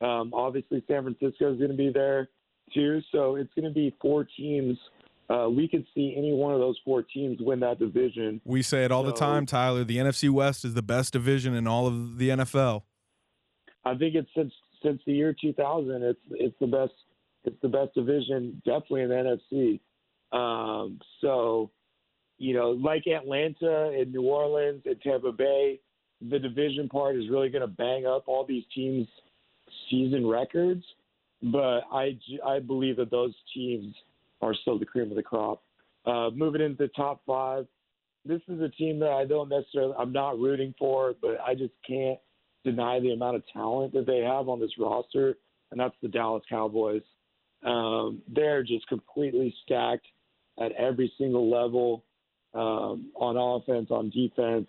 Um, 0.01 0.34
obviously, 0.34 0.84
San 0.88 1.03
Francisco 1.03 1.53
is 1.53 1.57
going 1.57 1.72
to 1.72 1.77
be 1.77 1.91
there 1.93 2.30
too. 2.73 3.01
So 3.11 3.35
it's 3.35 3.53
going 3.53 3.65
to 3.65 3.73
be 3.73 3.95
four 4.01 4.27
teams. 4.38 4.77
Uh, 5.30 5.47
we 5.49 5.67
could 5.67 5.85
see 5.95 6.13
any 6.17 6.34
one 6.34 6.53
of 6.53 6.59
those 6.59 6.80
four 6.85 7.01
teams 7.01 7.38
win 7.41 7.59
that 7.61 7.80
division. 7.80 8.41
We 8.43 8.61
say 8.61 8.85
it 8.85 8.91
all 8.91 9.03
the 9.03 9.13
time, 9.13 9.45
Tyler. 9.45 9.84
The 9.84 9.97
NFC 9.97 10.30
West 10.30 10.65
is 10.65 10.73
the 10.73 10.84
best 10.84 11.13
division 11.13 11.55
in 11.55 11.67
all 11.67 11.88
of 11.88 12.17
the 12.17 12.30
NFL. 12.30 12.84
I 13.84 13.95
think 13.95 14.15
it's 14.15 14.30
since 14.35 14.53
since 14.84 15.01
the 15.05 15.13
year 15.13 15.35
2000. 15.39 16.03
It's 16.03 16.19
it's 16.31 16.55
the 16.59 16.67
best 16.67 16.93
it's 17.45 17.61
the 17.61 17.67
best 17.67 17.93
division, 17.93 18.61
definitely 18.65 19.03
in 19.03 19.09
the 19.09 19.39
NFC. 19.51 19.80
Um, 20.31 20.99
so, 21.22 21.72
you 22.38 22.53
know, 22.53 22.72
like 22.72 23.07
Atlanta 23.07 23.91
and 23.97 24.11
New 24.11 24.23
Orleans 24.23 24.81
and 24.85 25.01
Tampa 25.01 25.31
Bay, 25.31 25.80
the 26.30 26.39
division 26.39 26.89
part 26.89 27.15
is 27.15 27.30
really 27.30 27.49
going 27.49 27.61
to 27.61 27.67
bang 27.67 28.05
up 28.05 28.23
all 28.27 28.45
these 28.45 28.63
teams' 28.73 29.07
season 29.89 30.27
records. 30.27 30.84
But 31.41 31.81
I, 31.91 32.17
I 32.45 32.59
believe 32.59 32.97
that 32.97 33.11
those 33.11 33.34
teams 33.53 33.93
are 34.41 34.53
still 34.53 34.80
the 34.80 34.85
cream 34.85 35.09
of 35.09 35.15
the 35.15 35.23
crop. 35.23 35.61
Uh, 36.05 36.30
moving 36.34 36.61
into 36.61 36.77
the 36.77 36.88
top 36.89 37.22
five, 37.26 37.67
this 38.26 38.41
is 38.47 38.59
a 38.61 38.69
team 38.69 38.99
that 38.99 39.11
I 39.11 39.26
don't 39.26 39.49
necessarily 39.49 39.93
I'm 39.97 40.11
not 40.11 40.39
rooting 40.39 40.73
for, 40.77 41.13
but 41.22 41.38
I 41.45 41.53
just 41.53 41.73
can't 41.88 42.19
deny 42.63 42.99
the 42.99 43.11
amount 43.11 43.35
of 43.38 43.43
talent 43.53 43.93
that 43.93 44.07
they 44.07 44.19
have 44.19 44.49
on 44.49 44.59
this 44.59 44.72
roster, 44.80 45.38
and 45.72 45.80
that's 45.80 45.95
the 46.01 46.07
Dallas 46.07 46.43
Cowboys. 46.49 47.03
Um, 47.65 48.21
they're 48.27 48.63
just 48.63 48.87
completely 48.87 49.53
stacked 49.63 50.05
at 50.59 50.71
every 50.73 51.11
single 51.17 51.49
level 51.49 52.03
um, 52.53 53.11
on 53.15 53.35
offense, 53.37 53.87
on 53.89 54.09
defense. 54.11 54.67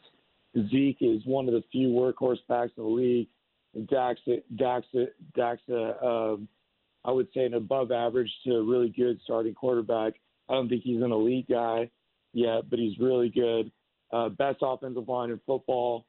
Zeke 0.70 0.96
is 1.00 1.20
one 1.26 1.46
of 1.46 1.54
the 1.54 1.62
few 1.70 1.88
workhorse 1.88 2.38
backs 2.48 2.72
in 2.76 2.82
the 2.82 2.88
league. 2.88 3.28
And 3.74 3.86
Dax, 3.88 4.18
Dax, 4.56 4.86
Dax, 5.36 5.60
um, 5.70 6.48
I 7.04 7.10
would 7.10 7.28
say, 7.34 7.44
an 7.44 7.54
above 7.54 7.92
average 7.92 8.30
to 8.44 8.68
really 8.68 8.88
good 8.88 9.20
starting 9.24 9.54
quarterback. 9.54 10.14
I 10.48 10.54
don't 10.54 10.68
think 10.68 10.82
he's 10.82 11.02
an 11.02 11.12
elite 11.12 11.48
guy 11.48 11.90
yet, 12.32 12.70
but 12.70 12.78
he's 12.78 12.98
really 12.98 13.28
good. 13.28 13.70
Uh, 14.12 14.30
best 14.30 14.58
offensive 14.62 15.08
line 15.08 15.30
in 15.30 15.40
football 15.46 16.06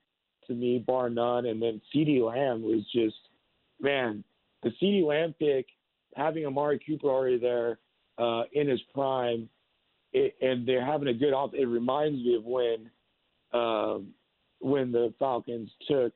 to 0.47 0.53
me, 0.53 0.80
bar 0.80 1.09
none. 1.09 1.45
And 1.45 1.61
then 1.61 1.81
CeeDee 1.93 2.26
Lamb 2.26 2.61
was 2.61 2.84
just, 2.93 3.18
man, 3.81 4.23
the 4.64 4.72
CeeDee 4.81 5.05
Lamb 5.05 5.35
pick, 5.38 5.68
having 6.18 6.45
Amari 6.45 6.80
Cooper 6.85 7.07
already 7.07 7.38
there 7.38 7.80
uh, 8.18 8.44
in 8.52 8.68
his 8.68 8.81
prime, 8.94 9.48
it, 10.11 10.35
and 10.41 10.68
they're 10.68 10.85
having 10.85 11.07
a 11.07 11.14
good 11.14 11.34
off. 11.34 11.52
It 11.53 11.65
reminds 11.65 12.18
me 12.18 12.35
of 12.35 12.44
when 12.44 12.89
um, 13.53 14.14
when 14.60 14.91
the 14.91 15.14
Falcons 15.19 15.69
took 15.88 16.11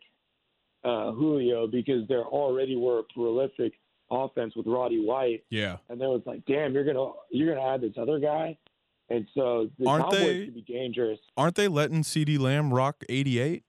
uh, 0.83 1.11
Julio 1.11 1.67
because 1.67 2.07
there 2.09 2.23
already 2.25 2.75
were 2.75 2.99
a 2.99 3.03
prolific 3.13 3.73
offense 4.09 4.55
with 4.55 4.65
Roddy 4.67 4.99
White, 5.05 5.43
Yeah. 5.49 5.77
and 5.87 6.01
then 6.01 6.09
it's 6.09 6.25
like, 6.27 6.43
damn, 6.47 6.73
you're 6.73 6.83
gonna 6.83 7.11
you're 7.29 7.53
gonna 7.55 7.65
add 7.67 7.81
this 7.81 7.93
other 7.97 8.19
guy, 8.19 8.57
and 9.09 9.25
so 9.35 9.69
the 9.79 9.87
Aren't 9.87 10.05
Cowboys 10.05 10.19
they- 10.19 10.45
could 10.45 10.55
be 10.55 10.61
dangerous. 10.63 11.19
Aren't 11.37 11.55
they 11.55 11.67
letting 11.67 12.01
CeeDee 12.01 12.39
Lamb 12.39 12.73
rock 12.73 13.03
88? 13.07 13.63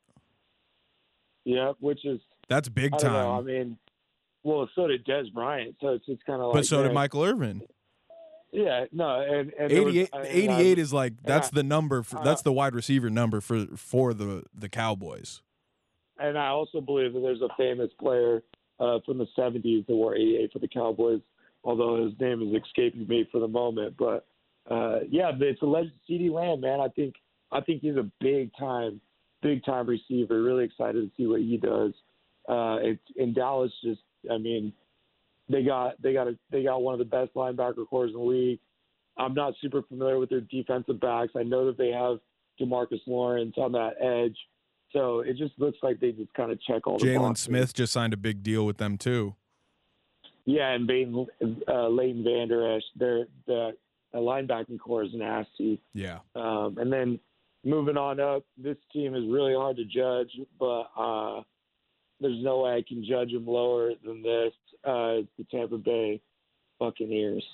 Yeah, 1.44 1.72
which 1.80 2.04
is 2.04 2.20
That's 2.48 2.68
big 2.68 2.94
I 2.94 2.98
don't 2.98 3.12
know. 3.12 3.38
I 3.38 3.40
mean, 3.42 3.76
well, 4.44 4.69
so 4.74 4.86
did 4.86 5.05
Dez 5.06 5.32
Bryant, 5.32 5.77
so 5.81 5.89
it's 5.89 6.06
just 6.06 6.24
kind 6.24 6.40
of 6.40 6.48
like. 6.48 6.55
But 6.55 6.66
so 6.66 6.82
did 6.82 6.93
Michael 6.93 7.23
Irvin. 7.24 7.62
Yeah, 8.52 8.85
no, 8.93 9.20
and, 9.20 9.51
and 9.59 9.70
there 9.70 9.82
was- 9.82 9.94
88, 9.97 10.10
I- 10.12 10.19
and 10.19 10.27
88 10.27 10.78
I- 10.78 10.81
is 10.81 10.93
like 10.93 11.23
that's 11.23 11.48
I- 11.48 11.55
the 11.55 11.62
number 11.62 12.02
for, 12.02 12.19
uh, 12.19 12.23
that's 12.23 12.43
the 12.43 12.52
wide 12.52 12.74
receiver 12.74 13.09
number 13.09 13.40
for 13.40 13.64
for 13.77 14.12
the 14.12 14.44
the 14.55 14.69
Cowboys. 14.69 15.43
and 16.19 16.39
I 16.39 16.48
also 16.48 16.81
believe 16.81 17.14
that 17.14 17.20
there's 17.20 17.40
a 17.40 17.48
famous 17.56 17.90
player 17.98 18.43
uh, 18.78 18.98
from 19.06 19.19
the 19.19 19.27
70s 19.36 19.86
that 19.86 19.94
wore 19.94 20.14
88 20.14 20.52
for 20.52 20.59
the 20.59 20.69
Cowboys, 20.69 21.20
although 21.64 22.05
his 22.05 22.12
name 22.20 22.43
is 22.43 22.62
escaping 22.62 23.06
me 23.09 23.27
for 23.32 23.39
the 23.40 23.48
moment. 23.48 23.97
But 23.97 24.27
uh, 24.70 25.01
yeah, 25.09 25.32
it's 25.40 25.62
a 25.62 25.66
legend. 25.66 25.93
CeeDee 26.09 26.31
Lamb, 26.31 26.60
man, 26.60 26.81
I 26.81 26.89
think 26.89 27.14
I 27.51 27.60
think 27.62 27.81
he's 27.81 27.97
a 27.97 28.10
big 28.20 28.51
time, 28.59 29.01
big 29.40 29.64
time 29.64 29.86
receiver. 29.86 30.43
Really 30.43 30.64
excited 30.64 31.01
to 31.02 31.10
see 31.16 31.27
what 31.27 31.40
he 31.40 31.56
does. 31.56 31.93
Uh, 32.48 32.77
it's 32.82 33.02
in 33.16 33.32
Dallas. 33.32 33.73
Just, 33.82 34.01
I 34.31 34.39
mean, 34.39 34.73
they 35.49 35.62
got 35.62 36.01
they 36.03 36.12
got 36.12 36.28
a, 36.28 36.39
they 36.51 36.62
got 36.62 36.82
one 36.82 36.94
of 36.94 36.99
the 36.99 37.05
best 37.05 37.35
linebacker 37.35 37.86
cores 37.89 38.12
in 38.12 38.19
the 38.19 38.24
league. 38.24 38.61
I'm 39.16 39.35
not 39.35 39.55
super 39.61 39.82
familiar 39.82 40.19
with 40.19 40.31
their 40.31 40.40
defensive 40.40 41.01
backs. 41.01 41.32
I 41.36 41.43
know 41.43 41.66
that 41.66 41.77
they 41.77 41.90
have 41.90 42.19
DeMarcus 42.61 43.01
Lawrence 43.07 43.55
on 43.59 43.73
that 43.73 43.94
edge. 44.01 44.36
So 44.93 45.20
it 45.20 45.36
just 45.36 45.53
looks 45.59 45.78
like 45.82 46.01
they 46.01 46.12
just 46.12 46.32
kind 46.35 46.53
of 46.53 46.61
check 46.62 46.86
all 46.86 46.99
the 46.99 47.07
Jaylon. 47.07 47.36
Smith 47.36 47.73
just 47.74 47.93
signed 47.93 48.12
a 48.12 48.16
big 48.16 48.43
deal 48.43 48.65
with 48.66 48.77
them 48.78 48.99
too. 48.99 49.35
Yeah, 50.44 50.73
and 50.73 50.86
Baden, 50.86 51.27
uh, 51.69 51.89
Leighton 51.89 52.24
Vander 52.24 52.77
Esch, 52.77 52.82
their 52.97 53.27
the 53.47 53.73
uh, 54.12 54.16
linebacking 54.16 54.81
core 54.81 55.05
is 55.05 55.11
nasty. 55.15 55.81
Yeah. 55.94 56.19
Um, 56.35 56.77
and 56.78 56.93
then 56.93 57.20
moving 57.65 57.97
on 57.97 58.20
up, 58.20 58.44
this 58.59 58.77
team 58.93 59.15
is 59.15 59.23
really 59.28 59.55
hard 59.55 59.77
to 59.77 59.85
judge, 59.85 60.31
but 60.59 60.90
uh, 60.97 61.43
there's 62.23 62.43
no 62.43 62.61
way 62.62 62.77
I 62.77 62.85
can 62.86 63.05
judge 63.05 63.32
them 63.32 63.47
lower 63.47 63.93
than 64.05 64.23
this. 64.23 64.53
Uh, 64.85 65.20
it's 65.20 65.28
the 65.39 65.44
Tampa 65.51 65.78
Bay 65.78 66.20
Buccaneers. 66.78 67.44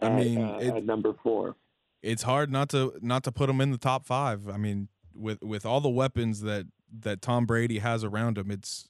I 0.00 0.06
at, 0.06 0.12
mean, 0.16 0.42
uh, 0.42 0.58
it- 0.60 0.74
at 0.74 0.84
number 0.84 1.14
four. 1.22 1.56
It's 2.02 2.24
hard 2.24 2.50
not 2.50 2.68
to 2.70 2.94
not 3.00 3.22
to 3.24 3.30
put 3.30 3.46
them 3.46 3.60
in 3.60 3.70
the 3.70 3.78
top 3.78 4.04
5. 4.04 4.48
I 4.48 4.56
mean, 4.56 4.88
with 5.14 5.40
with 5.40 5.64
all 5.64 5.80
the 5.80 5.88
weapons 5.88 6.40
that 6.40 6.66
that 7.00 7.22
Tom 7.22 7.46
Brady 7.46 7.78
has 7.78 8.02
around 8.02 8.38
him, 8.38 8.50
it's 8.50 8.88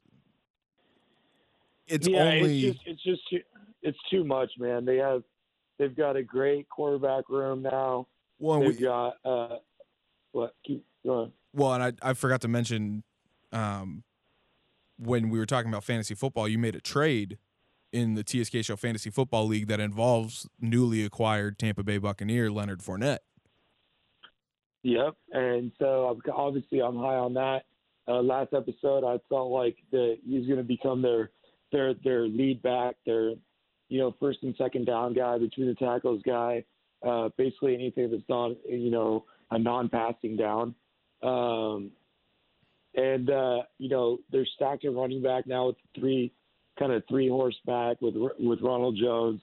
it's 1.86 2.08
yeah, 2.08 2.22
only 2.24 2.64
it's 2.64 2.76
just 2.78 2.86
it's 2.86 3.02
just 3.02 3.28
too, 3.28 3.40
it's 3.82 3.98
too 4.10 4.24
much, 4.24 4.52
man. 4.58 4.86
They 4.86 4.96
have 4.96 5.22
they've 5.78 5.94
got 5.94 6.16
a 6.16 6.22
great 6.22 6.68
quarterback 6.70 7.28
room 7.28 7.60
now. 7.62 8.06
well, 8.38 8.60
They've 8.60 8.76
we, 8.78 8.82
got 8.82 9.16
uh, 9.26 9.56
what? 10.32 10.54
Keep 10.66 10.82
going. 11.04 11.32
well, 11.52 11.74
and 11.74 11.82
I 11.82 11.92
I 12.10 12.14
forgot 12.14 12.40
to 12.42 12.48
mention 12.48 13.02
um 13.52 14.04
when 15.04 15.28
we 15.30 15.38
were 15.38 15.46
talking 15.46 15.70
about 15.70 15.84
fantasy 15.84 16.14
football, 16.14 16.48
you 16.48 16.58
made 16.58 16.74
a 16.74 16.80
trade 16.80 17.38
in 17.92 18.14
the 18.14 18.24
TSK 18.24 18.64
Show 18.64 18.76
Fantasy 18.76 19.10
Football 19.10 19.46
League 19.46 19.66
that 19.68 19.80
involves 19.80 20.48
newly 20.60 21.04
acquired 21.04 21.58
Tampa 21.58 21.82
Bay 21.82 21.98
Buccaneer 21.98 22.50
Leonard 22.50 22.80
Fournette. 22.80 23.18
Yep. 24.82 25.14
And 25.32 25.72
so 25.78 26.18
obviously 26.34 26.80
I'm 26.80 26.96
high 26.96 27.16
on 27.16 27.34
that. 27.34 27.62
Uh, 28.08 28.20
last 28.20 28.52
episode, 28.52 29.04
I 29.04 29.18
felt 29.28 29.50
like 29.50 29.76
that 29.92 30.16
he's 30.26 30.46
going 30.46 30.58
to 30.58 30.64
become 30.64 31.02
their 31.02 31.30
their 31.70 31.94
their 32.02 32.26
lead 32.26 32.60
back, 32.60 32.96
their 33.06 33.30
you 33.88 33.98
know 33.98 34.14
first 34.18 34.40
and 34.42 34.54
second 34.56 34.86
down 34.86 35.14
guy, 35.14 35.38
between 35.38 35.68
the 35.68 35.74
tackles 35.74 36.20
guy, 36.26 36.64
uh, 37.06 37.28
basically 37.38 37.74
anything 37.74 38.10
that's 38.10 38.28
not 38.28 38.52
you 38.68 38.90
know 38.90 39.24
a 39.52 39.58
non-passing 39.58 40.36
down. 40.36 40.74
Um, 41.22 41.92
and 42.94 43.30
uh, 43.30 43.62
you 43.78 43.88
know 43.88 44.18
they're 44.30 44.46
stacked 44.54 44.84
at 44.84 44.94
running 44.94 45.22
back 45.22 45.46
now 45.46 45.68
with 45.68 45.76
three 45.98 46.32
kind 46.78 46.92
of 46.92 47.02
three 47.08 47.28
horseback 47.28 48.00
with 48.00 48.14
with 48.38 48.60
Ronald 48.60 48.98
Jones 49.00 49.40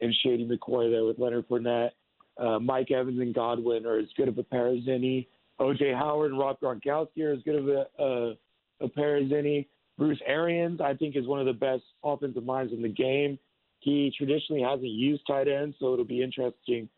and 0.00 0.14
Shady 0.22 0.46
McCoy 0.46 0.90
there 0.90 1.04
with 1.04 1.18
Leonard 1.18 1.48
Fournette. 1.48 1.90
Uh, 2.38 2.58
Mike 2.58 2.90
Evans 2.90 3.20
and 3.20 3.34
Godwin 3.34 3.86
are 3.86 3.98
as 3.98 4.06
good 4.16 4.28
of 4.28 4.38
a 4.38 4.42
pair 4.42 4.68
as 4.68 4.82
any. 4.88 5.28
OJ 5.60 5.94
Howard 5.94 6.32
and 6.32 6.40
Rob 6.40 6.58
Gronkowski 6.60 7.22
are 7.22 7.32
as 7.32 7.42
good 7.44 7.56
of 7.56 7.68
a, 7.68 7.86
a, 7.98 8.32
a 8.80 8.88
pair 8.88 9.16
as 9.16 9.30
any. 9.36 9.68
Bruce 9.98 10.20
Arians, 10.26 10.80
I 10.80 10.94
think, 10.94 11.14
is 11.14 11.26
one 11.26 11.40
of 11.40 11.46
the 11.46 11.52
best 11.52 11.84
offensive 12.02 12.44
minds 12.44 12.72
in 12.72 12.82
the 12.82 12.88
game. 12.88 13.38
He 13.80 14.12
traditionally 14.16 14.62
hasn't 14.62 14.88
used 14.88 15.22
tight 15.26 15.48
ends, 15.48 15.76
so 15.78 15.92
it'll 15.92 16.04
be 16.04 16.22
interesting 16.22 16.88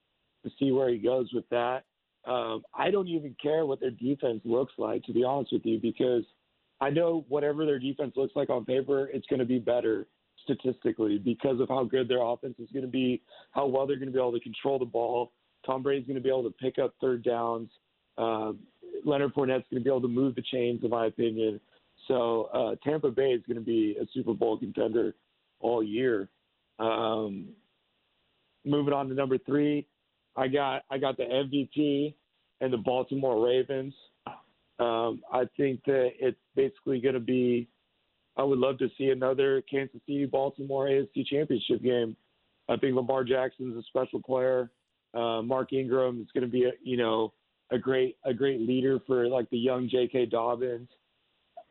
to 0.44 0.51
see 0.59 0.70
where 0.70 0.89
he 0.89 0.98
goes 0.98 1.31
with 1.32 1.48
that. 1.51 1.85
Um, 2.27 2.63
I 2.75 2.91
don't 2.91 3.09
even 3.09 3.37
care 3.43 3.67
what 3.67 3.81
their 3.81 3.91
defense 3.91 4.41
looks 4.45 4.73
like, 4.79 5.05
to 5.05 5.13
be 5.13 5.25
honest 5.25 5.53
with 5.53 5.65
you, 5.65 5.79
because 5.79 6.25
I 6.81 6.91
know 6.91 7.25
whatever 7.29 7.67
their 7.67 7.79
defense 7.79 8.15
looks 8.17 8.35
like 8.35 8.51
on 8.51 8.65
paper, 8.65 9.09
it's 9.13 9.27
going 9.27 9.41
to 9.41 9.47
be 9.47 9.59
better 9.59 10.07
statistically 10.43 11.19
because 11.19 11.61
of 11.61 11.69
how 11.69 11.85
good 11.85 12.09
their 12.09 12.23
offense 12.23 12.55
is 12.59 12.69
going 12.73 12.85
to 12.85 12.91
be, 12.91 13.23
how 13.53 13.67
well 13.67 13.87
they're 13.87 13.97
going 13.97 14.09
to 14.09 14.13
be 14.13 14.19
able 14.19 14.33
to 14.33 14.41
control 14.41 14.79
the 14.79 14.85
ball. 14.85 15.33
Tom 15.65 15.83
Brady's 15.83 16.07
going 16.07 16.17
to 16.17 16.23
be 16.23 16.29
able 16.29 16.43
to 16.45 16.51
pick 16.51 16.79
up 16.79 16.95
third 17.01 17.23
downs. 17.25 17.71
Um, 18.19 18.61
Leonard 19.05 19.35
Fournette's 19.35 19.67
going 19.71 19.81
to 19.83 19.85
be 19.85 19.91
able 19.91 20.03
to 20.03 20.09
move 20.09 20.35
the 20.35 20.43
chains, 20.43 20.81
in 20.83 20.91
my 20.91 21.07
opinion. 21.07 21.61
So 22.09 22.51
uh, 22.53 22.77
Tampa 22.89 23.11
Bay 23.11 23.31
is 23.31 23.43
going 23.47 23.59
to 23.59 23.65
be 23.65 23.97
a 24.01 24.07
Super 24.13 24.35
Bowl 24.35 24.59
contender 24.59 25.15
all 25.61 25.83
year. 25.83 26.29
Um, 26.79 27.49
moving 28.65 28.93
on 28.93 29.09
to 29.09 29.15
number 29.15 29.39
three, 29.39 29.87
I 30.36 30.48
got 30.48 30.82
I 30.90 30.98
got 30.98 31.16
the 31.16 31.24
MVP 31.24 32.15
and 32.61 32.73
the 32.73 32.78
Baltimore 32.78 33.44
Ravens. 33.47 33.94
Um, 34.81 35.23
I 35.32 35.44
think 35.56 35.85
that 35.86 36.11
it's 36.19 36.39
basically 36.56 37.01
going 37.01 37.15
to 37.15 37.20
be. 37.20 37.69
I 38.36 38.43
would 38.43 38.59
love 38.59 38.78
to 38.78 38.89
see 38.98 39.11
another 39.11 39.62
Kansas 39.70 40.01
City 40.06 40.27
Baltimore 40.27 40.86
AFC 40.86 41.24
Championship 41.27 41.82
game. 41.82 42.16
I 42.69 42.77
think 42.77 42.97
Lamar 42.97 43.23
Jackson's 43.23 43.77
a 43.77 43.82
special 43.86 44.20
player. 44.20 44.70
Uh, 45.15 45.43
Mark 45.43 45.73
Ingram 45.73 46.20
is 46.20 46.27
going 46.35 46.44
to 46.44 46.51
be 46.51 46.65
a 46.65 46.73
you 46.82 46.97
know 46.97 47.32
a 47.70 47.78
great 47.78 48.16
a 48.24 48.35
great 48.35 48.61
leader 48.61 48.98
for 49.06 49.28
like 49.28 49.48
the 49.51 49.59
young 49.59 49.89
J.K. 49.89 50.27
Dobbins, 50.27 50.89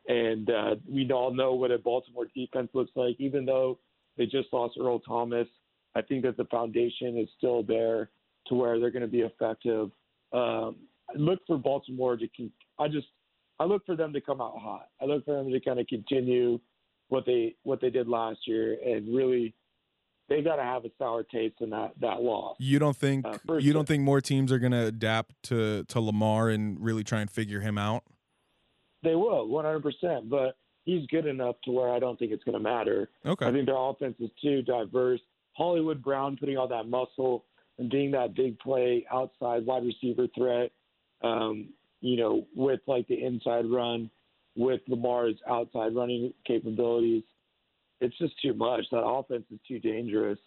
and 0.08 0.48
uh, 0.48 0.76
we 0.90 1.10
all 1.12 1.34
know 1.34 1.54
what 1.54 1.70
a 1.70 1.78
Baltimore 1.78 2.26
defense 2.34 2.70
looks 2.72 2.92
like. 2.94 3.16
Even 3.18 3.44
though 3.44 3.78
they 4.16 4.24
just 4.24 4.48
lost 4.52 4.78
Earl 4.80 5.00
Thomas, 5.00 5.48
I 5.94 6.00
think 6.00 6.22
that 6.24 6.38
the 6.38 6.46
foundation 6.46 7.18
is 7.18 7.28
still 7.36 7.62
there 7.62 8.08
to 8.46 8.54
where 8.54 8.78
they're 8.78 8.90
going 8.90 9.02
to 9.02 9.08
be 9.08 9.20
effective. 9.20 9.90
Um, 10.32 10.76
I 11.08 11.16
look 11.16 11.40
for 11.46 11.58
Baltimore 11.58 12.16
to. 12.16 12.28
Con- 12.36 12.52
I 12.78 12.88
just 12.88 13.06
I 13.60 13.64
look 13.64 13.84
for 13.86 13.96
them 13.96 14.12
to 14.12 14.20
come 14.20 14.40
out 14.40 14.58
hot. 14.58 14.88
I 15.00 15.04
look 15.04 15.24
for 15.24 15.34
them 15.34 15.50
to 15.52 15.60
kind 15.60 15.78
of 15.78 15.86
continue 15.86 16.58
what 17.08 17.24
they 17.26 17.54
what 17.62 17.80
they 17.80 17.90
did 17.90 18.08
last 18.08 18.40
year 18.46 18.78
and 18.84 19.14
really 19.14 19.54
they 20.28 20.40
got 20.40 20.56
to 20.56 20.62
have 20.62 20.84
a 20.86 20.90
sour 20.98 21.22
taste 21.22 21.56
in 21.60 21.70
that 21.70 21.92
that 22.00 22.22
loss. 22.22 22.56
You 22.58 22.78
don't 22.78 22.96
think 22.96 23.26
Uh, 23.26 23.56
you 23.58 23.72
don't 23.72 23.86
think 23.86 24.02
more 24.02 24.20
teams 24.20 24.50
are 24.50 24.58
going 24.58 24.72
to 24.72 24.86
adapt 24.86 25.42
to 25.44 25.84
to 25.84 26.00
Lamar 26.00 26.48
and 26.48 26.80
really 26.80 27.04
try 27.04 27.20
and 27.20 27.30
figure 27.30 27.60
him 27.60 27.78
out? 27.78 28.04
They 29.02 29.14
will 29.14 29.46
100%, 29.48 30.30
but 30.30 30.56
he's 30.84 31.06
good 31.08 31.26
enough 31.26 31.56
to 31.64 31.70
where 31.70 31.92
I 31.92 31.98
don't 31.98 32.18
think 32.18 32.32
it's 32.32 32.42
going 32.42 32.56
to 32.56 32.62
matter. 32.62 33.10
Okay. 33.26 33.44
I 33.44 33.52
think 33.52 33.66
their 33.66 33.76
offense 33.76 34.16
is 34.18 34.30
too 34.42 34.62
diverse. 34.62 35.20
Hollywood 35.52 36.02
Brown 36.02 36.38
putting 36.38 36.56
all 36.56 36.68
that 36.68 36.88
muscle 36.88 37.44
and 37.78 37.90
being 37.90 38.10
that 38.12 38.34
big 38.34 38.58
play 38.58 39.04
outside 39.12 39.66
wide 39.66 39.84
receiver 39.84 40.26
threat, 40.36 40.70
um, 41.22 41.68
you 42.00 42.16
know, 42.16 42.46
with 42.54 42.80
like 42.86 43.06
the 43.08 43.24
inside 43.24 43.66
run, 43.70 44.10
with 44.56 44.80
Lamar's 44.88 45.36
outside 45.48 45.94
running 45.94 46.32
capabilities. 46.46 47.24
It's 48.00 48.16
just 48.18 48.34
too 48.42 48.54
much. 48.54 48.84
That 48.90 49.04
offense 49.04 49.44
is 49.50 49.60
too 49.66 49.78
dangerous, 49.78 50.38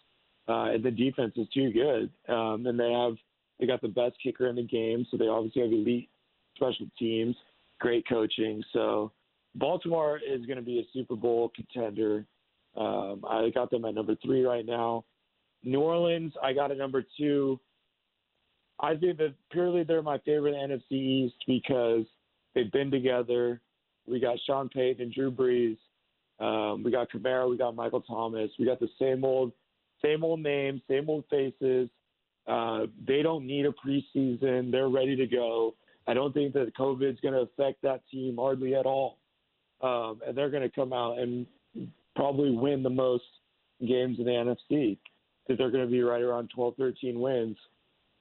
uh, 0.48 0.70
and 0.72 0.84
the 0.84 0.90
defense 0.90 1.32
is 1.36 1.48
too 1.52 1.72
good. 1.72 2.10
Um, 2.32 2.66
and 2.66 2.78
they 2.78 2.92
have 2.92 3.16
they 3.58 3.66
got 3.66 3.82
the 3.82 3.88
best 3.88 4.16
kicker 4.22 4.46
in 4.46 4.56
the 4.56 4.62
game, 4.62 5.06
so 5.10 5.16
they 5.16 5.26
obviously 5.26 5.62
have 5.62 5.72
elite 5.72 6.08
special 6.54 6.86
teams, 6.98 7.36
great 7.80 8.06
coaching. 8.08 8.62
So 8.72 9.12
Baltimore 9.54 10.18
is 10.18 10.46
going 10.46 10.56
to 10.58 10.62
be 10.62 10.78
a 10.78 10.86
Super 10.92 11.16
Bowl 11.16 11.50
contender 11.54 12.24
Um, 12.76 13.24
I 13.28 13.50
got 13.50 13.70
them 13.70 13.84
at 13.84 13.94
number 13.94 14.14
three 14.24 14.44
right 14.44 14.64
now. 14.64 15.04
New 15.68 15.80
Orleans, 15.80 16.32
I 16.42 16.52
got 16.52 16.70
at 16.70 16.78
number 16.78 17.04
two. 17.18 17.60
I 18.80 18.94
think 18.96 19.18
that 19.18 19.34
purely 19.50 19.82
they're 19.82 20.02
my 20.02 20.18
favorite 20.18 20.54
NFC 20.54 20.92
East 20.92 21.34
because 21.46 22.04
they've 22.54 22.70
been 22.72 22.90
together. 22.90 23.60
We 24.06 24.20
got 24.20 24.38
Sean 24.46 24.68
Payton 24.68 25.02
and 25.02 25.12
Drew 25.12 25.30
Brees. 25.30 25.76
Um, 26.40 26.82
we 26.82 26.90
got 26.90 27.10
Kamara. 27.10 27.50
We 27.50 27.58
got 27.58 27.74
Michael 27.74 28.00
Thomas. 28.00 28.50
We 28.58 28.64
got 28.64 28.80
the 28.80 28.88
same 28.98 29.24
old, 29.24 29.52
same 30.02 30.24
old 30.24 30.40
names, 30.40 30.80
same 30.88 31.10
old 31.10 31.24
faces. 31.28 31.90
Uh, 32.46 32.86
they 33.06 33.20
don't 33.22 33.46
need 33.46 33.66
a 33.66 33.72
preseason. 33.72 34.70
They're 34.70 34.88
ready 34.88 35.16
to 35.16 35.26
go. 35.26 35.74
I 36.06 36.14
don't 36.14 36.32
think 36.32 36.54
that 36.54 36.74
COVID's 36.76 37.20
going 37.20 37.34
to 37.34 37.40
affect 37.40 37.82
that 37.82 38.00
team 38.10 38.36
hardly 38.38 38.74
at 38.74 38.86
all. 38.86 39.18
Um, 39.82 40.20
and 40.26 40.36
they're 40.36 40.50
going 40.50 40.62
to 40.62 40.74
come 40.74 40.92
out 40.92 41.18
and 41.18 41.46
probably 42.16 42.52
win 42.52 42.82
the 42.82 42.90
most 42.90 43.24
games 43.86 44.18
in 44.18 44.24
the 44.24 44.30
NFC 44.30 44.98
because 45.48 45.58
they're 45.58 45.70
going 45.70 45.84
to 45.84 45.90
be 45.90 46.02
right 46.02 46.22
around 46.22 46.50
12, 46.54 46.74
13 46.76 47.18
wins, 47.18 47.56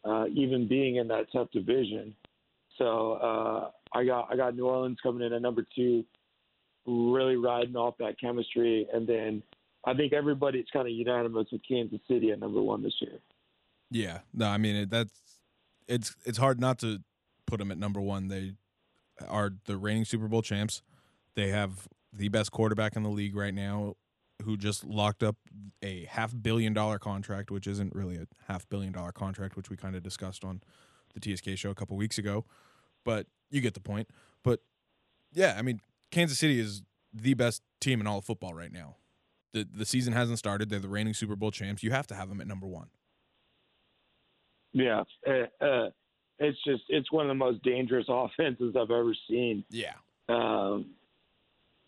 uh, 0.06 0.26
even 0.34 0.68
being 0.68 0.96
in 0.96 1.08
that 1.10 1.26
tough 1.34 1.52
division. 1.52 2.16
So 2.78 3.14
uh, 3.14 3.70
I 3.94 4.06
got 4.06 4.30
I 4.32 4.36
got 4.36 4.56
New 4.56 4.66
Orleans 4.66 4.98
coming 5.02 5.26
in 5.26 5.34
at 5.34 5.42
number 5.42 5.66
two, 5.76 6.06
really 6.86 7.36
riding 7.36 7.76
off 7.76 7.96
that 8.00 8.20
chemistry, 8.20 8.88
and 8.94 9.08
then 9.08 9.44
I 9.84 9.94
think 9.94 10.14
everybody's 10.14 10.68
kind 10.72 10.88
of 10.88 10.94
unanimous 10.94 11.48
with 11.52 11.62
Kansas 11.68 12.00
City 12.08 12.32
at 12.32 12.40
number 12.40 12.62
one 12.62 12.84
this 12.84 12.94
year. 13.02 13.20
Yeah, 13.90 14.20
no, 14.34 14.48
I 14.48 14.58
mean 14.58 14.76
it, 14.76 14.90
that's 14.90 15.12
it's 15.88 16.16
it's 16.24 16.38
hard 16.38 16.60
not 16.60 16.78
to 16.80 17.00
put 17.48 17.58
them 17.58 17.72
at 17.72 17.80
number 17.80 18.00
one. 18.00 18.28
They 18.28 18.54
are 19.28 19.54
the 19.66 19.78
reigning 19.78 20.06
Super 20.06 20.28
Bowl 20.28 20.44
champs. 20.44 20.84
They 21.34 21.50
have 21.50 21.88
the 22.14 22.30
best 22.30 22.52
quarterback 22.52 22.96
in 22.96 23.04
the 23.04 23.10
league 23.10 23.36
right 23.36 23.54
now, 23.54 23.96
who 24.44 24.58
just 24.58 24.86
locked 24.86 25.24
up 25.24 25.36
a 25.82 26.06
half 26.06 26.34
billion 26.42 26.74
dollar 26.74 27.00
contract, 27.00 27.52
which 27.52 27.68
isn't 27.68 27.96
really 27.96 28.18
a 28.18 28.28
half 28.48 28.68
billion 28.70 28.94
dollar 28.94 29.12
contract, 29.12 29.56
which 29.56 29.70
we 29.70 29.78
kind 29.78 29.96
of 29.96 30.04
discussed 30.04 30.44
on 30.44 30.62
the 31.14 31.36
TSK 31.36 31.58
show 31.58 31.70
a 31.70 31.76
couple 31.76 31.98
weeks 31.98 32.18
ago. 32.18 32.46
But 33.04 33.28
you 33.50 33.62
get 33.62 33.74
the 33.74 33.80
point. 33.80 34.10
But 34.44 34.62
yeah, 35.34 35.56
I 35.58 35.62
mean, 35.62 35.80
Kansas 36.12 36.38
City 36.38 36.60
is 36.60 36.84
the 37.14 37.34
best 37.34 37.64
team 37.80 38.02
in 38.02 38.08
all 38.08 38.20
of 38.20 38.26
football 38.26 38.54
right 38.54 38.72
now. 38.72 38.96
The 39.54 39.68
the 39.72 39.86
season 39.86 40.14
hasn't 40.14 40.40
started. 40.40 40.70
They're 40.70 40.80
the 40.80 40.90
reigning 40.90 41.14
Super 41.14 41.36
Bowl 41.36 41.52
champs. 41.52 41.84
You 41.84 41.92
have 41.92 42.08
to 42.08 42.16
have 42.16 42.30
them 42.30 42.42
at 42.42 42.48
number 42.48 42.68
one. 42.68 42.88
Yeah, 44.74 45.04
uh, 45.26 45.66
uh, 45.66 45.90
it's 46.40 46.58
just 46.64 46.84
it's 46.90 47.12
one 47.12 47.26
of 47.26 47.30
the 47.30 47.36
most 47.36 47.64
dangerous 47.64 48.06
offenses 48.10 48.76
I've 48.76 48.92
ever 48.92 49.16
seen. 49.30 49.64
Yeah. 49.70 49.94
Um, 50.30 50.92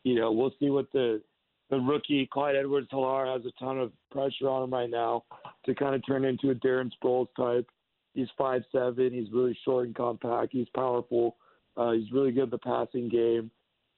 you 0.03 0.15
know, 0.15 0.31
we'll 0.31 0.53
see 0.59 0.69
what 0.69 0.91
the 0.93 1.21
the 1.69 1.77
rookie 1.77 2.27
Clyde 2.31 2.55
Edwards-Helaire 2.55 3.33
has 3.33 3.45
a 3.45 3.63
ton 3.63 3.79
of 3.79 3.91
pressure 4.11 4.49
on 4.49 4.63
him 4.63 4.73
right 4.73 4.89
now 4.89 5.23
to 5.65 5.75
kind 5.75 5.95
of 5.95 6.05
turn 6.05 6.25
into 6.25 6.49
a 6.49 6.55
Darren 6.55 6.91
Sproles 7.01 7.27
type. 7.37 7.67
He's 8.13 8.27
five 8.37 8.63
seven. 8.71 9.11
He's 9.13 9.31
really 9.31 9.57
short 9.63 9.85
and 9.85 9.95
compact. 9.95 10.51
He's 10.51 10.67
powerful. 10.75 11.37
Uh, 11.77 11.91
he's 11.91 12.11
really 12.11 12.31
good 12.31 12.43
at 12.45 12.51
the 12.51 12.57
passing 12.57 13.07
game. 13.07 13.51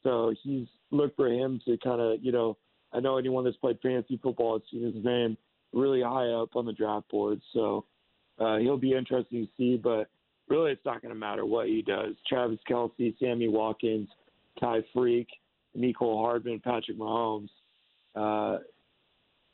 So 0.04 0.34
he's 0.44 0.68
look 0.92 1.16
for 1.16 1.28
him 1.28 1.62
to 1.66 1.78
kind 1.78 2.02
of 2.02 2.20
you 2.22 2.32
know. 2.32 2.58
I 2.94 3.00
know 3.00 3.18
anyone 3.18 3.46
that's 3.46 3.56
played 3.56 3.80
fantasy 3.82 4.20
football 4.22 4.60
has 4.60 4.64
seen 4.70 4.84
his 4.84 5.06
name 5.06 5.38
really 5.72 6.02
high 6.02 6.28
up 6.28 6.58
on 6.58 6.66
the 6.66 6.74
draft 6.74 7.10
board. 7.10 7.40
So 7.54 7.86
uh, 8.38 8.58
he'll 8.58 8.76
be 8.76 8.94
interesting 8.94 9.48
to 9.48 9.52
see. 9.58 9.78
But 9.78 10.10
really, 10.50 10.72
it's 10.72 10.86
not 10.86 11.02
going 11.02 11.14
to 11.14 11.20
matter 11.20 11.46
what 11.46 11.68
he 11.68 11.82
does. 11.82 12.16
Travis 12.28 12.60
Kelce, 12.70 13.18
Sammy 13.18 13.48
Watkins, 13.48 14.10
Ty 14.60 14.80
Freak, 14.94 15.30
Mecole 15.78 16.22
Hardman, 16.22 16.60
Patrick 16.60 17.00
Mahomes. 17.00 17.48
Uh, 18.16 18.58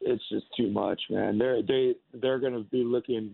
it's 0.01 0.23
just 0.29 0.45
too 0.55 0.69
much, 0.69 1.01
man. 1.09 1.37
They're 1.37 1.61
they 1.61 1.95
they're 2.13 2.39
going 2.39 2.53
to 2.53 2.63
be 2.63 2.83
looking. 2.83 3.33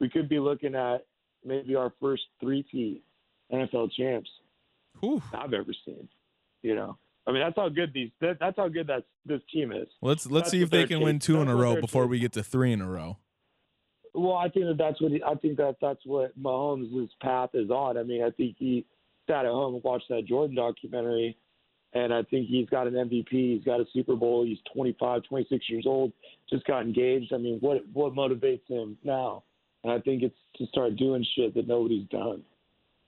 We 0.00 0.08
could 0.08 0.28
be 0.28 0.38
looking 0.38 0.74
at 0.74 1.06
maybe 1.44 1.76
our 1.76 1.92
first 2.00 2.22
three-peat 2.40 3.02
NFL 3.52 3.92
champs 3.92 4.30
Whew. 5.00 5.22
I've 5.32 5.52
ever 5.52 5.72
seen. 5.84 6.08
You 6.62 6.74
know, 6.74 6.96
I 7.26 7.32
mean 7.32 7.42
that's 7.42 7.56
how 7.56 7.68
good 7.68 7.92
these 7.92 8.10
that, 8.20 8.38
that's 8.40 8.56
how 8.56 8.68
good 8.68 8.86
that 8.88 9.04
this 9.26 9.40
team 9.52 9.72
is. 9.72 9.88
Let's 10.00 10.26
let's 10.26 10.44
That's 10.44 10.50
see 10.50 10.62
if 10.62 10.70
they 10.70 10.86
can 10.86 10.98
chas- 10.98 11.04
win 11.04 11.18
two 11.18 11.40
in 11.40 11.48
a 11.48 11.56
row 11.56 11.80
before 11.80 12.02
chasing. 12.02 12.10
we 12.10 12.18
get 12.20 12.32
to 12.32 12.42
three 12.42 12.72
in 12.72 12.80
a 12.80 12.88
row. 12.88 13.18
Well, 14.14 14.36
I 14.36 14.48
think 14.48 14.66
that 14.66 14.76
that's 14.78 15.00
what 15.00 15.12
he, 15.12 15.22
I 15.22 15.34
think 15.36 15.56
that 15.56 15.76
that's 15.80 16.04
what 16.04 16.38
Mahomes' 16.40 17.08
path 17.22 17.50
is 17.54 17.70
on. 17.70 17.96
I 17.96 18.02
mean, 18.02 18.22
I 18.22 18.30
think 18.30 18.56
he 18.58 18.84
sat 19.28 19.46
at 19.46 19.50
home 19.50 19.74
and 19.74 19.84
watched 19.84 20.08
that 20.10 20.26
Jordan 20.26 20.54
documentary, 20.56 21.36
and 21.94 22.12
I 22.12 22.22
think 22.24 22.48
he's 22.48 22.68
got 22.68 22.86
an 22.86 22.94
MVP. 22.94 23.30
He's 23.30 23.64
got 23.64 23.80
a 23.80 23.84
Super 23.92 24.14
Bowl. 24.16 24.44
He's 24.44 24.58
25, 24.74 25.22
26 25.24 25.70
years 25.70 25.84
old. 25.86 26.12
Just 26.50 26.64
got 26.64 26.82
engaged. 26.82 27.32
I 27.32 27.38
mean, 27.38 27.58
what 27.60 27.78
what 27.92 28.14
motivates 28.14 28.66
him 28.68 28.96
now? 29.04 29.44
And 29.84 29.92
I 29.92 29.98
think 30.00 30.22
it's 30.22 30.36
to 30.56 30.66
start 30.66 30.96
doing 30.96 31.24
shit 31.36 31.54
that 31.54 31.66
nobody's 31.66 32.08
done. 32.08 32.42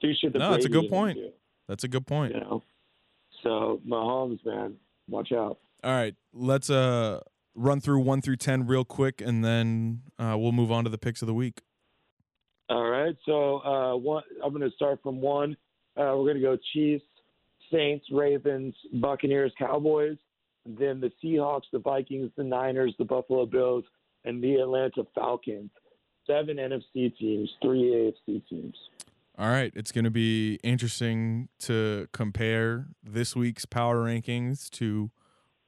Do 0.01 0.13
shit 0.21 0.33
that 0.33 0.39
No, 0.41 0.51
that's 0.51 0.65
a 0.65 0.69
good 0.69 0.91
point. 0.91 1.17
do, 1.17 1.31
That's 1.69 1.85
a 1.85 1.89
good 1.89 2.07
point. 2.07 2.35
you 2.35 2.41
know. 2.41 2.63
So 3.43 3.81
Mahomes, 3.87 4.45
man, 4.45 4.75
watch 5.09 5.33
out. 5.33 5.59
All 5.83 5.91
right, 5.93 6.15
let's 6.33 6.71
uh 6.71 7.21
run 7.55 7.81
through 7.81 8.01
one 8.01 8.21
through 8.21 8.37
ten 8.37 8.67
real 8.67 8.85
quick, 8.85 9.21
and 9.21 9.45
then 9.45 10.03
uh, 10.19 10.37
we'll 10.39 10.53
move 10.53 10.73
on 10.73 10.85
to 10.85 10.91
the 10.91 10.99
picks 10.99 11.23
of 11.23 11.29
the 11.29 11.35
week. 11.35 11.61
All 12.71 12.89
right. 12.89 13.15
So 13.27 13.59
uh, 13.61 13.97
one, 13.97 14.23
I'm 14.43 14.51
going 14.55 14.69
to 14.69 14.75
start 14.75 15.01
from 15.03 15.21
one. 15.21 15.53
Uh, 15.97 16.17
we're 16.17 16.25
going 16.33 16.37
to 16.37 16.41
go 16.43 16.57
Chiefs, 16.73 17.05
Saints, 17.75 18.07
Ravens, 18.13 18.75
Buccaneers, 18.95 19.53
Cowboys. 19.59 20.17
Then 20.67 21.01
the 21.01 21.11
Seahawks, 21.23 21.65
the 21.73 21.79
Vikings, 21.79 22.31
the 22.37 22.45
Niners, 22.45 22.95
the 22.99 23.05
Buffalo 23.05 23.45
Bills, 23.45 23.85
and 24.25 24.43
the 24.43 24.55
Atlanta 24.57 25.05
Falcons. 25.15 25.71
Seven 26.27 26.57
NFC 26.57 27.15
teams, 27.19 27.51
three 27.63 28.15
AFC 28.29 28.43
teams. 28.49 28.77
All 29.37 29.49
right, 29.49 29.73
it's 29.75 29.93
going 29.93 30.05
to 30.05 30.11
be 30.11 30.55
interesting 30.63 31.49
to 31.61 32.09
compare 32.13 32.87
this 33.03 33.35
week's 33.35 33.67
power 33.67 33.97
rankings 33.97 34.71
to 34.71 35.11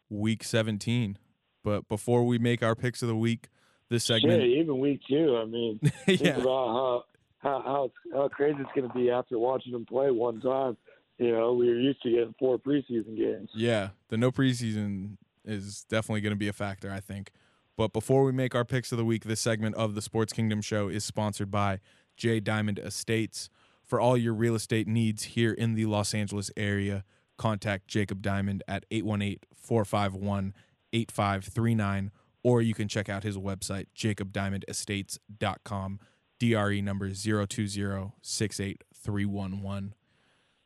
week 0.08 0.44
17. 0.44 1.18
But 1.62 1.88
before 1.88 2.24
we 2.24 2.38
make 2.38 2.62
our 2.62 2.76
picks 2.76 3.02
of 3.02 3.08
the 3.08 3.16
week, 3.16 3.48
this 3.90 4.04
segment, 4.04 4.42
even 4.42 4.78
week 4.78 5.00
two. 5.08 5.36
I 5.36 5.44
mean, 5.44 5.80
think 6.06 6.20
yeah, 6.20 6.36
about 6.36 6.44
how 6.44 7.04
how 7.38 7.62
how, 7.62 7.90
how 8.12 8.28
crazy 8.28 8.58
it's 8.60 8.70
going 8.74 8.88
to 8.88 8.94
be 8.94 9.10
after 9.10 9.38
watching 9.38 9.72
them 9.72 9.84
play 9.84 10.10
one 10.10 10.40
time. 10.40 10.76
You 11.18 11.32
know, 11.32 11.54
we 11.54 11.68
were 11.68 11.78
used 11.78 12.02
to 12.02 12.10
getting 12.10 12.34
four 12.38 12.58
preseason 12.58 13.16
games. 13.16 13.50
yeah, 13.54 13.90
the 14.08 14.16
no 14.16 14.30
preseason 14.30 15.16
is 15.44 15.84
definitely 15.88 16.20
going 16.20 16.32
to 16.32 16.38
be 16.38 16.48
a 16.48 16.52
factor, 16.52 16.90
I 16.90 17.00
think. 17.00 17.30
But 17.76 17.92
before 17.92 18.24
we 18.24 18.32
make 18.32 18.54
our 18.54 18.64
picks 18.64 18.92
of 18.92 18.98
the 18.98 19.04
week, 19.04 19.24
this 19.24 19.40
segment 19.40 19.76
of 19.76 19.94
the 19.94 20.02
Sports 20.02 20.32
Kingdom 20.32 20.62
show 20.62 20.88
is 20.88 21.04
sponsored 21.04 21.50
by 21.50 21.80
J 22.16 22.40
Diamond 22.40 22.78
Estates. 22.78 23.50
For 23.84 24.00
all 24.00 24.16
your 24.16 24.34
real 24.34 24.56
estate 24.56 24.88
needs 24.88 25.24
here 25.24 25.52
in 25.52 25.74
the 25.74 25.86
Los 25.86 26.12
Angeles 26.12 26.50
area, 26.56 27.04
contact 27.36 27.86
Jacob 27.86 28.20
Diamond 28.20 28.64
at 28.66 28.84
818 28.90 29.38
451 29.54 30.54
8539, 30.92 32.10
or 32.42 32.62
you 32.62 32.74
can 32.74 32.88
check 32.88 33.08
out 33.08 33.22
his 33.22 33.36
website, 33.36 33.86
jacobdiamondestates.com, 33.96 36.00
DRE 36.38 36.82
number 36.82 37.10
020 37.10 38.12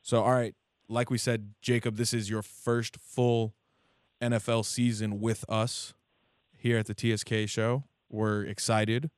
So, 0.02 0.22
all 0.22 0.32
right, 0.32 0.54
like 0.88 1.10
we 1.10 1.18
said, 1.18 1.54
Jacob, 1.62 1.96
this 1.96 2.12
is 2.12 2.28
your 2.28 2.42
first 2.42 2.96
full 2.96 3.54
NFL 4.20 4.64
season 4.64 5.20
with 5.20 5.44
us 5.48 5.94
here 6.56 6.78
at 6.78 6.86
the 6.86 6.94
TSK 6.94 7.48
show. 7.48 7.84
We're 8.08 8.42
excited. 8.42 9.10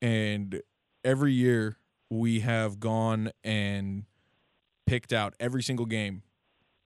And 0.00 0.62
every 1.04 1.32
year 1.32 1.78
we 2.08 2.40
have 2.40 2.80
gone 2.80 3.30
and 3.42 4.04
picked 4.86 5.12
out 5.12 5.34
every 5.40 5.62
single 5.62 5.86
game 5.86 6.22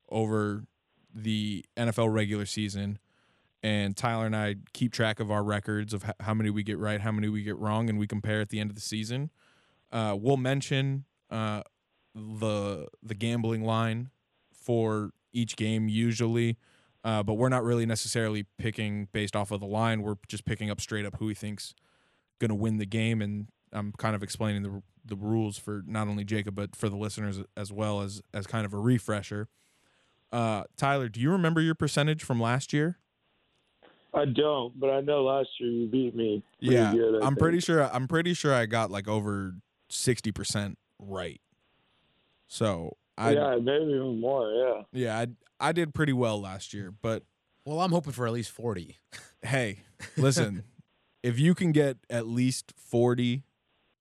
over 0.09 0.65
the 1.15 1.65
NFL 1.77 2.13
regular 2.13 2.47
season. 2.47 2.99
And 3.63 3.97
Tyler 3.97 4.27
and 4.27 4.37
I 4.37 4.57
keep 4.73 4.93
track 4.93 5.19
of 5.19 5.31
our 5.31 5.43
records 5.43 5.93
of 5.93 6.05
how 6.21 6.35
many 6.35 6.51
we 6.51 6.63
get 6.63 6.79
right, 6.79 7.01
how 7.01 7.11
many 7.11 7.29
we 7.29 7.43
get 7.43 7.59
wrong, 7.59 7.89
and 7.89 7.99
we 7.99 8.07
compare 8.07 8.41
at 8.41 8.51
the 8.51 8.61
end 8.61 8.71
of 8.71 8.77
the 8.77 8.83
season. 8.83 9.31
Uh, 9.91 10.17
we'll 10.19 10.37
mention 10.37 11.05
uh, 11.31 11.63
the 12.17 12.89
the 13.03 13.15
gambling 13.15 13.63
line 13.65 14.11
for 14.53 15.11
each 15.33 15.57
game 15.57 15.89
usually, 15.89 16.57
uh, 17.05 17.23
but 17.23 17.35
we're 17.35 17.51
not 17.51 17.63
really 17.63 17.87
necessarily 17.87 18.47
picking 18.59 19.09
based 19.13 19.37
off 19.37 19.51
of 19.51 19.61
the 19.61 19.67
line. 19.67 20.03
We're 20.03 20.17
just 20.27 20.45
picking 20.45 20.71
up 20.71 20.81
straight 20.81 21.05
up 21.05 21.17
who 21.19 21.27
we 21.27 21.35
think's 21.35 21.75
going 22.39 22.49
to 22.49 22.55
win 22.55 22.79
the 22.79 22.87
game, 22.87 23.21
and 23.21 23.49
I'm 23.73 23.93
kind 23.93 24.17
of 24.17 24.23
explaining 24.23 24.63
the 24.63 24.83
the 25.05 25.17
rules 25.17 25.57
for 25.57 25.83
not 25.87 26.09
only 26.09 26.25
Jacob 26.25 26.57
but 26.57 26.75
for 26.75 26.89
the 26.89 26.97
listeners 26.97 27.41
as 27.57 27.73
well 27.73 28.01
as 28.01 28.23
as 28.35 28.47
kind 28.47 28.65
of 28.65 28.73
a 28.73 28.79
refresher. 28.79 29.49
Uh, 30.33 30.65
Tyler, 30.77 31.09
do 31.09 31.21
you 31.21 31.31
remember 31.31 31.61
your 31.61 31.77
percentage 31.77 32.25
from 32.25 32.41
last 32.41 32.73
year? 32.73 32.99
I 34.13 34.25
don't, 34.25 34.79
but 34.81 34.91
I 34.91 35.01
know 35.01 35.25
last 35.25 35.51
year 35.61 35.71
you 35.71 35.87
beat 35.87 36.17
me. 36.17 36.43
yeah, 36.59 36.93
good, 36.93 37.17
I'm 37.17 37.35
think. 37.35 37.39
pretty 37.39 37.61
sure. 37.61 37.85
I'm 37.93 38.09
pretty 38.09 38.33
sure 38.33 38.55
I 38.55 38.67
got 38.67 38.91
like 38.91 39.07
over 39.07 39.55
sixty 39.91 40.33
percent 40.33 40.79
right. 40.99 41.41
So 42.49 42.97
I 43.19 43.33
yeah, 43.33 43.57
maybe 43.61 43.85
even 43.85 44.21
more. 44.21 44.51
Yeah. 44.53 44.83
yeah 44.93 45.19
I 45.19 45.69
I 45.69 45.73
did 45.73 45.95
pretty 45.95 46.13
well 46.13 46.41
last 46.41 46.75
year, 46.75 46.93
but 47.03 47.25
Well, 47.65 47.81
I'm 47.81 47.91
hoping 47.91 48.13
for 48.13 48.27
at 48.27 48.33
least 48.33 48.51
40. 48.51 48.97
Hey, 49.43 49.83
listen, 50.17 50.65
if 51.23 51.39
you 51.39 51.55
can 51.55 51.71
get 51.71 51.99
at 52.11 52.27
least 52.27 52.73
40 52.77 53.45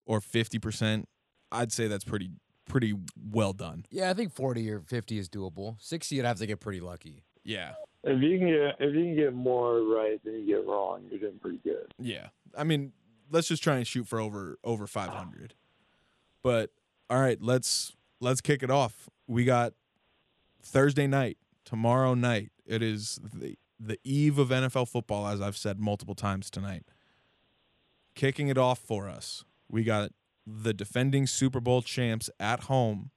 or 0.07 0.19
50%, 0.19 1.05
I'd 1.51 1.71
say 1.71 1.87
that's 1.87 2.03
pretty 2.03 2.31
pretty 2.67 2.95
well 3.31 3.53
done. 3.53 3.85
Yeah, 3.91 4.09
I 4.09 4.13
think 4.15 4.33
40 4.33 4.71
or 4.71 4.79
50 4.79 5.19
is 5.19 5.29
doable. 5.29 5.75
60, 5.79 6.15
you'd 6.15 6.25
have 6.25 6.39
to 6.39 6.47
get 6.47 6.59
pretty 6.59 6.79
lucky. 6.79 7.25
Yeah. 7.43 7.73
If 8.03 8.21
you 8.21 8.39
can 8.39 8.47
get 8.47 8.75
if 8.79 8.95
you 8.95 9.03
can 9.03 9.15
get 9.15 9.33
more 9.35 9.81
right 9.81 10.23
than 10.23 10.33
you 10.33 10.45
get 10.47 10.65
wrong, 10.65 11.03
you're 11.11 11.19
doing 11.19 11.39
pretty 11.39 11.59
good. 11.63 11.93
Yeah. 11.99 12.29
I 12.57 12.63
mean, 12.63 12.93
let's 13.29 13.47
just 13.47 13.61
try 13.63 13.77
and 13.77 13.85
shoot 13.85 14.07
for 14.07 14.19
over 14.19 14.57
over 14.63 14.87
500. 14.87 15.53
But 16.41 16.71
all 17.09 17.19
right, 17.19 17.41
let's 17.41 17.94
let's 18.19 18.41
kick 18.41 18.63
it 18.63 18.71
off. 18.71 19.09
We 19.27 19.45
got 19.45 19.73
Thursday 20.61 21.07
night, 21.07 21.37
tomorrow 21.63 22.13
night. 22.13 22.51
It 22.65 22.81
is 22.81 23.19
the 23.33 23.57
the 23.79 23.99
eve 24.03 24.39
of 24.39 24.49
NFL 24.49 24.87
football 24.87 25.27
as 25.27 25.41
I've 25.41 25.57
said 25.57 25.79
multiple 25.79 26.15
times 26.15 26.49
tonight. 26.49 26.83
Kicking 28.15 28.47
it 28.47 28.57
off 28.57 28.79
for 28.79 29.09
us. 29.09 29.43
We 29.69 29.83
got 29.83 30.11
the 30.47 30.73
defending 30.73 31.27
Super 31.27 31.59
Bowl 31.59 31.81
champs 31.81 32.29
at 32.39 32.61
home 32.61 33.11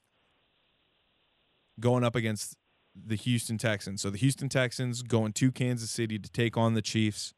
going 1.78 2.02
up 2.02 2.16
against 2.16 2.56
the 2.94 3.14
Houston 3.14 3.58
Texans. 3.58 4.02
So 4.02 4.10
the 4.10 4.18
Houston 4.18 4.48
Texans 4.48 5.02
going 5.02 5.32
to 5.34 5.52
Kansas 5.52 5.90
City 5.90 6.18
to 6.18 6.30
take 6.30 6.56
on 6.56 6.74
the 6.74 6.82
Chiefs. 6.82 7.34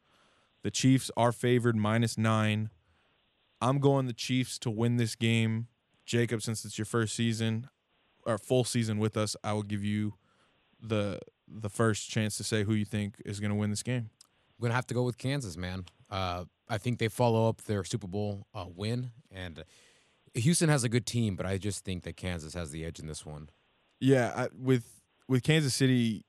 The 0.63 0.71
Chiefs 0.71 1.11
are 1.15 1.31
favored 1.31 1.75
minus 1.75 2.17
nine. 2.17 2.69
I'm 3.61 3.79
going 3.79 4.07
the 4.07 4.13
Chiefs 4.13 4.57
to 4.59 4.71
win 4.71 4.97
this 4.97 5.15
game. 5.15 5.67
Jacob, 6.11 6.41
since 6.41 6.65
it's 6.65 6.77
your 6.77 6.85
first 6.85 7.15
season 7.15 7.69
or 8.25 8.37
full 8.37 8.65
season 8.65 8.99
with 8.99 9.15
us, 9.15 9.37
I 9.45 9.53
will 9.53 9.63
give 9.63 9.81
you 9.81 10.15
the 10.81 11.19
the 11.47 11.69
first 11.69 12.09
chance 12.09 12.35
to 12.35 12.43
say 12.43 12.65
who 12.65 12.73
you 12.73 12.83
think 12.83 13.21
is 13.25 13.39
going 13.39 13.49
to 13.49 13.55
win 13.55 13.69
this 13.69 13.81
game. 13.81 14.09
I'm 14.59 14.63
gonna 14.63 14.73
have 14.73 14.87
to 14.87 14.93
go 14.93 15.03
with 15.03 15.17
Kansas, 15.17 15.55
man. 15.55 15.85
Uh, 16.09 16.43
I 16.67 16.79
think 16.79 16.99
they 16.99 17.07
follow 17.07 17.47
up 17.47 17.61
their 17.61 17.85
Super 17.85 18.07
Bowl 18.07 18.45
uh, 18.53 18.65
win, 18.67 19.11
and 19.31 19.63
Houston 20.33 20.67
has 20.67 20.83
a 20.83 20.89
good 20.89 21.05
team, 21.05 21.37
but 21.37 21.45
I 21.45 21.57
just 21.57 21.85
think 21.85 22.03
that 22.03 22.17
Kansas 22.17 22.55
has 22.55 22.71
the 22.71 22.83
edge 22.83 22.99
in 22.99 23.07
this 23.07 23.25
one. 23.25 23.47
Yeah, 24.01 24.33
I, 24.35 24.47
with 24.53 25.01
with 25.29 25.43
Kansas 25.43 25.73
City, 25.73 26.25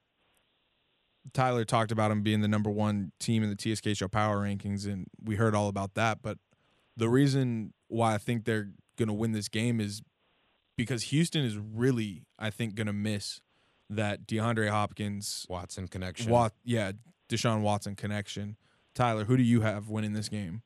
Tyler 1.33 1.65
talked 1.65 1.91
about 1.91 2.11
them 2.11 2.23
being 2.23 2.41
the 2.41 2.49
number 2.49 2.71
one 2.71 3.11
team 3.19 3.43
in 3.43 3.51
the 3.51 3.57
TSK 3.57 3.97
Show 3.97 4.07
Power 4.07 4.47
Rankings, 4.47 4.87
and 4.87 5.09
we 5.21 5.35
heard 5.35 5.57
all 5.57 5.67
about 5.67 5.95
that. 5.95 6.23
But 6.23 6.39
the 6.97 7.09
reason 7.09 7.75
why 7.89 8.15
I 8.15 8.19
think 8.19 8.45
they're 8.45 8.69
going 8.97 9.09
to 9.09 9.15
win 9.15 9.33
this 9.33 9.49
game 9.49 9.81
is 9.81 10.03
because 10.77 11.05
Houston 11.05 11.45
is 11.45 11.57
really, 11.57 12.23
I 12.39 12.51
think, 12.51 12.75
going 12.75 12.87
to 12.87 12.93
miss 12.93 13.41
that 13.91 14.27
DeAndre 14.27 14.69
Hopkins 14.69 15.47
Watson 15.49 15.89
connection. 15.89 16.31
Wat, 16.31 16.53
yeah, 16.65 16.93
Deshaun 17.29 17.61
Watson 17.61 17.95
connection. 17.95 18.57
Tyler, 18.95 19.25
who 19.25 19.37
do 19.37 19.43
you 19.43 19.63
have 19.63 19.89
winning 19.89 20.13
this 20.13 20.29
game? 20.29 20.63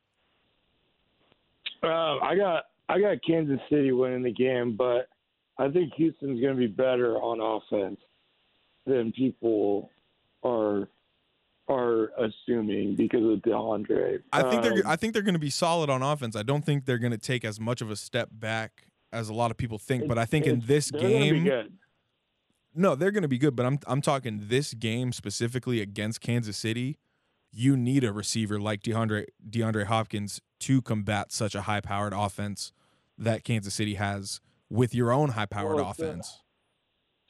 Uh, 1.82 2.18
I 2.18 2.36
got 2.36 2.64
I 2.88 3.00
got 3.00 3.18
Kansas 3.26 3.60
City 3.70 3.92
winning 3.92 4.22
the 4.22 4.32
game, 4.32 4.76
but 4.76 5.08
I 5.58 5.68
think 5.70 5.92
Houston's 5.94 6.40
going 6.40 6.54
to 6.54 6.58
be 6.58 6.66
better 6.66 7.16
on 7.16 7.40
offense 7.40 8.00
than 8.86 9.12
people 9.12 9.90
are 10.42 10.88
are 11.68 12.12
assuming 12.18 12.94
because 12.94 13.24
of 13.24 13.40
DeAndre. 13.40 14.22
I 14.32 14.42
think 14.42 14.62
they're 14.62 14.72
Um, 14.74 14.82
I 14.86 14.96
think 14.96 15.12
they're 15.12 15.22
going 15.22 15.34
to 15.34 15.38
be 15.40 15.50
solid 15.50 15.90
on 15.90 16.02
offense. 16.02 16.36
I 16.36 16.42
don't 16.42 16.64
think 16.64 16.84
they're 16.84 16.98
going 16.98 17.12
to 17.12 17.18
take 17.18 17.44
as 17.44 17.58
much 17.58 17.80
of 17.80 17.90
a 17.90 17.96
step 17.96 18.28
back 18.32 18.86
as 19.12 19.28
a 19.28 19.34
lot 19.34 19.50
of 19.50 19.56
people 19.56 19.78
think. 19.78 20.06
But 20.06 20.18
I 20.18 20.24
think 20.26 20.46
in 20.46 20.62
this 20.66 20.90
game, 20.90 21.48
no, 22.74 22.94
they're 22.94 23.10
going 23.10 23.22
to 23.22 23.28
be 23.28 23.38
good. 23.38 23.56
But 23.56 23.66
I'm 23.66 23.78
I'm 23.86 24.00
talking 24.00 24.44
this 24.48 24.74
game 24.74 25.12
specifically 25.12 25.80
against 25.80 26.20
Kansas 26.20 26.56
City. 26.56 26.98
You 27.52 27.76
need 27.76 28.04
a 28.04 28.12
receiver 28.12 28.60
like 28.60 28.82
DeAndre 28.82 29.26
DeAndre 29.48 29.86
Hopkins 29.86 30.40
to 30.60 30.82
combat 30.82 31.32
such 31.32 31.54
a 31.54 31.62
high 31.62 31.80
powered 31.80 32.12
offense 32.12 32.72
that 33.18 33.44
Kansas 33.44 33.74
City 33.74 33.94
has 33.94 34.40
with 34.68 34.94
your 34.94 35.10
own 35.12 35.30
high 35.30 35.46
powered 35.46 35.76
Well, 35.76 35.94
so- 35.94 36.04
offense. 36.04 36.42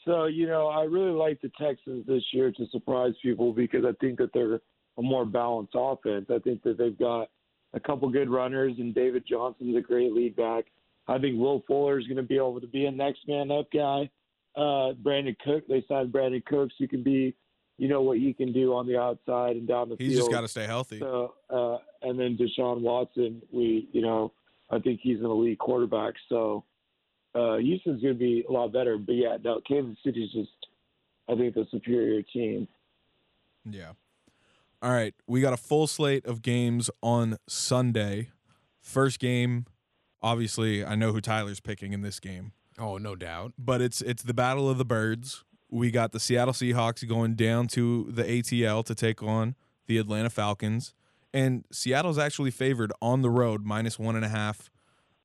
So 0.06 0.26
you 0.26 0.46
know, 0.46 0.68
I 0.68 0.84
really 0.84 1.10
like 1.10 1.40
the 1.40 1.50
Texans 1.60 2.06
this 2.06 2.22
year 2.32 2.52
to 2.52 2.66
surprise 2.70 3.14
people 3.22 3.52
because 3.52 3.84
I 3.84 3.92
think 4.00 4.18
that 4.18 4.30
they're 4.32 4.60
a 4.98 5.02
more 5.02 5.24
balanced 5.24 5.74
offense. 5.76 6.26
I 6.30 6.38
think 6.38 6.62
that 6.62 6.78
they've 6.78 6.98
got 6.98 7.28
a 7.74 7.80
couple 7.80 8.08
good 8.08 8.30
runners, 8.30 8.74
and 8.78 8.94
David 8.94 9.24
Johnson's 9.28 9.76
a 9.76 9.80
great 9.80 10.12
lead 10.12 10.36
back. 10.36 10.64
I 11.08 11.18
think 11.18 11.38
Will 11.38 11.62
Fuller 11.66 11.98
is 11.98 12.06
going 12.06 12.16
to 12.16 12.22
be 12.22 12.36
able 12.36 12.60
to 12.60 12.66
be 12.66 12.86
a 12.86 12.90
next 12.90 13.20
man 13.28 13.50
up 13.50 13.70
guy. 13.72 14.10
Uh, 14.56 14.94
Brandin 15.02 15.36
Cook, 15.44 15.64
they 15.68 15.84
signed 15.86 16.12
Brandin 16.12 16.44
Cooks. 16.46 16.74
You 16.78 16.88
can 16.88 17.02
be, 17.02 17.36
you 17.78 17.88
know 17.88 18.00
what 18.00 18.18
he 18.18 18.32
can 18.32 18.52
do 18.52 18.74
on 18.74 18.86
the 18.86 18.98
outside 18.98 19.56
and 19.56 19.68
down 19.68 19.88
the 19.88 19.96
He's 19.98 20.08
field. 20.08 20.10
He's 20.10 20.18
just 20.18 20.30
got 20.30 20.40
to 20.40 20.48
stay 20.48 20.64
healthy. 20.64 20.98
So, 20.98 21.34
uh, 21.50 21.76
and 22.02 22.18
then 22.18 22.38
Deshaun 22.38 22.80
Watson, 22.80 23.42
we, 23.52 23.88
you 23.92 24.00
know, 24.00 24.32
I 24.70 24.78
think 24.78 25.00
he's 25.02 25.20
an 25.20 25.26
elite 25.26 25.58
quarterback. 25.58 26.14
So, 26.28 26.64
uh, 27.36 27.56
Houston's 27.58 28.02
going 28.02 28.14
to 28.14 28.18
be 28.18 28.44
a 28.48 28.52
lot 28.52 28.72
better. 28.72 28.96
But 28.98 29.12
yeah, 29.14 29.36
no, 29.42 29.60
Kansas 29.68 29.96
City's 30.04 30.32
just, 30.32 30.50
I 31.28 31.34
think, 31.34 31.54
the 31.54 31.66
superior 31.70 32.22
team. 32.22 32.66
Yeah. 33.64 33.92
All 34.82 34.92
right. 34.92 35.14
We 35.26 35.40
got 35.40 35.52
a 35.52 35.56
full 35.56 35.86
slate 35.86 36.24
of 36.26 36.42
games 36.42 36.90
on 37.02 37.36
Sunday. 37.48 38.30
First 38.80 39.18
game, 39.18 39.66
obviously, 40.22 40.84
I 40.84 40.94
know 40.94 41.12
who 41.12 41.20
Tyler's 41.20 41.60
picking 41.60 41.92
in 41.92 42.02
this 42.02 42.20
game, 42.20 42.52
Oh, 42.78 42.98
no 42.98 43.16
doubt. 43.16 43.52
but 43.58 43.80
it's 43.80 44.00
it's 44.02 44.22
the 44.22 44.34
Battle 44.34 44.70
of 44.70 44.78
the 44.78 44.84
Birds. 44.84 45.44
We 45.68 45.90
got 45.90 46.12
the 46.12 46.20
Seattle 46.20 46.54
Seahawks 46.54 47.06
going 47.08 47.34
down 47.34 47.66
to 47.68 48.06
the 48.10 48.22
ATL 48.22 48.84
to 48.84 48.94
take 48.94 49.22
on 49.22 49.56
the 49.86 49.98
Atlanta 49.98 50.30
Falcons. 50.30 50.94
And 51.34 51.64
Seattle's 51.72 52.18
actually 52.18 52.52
favored 52.52 52.92
on 53.02 53.22
the 53.22 53.30
road, 53.30 53.64
minus 53.66 53.98
one 53.98 54.14
and 54.14 54.24
a 54.24 54.28
half. 54.28 54.70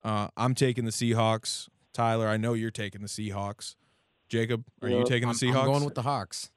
Uh, 0.04 0.30
I'm 0.36 0.56
taking 0.56 0.86
the 0.86 0.92
Seahawks. 0.92 1.68
Tyler, 1.94 2.28
I 2.28 2.38
know 2.38 2.54
you're 2.54 2.72
taking 2.72 3.02
the 3.02 3.08
Seahawks. 3.08 3.76
Jacob, 4.30 4.64
are 4.82 4.90
you 4.90 5.04
taking 5.06 5.28
the 5.28 5.36
Seahawks? 5.36 5.56
I'm 5.60 5.66
going 5.66 5.84
with 5.86 5.96
the 5.96 6.02
Hawks. 6.04 6.52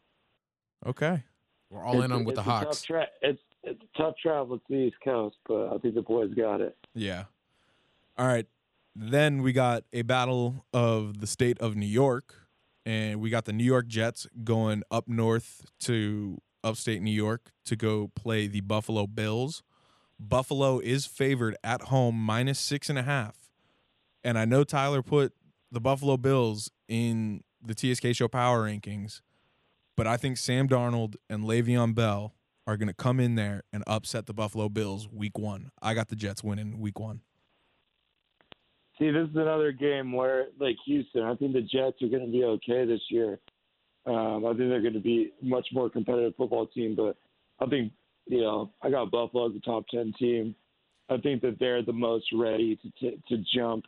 okay. 0.87 1.25
We're 1.71 1.83
all 1.83 1.95
in 2.03 2.05
It's- 2.05 2.11
on 2.19 2.25
with 2.25 2.37
the 2.37 2.41
it's 2.43 2.49
a 2.49 2.51
tough 2.51 2.65
Hawks. 2.65 2.83
tra- 2.83 3.09
it's 3.23 3.43
it's 3.65 3.83
a 3.83 3.99
tough 3.99 4.15
travel 4.23 4.59
to 4.59 4.65
the 4.69 4.75
East 4.77 4.97
Coast, 5.03 5.37
but 5.49 5.73
I 5.75 5.79
think 5.79 5.95
the 5.95 6.03
boys 6.03 6.33
got 6.35 6.61
it. 6.61 6.77
Yeah. 6.95 7.25
All 8.19 8.27
right. 8.27 8.47
Then 8.95 9.43
we 9.43 9.53
got 9.53 9.85
a 9.93 10.03
battle 10.03 10.67
of 10.75 11.21
the 11.21 11.27
state 11.27 11.59
of 11.61 11.75
New 11.75 11.87
York, 11.87 12.47
and 12.85 13.21
we 13.21 13.31
got 13.31 13.47
the 13.47 13.55
New 13.55 13.65
York 13.65 13.87
Jets 13.89 14.27
going 14.45 14.83
up 14.91 15.09
north 15.09 15.65
to 15.81 16.41
upstate 16.63 17.01
New 17.03 17.11
York 17.11 17.53
to 17.65 17.75
go 17.75 18.09
play 18.15 18.47
the 18.47 18.61
Buffalo 18.61 19.07
Bills. 19.07 19.63
Buffalo 20.21 20.79
is 20.79 21.07
favored 21.07 21.57
at 21.65 21.83
home 21.85 22.15
minus 22.23 22.59
six 22.61 22.89
and 22.91 22.99
a 22.99 23.03
half. 23.03 23.44
And 24.25 24.39
I 24.39 24.47
know 24.47 24.65
Tyler 24.65 25.03
put 25.03 25.35
the 25.71 25.81
Buffalo 25.81 26.17
Bills 26.17 26.71
in 26.89 27.43
the 27.63 27.75
TSK 27.75 28.15
Show 28.15 28.29
Power 28.29 28.67
Rankings, 28.69 29.21
but 29.97 30.07
I 30.07 30.17
think 30.17 30.39
Sam 30.39 30.69
Darnold 30.69 31.17
and 31.29 31.45
Le'Veon 31.45 31.95
Bell 31.95 32.35
are 32.67 32.77
going 32.77 32.89
to 32.89 32.95
come 32.95 33.21
in 33.21 33.35
there 33.35 33.63
and 33.73 33.85
upset 33.87 34.27
the 34.27 34.33
Buffalo 34.33 34.69
Bills 34.69 35.09
week 35.13 35.39
one. 35.39 35.71
I 35.83 35.95
got 35.95 36.09
the 36.09 36.17
Jets 36.17 36.43
winning 36.43 36.81
week 36.81 36.99
one. 36.99 37.21
See, 38.99 39.11
this 39.11 39.29
is 39.29 39.37
another 39.37 39.73
game 39.73 40.13
where, 40.13 40.47
like 40.59 40.77
Houston, 40.87 41.23
I 41.23 41.35
think 41.35 41.53
the 41.53 41.61
Jets 41.61 42.01
are 42.01 42.09
going 42.09 42.25
to 42.25 42.33
be 42.33 42.45
okay 42.45 42.87
this 42.87 43.01
year. 43.11 43.41
Um, 44.07 44.47
I 44.47 44.51
think 44.51 44.71
they're 44.71 44.81
going 44.81 44.95
to 44.95 45.01
be 45.01 45.33
much 45.43 45.67
more 45.73 45.91
competitive 45.91 46.35
football 46.37 46.67
team, 46.69 46.95
but 46.95 47.17
I 47.61 47.67
think, 47.67 47.93
you 48.27 48.41
know, 48.41 48.71
I 48.83 48.91
got 48.91 49.11
Buffalo 49.11 49.49
as 49.49 49.57
a 49.57 49.61
top 49.61 49.85
10 49.89 50.15
team. 50.19 50.55
I 51.11 51.17
think 51.19 51.43
that 51.43 51.59
they're 51.59 51.83
the 51.83 51.93
most 51.93 52.27
ready 52.33 52.79
to, 53.01 53.11
to 53.11 53.45
jump 53.55 53.85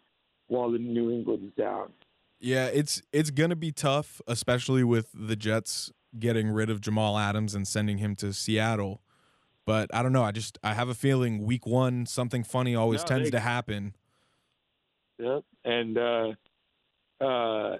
while 0.48 0.70
the 0.70 0.78
New 0.78 1.10
England 1.10 1.44
is 1.44 1.52
down. 1.62 1.92
Yeah, 2.38 2.66
it's 2.66 3.02
it's 3.12 3.30
gonna 3.30 3.56
be 3.56 3.72
tough, 3.72 4.20
especially 4.26 4.84
with 4.84 5.08
the 5.14 5.36
Jets 5.36 5.90
getting 6.18 6.48
rid 6.48 6.70
of 6.70 6.80
Jamal 6.80 7.18
Adams 7.18 7.54
and 7.54 7.66
sending 7.66 7.98
him 7.98 8.14
to 8.16 8.32
Seattle. 8.32 9.02
But 9.64 9.92
I 9.94 10.02
don't 10.02 10.12
know. 10.12 10.22
I 10.22 10.32
just 10.32 10.58
I 10.62 10.74
have 10.74 10.88
a 10.88 10.94
feeling 10.94 11.44
week 11.44 11.66
one 11.66 12.06
something 12.06 12.44
funny 12.44 12.74
always 12.76 13.00
No, 13.02 13.06
tends 13.06 13.26
they- 13.26 13.30
to 13.32 13.40
happen. 13.40 13.94
Yep. 15.18 15.44
And, 15.64 15.96
uh, 15.98 16.32
uh, 17.22 17.76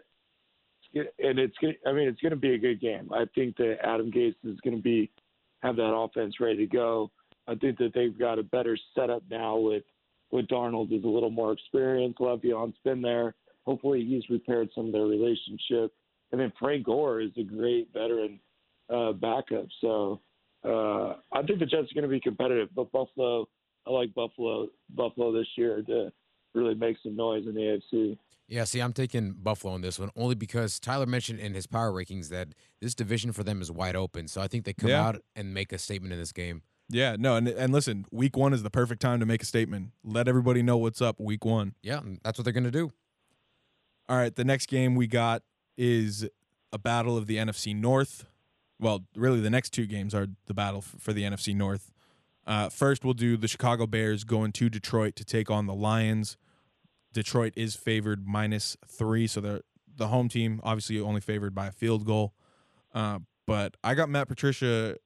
and 0.94 1.38
it's 1.38 1.54
gonna, 1.60 1.74
I 1.86 1.92
mean, 1.92 2.08
it's 2.08 2.20
going 2.22 2.30
to 2.30 2.36
be 2.36 2.54
a 2.54 2.58
good 2.58 2.80
game. 2.80 3.10
I 3.12 3.26
think 3.34 3.56
that 3.58 3.76
Adam 3.84 4.10
Gase 4.10 4.34
is 4.44 4.58
going 4.62 4.76
to 4.76 4.82
be 4.82 5.10
have 5.62 5.76
that 5.76 5.94
offense 5.94 6.40
ready 6.40 6.56
to 6.58 6.66
go. 6.66 7.10
I 7.46 7.54
think 7.54 7.76
that 7.78 7.92
they've 7.94 8.18
got 8.18 8.38
a 8.38 8.42
better 8.42 8.78
setup 8.94 9.22
now 9.30 9.56
with 9.58 9.84
with 10.30 10.46
Darnold 10.48 10.96
is 10.96 11.04
a 11.04 11.08
little 11.08 11.30
more 11.30 11.52
experienced. 11.52 12.18
Le'Veon's 12.18 12.76
been 12.84 13.02
there. 13.02 13.34
Hopefully, 13.64 14.04
he's 14.04 14.22
repaired 14.30 14.68
some 14.74 14.86
of 14.86 14.92
their 14.92 15.06
relationship. 15.06 15.92
And 16.32 16.40
then 16.40 16.52
Frank 16.58 16.84
Gore 16.86 17.20
is 17.20 17.30
a 17.38 17.42
great 17.42 17.88
veteran 17.92 18.40
uh, 18.92 19.12
backup. 19.12 19.66
So 19.80 20.20
uh, 20.64 21.14
I 21.32 21.42
think 21.46 21.60
the 21.60 21.66
Jets 21.66 21.90
are 21.90 21.94
going 21.94 22.02
to 22.02 22.08
be 22.08 22.20
competitive. 22.20 22.68
But 22.74 22.90
Buffalo, 22.92 23.48
I 23.86 23.90
like 23.90 24.12
Buffalo 24.14 24.68
Buffalo 24.90 25.32
this 25.32 25.46
year 25.56 25.82
to 25.82 26.12
really 26.54 26.74
make 26.74 26.96
some 27.02 27.16
noise 27.16 27.44
in 27.46 27.54
the 27.54 27.60
AFC. 27.94 28.18
Yeah, 28.48 28.62
see, 28.64 28.80
I'm 28.80 28.92
taking 28.92 29.32
Buffalo 29.32 29.74
on 29.74 29.80
this 29.80 29.98
one 29.98 30.10
only 30.14 30.36
because 30.36 30.78
Tyler 30.78 31.06
mentioned 31.06 31.40
in 31.40 31.52
his 31.54 31.66
power 31.66 31.90
rankings 31.90 32.28
that 32.28 32.48
this 32.80 32.94
division 32.94 33.32
for 33.32 33.42
them 33.42 33.60
is 33.60 33.72
wide 33.72 33.96
open. 33.96 34.28
So 34.28 34.40
I 34.40 34.46
think 34.46 34.64
they 34.64 34.72
come 34.72 34.90
Yeah. 34.90 35.04
out 35.04 35.20
and 35.34 35.52
make 35.52 35.72
a 35.72 35.78
statement 35.78 36.12
in 36.12 36.18
this 36.20 36.30
game. 36.32 36.62
Yeah, 36.88 37.16
no, 37.18 37.36
and 37.36 37.48
and 37.48 37.72
listen, 37.72 38.06
week 38.12 38.36
one 38.36 38.52
is 38.52 38.62
the 38.62 38.70
perfect 38.70 39.02
time 39.02 39.20
to 39.20 39.26
make 39.26 39.42
a 39.42 39.46
statement. 39.46 39.90
Let 40.04 40.28
everybody 40.28 40.62
know 40.62 40.76
what's 40.76 41.02
up. 41.02 41.18
Week 41.18 41.44
one. 41.44 41.74
Yeah, 41.82 42.00
that's 42.22 42.38
what 42.38 42.44
they're 42.44 42.52
going 42.52 42.64
to 42.64 42.70
do. 42.70 42.92
All 44.08 44.16
right, 44.16 44.34
the 44.34 44.44
next 44.44 44.66
game 44.66 44.94
we 44.94 45.08
got 45.08 45.42
is 45.76 46.28
a 46.72 46.78
battle 46.78 47.16
of 47.16 47.26
the 47.26 47.36
NFC 47.36 47.74
North. 47.74 48.26
Well, 48.78 49.04
really, 49.16 49.40
the 49.40 49.50
next 49.50 49.70
two 49.70 49.86
games 49.86 50.14
are 50.14 50.28
the 50.46 50.54
battle 50.54 50.80
for 50.80 51.12
the 51.12 51.22
NFC 51.22 51.56
North. 51.56 51.90
Uh, 52.46 52.68
first, 52.68 53.04
we'll 53.04 53.14
do 53.14 53.36
the 53.36 53.48
Chicago 53.48 53.86
Bears 53.86 54.22
going 54.22 54.52
to 54.52 54.68
Detroit 54.68 55.16
to 55.16 55.24
take 55.24 55.50
on 55.50 55.66
the 55.66 55.74
Lions. 55.74 56.36
Detroit 57.12 57.52
is 57.56 57.74
favored 57.74 58.28
minus 58.28 58.76
three, 58.86 59.26
so 59.26 59.40
the 59.40 59.62
the 59.96 60.08
home 60.08 60.28
team 60.28 60.60
obviously 60.62 61.00
only 61.00 61.20
favored 61.20 61.54
by 61.54 61.66
a 61.66 61.72
field 61.72 62.04
goal. 62.04 62.34
Uh, 62.94 63.20
but 63.46 63.76
I 63.82 63.94
got 63.94 64.08
Matt 64.08 64.28
Patricia 64.28 64.96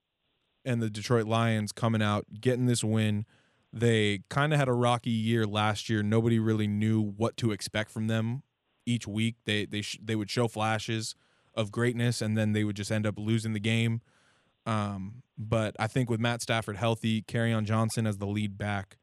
and 0.64 0.82
the 0.82 0.90
Detroit 0.90 1.26
Lions 1.26 1.72
coming 1.72 2.02
out 2.02 2.26
getting 2.40 2.66
this 2.66 2.84
win. 2.84 3.24
They 3.72 4.22
kind 4.28 4.52
of 4.52 4.58
had 4.58 4.68
a 4.68 4.72
rocky 4.72 5.10
year 5.10 5.46
last 5.46 5.88
year. 5.88 6.02
Nobody 6.02 6.38
really 6.38 6.66
knew 6.66 7.00
what 7.00 7.36
to 7.38 7.52
expect 7.52 7.90
from 7.90 8.08
them 8.08 8.42
each 8.84 9.06
week. 9.06 9.36
They 9.44 9.64
they 9.64 9.82
sh- 9.82 9.98
they 10.02 10.16
would 10.16 10.30
show 10.30 10.48
flashes 10.48 11.14
of 11.54 11.70
greatness, 11.70 12.20
and 12.20 12.36
then 12.36 12.52
they 12.52 12.64
would 12.64 12.76
just 12.76 12.90
end 12.90 13.06
up 13.06 13.18
losing 13.18 13.52
the 13.52 13.60
game. 13.60 14.00
Um, 14.66 15.22
but 15.38 15.74
I 15.78 15.86
think 15.86 16.10
with 16.10 16.20
Matt 16.20 16.42
Stafford 16.42 16.76
healthy, 16.76 17.22
Kerryon 17.22 17.64
Johnson 17.64 18.06
as 18.06 18.18
the 18.18 18.26
lead 18.26 18.58
back, 18.58 18.98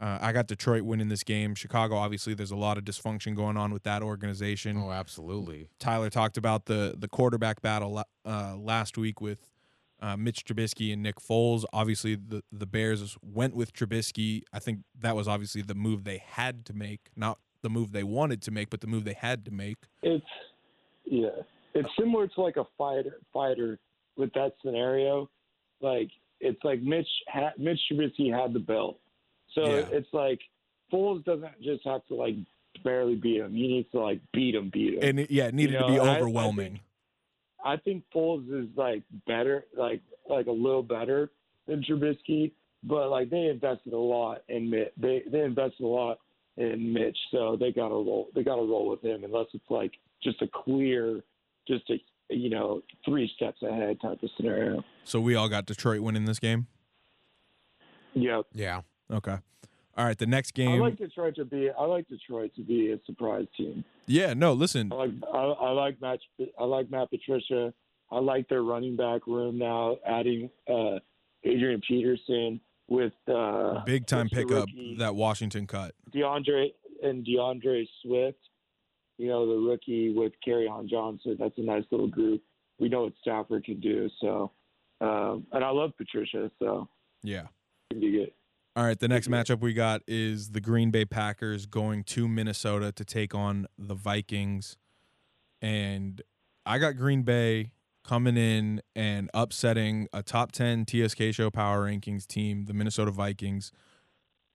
uh, 0.00 0.18
I 0.20 0.32
got 0.32 0.46
Detroit 0.46 0.82
winning 0.82 1.08
this 1.08 1.24
game. 1.24 1.54
Chicago, 1.54 1.96
obviously, 1.96 2.34
there's 2.34 2.50
a 2.50 2.56
lot 2.56 2.78
of 2.78 2.84
dysfunction 2.84 3.34
going 3.34 3.56
on 3.56 3.72
with 3.72 3.82
that 3.82 4.02
organization. 4.02 4.76
Oh, 4.76 4.90
absolutely. 4.90 5.68
Tyler 5.78 6.10
talked 6.10 6.36
about 6.36 6.66
the 6.66 6.94
the 6.96 7.08
quarterback 7.08 7.62
battle 7.62 8.02
uh, 8.24 8.56
last 8.56 8.98
week 8.98 9.20
with 9.20 9.50
uh, 10.00 10.16
Mitch 10.16 10.44
Trubisky 10.44 10.92
and 10.92 11.02
Nick 11.02 11.16
Foles. 11.16 11.64
Obviously, 11.72 12.14
the 12.14 12.42
the 12.52 12.66
Bears 12.66 13.16
went 13.22 13.54
with 13.54 13.72
Trubisky. 13.72 14.42
I 14.52 14.58
think 14.58 14.80
that 15.00 15.16
was 15.16 15.26
obviously 15.28 15.62
the 15.62 15.74
move 15.74 16.04
they 16.04 16.22
had 16.24 16.64
to 16.66 16.72
make, 16.74 17.00
not 17.16 17.38
the 17.62 17.70
move 17.70 17.92
they 17.92 18.04
wanted 18.04 18.40
to 18.42 18.50
make, 18.50 18.70
but 18.70 18.80
the 18.80 18.86
move 18.86 19.04
they 19.04 19.14
had 19.14 19.44
to 19.46 19.50
make. 19.50 19.76
It's 20.02 20.24
yeah, 21.04 21.28
it's 21.74 21.88
similar 21.98 22.28
to 22.28 22.40
like 22.40 22.56
a 22.56 22.64
fighter 22.76 23.18
fighter 23.32 23.78
with 24.16 24.32
that 24.34 24.52
scenario. 24.64 25.28
Like 25.80 26.10
it's 26.40 26.62
like 26.64 26.80
Mitch 26.82 27.08
ha- 27.28 27.52
Mitch 27.58 27.80
Trubisky 27.90 28.32
had 28.32 28.52
the 28.52 28.60
belt, 28.60 28.98
so 29.54 29.64
Yeah. 29.64 29.86
it's 29.90 30.08
like 30.12 30.38
Foles 30.92 31.24
doesn't 31.24 31.60
just 31.62 31.84
have 31.84 32.06
to 32.08 32.14
like 32.14 32.36
barely 32.84 33.16
beat 33.16 33.40
him. 33.40 33.52
He 33.54 33.66
needs 33.66 33.90
to 33.92 34.00
like 34.00 34.20
beat 34.32 34.54
him, 34.54 34.70
beat 34.72 34.94
him. 34.94 35.18
And 35.18 35.26
yeah, 35.30 35.46
it 35.48 35.54
needed 35.54 35.72
You 35.72 35.78
to 35.80 35.86
be 35.88 35.96
know, 35.96 36.04
I- 36.04 36.14
I 36.14 36.16
overwhelming. 36.18 36.72
think- 36.74 36.82
I 37.64 37.76
think 37.76 38.04
Foles 38.14 38.48
is 38.52 38.68
like 38.76 39.02
better, 39.26 39.64
like 39.76 40.00
like 40.28 40.46
a 40.46 40.52
little 40.52 40.82
better 40.82 41.30
than 41.66 41.82
Trubisky, 41.82 42.52
but 42.84 43.10
like 43.10 43.30
they 43.30 43.46
invested 43.46 43.92
a 43.92 43.98
lot 43.98 44.42
in 44.48 44.70
Mitch. 44.70 44.92
They 44.96 45.22
they 45.30 45.40
invested 45.40 45.82
a 45.82 45.86
lot 45.86 46.18
in 46.56 46.92
Mitch, 46.92 47.16
so 47.30 47.56
they 47.58 47.72
got 47.72 47.88
to 47.88 47.94
roll. 47.94 48.28
They 48.34 48.42
got 48.42 48.56
to 48.56 48.62
roll 48.62 48.88
with 48.88 49.02
him 49.02 49.24
unless 49.24 49.46
it's 49.54 49.70
like 49.70 49.92
just 50.22 50.40
a 50.42 50.48
clear, 50.48 51.22
just 51.66 51.88
a 51.90 51.96
you 52.30 52.50
know 52.50 52.82
three 53.04 53.30
steps 53.36 53.62
ahead 53.62 54.00
type 54.00 54.22
of 54.22 54.30
scenario. 54.36 54.84
so 55.04 55.20
we 55.20 55.34
all 55.34 55.48
got 55.48 55.66
Detroit 55.66 56.00
winning 56.00 56.24
this 56.24 56.38
game. 56.38 56.66
Yep. 58.14 58.46
Yeah. 58.52 58.82
Okay. 59.10 59.36
All 59.98 60.04
right, 60.04 60.16
the 60.16 60.26
next 60.26 60.52
game. 60.54 60.70
I 60.70 60.76
like 60.76 60.96
Detroit 60.96 61.34
to 61.36 61.44
be. 61.44 61.70
I 61.76 61.84
like 61.84 62.06
Detroit 62.06 62.52
to 62.54 62.62
be 62.62 62.92
a 62.92 63.00
surprise 63.04 63.46
team. 63.56 63.84
yeah, 64.06 64.32
no, 64.32 64.52
listen. 64.52 64.92
I 64.92 64.94
like 64.94 65.10
I, 65.34 65.38
I 65.38 65.70
like 65.72 66.00
Matt 66.00 66.20
I 66.56 66.64
like 66.64 66.88
Matt 66.88 67.10
Patricia. 67.10 67.74
I 68.12 68.18
like 68.20 68.48
their 68.48 68.62
running 68.62 68.94
back 68.96 69.26
room 69.26 69.58
now, 69.58 69.96
adding 70.06 70.50
uh, 70.70 71.00
Adrian 71.42 71.80
Peterson 71.86 72.60
with 72.88 73.12
uh, 73.26 73.84
Big 73.84 74.06
time 74.06 74.28
pickup 74.28 74.50
rookie 74.68 74.94
that 74.98 75.16
Washington 75.16 75.66
cut. 75.66 75.96
D'Andre 76.12 76.70
and 77.02 77.26
D'Andre 77.26 77.84
Swift. 78.02 78.38
You 79.18 79.26
know 79.26 79.48
the 79.48 79.68
rookie 79.68 80.14
with 80.14 80.32
on 80.70 80.88
Johnson. 80.88 81.36
That's 81.40 81.58
a 81.58 81.62
nice 81.62 81.84
little 81.90 82.06
group. 82.06 82.40
We 82.78 82.88
know 82.88 83.02
what 83.02 83.14
Stafford 83.20 83.64
can 83.64 83.80
do. 83.80 84.08
So, 84.20 84.52
um, 85.00 85.44
and 85.50 85.64
I 85.64 85.70
love 85.70 85.90
Patricia. 85.98 86.52
So 86.60 86.88
Yeah. 87.24 87.48
can 87.90 88.00
be 88.00 88.12
good. 88.12 88.32
All 88.78 88.84
right, 88.84 88.96
the 88.96 89.08
next 89.08 89.26
matchup 89.26 89.58
we 89.58 89.72
got 89.72 90.02
is 90.06 90.50
the 90.50 90.60
Green 90.60 90.92
Bay 90.92 91.04
Packers 91.04 91.66
going 91.66 92.04
to 92.04 92.28
Minnesota 92.28 92.92
to 92.92 93.04
take 93.04 93.34
on 93.34 93.66
the 93.76 93.96
Vikings. 93.96 94.76
And 95.60 96.22
I 96.64 96.78
got 96.78 96.96
Green 96.96 97.22
Bay 97.22 97.72
coming 98.04 98.36
in 98.36 98.80
and 98.94 99.30
upsetting 99.34 100.06
a 100.12 100.22
top 100.22 100.52
10 100.52 100.86
TSK 100.86 101.32
show 101.32 101.50
power 101.50 101.90
rankings 101.90 102.24
team, 102.24 102.66
the 102.66 102.72
Minnesota 102.72 103.10
Vikings. 103.10 103.72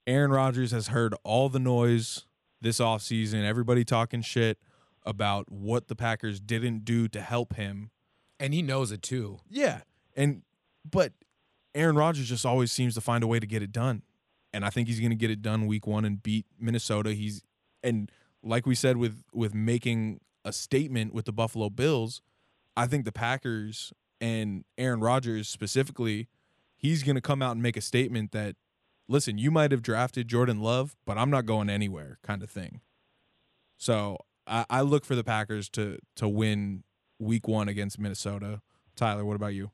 Aaron 0.06 0.30
Rodgers 0.30 0.70
has 0.70 0.88
heard 0.88 1.14
all 1.22 1.50
the 1.50 1.58
noise 1.58 2.24
this 2.62 2.78
offseason, 2.78 3.44
everybody 3.44 3.84
talking 3.84 4.22
shit 4.22 4.56
about 5.04 5.52
what 5.52 5.88
the 5.88 5.94
Packers 5.94 6.40
didn't 6.40 6.86
do 6.86 7.08
to 7.08 7.20
help 7.20 7.56
him. 7.56 7.90
And 8.40 8.54
he 8.54 8.62
knows 8.62 8.90
it 8.90 9.02
too. 9.02 9.40
Yeah. 9.50 9.82
And 10.16 10.44
but 10.90 11.12
Aaron 11.74 11.96
Rodgers 11.96 12.26
just 12.26 12.46
always 12.46 12.72
seems 12.72 12.94
to 12.94 13.02
find 13.02 13.22
a 13.22 13.26
way 13.26 13.38
to 13.38 13.46
get 13.46 13.62
it 13.62 13.70
done. 13.70 14.00
And 14.54 14.64
I 14.64 14.70
think 14.70 14.86
he's 14.86 15.00
going 15.00 15.10
to 15.10 15.16
get 15.16 15.30
it 15.30 15.42
done 15.42 15.66
week 15.66 15.86
1 15.86 16.04
and 16.04 16.22
beat 16.22 16.46
Minnesota. 16.58 17.12
He's 17.12 17.42
and 17.82 18.10
like 18.42 18.66
we 18.66 18.74
said 18.74 18.96
with 18.96 19.24
with 19.32 19.52
making 19.52 20.20
a 20.44 20.52
statement 20.52 21.12
with 21.12 21.24
the 21.24 21.32
Buffalo 21.32 21.68
Bills, 21.68 22.22
I 22.76 22.86
think 22.86 23.04
the 23.04 23.12
Packers 23.12 23.92
and 24.20 24.64
Aaron 24.78 25.00
Rodgers 25.00 25.48
specifically, 25.48 26.28
he's 26.76 27.02
going 27.02 27.16
to 27.16 27.20
come 27.20 27.42
out 27.42 27.52
and 27.52 27.62
make 27.62 27.76
a 27.76 27.80
statement 27.80 28.30
that 28.30 28.54
listen, 29.08 29.38
you 29.38 29.50
might 29.50 29.72
have 29.72 29.82
drafted 29.82 30.28
Jordan 30.28 30.60
Love, 30.60 30.94
but 31.04 31.18
I'm 31.18 31.30
not 31.30 31.46
going 31.46 31.68
anywhere 31.68 32.18
kind 32.22 32.42
of 32.42 32.48
thing. 32.48 32.80
So, 33.76 34.18
I, 34.46 34.64
I 34.70 34.80
look 34.82 35.04
for 35.04 35.16
the 35.16 35.24
Packers 35.24 35.68
to 35.70 35.98
to 36.14 36.28
win 36.28 36.84
week 37.18 37.48
1 37.48 37.68
against 37.68 37.98
Minnesota. 37.98 38.60
Tyler, 38.94 39.24
what 39.24 39.34
about 39.34 39.54
you? 39.54 39.72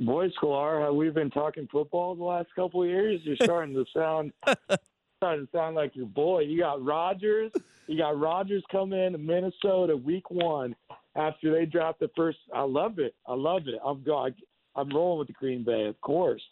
Boy, 0.00 0.28
Sklar, 0.30 0.82
have 0.82 0.94
we 0.94 1.10
been 1.10 1.30
talking 1.30 1.68
football 1.70 2.14
the 2.14 2.24
last 2.24 2.48
couple 2.56 2.82
of 2.82 2.88
years? 2.88 3.20
You're 3.22 3.36
starting 3.42 3.74
to 3.74 3.84
sound 3.94 4.32
starting 5.18 5.46
to 5.46 5.52
sound 5.52 5.76
like 5.76 5.94
your 5.94 6.06
boy. 6.06 6.40
You 6.40 6.58
got 6.60 6.82
Rodgers. 6.82 7.52
You 7.86 7.98
got 7.98 8.18
Rodgers 8.18 8.64
coming 8.72 8.98
into 8.98 9.18
Minnesota 9.18 9.94
week 9.94 10.30
one 10.30 10.74
after 11.16 11.52
they 11.52 11.66
dropped 11.66 12.00
the 12.00 12.10
first. 12.16 12.38
I 12.54 12.62
love 12.62 12.98
it. 12.98 13.14
I 13.28 13.34
love 13.34 13.62
it. 13.66 13.78
I'm 13.84 14.02
going. 14.02 14.34
I'm 14.74 14.88
rolling 14.88 15.18
with 15.18 15.28
the 15.28 15.34
Green 15.34 15.64
Bay, 15.64 15.86
of 15.86 16.00
course, 16.00 16.42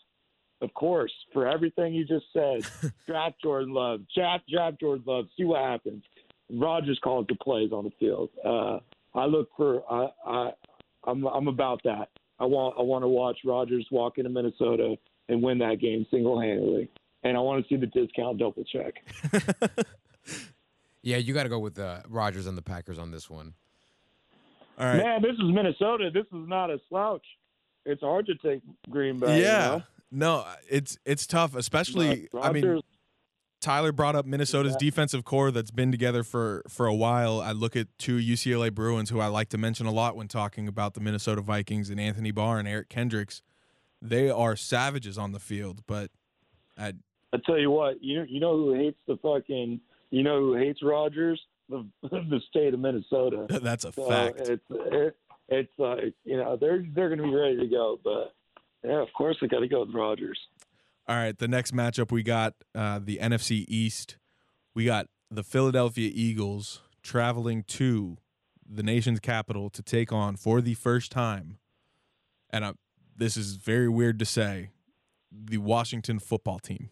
of 0.61 0.75
course. 0.75 1.13
For 1.33 1.47
everything 1.49 1.95
you 1.95 2.05
just 2.05 2.27
said, 2.35 2.93
draft 3.07 3.37
Jordan 3.43 3.73
Love, 3.73 4.01
draft 4.15 4.45
draft 4.53 4.79
Jordan 4.79 5.05
Love. 5.07 5.25
See 5.39 5.45
what 5.45 5.63
happens. 5.63 6.05
Rodgers 6.51 6.99
calls 7.03 7.27
the 7.29 7.37
plays 7.37 7.73
on 7.73 7.85
the 7.85 7.93
field. 7.99 8.29
Uh, 8.45 8.81
I 9.15 9.25
look 9.25 9.49
for. 9.57 9.83
I, 9.91 10.09
I 10.27 10.51
I'm 11.05 11.25
I'm 11.27 11.49
about 11.49 11.81
that. 11.85 12.11
I 12.41 12.45
want 12.45 12.77
I 12.79 12.83
want 12.83 13.03
to 13.03 13.09
watch 13.09 13.39
Rodgers 13.45 13.87
walk 13.91 14.19
into 14.19 14.31
Minnesota 14.31 14.97
and 15.29 15.43
win 15.43 15.59
that 15.59 15.81
game 15.81 16.07
single 16.11 16.41
handedly, 16.41 16.89
and 17.23 17.37
I 17.37 17.41
want 17.41 17.63
to 17.63 17.69
see 17.69 17.79
the 17.79 17.87
discount 17.87 18.39
double 18.39 18.65
check. 18.65 18.95
Yeah, 21.03 21.17
you 21.17 21.33
got 21.33 21.45
to 21.45 21.49
go 21.49 21.59
with 21.59 21.79
uh, 21.79 22.01
Rodgers 22.09 22.47
and 22.47 22.59
the 22.59 22.63
Packers 22.63 22.99
on 22.99 23.11
this 23.11 23.31
one. 23.31 23.55
All 24.79 24.87
right. 24.87 24.99
Man, 24.99 25.23
this 25.23 25.33
is 25.33 25.45
Minnesota. 25.45 26.11
This 26.13 26.27
is 26.27 26.49
not 26.49 26.71
a 26.71 26.79
slouch. 26.89 27.25
It's 27.87 28.03
hard 28.03 28.27
to 28.27 28.35
take 28.35 28.63
Green 28.91 29.19
Bay. 29.19 29.41
yeah. 29.41 29.65
you 29.65 29.79
know? 29.79 29.83
No, 30.11 30.47
it's 30.71 30.99
it's 31.05 31.27
tough, 31.27 31.55
especially 31.55 32.29
But 32.33 32.45
I 32.45 32.53
mean 32.53 32.81
Tyler 33.61 33.93
brought 33.93 34.15
up 34.15 34.25
Minnesota's 34.27 34.73
Yeah. 34.75 34.87
defensive 34.91 35.25
core 35.25 35.51
that's 35.51 35.71
been 35.71 35.91
together 35.91 36.23
for 36.23 36.63
for 36.69 36.87
a 36.87 36.95
while. 36.95 37.41
I 37.41 37.53
look 37.53 37.75
at 37.77 37.89
two 37.99 38.17
UCLA 38.17 38.71
Bruins 38.73 39.11
who 39.11 39.21
I 39.21 39.27
like 39.27 39.49
to 39.51 39.59
mention 39.59 39.87
a 39.87 39.93
lot 39.93 40.17
when 40.17 40.29
talking 40.29 40.69
about 40.69 40.95
the 40.95 41.01
Minnesota 41.01 41.41
Vikings 41.41 41.91
and 41.91 41.99
Anthony 42.01 42.31
Barr 42.31 42.59
and 42.59 42.69
Eric 42.69 42.89
Kendricks. 42.89 43.43
They 44.01 44.31
are 44.31 44.55
savages 44.55 45.19
on 45.19 45.33
the 45.33 45.41
field, 45.41 45.83
but 45.87 46.11
I, 46.77 46.93
I 47.33 47.39
tell 47.45 47.59
you 47.59 47.71
what, 47.71 48.03
you 48.03 48.25
you 48.29 48.39
know 48.41 48.57
who 48.57 48.75
hates 48.75 48.99
the 49.09 49.17
fucking 49.17 49.81
you 50.11 50.23
know 50.23 50.39
who 50.41 50.55
hates 50.55 50.81
Rodgers? 50.83 51.41
The 51.69 51.85
the 52.03 52.41
state 52.49 52.75
of 52.75 52.81
Minnesota. 52.81 53.47
that's 53.63 53.85
a 53.85 53.93
So 53.93 54.09
fact. 54.09 54.39
it's 54.41 54.63
it, 54.71 55.17
it's 55.49 55.73
like 55.79 56.15
you 56.25 56.37
know 56.37 56.57
they're 56.57 56.87
they're 56.95 57.09
going 57.09 57.19
to 57.19 57.25
be 57.25 57.35
ready 57.35 57.57
to 57.57 57.67
go, 57.67 57.99
but 58.05 58.35
yeah, 58.85 59.03
of 59.03 59.09
course 59.15 59.37
they 59.41 59.49
got 59.49 59.61
to 59.61 59.69
go 59.69 59.81
with 59.85 59.93
Rodgers. 59.93 60.39
All 61.09 61.17
right, 61.17 61.37
the 61.39 61.49
next 61.49 61.75
matchup 61.75 62.13
we 62.13 62.23
got 62.23 62.55
uh, 62.75 63.01
the 63.03 63.19
NFC 63.19 63.65
East. 63.67 64.19
We 64.75 64.85
got 64.85 65.07
the 65.31 65.43
Philadelphia 65.43 66.11
Eagles 66.13 66.83
traveling 67.03 67.63
to 67.65 68.19
the 68.69 68.83
nation's 68.83 69.19
capital 69.21 69.71
to 69.71 69.83
take 69.83 70.13
on 70.13 70.37
for 70.37 70.61
the 70.61 70.75
first 70.75 71.11
time, 71.11 71.57
and 72.51 72.65
I, 72.65 72.73
this 73.17 73.37
is 73.39 73.57
very 73.57 73.89
weird 73.89 74.19
to 74.19 74.27
say, 74.27 74.71
the 75.33 75.57
Washington 75.59 76.19
football 76.19 76.59
team. 76.59 76.91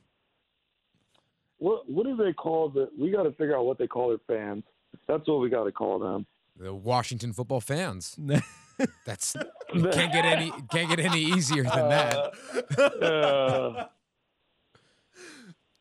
what 1.59 1.89
what 1.89 2.07
do 2.07 2.17
they 2.17 2.33
call 2.33 2.71
the? 2.71 2.89
We 2.99 3.11
got 3.11 3.25
to 3.25 3.33
figure 3.33 3.57
out 3.57 3.67
what 3.67 3.77
they 3.79 3.87
call 3.87 4.09
their 4.09 4.19
fans. 4.27 4.65
That's 5.07 5.29
what 5.29 5.41
we 5.41 5.51
got 5.51 5.65
to 5.65 5.73
call 5.73 5.99
them. 5.99 6.27
The 6.59 6.73
Washington 6.73 7.35
football 7.35 7.61
fans. 7.61 8.17
That's 9.07 9.35
can't 9.73 10.13
get 10.13 10.25
any 10.25 10.51
can't 10.71 10.89
get 10.89 11.01
any 11.01 11.21
easier 11.21 11.65
than 11.65 11.89
that. 11.91 12.33
Uh, 12.79 13.87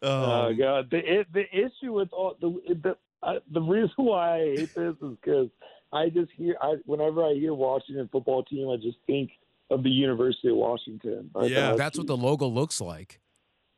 Oh 0.06 0.54
god, 0.54 0.90
the 0.92 0.98
it, 1.22 1.28
the 1.34 1.44
issue 1.54 1.94
with 1.94 2.10
all 2.14 2.36
the 2.40 2.50
the 2.84 2.98
uh, 3.24 3.40
the 3.52 3.62
reason 3.62 3.90
why 3.98 4.36
I 4.36 4.40
hate 4.58 4.76
this 4.76 4.96
is 5.02 5.18
because 5.22 5.48
I 5.92 6.10
just 6.10 6.32
hear 6.36 6.56
I 6.62 6.76
whenever 6.86 7.24
I 7.24 7.34
hear 7.34 7.54
Washington 7.54 8.08
football 8.12 8.44
team, 8.44 8.70
I 8.70 8.76
just 8.78 8.98
think 9.08 9.32
of 9.72 9.84
the 9.84 9.90
University 9.90 10.50
of 10.50 10.58
Washington. 10.58 11.32
Like, 11.34 11.50
Yeah. 11.50 11.74
That's 11.76 11.98
what 11.98 12.06
the 12.08 12.16
logo 12.18 12.46
looks 12.48 12.80
like. 12.80 13.20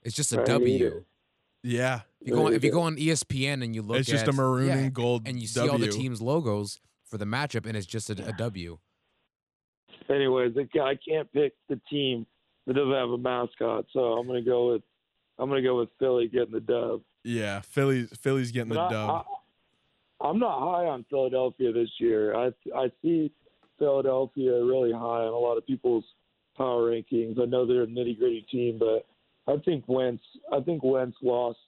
It's 0.03 0.15
just 0.15 0.33
a 0.33 0.37
I 0.37 0.39
hate 0.41 0.47
W. 0.47 0.85
it. 0.87 1.05
Yeah. 1.63 2.01
If 2.19 2.27
you 2.27 2.33
go 2.33 2.47
on, 2.47 2.53
if 2.53 2.63
you 2.63 2.71
go 2.71 2.81
on 2.81 2.97
ESPN 2.97 3.63
and 3.63 3.73
you 3.73 3.81
look, 3.81 3.99
It's 3.99 4.09
just 4.09 4.23
at- 4.23 4.29
a 4.29 4.33
maroon 4.33 4.67
yeah, 4.67 4.77
and 4.77 4.93
gold 4.93 5.27
and 5.27 5.39
you 5.39 5.47
see 5.47 5.67
all 5.67 5.77
the 5.77 5.87
teams' 5.87 6.21
logos 6.21 6.79
for 7.05 7.17
the 7.17 7.25
matchup, 7.25 7.65
and 7.65 7.77
it's 7.77 7.87
just 7.87 8.09
a, 8.09 8.27
a 8.27 8.33
W. 8.33 8.79
Anyways, 10.09 10.55
I 10.57 10.79
I 10.79 10.95
can't 11.07 11.31
pick 11.33 11.53
the 11.69 11.79
team 11.89 12.25
that 12.65 12.73
doesn't 12.73 12.91
have 12.93 13.09
a 13.09 13.17
mascot, 13.17 13.85
so 13.91 13.99
I'm 14.17 14.27
gonna 14.27 14.41
go 14.41 14.73
with 14.73 14.81
I'm 15.39 15.49
gonna 15.49 15.61
go 15.61 15.77
with 15.77 15.89
Philly 15.99 16.27
getting 16.27 16.53
the 16.53 16.59
dub. 16.61 17.01
Yeah. 17.23 17.61
Philly's 17.61 18.09
Philly's 18.19 18.51
getting 18.51 18.69
the 18.69 18.75
But 18.75 18.87
I- 18.87 18.91
dub. 18.91 19.09
I, 19.09 20.27
I'm 20.29 20.39
not 20.39 20.59
high 20.59 20.85
on 20.87 21.05
Philadelphia 21.09 21.71
this 21.71 21.89
year. 21.99 22.35
I 22.35 22.51
I 22.75 22.91
see 23.03 23.31
Philadelphia 23.77 24.63
really 24.63 24.91
high 24.91 24.97
on 25.25 25.33
a 25.33 25.37
lot 25.37 25.57
of 25.57 25.65
people's 25.67 26.05
power 26.57 26.89
rankings. 26.91 27.39
I 27.39 27.45
know 27.45 27.65
they're 27.67 27.83
a 27.83 27.87
nitty 27.87 28.17
gritty 28.17 28.45
team, 28.51 28.79
but 28.79 29.05
I 29.51 29.57
think 29.63 29.83
Wentz 29.87 30.23
I 30.51 30.59
think 30.61 30.83
Wentz 30.83 31.17
lost 31.21 31.59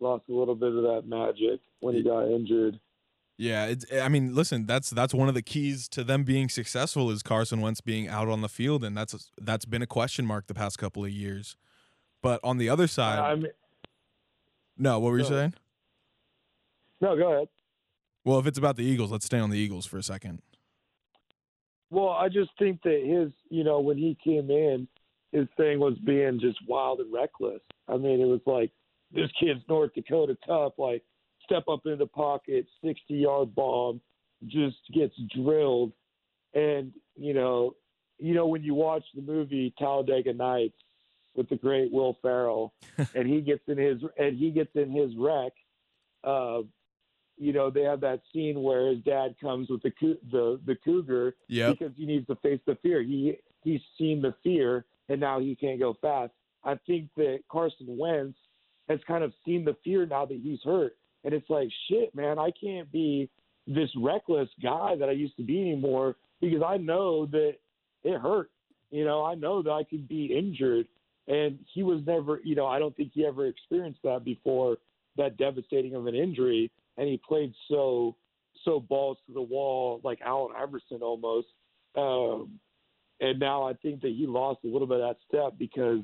lost 0.00 0.24
a 0.30 0.32
little 0.32 0.54
bit 0.54 0.72
of 0.74 0.82
that 0.84 1.02
magic 1.06 1.60
when 1.80 1.94
he 1.94 2.02
got 2.02 2.28
injured. 2.28 2.80
Yeah, 3.40 3.66
it's, 3.66 3.84
I 3.92 4.08
mean, 4.08 4.34
listen, 4.34 4.66
that's 4.66 4.90
that's 4.90 5.12
one 5.14 5.28
of 5.28 5.34
the 5.34 5.42
keys 5.42 5.88
to 5.90 6.02
them 6.02 6.24
being 6.24 6.48
successful 6.48 7.10
is 7.10 7.22
Carson 7.22 7.60
Wentz 7.60 7.80
being 7.80 8.08
out 8.08 8.28
on 8.28 8.40
the 8.40 8.48
field, 8.48 8.82
and 8.82 8.96
that's 8.96 9.30
that's 9.40 9.64
been 9.64 9.82
a 9.82 9.86
question 9.86 10.24
mark 10.26 10.46
the 10.48 10.54
past 10.54 10.78
couple 10.78 11.04
of 11.04 11.10
years. 11.10 11.56
But 12.22 12.40
on 12.42 12.58
the 12.58 12.68
other 12.68 12.86
side, 12.86 13.18
I 13.18 13.34
mean, 13.34 13.52
no, 14.76 14.98
what 14.98 15.10
were 15.12 15.18
you 15.18 15.24
Go 15.24 15.30
saying? 15.30 15.54
no, 17.00 17.16
go 17.16 17.32
ahead. 17.32 17.48
Well, 18.24 18.38
if 18.38 18.46
it's 18.46 18.58
about 18.58 18.76
the 18.76 18.84
Eagles, 18.84 19.10
let's 19.10 19.24
stay 19.24 19.38
on 19.38 19.50
the 19.50 19.58
Eagles 19.58 19.86
for 19.86 19.98
a 19.98 20.02
second. 20.02 20.42
Well, 21.90 22.10
I 22.10 22.28
just 22.28 22.50
think 22.58 22.82
that 22.82 23.00
his, 23.04 23.32
you 23.48 23.64
know, 23.64 23.80
when 23.80 23.96
he 23.96 24.16
came 24.22 24.50
in, 24.50 24.86
his 25.32 25.46
thing 25.56 25.78
was 25.80 25.96
being 26.04 26.38
just 26.40 26.58
wild 26.66 27.00
and 27.00 27.12
reckless. 27.12 27.60
I 27.88 27.96
mean, 27.96 28.20
it 28.20 28.26
was 28.26 28.40
like 28.46 28.70
this 29.12 29.30
kid's 29.40 29.60
North 29.68 29.94
Dakota 29.94 30.36
tough, 30.46 30.74
like 30.78 31.02
step 31.44 31.64
up 31.70 31.80
in 31.86 31.98
the 31.98 32.06
pocket, 32.06 32.66
sixty 32.84 33.14
yard 33.14 33.54
bomb, 33.54 34.00
just 34.46 34.76
gets 34.94 35.14
drilled. 35.34 35.92
And 36.54 36.92
you 37.16 37.32
know, 37.34 37.74
you 38.18 38.34
know 38.34 38.46
when 38.46 38.62
you 38.62 38.74
watch 38.74 39.04
the 39.14 39.22
movie 39.22 39.72
Talladega 39.78 40.32
Nights 40.34 40.76
with 41.34 41.48
the 41.48 41.56
great 41.56 41.92
Will 41.92 42.16
Ferrell, 42.22 42.72
and 43.14 43.26
he 43.28 43.40
gets 43.40 43.62
in 43.68 43.78
his 43.78 44.02
and 44.18 44.36
he 44.38 44.50
gets 44.50 44.70
in 44.74 44.90
his 44.90 45.12
wreck. 45.16 45.52
Uh, 46.24 46.60
you 47.36 47.52
know, 47.52 47.70
they 47.70 47.82
have 47.82 48.00
that 48.00 48.20
scene 48.32 48.62
where 48.62 48.88
his 48.88 48.98
dad 49.04 49.36
comes 49.40 49.68
with 49.70 49.82
the 49.82 49.92
the 50.32 50.60
the 50.66 50.76
cougar 50.84 51.36
Yep. 51.48 51.78
because 51.78 51.94
he 51.96 52.04
needs 52.06 52.26
to 52.26 52.36
face 52.36 52.60
the 52.66 52.76
fear. 52.82 53.02
He 53.02 53.36
he's 53.62 53.80
seen 53.96 54.20
the 54.20 54.34
fear 54.42 54.84
and 55.08 55.20
now 55.20 55.40
he 55.40 55.54
can't 55.54 55.78
go 55.78 55.94
fast. 56.00 56.32
I 56.64 56.74
think 56.86 57.08
that 57.16 57.38
Carson 57.50 57.86
Wentz 57.96 58.36
has 58.88 58.98
kind 59.06 59.22
of 59.24 59.32
seen 59.44 59.64
the 59.64 59.76
fear 59.84 60.04
now 60.06 60.26
that 60.26 60.38
he's 60.42 60.58
hurt, 60.64 60.96
and 61.24 61.32
it's 61.32 61.48
like 61.48 61.68
shit, 61.88 62.14
man. 62.14 62.38
I 62.38 62.50
can't 62.50 62.90
be 62.90 63.30
this 63.66 63.90
reckless 63.96 64.48
guy 64.62 64.96
that 64.98 65.08
I 65.08 65.12
used 65.12 65.36
to 65.36 65.42
be 65.44 65.60
anymore 65.60 66.16
because 66.40 66.62
I 66.66 66.76
know 66.78 67.26
that 67.26 67.54
it 68.02 68.20
hurt. 68.20 68.50
You 68.90 69.04
know, 69.04 69.22
I 69.24 69.34
know 69.34 69.62
that 69.62 69.70
I 69.70 69.84
could 69.84 70.08
be 70.08 70.26
injured, 70.36 70.86
and 71.28 71.58
he 71.72 71.82
was 71.82 72.00
never. 72.06 72.40
You 72.42 72.56
know, 72.56 72.66
I 72.66 72.78
don't 72.78 72.96
think 72.96 73.12
he 73.14 73.24
ever 73.24 73.46
experienced 73.46 74.00
that 74.02 74.24
before 74.24 74.78
that 75.16 75.36
devastating 75.36 75.94
of 75.94 76.06
an 76.06 76.14
injury, 76.14 76.70
and 76.96 77.06
he 77.08 77.20
played 77.26 77.52
so 77.68 78.16
so 78.64 78.80
balls 78.80 79.18
to 79.26 79.32
the 79.32 79.42
wall 79.42 80.00
like 80.02 80.20
Allen 80.24 80.52
Iverson 80.56 81.02
almost. 81.02 81.46
Um, 81.96 82.58
and 83.20 83.38
now 83.38 83.62
I 83.62 83.74
think 83.74 84.00
that 84.02 84.14
he 84.16 84.26
lost 84.26 84.60
a 84.64 84.68
little 84.68 84.86
bit 84.86 85.00
of 85.00 85.08
that 85.08 85.16
step 85.28 85.58
because 85.58 86.00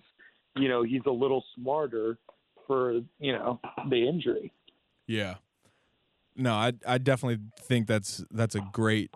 you 0.56 0.68
know 0.68 0.82
he's 0.82 1.02
a 1.06 1.10
little 1.10 1.44
smarter 1.56 2.18
for 2.66 3.01
you 3.18 3.32
know 3.32 3.60
the 3.88 4.06
injury. 4.09 4.52
Yeah. 5.06 5.34
No, 6.36 6.52
I 6.55 6.72
I 6.86 6.98
definitely 6.98 7.44
think 7.60 7.86
that's 7.86 8.24
that's 8.30 8.55
a 8.55 8.60
great 8.72 9.10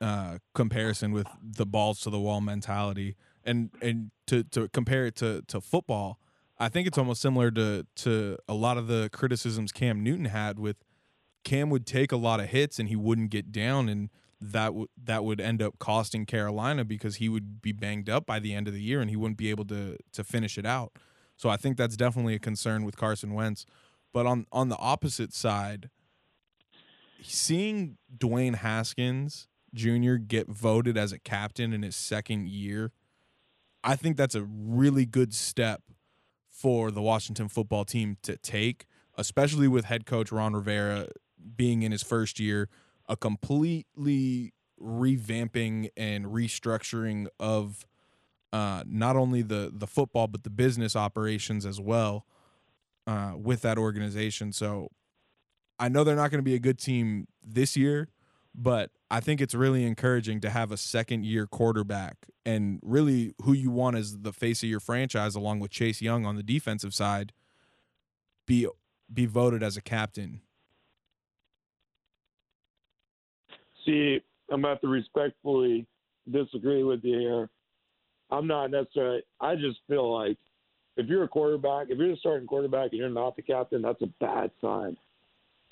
uh, 0.00 0.38
comparison 0.54 1.12
with 1.12 1.26
the 1.42 1.66
balls 1.66 2.00
to 2.00 2.10
the 2.10 2.18
wall 2.18 2.40
mentality, 2.40 3.16
and 3.46 3.70
and 3.80 4.10
to 4.26 4.44
to 4.44 4.68
compare 4.68 5.06
it 5.06 5.16
to 5.16 5.42
to 5.48 5.60
football, 5.60 6.18
I 6.58 6.68
think 6.68 6.86
it's 6.86 6.98
almost 6.98 7.22
similar 7.22 7.50
to 7.52 7.86
to 7.96 8.38
a 8.48 8.54
lot 8.54 8.76
of 8.76 8.88
the 8.88 9.08
criticisms 9.12 9.72
Cam 9.72 10.02
Newton 10.02 10.26
had 10.26 10.58
with 10.58 10.76
Cam 11.44 11.70
would 11.70 11.86
take 11.86 12.12
a 12.12 12.16
lot 12.16 12.40
of 12.40 12.46
hits 12.46 12.78
and 12.78 12.88
he 12.88 12.96
wouldn't 12.96 13.30
get 13.30 13.52
down, 13.52 13.88
and 13.88 14.10
that 14.40 14.74
would 14.74 14.88
that 15.02 15.24
would 15.24 15.40
end 15.40 15.62
up 15.62 15.78
costing 15.78 16.26
Carolina 16.26 16.84
because 16.84 17.16
he 17.16 17.28
would 17.28 17.62
be 17.62 17.72
banged 17.72 18.10
up 18.10 18.26
by 18.26 18.38
the 18.38 18.52
end 18.52 18.68
of 18.68 18.74
the 18.74 18.82
year 18.82 19.00
and 19.00 19.08
he 19.10 19.16
wouldn't 19.16 19.38
be 19.38 19.50
able 19.50 19.64
to 19.66 19.96
to 20.12 20.24
finish 20.24 20.58
it 20.58 20.66
out. 20.66 20.92
So 21.36 21.48
I 21.48 21.56
think 21.56 21.76
that's 21.76 21.96
definitely 21.96 22.34
a 22.34 22.38
concern 22.38 22.84
with 22.84 22.96
Carson 22.96 23.34
Wentz. 23.34 23.64
But 24.12 24.26
on 24.26 24.46
on 24.50 24.68
the 24.68 24.78
opposite 24.78 25.32
side, 25.32 25.90
seeing 27.22 27.98
Dwayne 28.18 28.56
Haskins 28.56 29.48
Jr. 29.76 30.14
get 30.14 30.48
voted 30.48 30.96
as 30.96 31.12
a 31.12 31.18
captain 31.18 31.72
in 31.72 31.82
his 31.82 31.94
second 31.94 32.48
year, 32.48 32.92
I 33.86 33.94
think 33.94 34.16
that's 34.16 34.34
a 34.34 34.42
really 34.42 35.06
good 35.06 35.32
step 35.32 35.82
for 36.50 36.90
the 36.90 37.00
Washington 37.00 37.48
football 37.48 37.84
team 37.84 38.16
to 38.22 38.36
take, 38.36 38.86
especially 39.16 39.68
with 39.68 39.84
head 39.84 40.06
coach 40.06 40.32
Ron 40.32 40.54
Rivera 40.54 41.06
being 41.56 41.82
in 41.82 41.92
his 41.92 42.02
first 42.02 42.40
year, 42.40 42.68
a 43.08 43.16
completely 43.16 44.52
revamping 44.82 45.90
and 45.96 46.26
restructuring 46.26 47.28
of 47.38 47.86
uh, 48.52 48.82
not 48.86 49.14
only 49.14 49.42
the 49.42 49.70
the 49.72 49.86
football 49.86 50.26
but 50.26 50.42
the 50.42 50.50
business 50.50 50.96
operations 50.96 51.64
as 51.64 51.80
well 51.80 52.26
uh, 53.06 53.34
with 53.36 53.62
that 53.62 53.78
organization. 53.78 54.52
So 54.52 54.88
I 55.78 55.88
know 55.88 56.02
they're 56.02 56.16
not 56.16 56.32
going 56.32 56.40
to 56.40 56.44
be 56.44 56.54
a 56.54 56.58
good 56.58 56.78
team 56.78 57.28
this 57.40 57.76
year, 57.76 58.08
but 58.56 58.90
I 59.10 59.20
think 59.20 59.40
it's 59.40 59.54
really 59.54 59.84
encouraging 59.84 60.40
to 60.40 60.50
have 60.50 60.72
a 60.72 60.76
second 60.76 61.26
year 61.26 61.46
quarterback 61.46 62.16
and 62.44 62.80
really 62.82 63.34
who 63.42 63.52
you 63.52 63.70
want 63.70 63.96
as 63.96 64.18
the 64.22 64.32
face 64.32 64.62
of 64.62 64.68
your 64.68 64.80
franchise, 64.80 65.34
along 65.34 65.60
with 65.60 65.70
Chase 65.70 66.00
Young 66.00 66.24
on 66.24 66.36
the 66.36 66.42
defensive 66.42 66.94
side, 66.94 67.32
be 68.46 68.66
be 69.12 69.26
voted 69.26 69.62
as 69.62 69.76
a 69.76 69.82
captain. 69.82 70.40
See, 73.84 74.20
I'm 74.50 74.64
have 74.64 74.80
to 74.80 74.88
respectfully 74.88 75.86
disagree 76.30 76.82
with 76.82 77.00
you 77.04 77.18
here. 77.18 77.50
I'm 78.30 78.46
not 78.46 78.70
necessarily. 78.70 79.22
I 79.40 79.54
just 79.54 79.78
feel 79.88 80.12
like 80.12 80.38
if 80.96 81.06
you're 81.06 81.22
a 81.22 81.28
quarterback, 81.28 81.88
if 81.90 81.98
you're 81.98 82.08
the 82.08 82.16
starting 82.16 82.48
quarterback 82.48 82.90
and 82.90 82.98
you're 82.98 83.08
not 83.08 83.36
the 83.36 83.42
captain, 83.42 83.82
that's 83.82 84.02
a 84.02 84.08
bad 84.18 84.50
sign. 84.60 84.96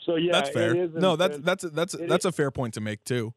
So 0.05 0.17
yeah, 0.17 0.33
that's 0.33 0.51
fair. 0.51 0.75
It 0.75 0.77
is 0.79 0.91
no, 0.95 1.17
that's 1.17 1.35
sense- 1.35 1.45
that's 1.45 1.63
that's 1.71 1.95
it 1.95 2.09
that's 2.09 2.25
is- 2.25 2.29
a 2.29 2.33
fair 2.33 2.51
point 2.51 2.75
to 2.75 2.81
make 2.81 3.05
too. 3.05 3.35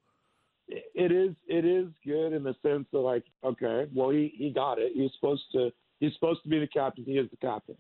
it 0.70 1.12
is 1.12 1.34
it 1.48 1.66
is 1.66 1.88
good 2.06 2.34
in 2.34 2.44
the 2.44 2.54
sense 2.62 2.88
of 2.94 3.02
like 3.02 3.24
okay 3.44 3.88
well 3.96 4.10
he 4.10 4.34
he 4.38 4.50
got 4.52 4.78
it 4.80 4.92
he's 4.94 5.12
supposed 5.20 5.44
to 5.54 5.72
he's 6.02 6.14
supposed 6.14 6.44
to 6.44 6.50
be 6.50 6.60
the 6.60 6.68
captain 6.68 7.06
he 7.06 7.14
is 7.18 7.30
the 7.32 7.38
captain 7.38 7.76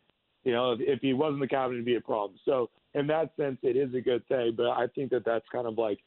you 0.45 0.53
know 0.53 0.71
if, 0.71 0.79
if 0.79 0.99
he 1.01 1.11
wasn't 1.11 1.39
the 1.41 1.47
captain 1.47 1.73
it'd 1.73 1.85
be 1.85 1.95
a 1.95 2.01
problem 2.01 2.39
so 2.45 2.69
in 2.93 3.05
that 3.05 3.31
sense 3.35 3.57
it 3.61 3.75
is 3.75 3.93
a 3.93 3.99
good 3.99 4.25
thing 4.29 4.53
but 4.55 4.67
i 4.67 4.87
think 4.95 5.09
that 5.11 5.25
that's 5.25 5.43
kind 5.51 5.67
of 5.67 5.77
like 5.77 5.99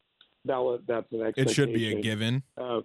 that 0.46 0.56
was 0.56 0.80
that's 0.88 1.04
an 1.12 1.20
expectation. 1.20 1.50
It 1.50 1.54
should 1.54 1.74
be 1.74 1.92
a 1.92 2.00
given. 2.00 2.42
uh, 2.56 2.80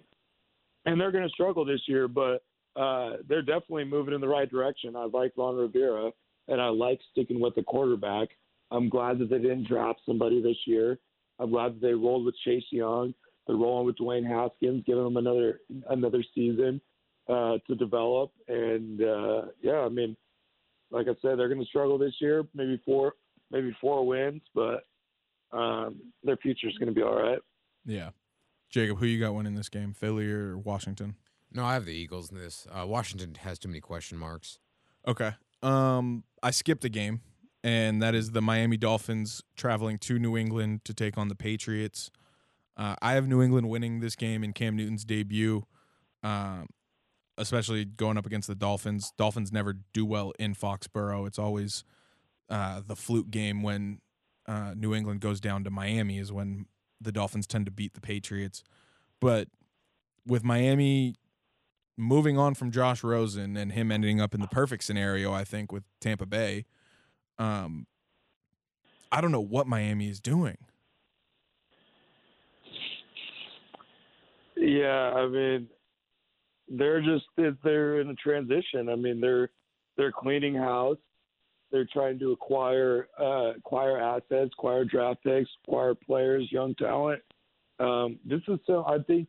and 0.84 1.00
they're 1.00 1.10
going 1.12 1.24
to 1.24 1.30
struggle 1.30 1.64
this 1.64 1.80
year 1.86 2.06
but 2.06 2.44
uh 2.78 3.12
they're 3.28 3.40
definitely 3.40 3.84
moving 3.84 4.12
in 4.12 4.20
the 4.20 4.28
right 4.28 4.50
direction 4.50 4.94
i 4.94 5.04
like 5.10 5.32
ron 5.38 5.56
rivera 5.56 6.10
and 6.48 6.60
i 6.60 6.68
like 6.68 7.00
sticking 7.12 7.40
with 7.40 7.54
the 7.54 7.62
quarterback 7.62 8.28
i'm 8.70 8.88
glad 8.88 9.18
that 9.18 9.30
they 9.30 9.38
didn't 9.38 9.68
draft 9.68 10.00
somebody 10.06 10.42
this 10.42 10.56
year 10.66 10.98
i'm 11.38 11.50
glad 11.50 11.74
that 11.74 11.80
they 11.80 11.94
rolled 11.94 12.24
with 12.24 12.34
chase 12.44 12.64
young 12.70 13.14
they're 13.46 13.56
rolling 13.56 13.86
with 13.86 13.96
Dwayne 13.96 14.26
Haskins, 14.26 14.82
giving 14.86 15.04
them 15.04 15.16
another 15.16 15.60
another 15.88 16.24
season 16.34 16.80
uh, 17.28 17.58
to 17.66 17.74
develop. 17.76 18.32
And 18.48 19.00
uh, 19.00 19.42
yeah, 19.62 19.80
I 19.80 19.88
mean, 19.88 20.16
like 20.90 21.06
I 21.06 21.14
said, 21.22 21.38
they're 21.38 21.48
going 21.48 21.60
to 21.60 21.66
struggle 21.66 21.98
this 21.98 22.14
year. 22.20 22.44
Maybe 22.54 22.80
four, 22.84 23.14
maybe 23.50 23.76
four 23.80 24.06
wins, 24.06 24.42
but 24.54 24.84
um, 25.52 26.00
their 26.24 26.36
future 26.38 26.68
is 26.68 26.76
going 26.78 26.88
to 26.88 26.94
be 26.94 27.02
all 27.02 27.16
right. 27.16 27.38
Yeah. 27.84 28.10
Jacob, 28.68 28.98
who 28.98 29.06
you 29.06 29.20
got 29.20 29.34
winning 29.34 29.54
this 29.54 29.68
game, 29.68 29.94
Philly 29.94 30.30
or 30.30 30.58
Washington? 30.58 31.14
No, 31.52 31.64
I 31.64 31.74
have 31.74 31.84
the 31.84 31.94
Eagles 31.94 32.30
in 32.32 32.36
this. 32.36 32.66
Uh, 32.70 32.84
Washington 32.84 33.36
has 33.36 33.60
too 33.60 33.68
many 33.68 33.80
question 33.80 34.18
marks. 34.18 34.58
Okay. 35.06 35.34
Um, 35.62 36.24
I 36.42 36.50
skipped 36.50 36.84
a 36.84 36.88
game, 36.88 37.20
and 37.66 38.00
that 38.00 38.14
is 38.14 38.30
the 38.30 38.40
Miami 38.40 38.76
Dolphins 38.76 39.42
traveling 39.56 39.98
to 39.98 40.20
New 40.20 40.36
England 40.36 40.84
to 40.84 40.94
take 40.94 41.18
on 41.18 41.26
the 41.26 41.34
Patriots. 41.34 42.12
Uh, 42.76 42.94
I 43.02 43.14
have 43.14 43.26
New 43.26 43.42
England 43.42 43.68
winning 43.68 43.98
this 43.98 44.14
game 44.14 44.44
in 44.44 44.52
Cam 44.52 44.76
Newton's 44.76 45.04
debut, 45.04 45.64
um, 46.22 46.68
especially 47.36 47.84
going 47.84 48.18
up 48.18 48.24
against 48.24 48.46
the 48.46 48.54
Dolphins. 48.54 49.12
Dolphins 49.18 49.50
never 49.50 49.74
do 49.92 50.06
well 50.06 50.32
in 50.38 50.54
Foxborough. 50.54 51.26
It's 51.26 51.40
always 51.40 51.82
uh, 52.48 52.82
the 52.86 52.94
fluke 52.94 53.32
game 53.32 53.64
when 53.64 53.98
uh, 54.46 54.74
New 54.76 54.94
England 54.94 55.18
goes 55.18 55.40
down 55.40 55.64
to 55.64 55.70
Miami 55.70 56.20
is 56.20 56.30
when 56.30 56.66
the 57.00 57.10
Dolphins 57.10 57.48
tend 57.48 57.66
to 57.66 57.72
beat 57.72 57.94
the 57.94 58.00
Patriots. 58.00 58.62
But 59.20 59.48
with 60.24 60.44
Miami 60.44 61.16
moving 61.96 62.38
on 62.38 62.54
from 62.54 62.70
Josh 62.70 63.02
Rosen 63.02 63.56
and 63.56 63.72
him 63.72 63.90
ending 63.90 64.20
up 64.20 64.34
in 64.34 64.40
the 64.40 64.46
perfect 64.46 64.84
scenario, 64.84 65.32
I 65.32 65.42
think 65.42 65.72
with 65.72 65.82
Tampa 66.00 66.26
Bay, 66.26 66.64
um, 67.38 67.86
I 69.12 69.20
don't 69.20 69.32
know 69.32 69.40
what 69.40 69.66
Miami 69.66 70.08
is 70.08 70.20
doing. 70.20 70.58
Yeah, 74.56 75.12
I 75.14 75.28
mean, 75.28 75.68
they're 76.68 77.00
just 77.00 77.24
they're 77.36 78.00
in 78.00 78.10
a 78.10 78.14
transition. 78.14 78.88
I 78.88 78.96
mean, 78.96 79.20
they're 79.20 79.50
they're 79.96 80.12
cleaning 80.12 80.54
house. 80.54 80.98
They're 81.70 81.88
trying 81.92 82.18
to 82.20 82.32
acquire 82.32 83.08
uh, 83.20 83.52
acquire 83.56 83.98
assets, 83.98 84.50
acquire 84.58 84.84
draft 84.84 85.22
picks, 85.24 85.50
acquire 85.64 85.94
players, 85.94 86.48
young 86.50 86.74
talent. 86.74 87.22
Um, 87.78 88.18
this 88.24 88.40
is 88.48 88.58
so. 88.66 88.84
I 88.86 88.98
think 89.06 89.28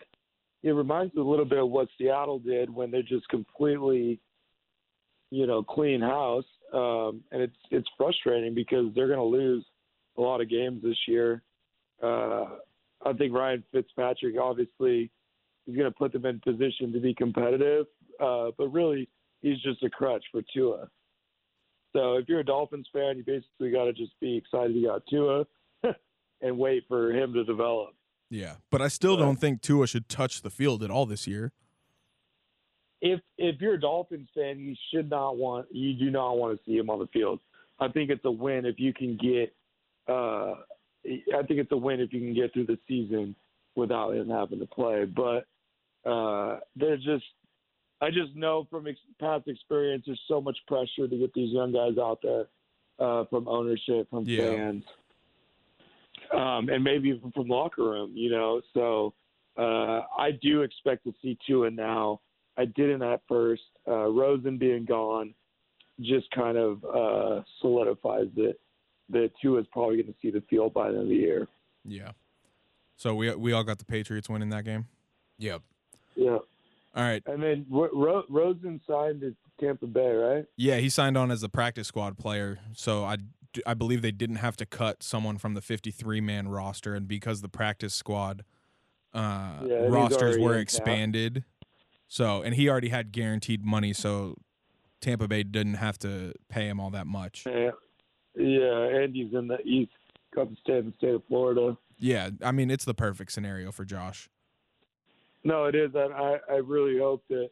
it 0.64 0.72
reminds 0.72 1.14
me 1.14 1.22
a 1.22 1.26
little 1.26 1.46
bit 1.46 1.60
of 1.60 1.70
what 1.70 1.88
Seattle 1.98 2.40
did 2.40 2.74
when 2.74 2.92
they 2.92 3.02
just 3.02 3.28
completely, 3.30 4.20
you 5.30 5.46
know, 5.46 5.62
clean 5.64 6.02
house. 6.02 6.46
Um, 6.74 7.24
and 7.32 7.42
it's 7.42 7.56
it's 7.72 7.88
frustrating 7.98 8.54
because 8.54 8.94
they're 8.94 9.08
going 9.08 9.20
to 9.20 9.24
lose 9.24 9.66
a 10.18 10.22
lot 10.22 10.42
of 10.42 10.50
games 10.50 10.82
this 10.84 10.98
year. 11.08 11.44
Uh, 12.02 12.46
I 13.06 13.14
think 13.18 13.34
Ryan 13.34 13.64
Fitzpatrick 13.72 14.36
obviously 14.42 15.12
is 15.68 15.76
going 15.76 15.90
to 15.90 15.98
put 15.98 16.12
them 16.12 16.26
in 16.26 16.40
position 16.40 16.92
to 16.94 17.00
be 17.00 17.14
competitive, 17.14 17.86
uh, 18.20 18.52
but 18.58 18.68
really 18.68 19.08
he's 19.42 19.62
just 19.62 19.84
a 19.84 19.90
crutch 19.90 20.24
for 20.32 20.42
Tua. 20.54 20.90
So 21.94 22.16
if 22.16 22.28
you're 22.28 22.42
a 22.42 22.46
Dolphins 22.46 22.88
fan, 22.92 23.18
you 23.18 23.24
basically 23.24 23.72
got 23.72 23.86
to 23.86 23.94
just 23.94 24.12
be 24.20 24.36
excited 24.38 24.76
you 24.76 24.88
got 24.88 25.04
Tua 25.10 25.46
and 26.42 26.58
wait 26.58 26.84
for 26.88 27.12
him 27.12 27.34
to 27.34 27.44
develop. 27.44 27.90
Yeah, 28.30 28.56
but 28.70 28.82
I 28.82 28.90
still 28.90 29.16
don't 29.16 29.38
think 29.38 29.62
Tua 29.62 29.88
should 29.88 30.10
touch 30.10 30.42
the 30.42 30.50
field 30.50 30.84
at 30.84 30.92
all 30.92 31.06
this 31.06 31.28
year. 31.28 31.54
If 33.02 33.20
if 33.38 33.62
you're 33.62 33.76
a 33.76 33.80
Dolphins 33.80 34.30
fan, 34.34 34.60
you 34.60 34.76
should 34.92 35.10
not 35.10 35.38
want 35.38 35.68
you 35.72 35.94
do 35.94 36.10
not 36.10 36.38
want 36.38 36.58
to 36.58 36.64
see 36.66 36.78
him 36.78 36.90
on 36.90 37.00
the 37.00 37.08
field. 37.08 37.40
I 37.80 37.88
think 37.90 38.10
it's 38.10 38.26
a 38.26 38.32
win 38.32 38.66
if 38.66 38.80
you 38.80 38.94
can 38.94 39.18
get. 39.18 39.54
Uh, 40.08 40.56
I 41.06 41.44
think 41.48 41.60
it's 41.60 41.72
a 41.72 41.78
win 41.78 42.00
if 42.00 42.12
you 42.12 42.20
can 42.20 42.34
get 42.34 42.54
through 42.54 42.66
the 42.66 42.80
season 42.88 43.36
without 43.76 44.16
him 44.16 44.30
having 44.30 44.60
to 44.60 44.66
play. 44.66 45.06
But 45.06 45.46
uh, 46.10 46.60
there's 46.76 47.04
just, 47.04 47.24
I 48.02 48.10
just 48.10 48.36
know 48.36 48.68
from 48.70 48.88
ex- 48.88 49.00
past 49.20 49.48
experience, 49.48 50.04
there's 50.06 50.20
so 50.28 50.42
much 50.42 50.58
pressure 50.68 51.08
to 51.08 51.18
get 51.18 51.34
these 51.34 51.54
young 51.54 51.72
guys 51.72 51.98
out 52.00 52.20
there 52.24 52.46
uh, 53.00 53.26
from 53.30 53.48
ownership, 53.48 54.10
from 54.10 54.26
Yeah. 54.26 54.50
fans, 54.50 54.84
um, 56.34 56.70
and 56.70 56.84
maybe 56.84 57.10
even 57.10 57.32
from 57.32 57.48
locker 57.48 57.84
room. 57.84 58.12
You 58.16 58.32
know, 58.32 58.62
so 58.74 59.14
uh, 59.58 60.02
I 60.18 60.32
do 60.42 60.64
expect 60.64 61.04
to 61.06 61.14
see 61.22 61.38
Tua 61.46 61.70
now. 61.70 62.22
I 62.58 62.66
didn't 62.66 63.04
at 63.04 63.22
first. 63.28 63.62
Uh, 63.88 64.08
Rosen 64.08 64.58
being 64.58 64.86
gone 64.86 65.34
just 66.02 66.30
kind 66.32 66.58
of 66.58 66.84
uh, 66.84 67.44
solidifies 67.62 68.28
it 68.36 68.60
that 69.10 69.32
Tua 69.42 69.62
is 69.62 69.68
probably 69.72 69.96
going 69.98 70.08
to 70.14 70.16
see 70.22 70.32
the 70.32 70.44
field 70.50 70.74
by 70.74 70.90
the 70.90 70.96
end 70.96 71.04
of 71.04 71.10
the 71.10 71.16
year. 71.16 71.48
Yeah. 71.86 72.12
So 72.98 73.16
we 73.16 73.34
we 73.36 73.54
all 73.54 73.64
got 73.64 73.80
the 73.80 73.86
Patriots 73.86 74.28
winning 74.28 74.50
that 74.50 74.66
game. 74.66 74.88
Yep. 75.38 75.62
Yeah. 76.16 76.30
All 76.96 77.04
right. 77.04 77.22
And 77.28 77.42
then 77.42 77.66
Ro- 77.70 77.90
Ro- 77.94 78.26
Rosen 78.28 78.82
signed 78.88 79.22
to 79.22 79.36
Tampa 79.60 79.86
Bay, 79.86 80.12
right? 80.12 80.46
Yeah, 80.58 80.78
he 80.78 80.90
signed 80.90 81.18
on 81.18 81.30
as 81.32 81.44
a 81.44 81.50
practice 81.50 81.88
squad 81.88 82.18
player. 82.18 82.60
So 82.74 83.04
I 83.06 83.18
I 83.66 83.76
believe 83.76 84.02
they 84.02 84.12
didn't 84.12 84.38
have 84.38 84.58
to 84.58 84.66
cut 84.66 85.04
someone 85.04 85.38
from 85.38 85.54
the 85.54 85.62
53 85.62 86.22
man 86.22 86.48
roster, 86.48 86.96
and 86.96 87.08
because 87.08 87.42
the 87.42 87.50
practice 87.50 87.94
squad 87.94 88.44
uh, 89.14 89.60
Yeah, 89.66 89.76
and 89.76 89.84
he's 89.86 89.92
rosters 89.94 90.22
already 90.22 90.44
were 90.44 90.54
in 90.58 90.66
cap. 90.66 90.70
So 92.08 92.42
and 92.42 92.56
he 92.56 92.70
already 92.70 92.90
had 92.90 93.12
guaranteed 93.12 93.66
money, 93.66 93.94
so 93.94 94.36
Tampa 95.02 95.28
Bay 95.28 95.44
didn't 95.44 95.76
have 95.76 95.98
to 96.00 96.34
pay 96.50 96.68
him 96.68 96.80
all 96.80 96.90
that 96.92 97.08
much. 97.08 97.46
Yeah. 97.46 97.72
Yeah, 98.36 98.84
and 98.84 99.16
he's 99.16 99.34
in 99.34 99.48
the 99.48 99.60
East, 99.62 99.92
stay 100.32 100.78
in 100.78 100.88
the 100.88 100.94
state 100.98 101.16
of 101.16 101.24
Florida. 101.28 101.78
Yeah, 101.98 102.30
I 102.44 102.52
mean 102.52 102.70
it's 102.70 102.86
the 102.86 102.94
perfect 102.94 103.32
scenario 103.32 103.72
for 103.72 103.84
Josh. 103.84 104.30
No, 105.44 105.66
it 105.66 105.76
is. 105.76 105.92
And 105.96 106.14
I, 106.14 106.38
I 106.50 106.56
really 106.56 107.00
hope 107.00 107.24
that 107.30 107.50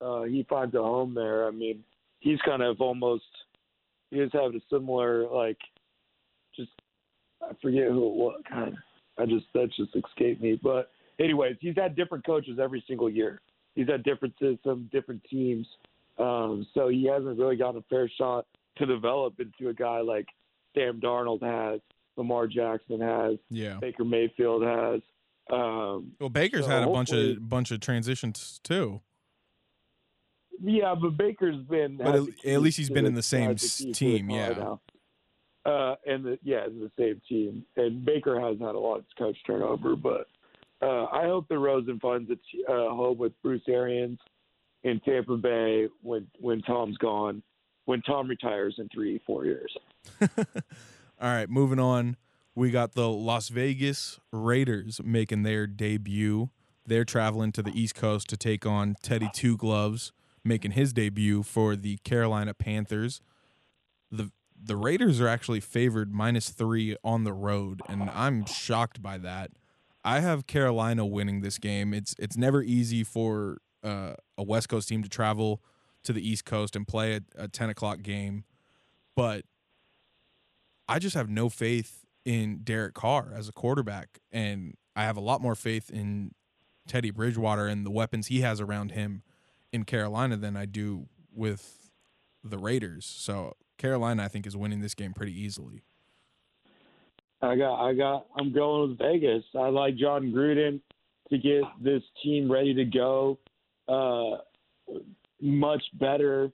uh, 0.00 0.22
he 0.22 0.44
finds 0.48 0.74
a 0.74 0.78
home 0.78 1.14
there. 1.14 1.46
I 1.46 1.52
mean, 1.52 1.84
he's 2.18 2.40
kind 2.44 2.60
of 2.62 2.80
almost, 2.80 3.24
he 4.10 4.18
is 4.18 4.30
having 4.32 4.56
a 4.56 4.74
similar, 4.74 5.28
like, 5.28 5.58
just, 6.56 6.70
I 7.40 7.52
forget 7.62 7.88
who 7.88 8.08
it 8.08 8.14
was. 8.14 8.42
God, 8.50 8.74
I 9.18 9.26
just, 9.26 9.46
that 9.54 9.68
just 9.76 9.94
escaped 9.94 10.42
me. 10.42 10.58
But, 10.60 10.90
anyways, 11.20 11.56
he's 11.60 11.76
had 11.76 11.94
different 11.94 12.26
coaches 12.26 12.58
every 12.60 12.82
single 12.88 13.08
year. 13.08 13.40
He's 13.76 13.86
had 13.86 14.02
different 14.02 14.34
systems, 14.40 14.90
different 14.90 15.22
teams. 15.30 15.66
Um, 16.18 16.66
so 16.74 16.88
he 16.88 17.04
hasn't 17.04 17.38
really 17.38 17.56
gotten 17.56 17.78
a 17.80 17.84
fair 17.88 18.08
shot 18.18 18.46
to 18.78 18.86
develop 18.86 19.38
into 19.38 19.68
a 19.68 19.74
guy 19.74 20.00
like 20.00 20.26
Sam 20.74 20.98
Darnold 21.00 21.42
has, 21.42 21.80
Lamar 22.16 22.46
Jackson 22.48 23.00
has, 23.00 23.36
Yeah. 23.50 23.78
Baker 23.80 24.04
Mayfield 24.04 24.62
has. 24.64 25.00
Um, 25.50 26.12
Well, 26.18 26.28
Baker's 26.30 26.64
so 26.64 26.70
had 26.70 26.82
a 26.82 26.86
bunch 26.90 27.12
of 27.12 27.48
bunch 27.48 27.70
of 27.70 27.78
transitions 27.80 28.58
too. 28.64 29.00
Yeah, 30.62 30.94
but 31.00 31.16
Baker's 31.16 31.62
been. 31.64 31.98
But 31.98 32.14
at- 32.14 32.46
at 32.46 32.60
least 32.62 32.78
he's 32.78 32.90
been 32.90 33.04
in 33.06 33.14
the 33.14 33.22
same 33.22 33.48
the 33.48 33.54
s- 33.54 33.78
key 33.78 33.92
to 33.92 34.04
the 34.04 34.18
team, 34.18 34.30
yeah. 34.30 34.76
Uh, 35.66 35.96
and 36.06 36.24
the, 36.24 36.38
yeah, 36.42 36.64
in 36.66 36.78
the 36.80 36.90
same 36.98 37.20
team. 37.28 37.64
And 37.76 38.04
Baker 38.04 38.40
has 38.40 38.58
had 38.58 38.74
a 38.74 38.78
lot 38.78 38.98
of 38.98 39.04
coach 39.18 39.36
turnover, 39.46 39.96
but 39.96 40.28
uh, 40.82 41.06
I 41.06 41.24
hope 41.24 41.48
the 41.48 41.58
Rosen 41.58 41.98
finds 42.00 42.30
its 42.30 42.42
uh, 42.68 42.90
home 42.90 43.18
with 43.18 43.32
Bruce 43.42 43.62
Arians 43.68 44.18
in 44.84 45.00
Tampa 45.00 45.36
Bay 45.36 45.88
when 46.02 46.26
when 46.38 46.62
Tom's 46.62 46.96
gone, 46.98 47.42
when 47.86 48.02
Tom 48.02 48.28
retires 48.28 48.74
in 48.78 48.88
three 48.92 49.20
four 49.26 49.44
years. 49.44 49.74
All 50.20 51.32
right, 51.32 51.48
moving 51.48 51.78
on. 51.78 52.16
We 52.54 52.70
got 52.70 52.92
the 52.92 53.08
Las 53.08 53.48
Vegas 53.48 54.18
Raiders 54.32 55.00
making 55.04 55.42
their 55.42 55.66
debut. 55.66 56.50
They're 56.86 57.04
traveling 57.04 57.52
to 57.52 57.62
the 57.62 57.78
East 57.78 57.94
Coast 57.94 58.28
to 58.30 58.36
take 58.36 58.64
on 58.64 58.96
Teddy 59.02 59.28
Two 59.32 59.56
Gloves, 59.56 60.12
making 60.44 60.72
his 60.72 60.92
debut 60.92 61.42
for 61.42 61.74
the 61.74 61.96
Carolina 61.98 62.54
Panthers. 62.54 63.20
The 64.10 64.30
the 64.58 64.76
Raiders 64.76 65.20
are 65.20 65.28
actually 65.28 65.60
favored 65.60 66.12
minus 66.12 66.50
three 66.50 66.96
on 67.04 67.24
the 67.24 67.32
road, 67.32 67.82
and 67.88 68.10
I'm 68.10 68.46
shocked 68.46 69.02
by 69.02 69.18
that. 69.18 69.50
I 70.06 70.20
have 70.20 70.46
Carolina 70.46 71.04
winning 71.04 71.40
this 71.40 71.58
game. 71.58 71.92
It's 71.92 72.14
it's 72.16 72.36
never 72.36 72.62
easy 72.62 73.02
for 73.02 73.58
uh, 73.82 74.14
a 74.38 74.42
West 74.44 74.68
Coast 74.68 74.88
team 74.88 75.02
to 75.02 75.08
travel 75.08 75.60
to 76.04 76.12
the 76.12 76.26
East 76.26 76.44
Coast 76.44 76.76
and 76.76 76.86
play 76.86 77.16
a, 77.16 77.20
a 77.36 77.48
10 77.48 77.70
o'clock 77.70 78.02
game, 78.02 78.44
but 79.16 79.44
I 80.88 81.00
just 81.00 81.16
have 81.16 81.28
no 81.28 81.48
faith 81.48 82.04
in 82.24 82.60
Derek 82.62 82.94
Carr 82.94 83.32
as 83.34 83.48
a 83.48 83.52
quarterback, 83.52 84.20
and 84.30 84.74
I 84.94 85.02
have 85.02 85.16
a 85.16 85.20
lot 85.20 85.40
more 85.40 85.56
faith 85.56 85.90
in 85.90 86.30
Teddy 86.86 87.10
Bridgewater 87.10 87.66
and 87.66 87.84
the 87.84 87.90
weapons 87.90 88.28
he 88.28 88.42
has 88.42 88.60
around 88.60 88.92
him 88.92 89.24
in 89.72 89.84
Carolina 89.84 90.36
than 90.36 90.56
I 90.56 90.66
do 90.66 91.08
with 91.34 91.90
the 92.44 92.58
Raiders. 92.58 93.04
So 93.04 93.54
Carolina, 93.76 94.22
I 94.22 94.28
think, 94.28 94.46
is 94.46 94.56
winning 94.56 94.82
this 94.82 94.94
game 94.94 95.12
pretty 95.12 95.36
easily. 95.38 95.82
I 97.46 97.56
got, 97.56 97.84
I 97.84 97.94
got, 97.94 98.26
I'm 98.38 98.52
going 98.52 98.90
with 98.90 98.98
Vegas. 98.98 99.44
I 99.58 99.68
like 99.68 99.96
Jon 99.96 100.32
Gruden 100.32 100.80
to 101.30 101.38
get 101.38 101.62
this 101.82 102.02
team 102.22 102.50
ready 102.50 102.74
to 102.74 102.84
go, 102.84 103.38
uh, 103.88 104.38
much 105.40 105.82
better 105.94 106.50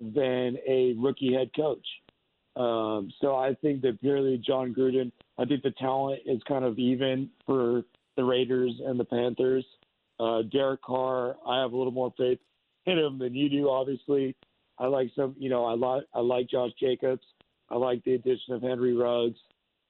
than 0.00 0.58
a 0.68 0.94
rookie 0.98 1.32
head 1.32 1.50
coach. 1.54 1.86
Um, 2.56 3.12
so 3.20 3.34
I 3.34 3.54
think 3.62 3.82
that 3.82 4.00
purely 4.00 4.38
Jon 4.38 4.74
Gruden, 4.74 5.10
I 5.38 5.44
think 5.44 5.62
the 5.62 5.72
talent 5.72 6.20
is 6.26 6.40
kind 6.46 6.64
of 6.64 6.78
even 6.78 7.30
for 7.46 7.82
the 8.16 8.24
Raiders 8.24 8.72
and 8.84 8.98
the 8.98 9.04
Panthers. 9.04 9.64
Uh, 10.20 10.42
Derek 10.42 10.82
Carr, 10.82 11.36
I 11.46 11.60
have 11.60 11.72
a 11.72 11.76
little 11.76 11.92
more 11.92 12.12
faith 12.16 12.38
in 12.86 12.98
him 12.98 13.18
than 13.18 13.34
you 13.34 13.48
do. 13.48 13.68
Obviously, 13.68 14.36
I 14.78 14.86
like 14.86 15.10
some. 15.16 15.34
You 15.38 15.50
know, 15.50 15.64
I 15.64 15.74
like 15.74 16.04
I 16.14 16.20
like 16.20 16.48
Josh 16.48 16.70
Jacobs. 16.78 17.24
I 17.70 17.76
like 17.76 18.04
the 18.04 18.14
addition 18.14 18.54
of 18.54 18.62
Henry 18.62 18.94
Ruggs. 18.94 19.38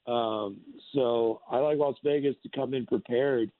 Um, 0.06 0.60
so 0.94 1.40
I 1.50 1.58
like 1.58 1.78
Las 1.78 1.96
Vegas 2.04 2.34
to 2.42 2.48
come 2.50 2.74
in 2.74 2.86
prepared 2.86 3.50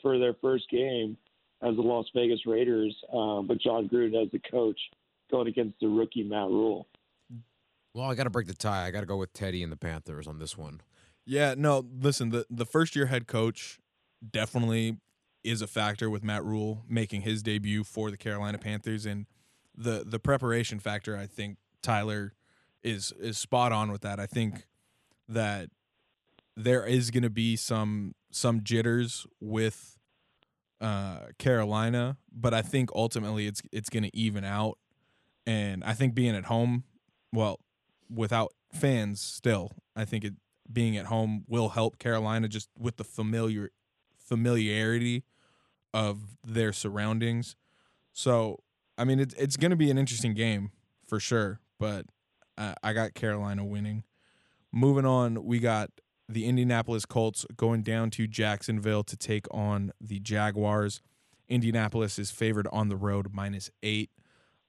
for 0.00 0.18
their 0.18 0.34
first 0.40 0.68
game 0.70 1.16
as 1.62 1.76
the 1.76 1.82
Las 1.82 2.06
Vegas 2.14 2.40
Raiders, 2.44 2.94
um, 3.12 3.46
but 3.46 3.60
Jon 3.60 3.88
Gruden 3.88 4.20
as 4.20 4.30
the 4.32 4.40
coach 4.50 4.78
going 5.30 5.46
against 5.46 5.78
the 5.80 5.88
rookie 5.88 6.24
Matt 6.24 6.48
Rhule. 6.48 6.88
Well, 7.94 8.10
I 8.10 8.14
got 8.14 8.24
to 8.24 8.30
break 8.30 8.46
the 8.46 8.54
tie. 8.54 8.86
I 8.86 8.90
got 8.90 9.00
to 9.00 9.06
go 9.06 9.16
with 9.16 9.32
Teddy 9.32 9.62
and 9.62 9.70
the 9.70 9.76
Panthers 9.76 10.26
on 10.26 10.38
this 10.38 10.56
one. 10.56 10.80
Yeah, 11.24 11.54
no, 11.56 11.86
listen, 12.00 12.30
the 12.30 12.46
the 12.50 12.66
first 12.66 12.96
year 12.96 13.06
head 13.06 13.28
coach 13.28 13.78
definitely 14.28 14.98
is 15.44 15.62
a 15.62 15.66
factor 15.66 16.10
with 16.10 16.24
Matt 16.24 16.44
Rhule 16.44 16.84
making 16.88 17.22
his 17.22 17.42
debut 17.42 17.84
for 17.84 18.10
the 18.10 18.16
Carolina 18.16 18.58
Panthers 18.58 19.06
and 19.06 19.26
the 19.76 20.04
the 20.06 20.18
preparation 20.18 20.78
factor 20.78 21.16
I 21.16 21.26
think 21.26 21.58
Tyler 21.80 22.34
is 22.82 23.12
is 23.20 23.38
spot 23.38 23.72
on 23.72 23.92
with 23.92 24.02
that. 24.02 24.18
I 24.18 24.26
think 24.26 24.66
that 25.28 25.70
there 26.56 26.84
is 26.84 27.10
going 27.10 27.22
to 27.22 27.30
be 27.30 27.56
some 27.56 28.14
some 28.30 28.62
jitters 28.62 29.26
with 29.40 29.98
uh 30.80 31.26
Carolina, 31.38 32.16
but 32.32 32.54
I 32.54 32.62
think 32.62 32.90
ultimately 32.94 33.46
it's 33.46 33.62
it's 33.72 33.90
going 33.90 34.04
to 34.04 34.16
even 34.16 34.44
out 34.44 34.78
and 35.46 35.82
I 35.84 35.94
think 35.94 36.14
being 36.14 36.34
at 36.36 36.44
home, 36.44 36.84
well, 37.32 37.60
without 38.08 38.52
fans 38.72 39.20
still, 39.20 39.72
I 39.96 40.04
think 40.04 40.24
it 40.24 40.34
being 40.72 40.96
at 40.96 41.06
home 41.06 41.44
will 41.48 41.70
help 41.70 41.98
Carolina 41.98 42.48
just 42.48 42.68
with 42.78 42.96
the 42.96 43.04
familiar 43.04 43.70
familiarity 44.18 45.24
of 45.92 46.36
their 46.44 46.72
surroundings. 46.72 47.56
So, 48.12 48.60
I 48.96 49.04
mean, 49.04 49.20
it's 49.20 49.34
it's 49.34 49.56
going 49.56 49.70
to 49.70 49.76
be 49.76 49.90
an 49.90 49.98
interesting 49.98 50.34
game 50.34 50.70
for 51.06 51.18
sure, 51.18 51.60
but 51.78 52.06
uh, 52.56 52.74
I 52.82 52.92
got 52.92 53.14
Carolina 53.14 53.64
winning. 53.64 54.04
Moving 54.72 55.04
on, 55.04 55.44
we 55.44 55.58
got 55.58 55.90
the 56.32 56.46
Indianapolis 56.46 57.04
Colts 57.04 57.44
going 57.56 57.82
down 57.82 58.10
to 58.10 58.26
Jacksonville 58.26 59.04
to 59.04 59.16
take 59.16 59.46
on 59.50 59.92
the 60.00 60.18
Jaguars. 60.18 61.02
Indianapolis 61.48 62.18
is 62.18 62.30
favored 62.30 62.66
on 62.72 62.88
the 62.88 62.96
road 62.96 63.28
minus 63.32 63.70
eight. 63.82 64.10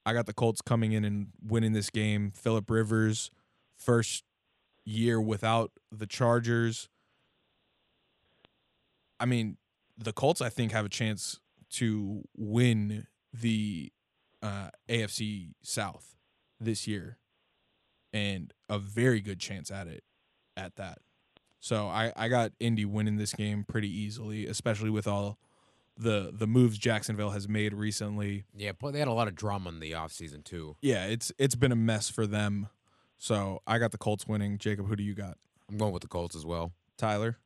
I 0.04 0.12
got 0.12 0.26
the 0.26 0.34
Colts 0.34 0.60
coming 0.60 0.92
in 0.92 1.04
and 1.04 1.28
winning 1.42 1.72
this 1.72 1.88
game. 1.88 2.32
Philip 2.34 2.68
Rivers, 2.68 3.30
first 3.76 4.24
year 4.84 5.18
without 5.18 5.72
the 5.90 6.06
Chargers. 6.06 6.90
I 9.18 9.24
mean, 9.24 9.56
the 9.96 10.12
Colts, 10.12 10.42
I 10.42 10.50
think, 10.50 10.72
have 10.72 10.84
a 10.84 10.90
chance 10.90 11.40
to 11.70 12.24
win 12.36 13.06
the 13.32 13.90
uh, 14.42 14.68
AFC 14.86 15.52
South 15.62 16.14
this 16.60 16.86
year, 16.86 17.16
and 18.12 18.52
a 18.68 18.78
very 18.78 19.22
good 19.22 19.40
chance 19.40 19.70
at 19.70 19.86
it 19.86 20.04
at 20.58 20.76
that. 20.76 20.98
So 21.64 21.88
I, 21.88 22.12
I 22.14 22.28
got 22.28 22.52
Indy 22.60 22.84
winning 22.84 23.16
this 23.16 23.32
game 23.32 23.64
pretty 23.66 23.88
easily, 23.88 24.46
especially 24.46 24.90
with 24.90 25.06
all 25.06 25.38
the 25.96 26.30
the 26.30 26.46
moves 26.46 26.76
Jacksonville 26.76 27.30
has 27.30 27.48
made 27.48 27.72
recently. 27.72 28.44
Yeah, 28.54 28.72
but 28.78 28.90
they 28.90 28.98
had 28.98 29.08
a 29.08 29.14
lot 29.14 29.28
of 29.28 29.34
drama 29.34 29.70
in 29.70 29.80
the 29.80 29.92
offseason 29.92 30.44
too. 30.44 30.76
Yeah, 30.82 31.06
it's 31.06 31.32
it's 31.38 31.54
been 31.54 31.72
a 31.72 31.76
mess 31.76 32.10
for 32.10 32.26
them. 32.26 32.68
So 33.16 33.62
I 33.66 33.78
got 33.78 33.92
the 33.92 33.96
Colts 33.96 34.28
winning. 34.28 34.58
Jacob, 34.58 34.88
who 34.88 34.94
do 34.94 35.02
you 35.02 35.14
got? 35.14 35.38
I'm 35.70 35.78
going 35.78 35.94
with 35.94 36.02
the 36.02 36.08
Colts 36.08 36.36
as 36.36 36.44
well. 36.44 36.72
Tyler? 36.98 37.38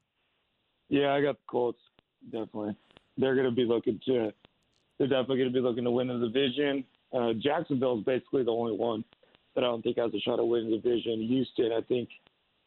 Yeah, 0.88 1.14
I 1.14 1.22
got 1.22 1.36
the 1.36 1.46
Colts. 1.48 1.78
Definitely, 2.24 2.74
they're 3.18 3.36
going 3.36 3.48
to 3.48 3.54
be 3.54 3.66
looking 3.66 4.00
to. 4.06 4.32
They're 4.98 5.06
definitely 5.06 5.38
going 5.38 5.52
to 5.52 5.54
be 5.54 5.60
looking 5.60 5.84
to 5.84 5.92
win 5.92 6.08
the 6.08 6.18
division. 6.18 6.82
Uh, 7.12 7.34
Jacksonville 7.34 8.00
is 8.00 8.04
basically 8.04 8.42
the 8.42 8.50
only 8.50 8.76
one 8.76 9.04
that 9.54 9.62
I 9.62 9.68
don't 9.68 9.80
think 9.82 9.96
has 9.96 10.12
a 10.12 10.18
shot 10.18 10.40
at 10.40 10.44
winning 10.48 10.72
the 10.72 10.78
division. 10.78 11.22
Houston, 11.22 11.70
I 11.70 11.82
think, 11.82 12.08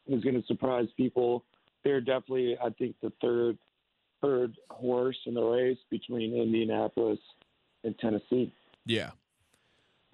is 0.08 0.24
going 0.24 0.40
to 0.40 0.46
surprise 0.48 0.88
people. 0.98 1.46
They're 1.84 2.02
definitely, 2.02 2.58
I 2.64 2.70
think, 2.72 2.96
the 3.02 3.12
third 3.22 3.58
third 4.22 4.56
horse 4.70 5.18
in 5.26 5.34
the 5.34 5.42
race 5.42 5.80
between 5.90 6.36
Indianapolis 6.36 7.18
and 7.84 7.98
Tennessee. 7.98 8.54
Yeah. 8.86 9.12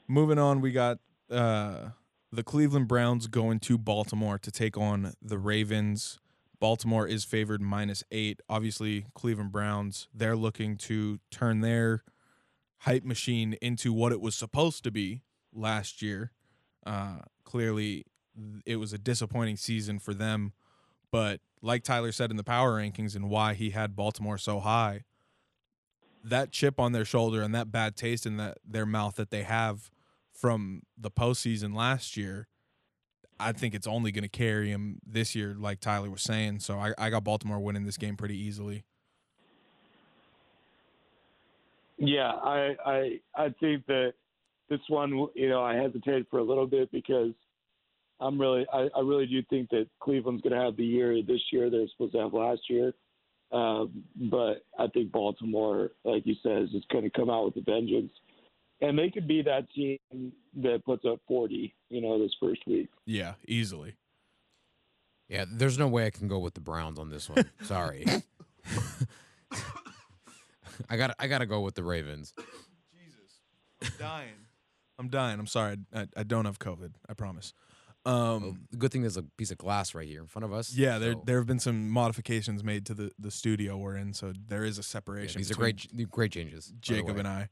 Moving 0.08 0.40
on, 0.40 0.62
we 0.62 0.72
got 0.72 1.00
uh, 1.30 1.90
the 2.32 2.44
Cleveland 2.44 2.88
Browns 2.88 3.28
going 3.28 3.60
to 3.62 3.78
Baltimore 3.78 4.38
to 4.38 4.50
take 4.50 4.78
on 4.78 5.14
the 5.22 5.38
Ravens. 5.38 6.20
Baltimore 6.60 7.06
is 7.06 7.26
favored 7.26 7.62
minus 7.62 8.04
eight. 8.12 8.40
Obviously, 8.48 9.06
Cleveland 9.14 9.52
Browns, 9.52 10.08
they're 10.14 10.38
looking 10.38 10.78
to 10.78 11.20
turn 11.30 11.60
their 11.60 12.04
hype 12.80 13.04
machine 13.04 13.58
into 13.62 13.92
what 13.92 14.12
it 14.12 14.22
was 14.22 14.36
supposed 14.36 14.84
to 14.86 14.92
be 14.92 15.24
last 15.54 16.02
year. 16.02 16.32
Uh, 16.86 17.18
clearly, 17.44 18.06
it 18.66 18.78
was 18.78 18.94
a 18.94 18.98
disappointing 18.98 19.58
season 19.58 20.00
for 20.00 20.14
them. 20.14 20.54
But 21.12 21.40
like 21.62 21.84
Tyler 21.84 22.12
said 22.12 22.32
in 22.32 22.38
the 22.38 22.44
power 22.44 22.80
rankings 22.80 23.16
and 23.16 23.30
why 23.30 23.54
he 23.54 23.72
had 23.72 23.96
Baltimore 23.96 24.38
so 24.38 24.60
high, 24.60 25.04
that 26.24 26.52
chip 26.52 26.80
on 26.80 26.92
their 26.92 27.06
shoulder 27.06 27.42
and 27.42 27.56
that 27.56 27.72
bad 27.72 27.96
taste 27.96 28.26
in 28.26 28.38
that 28.38 28.58
their 28.66 28.86
mouth 28.86 29.16
that 29.16 29.32
they 29.32 29.44
have 29.44 29.90
from 30.34 30.84
the 30.98 31.10
postseason 31.10 31.76
last 31.76 32.18
year, 32.18 32.48
I 33.40 33.52
think 33.52 33.74
it's 33.74 33.88
only 33.88 34.12
going 34.12 34.24
to 34.24 34.30
carry 34.30 34.70
him 34.70 35.00
this 35.06 35.36
year, 35.36 35.56
like 35.58 35.80
Tyler 35.80 36.10
was 36.10 36.22
saying. 36.22 36.60
So 36.60 36.78
I, 36.78 36.94
I 36.98 37.10
got 37.10 37.24
Baltimore 37.24 37.60
winning 37.60 37.86
this 37.86 37.98
game 37.98 38.18
pretty 38.18 38.38
easily. 38.38 38.84
Yeah, 41.98 42.32
I 42.32 42.76
I 42.86 43.20
I 43.36 43.50
think 43.60 43.86
that 43.88 44.14
this 44.70 44.82
one, 44.88 45.28
you 45.34 45.50
know, 45.50 45.64
I 45.64 45.76
hesitated 45.76 46.28
for 46.30 46.40
a 46.40 46.44
little 46.44 46.68
bit 46.68 46.92
because 46.92 47.32
I'm 48.19 48.39
really, 48.39 48.65
I, 48.73 48.88
I 48.95 49.02
really 49.02 49.27
do 49.27 49.44
think 49.49 49.69
that 49.69 49.88
Cleveland's 50.02 50.41
going 50.41 50.53
to 50.53 50.64
have 50.64 50.76
the 50.76 50.85
year 50.85 51.22
this 51.22 51.41
year 51.52 51.69
they're 51.69 51.88
supposed 51.91 52.14
to 52.14 52.19
have 52.19 52.34
last 52.34 52.61
year. 52.69 52.94
Um, 53.52 54.03
but 54.15 54.65
I 54.77 54.88
think 54.94 55.11
Baltimore, 55.11 55.91
like 56.03 56.26
you 56.26 56.35
said, 56.44 56.64
is 56.64 56.72
just 56.72 56.88
going 56.89 57.03
to 57.03 57.10
come 57.10 57.30
out 57.30 57.45
with 57.45 57.56
a 57.57 57.61
vengeance, 57.61 58.11
and 58.81 58.99
they 58.99 59.10
could 59.10 59.27
be 59.27 59.41
that 59.44 59.72
team 59.73 59.98
that 60.61 60.84
puts 60.85 61.06
up 61.06 61.19
40, 61.27 61.73
you 61.89 62.02
know, 62.02 62.22
this 62.22 62.35
first 62.41 62.61
week. 62.68 62.89
Yeah, 63.06 63.35
easily. 63.48 63.95
Yeah, 65.30 65.45
there's 65.49 65.77
no 65.77 65.88
way 65.88 66.06
I 66.06 66.10
can 66.10 66.27
go 66.27 66.39
with 66.39 66.56
the 66.56 66.61
Browns 66.61 66.99
on 66.99 67.10
this 67.10 67.30
one. 67.30 67.49
Sorry. 67.64 68.06
I 70.89 70.98
got 70.98 71.15
I 71.19 71.27
got 71.27 71.39
to 71.39 71.45
go 71.45 71.61
with 71.61 71.76
the 71.76 71.84
Ravens. 71.84 72.34
Jesus, 72.91 73.39
I'm 73.81 73.91
dying. 73.99 74.35
I'm 74.99 75.10
dying. 75.10 75.39
I'm 75.39 75.48
sorry. 75.48 75.77
I, 75.94 76.07
I 76.15 76.23
don't 76.23 76.45
have 76.45 76.60
COVID. 76.60 76.91
I 77.07 77.14
promise. 77.14 77.53
Um, 78.08 78.62
the 78.72 78.78
good 78.78 78.92
thing 78.92 79.02
there's 79.02 79.18
a 79.18 79.24
piece 79.24 79.52
of 79.52 79.58
glass 79.58 79.94
right 79.94 80.08
here 80.08 80.22
in 80.22 80.28
front 80.28 80.46
of 80.46 80.54
us. 80.54 80.74
Yeah, 80.74 80.98
there 80.98 81.14
so- 81.14 81.24
there 81.26 81.38
have 81.38 81.48
been 81.48 81.60
some 81.60 81.90
modifications 81.90 82.64
made 82.64 82.86
to 82.88 82.94
the, 82.94 83.12
the 83.20 83.32
studio 83.32 83.78
we're 83.78 83.98
in, 83.98 84.14
so 84.14 84.34
there 84.48 84.64
is 84.64 84.78
a 84.78 84.82
yeah, 84.82 84.84
separation. 84.84 85.40
these 85.40 85.52
are 85.52 85.56
between 85.56 85.76
great 85.96 86.10
great 86.12 86.32
changes. 86.32 86.68
by 86.68 86.76
the 86.76 86.82
Jacob 86.82 87.16
way. 87.16 87.20
and 87.20 87.28
I. 87.28 87.50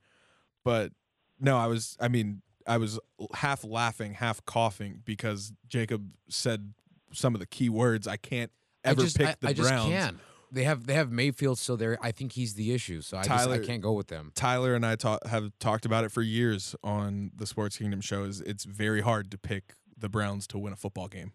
But 0.64 0.92
no, 1.40 1.58
I 1.58 1.68
was. 1.68 1.98
I 2.00 2.08
mean, 2.08 2.42
I 2.68 2.78
was 2.78 3.00
half 3.34 3.64
laughing, 3.64 4.14
half 4.14 4.44
coughing 4.46 5.02
because 5.06 5.54
Jacob 5.68 6.10
said 6.30 6.74
some 7.14 7.34
of 7.36 7.40
the 7.40 7.46
key 7.48 7.70
words. 7.70 8.08
I 8.08 8.18
can't 8.18 8.52
I 8.84 8.90
ever 8.90 9.02
just, 9.02 9.18
pick 9.18 9.28
I, 9.28 9.36
the 9.40 9.48
I 9.50 9.54
just 9.54 9.70
Browns. 9.70 9.90
can't. 9.90 10.18
They 10.52 10.64
have 10.64 10.88
they 10.88 10.94
have 10.94 11.12
Mayfield 11.12 11.60
still 11.60 11.76
there. 11.76 11.98
I 12.02 12.12
think 12.12 12.32
he's 12.32 12.54
the 12.54 12.74
issue. 12.74 13.02
So 13.02 13.18
I 13.18 13.24
just, 13.24 13.50
I 13.50 13.60
can't 13.60 13.82
go 13.82 13.94
with 13.94 14.08
them. 14.08 14.32
Tyler 14.36 14.74
and 14.74 14.86
I 14.86 14.96
ta- 14.96 15.20
have 15.26 15.52
talked 15.60 15.86
about 15.86 16.06
it 16.06 16.12
for 16.12 16.22
years 16.22 16.76
on 16.84 17.32
the 17.36 17.46
Sports 17.46 17.78
Kingdom 17.78 18.00
shows. 18.00 18.42
It's 18.42 18.64
very 18.64 19.02
hard 19.02 19.32
to 19.32 19.38
pick 19.38 19.74
the 19.98 20.10
Browns 20.10 20.48
to 20.48 20.58
win 20.58 20.74
a 20.74 20.76
football 20.76 21.08
game. 21.08 21.32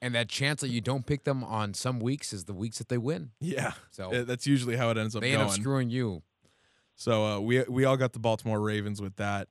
And 0.00 0.14
that 0.16 0.28
chance 0.28 0.60
that 0.62 0.68
you 0.68 0.80
don't 0.80 1.06
pick 1.06 1.24
them 1.24 1.44
on 1.44 1.74
some 1.74 2.00
weeks 2.00 2.32
is 2.32 2.44
the 2.44 2.54
weeks 2.54 2.78
that 2.78 2.88
they 2.88 2.98
win. 2.98 3.30
Yeah, 3.40 3.72
So 3.92 4.12
Uh, 4.12 4.24
that's 4.24 4.46
usually 4.46 4.76
how 4.76 4.90
it 4.90 4.98
ends 4.98 5.14
up 5.14 5.22
they 5.22 5.30
going. 5.30 5.42
end 5.42 5.50
up 5.50 5.56
screwing 5.56 5.90
you. 5.90 6.22
So 6.96 7.24
uh, 7.24 7.40
we 7.40 7.62
we 7.68 7.84
all 7.84 7.96
got 7.96 8.12
the 8.12 8.18
Baltimore 8.18 8.60
Ravens 8.60 9.00
with 9.00 9.16
that. 9.16 9.48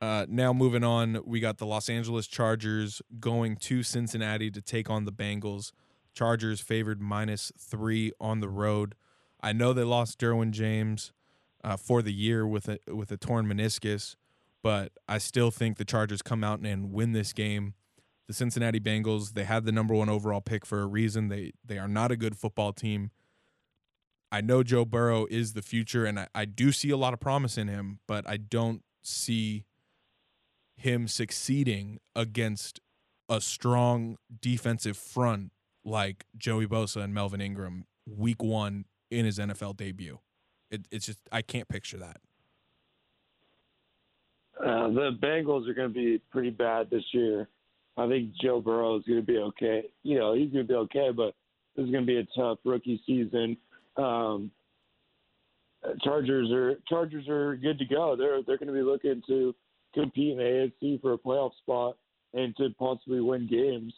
Uh, 0.00 0.26
now 0.28 0.52
moving 0.52 0.84
on, 0.84 1.20
we 1.24 1.40
got 1.40 1.56
the 1.56 1.66
Los 1.66 1.88
Angeles 1.88 2.26
Chargers 2.26 3.00
going 3.18 3.56
to 3.56 3.82
Cincinnati 3.82 4.50
to 4.50 4.60
take 4.60 4.90
on 4.90 5.04
the 5.06 5.12
Bengals. 5.12 5.72
Chargers 6.12 6.60
favored 6.60 7.00
minus 7.00 7.50
three 7.58 8.12
on 8.20 8.40
the 8.40 8.48
road. 8.48 8.94
I 9.40 9.52
know 9.52 9.72
they 9.72 9.82
lost 9.84 10.18
Derwin 10.18 10.50
James 10.50 11.12
uh, 11.64 11.76
for 11.76 12.02
the 12.02 12.12
year 12.12 12.46
with 12.46 12.68
a 12.68 12.78
with 12.88 13.10
a 13.10 13.16
torn 13.16 13.46
meniscus, 13.46 14.16
but 14.66 14.90
I 15.06 15.18
still 15.18 15.52
think 15.52 15.76
the 15.76 15.84
Chargers 15.84 16.22
come 16.22 16.42
out 16.42 16.58
and 16.58 16.92
win 16.92 17.12
this 17.12 17.32
game. 17.32 17.74
The 18.26 18.34
Cincinnati 18.34 18.80
Bengals 18.80 19.34
they 19.34 19.44
had 19.44 19.64
the 19.64 19.70
number 19.70 19.94
one 19.94 20.08
overall 20.08 20.40
pick 20.40 20.66
for 20.66 20.80
a 20.80 20.86
reason. 20.86 21.28
They 21.28 21.52
they 21.64 21.78
are 21.78 21.86
not 21.86 22.10
a 22.10 22.16
good 22.16 22.36
football 22.36 22.72
team. 22.72 23.12
I 24.32 24.40
know 24.40 24.64
Joe 24.64 24.84
Burrow 24.84 25.26
is 25.30 25.52
the 25.52 25.62
future, 25.62 26.04
and 26.04 26.18
I, 26.18 26.26
I 26.34 26.46
do 26.46 26.72
see 26.72 26.90
a 26.90 26.96
lot 26.96 27.14
of 27.14 27.20
promise 27.20 27.56
in 27.56 27.68
him, 27.68 28.00
but 28.08 28.28
I 28.28 28.38
don't 28.38 28.82
see 29.04 29.66
him 30.76 31.06
succeeding 31.06 32.00
against 32.16 32.80
a 33.28 33.40
strong 33.40 34.16
defensive 34.40 34.96
front 34.96 35.52
like 35.84 36.24
Joey 36.36 36.66
Bosa 36.66 37.04
and 37.04 37.14
Melvin 37.14 37.40
Ingram 37.40 37.84
week 38.04 38.42
one 38.42 38.86
in 39.12 39.26
his 39.26 39.38
NFL 39.38 39.76
debut. 39.76 40.18
It, 40.72 40.88
it's 40.90 41.06
just, 41.06 41.20
I 41.30 41.42
can't 41.42 41.68
picture 41.68 41.98
that. 41.98 42.16
Uh, 44.66 44.88
the 44.88 45.16
Bengals 45.22 45.68
are 45.68 45.74
going 45.74 45.88
to 45.88 45.94
be 45.94 46.20
pretty 46.32 46.50
bad 46.50 46.90
this 46.90 47.04
year. 47.12 47.48
I 47.96 48.08
think 48.08 48.30
Joe 48.42 48.60
Burrow 48.60 48.96
is 48.96 49.04
going 49.04 49.20
to 49.20 49.26
be 49.26 49.38
okay. 49.38 49.84
You 50.02 50.18
know, 50.18 50.34
he's 50.34 50.50
going 50.52 50.66
to 50.66 50.72
be 50.72 50.74
okay, 50.74 51.10
but 51.16 51.34
this 51.76 51.84
is 51.84 51.92
going 51.92 52.04
to 52.04 52.06
be 52.06 52.18
a 52.18 52.26
tough 52.36 52.58
rookie 52.64 53.00
season. 53.06 53.56
Um, 53.96 54.50
Chargers 56.02 56.50
are 56.50 56.80
Chargers 56.88 57.28
are 57.28 57.56
good 57.56 57.78
to 57.78 57.84
go. 57.84 58.16
They're 58.16 58.42
they're 58.42 58.58
going 58.58 58.66
to 58.66 58.74
be 58.74 58.82
looking 58.82 59.22
to 59.28 59.54
compete 59.94 60.32
in 60.32 60.38
the 60.38 60.70
AFC 60.82 61.00
for 61.00 61.12
a 61.12 61.18
playoff 61.18 61.52
spot, 61.58 61.96
and 62.34 62.56
to 62.56 62.70
possibly 62.78 63.20
win 63.20 63.46
games. 63.46 63.94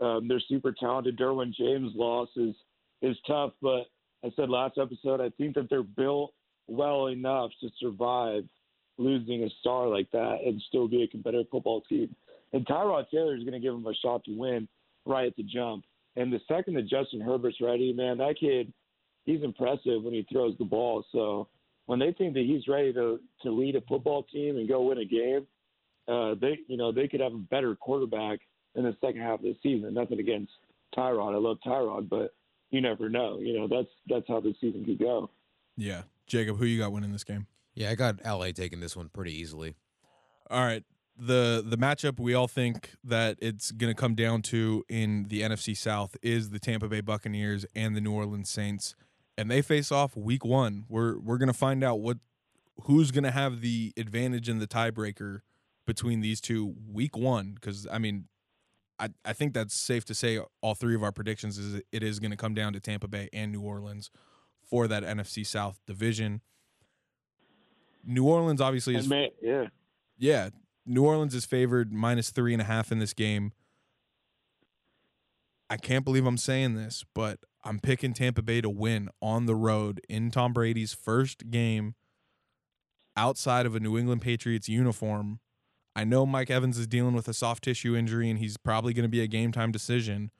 Um, 0.00 0.28
they're 0.28 0.40
super 0.48 0.72
talented. 0.72 1.18
Derwin 1.18 1.52
James' 1.52 1.92
loss 1.96 2.28
is 2.36 2.54
is 3.02 3.16
tough, 3.26 3.52
but 3.60 3.86
I 4.24 4.30
said 4.36 4.48
last 4.48 4.78
episode 4.78 5.20
I 5.20 5.30
think 5.30 5.56
that 5.56 5.68
they're 5.68 5.82
built 5.82 6.32
well 6.68 7.08
enough 7.08 7.50
to 7.60 7.68
survive 7.80 8.44
losing 8.98 9.44
a 9.44 9.50
star 9.60 9.88
like 9.88 10.10
that 10.12 10.38
and 10.44 10.62
still 10.68 10.88
be 10.88 11.02
a 11.02 11.08
competitive 11.08 11.46
football 11.50 11.80
team. 11.82 12.14
And 12.52 12.66
Tyrod 12.66 13.10
Taylor 13.10 13.36
is 13.36 13.42
going 13.42 13.54
to 13.54 13.60
give 13.60 13.72
them 13.72 13.86
a 13.86 13.94
shot 13.94 14.24
to 14.24 14.36
win 14.36 14.68
right 15.04 15.26
at 15.26 15.36
the 15.36 15.42
jump. 15.42 15.84
And 16.16 16.32
the 16.32 16.40
second 16.46 16.74
that 16.74 16.88
Justin 16.88 17.20
Herbert's 17.20 17.60
ready, 17.60 17.92
man, 17.92 18.18
that 18.18 18.36
kid, 18.38 18.72
he's 19.24 19.42
impressive 19.42 20.02
when 20.02 20.14
he 20.14 20.26
throws 20.30 20.56
the 20.58 20.64
ball. 20.64 21.04
So 21.12 21.48
when 21.86 21.98
they 21.98 22.12
think 22.12 22.34
that 22.34 22.44
he's 22.44 22.68
ready 22.68 22.92
to 22.92 23.20
to 23.42 23.50
lead 23.50 23.76
a 23.76 23.80
football 23.82 24.22
team 24.24 24.56
and 24.56 24.68
go 24.68 24.82
win 24.82 24.98
a 24.98 25.04
game, 25.04 25.46
uh, 26.08 26.34
they 26.40 26.58
you 26.68 26.76
know 26.76 26.92
they 26.92 27.08
could 27.08 27.20
have 27.20 27.34
a 27.34 27.38
better 27.38 27.74
quarterback 27.74 28.40
in 28.74 28.84
the 28.84 28.96
second 29.00 29.20
half 29.20 29.40
of 29.40 29.44
the 29.44 29.56
season. 29.62 29.92
Nothing 29.94 30.20
against 30.20 30.52
Tyrod, 30.96 31.34
I 31.34 31.38
love 31.38 31.58
Tyrod, 31.66 32.08
but 32.08 32.34
you 32.70 32.80
never 32.80 33.08
know. 33.08 33.38
You 33.40 33.58
know 33.58 33.68
that's 33.68 33.90
that's 34.08 34.28
how 34.28 34.40
the 34.40 34.54
season 34.60 34.84
could 34.84 34.98
go. 34.98 35.30
Yeah, 35.76 36.02
Jacob, 36.26 36.58
who 36.58 36.66
you 36.66 36.78
got 36.78 36.92
winning 36.92 37.12
this 37.12 37.24
game? 37.24 37.46
Yeah, 37.74 37.90
I 37.90 37.94
got 37.94 38.24
LA 38.24 38.52
taking 38.52 38.80
this 38.80 38.96
one 38.96 39.08
pretty 39.08 39.32
easily. 39.32 39.74
All 40.50 40.64
right. 40.64 40.84
The 41.16 41.64
the 41.64 41.78
matchup 41.78 42.18
we 42.18 42.34
all 42.34 42.48
think 42.48 42.90
that 43.04 43.36
it's 43.40 43.70
going 43.70 43.94
to 43.94 44.00
come 44.00 44.14
down 44.16 44.42
to 44.42 44.84
in 44.88 45.26
the 45.28 45.42
NFC 45.42 45.76
South 45.76 46.16
is 46.22 46.50
the 46.50 46.58
Tampa 46.58 46.88
Bay 46.88 47.00
Buccaneers 47.00 47.64
and 47.74 47.94
the 47.94 48.00
New 48.00 48.12
Orleans 48.12 48.50
Saints 48.50 48.96
and 49.36 49.50
they 49.50 49.62
face 49.62 49.90
off 49.90 50.16
week 50.16 50.44
1. 50.44 50.86
We're 50.88 51.18
we're 51.18 51.38
going 51.38 51.48
to 51.48 51.52
find 51.52 51.82
out 51.82 52.00
what 52.00 52.18
who's 52.82 53.10
going 53.10 53.24
to 53.24 53.30
have 53.30 53.60
the 53.60 53.92
advantage 53.96 54.48
in 54.48 54.58
the 54.58 54.66
tiebreaker 54.66 55.40
between 55.86 56.20
these 56.20 56.40
two 56.40 56.74
week 56.90 57.16
1 57.16 57.58
cuz 57.60 57.86
I 57.90 57.98
mean 57.98 58.26
I, 58.98 59.08
I 59.24 59.32
think 59.32 59.54
that's 59.54 59.74
safe 59.74 60.04
to 60.06 60.14
say 60.14 60.40
all 60.60 60.74
three 60.74 60.94
of 60.94 61.02
our 61.02 61.12
predictions 61.12 61.58
is 61.58 61.82
it 61.90 62.02
is 62.02 62.20
going 62.20 62.30
to 62.30 62.36
come 62.36 62.54
down 62.54 62.72
to 62.74 62.80
Tampa 62.80 63.08
Bay 63.08 63.28
and 63.32 63.50
New 63.50 63.60
Orleans 63.60 64.10
for 64.62 64.86
that 64.86 65.02
NFC 65.02 65.44
South 65.44 65.80
division. 65.86 66.42
New 68.06 68.24
Orleans 68.24 68.60
obviously 68.60 68.96
is 68.96 69.08
Man, 69.08 69.28
yeah. 69.42 69.66
yeah, 70.18 70.50
New 70.86 71.04
Orleans 71.04 71.34
is 71.34 71.44
favored 71.44 71.92
minus 71.92 72.30
three 72.30 72.52
and 72.52 72.62
a 72.62 72.64
half 72.64 72.92
in 72.92 72.98
this 72.98 73.14
game. 73.14 73.52
I 75.70 75.76
can't 75.76 76.04
believe 76.04 76.26
I'm 76.26 76.36
saying 76.36 76.74
this, 76.74 77.04
but 77.14 77.40
I'm 77.64 77.80
picking 77.80 78.12
Tampa 78.12 78.42
Bay 78.42 78.60
to 78.60 78.68
win 78.68 79.08
on 79.22 79.46
the 79.46 79.54
road 79.54 80.00
in 80.08 80.30
Tom 80.30 80.52
Brady's 80.52 80.92
first 80.92 81.50
game 81.50 81.94
outside 83.16 83.64
of 83.64 83.74
a 83.74 83.80
New 83.80 83.96
England 83.96 84.20
Patriots 84.20 84.68
uniform. 84.68 85.40
I 85.96 86.04
know 86.04 86.26
Mike 86.26 86.50
Evans 86.50 86.78
is 86.78 86.86
dealing 86.86 87.14
with 87.14 87.28
a 87.28 87.34
soft 87.34 87.64
tissue 87.64 87.96
injury 87.96 88.28
and 88.28 88.38
he's 88.38 88.56
probably 88.56 88.92
going 88.92 89.04
to 89.04 89.08
be 89.08 89.22
a 89.22 89.26
game 89.26 89.52
time 89.52 89.72
decision, 89.72 90.30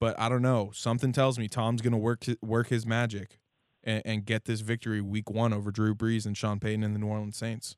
but 0.00 0.18
I 0.18 0.28
don't 0.28 0.42
know. 0.42 0.70
Something 0.74 1.12
tells 1.12 1.38
me 1.38 1.48
Tom's 1.48 1.82
going 1.82 1.92
to 1.92 1.98
work 1.98 2.24
work 2.40 2.68
his 2.68 2.84
magic 2.86 3.38
and, 3.84 4.02
and 4.04 4.24
get 4.24 4.44
this 4.44 4.60
victory 4.60 5.00
week 5.00 5.30
one 5.30 5.52
over 5.52 5.70
Drew 5.70 5.94
Brees 5.94 6.26
and 6.26 6.36
Sean 6.36 6.60
Payton 6.60 6.82
and 6.84 6.94
the 6.94 6.98
New 6.98 7.06
Orleans 7.06 7.36
Saints. 7.36 7.76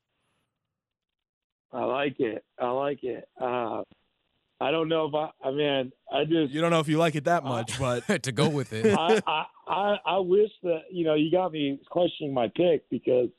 I 1.71 1.83
like 1.83 2.19
it. 2.19 2.43
I 2.59 2.69
like 2.69 3.03
it. 3.03 3.27
Uh, 3.39 3.81
I 4.61 4.71
don't 4.71 4.87
know 4.87 5.05
if 5.05 5.13
I. 5.13 5.47
I 5.47 5.51
mean, 5.51 5.91
I 6.11 6.23
just 6.23 6.53
you 6.53 6.61
don't 6.61 6.71
know 6.71 6.79
if 6.79 6.87
you 6.87 6.97
like 6.97 7.15
it 7.15 7.25
that 7.25 7.43
much, 7.43 7.77
but 7.79 8.23
to 8.23 8.31
go 8.31 8.47
with 8.47 8.71
it, 8.71 8.97
I, 8.97 9.21
I, 9.27 9.45
I 9.67 9.95
I 10.05 10.17
wish 10.19 10.51
that 10.63 10.83
you 10.91 11.05
know 11.05 11.15
you 11.15 11.31
got 11.31 11.51
me 11.51 11.79
questioning 11.89 12.33
my 12.33 12.47
pick 12.55 12.89
because, 12.89 13.29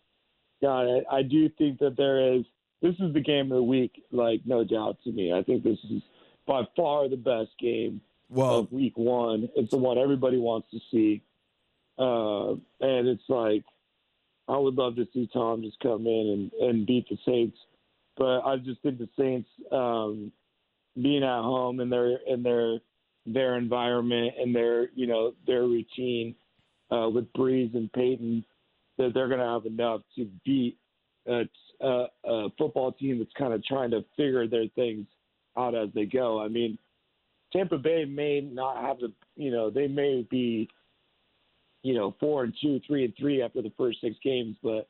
God, 0.60 0.86
I, 1.10 1.16
I 1.16 1.22
do 1.22 1.48
think 1.56 1.78
that 1.78 1.96
there 1.96 2.34
is. 2.34 2.44
This 2.82 2.94
is 3.00 3.14
the 3.14 3.20
game 3.20 3.50
of 3.50 3.56
the 3.56 3.62
week, 3.62 4.02
like 4.12 4.42
no 4.44 4.62
doubt 4.62 4.98
to 5.04 5.12
me. 5.12 5.32
I 5.32 5.42
think 5.42 5.64
this 5.64 5.78
is 5.90 6.02
by 6.46 6.62
far 6.76 7.08
the 7.08 7.16
best 7.16 7.50
game 7.58 8.02
well, 8.28 8.58
of 8.58 8.72
week 8.72 8.96
one. 8.96 9.48
It's 9.56 9.70
the 9.70 9.78
one 9.78 9.96
everybody 9.96 10.36
wants 10.36 10.68
to 10.72 10.78
see, 10.90 11.22
uh, 11.98 12.50
and 12.80 13.08
it's 13.08 13.28
like 13.28 13.64
I 14.48 14.56
would 14.56 14.74
love 14.74 14.96
to 14.96 15.06
see 15.12 15.28
Tom 15.32 15.62
just 15.62 15.80
come 15.80 16.06
in 16.06 16.50
and, 16.60 16.68
and 16.68 16.86
beat 16.86 17.08
the 17.08 17.18
Saints, 17.26 17.58
but 18.16 18.40
I 18.40 18.56
just 18.56 18.82
think 18.82 18.98
the 18.98 19.08
Saints. 19.16 19.48
Um, 19.72 20.32
being 21.02 21.22
at 21.22 21.42
home 21.42 21.80
in 21.80 21.90
their 21.90 22.16
in 22.26 22.42
their 22.42 22.78
their 23.26 23.56
environment 23.56 24.34
and 24.40 24.54
their 24.54 24.90
you 24.94 25.06
know 25.06 25.34
their 25.46 25.62
routine 25.62 26.34
uh, 26.90 27.08
with 27.08 27.32
Brees 27.32 27.74
and 27.74 27.92
Payton, 27.92 28.44
that 28.98 29.12
they're 29.12 29.28
going 29.28 29.40
to 29.40 29.46
have 29.46 29.66
enough 29.66 30.02
to 30.16 30.28
beat 30.44 30.78
a, 31.26 31.42
a, 31.80 32.04
a 32.24 32.48
football 32.56 32.92
team 32.92 33.18
that's 33.18 33.32
kind 33.36 33.52
of 33.52 33.64
trying 33.64 33.90
to 33.90 34.04
figure 34.16 34.46
their 34.46 34.68
things 34.74 35.06
out 35.58 35.74
as 35.74 35.88
they 35.94 36.04
go. 36.04 36.40
I 36.40 36.48
mean, 36.48 36.78
Tampa 37.52 37.78
Bay 37.78 38.04
may 38.04 38.40
not 38.40 38.80
have 38.82 38.98
the 39.00 39.12
you 39.36 39.50
know 39.50 39.70
they 39.70 39.86
may 39.88 40.26
be 40.30 40.68
you 41.82 41.94
know 41.94 42.14
four 42.18 42.44
and 42.44 42.54
two, 42.60 42.80
three 42.86 43.04
and 43.04 43.14
three 43.18 43.42
after 43.42 43.62
the 43.62 43.72
first 43.76 44.00
six 44.00 44.16
games, 44.22 44.56
but 44.62 44.88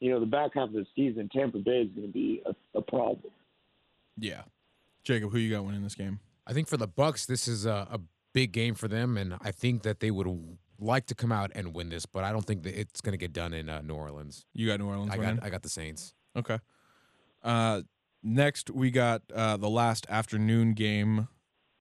you 0.00 0.10
know 0.10 0.20
the 0.20 0.26
back 0.26 0.52
half 0.54 0.68
of 0.68 0.74
the 0.74 0.86
season, 0.94 1.28
Tampa 1.32 1.58
Bay 1.58 1.82
is 1.82 1.90
going 1.90 2.06
to 2.06 2.12
be 2.12 2.42
a, 2.46 2.78
a 2.78 2.82
problem. 2.82 3.32
Yeah, 4.18 4.42
Jacob, 5.04 5.30
who 5.32 5.38
you 5.38 5.54
got 5.54 5.64
winning 5.64 5.82
this 5.82 5.94
game? 5.94 6.20
I 6.46 6.52
think 6.52 6.68
for 6.68 6.76
the 6.76 6.88
Bucks, 6.88 7.26
this 7.26 7.46
is 7.46 7.66
a, 7.66 7.86
a 7.90 8.00
big 8.32 8.52
game 8.52 8.74
for 8.74 8.88
them, 8.88 9.16
and 9.16 9.36
I 9.40 9.50
think 9.50 9.82
that 9.82 10.00
they 10.00 10.10
would 10.10 10.58
like 10.80 11.06
to 11.06 11.14
come 11.14 11.32
out 11.32 11.50
and 11.54 11.74
win 11.74 11.88
this, 11.90 12.06
but 12.06 12.24
I 12.24 12.32
don't 12.32 12.44
think 12.44 12.62
that 12.62 12.78
it's 12.78 13.00
going 13.00 13.12
to 13.12 13.18
get 13.18 13.32
done 13.32 13.52
in 13.52 13.68
uh, 13.68 13.82
New 13.82 13.94
Orleans. 13.94 14.46
You 14.54 14.66
got 14.68 14.80
New 14.80 14.86
Orleans. 14.88 15.10
I 15.12 15.18
winning? 15.18 15.36
got 15.36 15.44
I 15.44 15.50
got 15.50 15.62
the 15.62 15.68
Saints. 15.68 16.14
Okay. 16.36 16.58
Uh, 17.42 17.82
next 18.22 18.70
we 18.70 18.90
got 18.90 19.22
uh, 19.34 19.56
the 19.56 19.68
last 19.68 20.06
afternoon 20.08 20.74
game. 20.74 21.28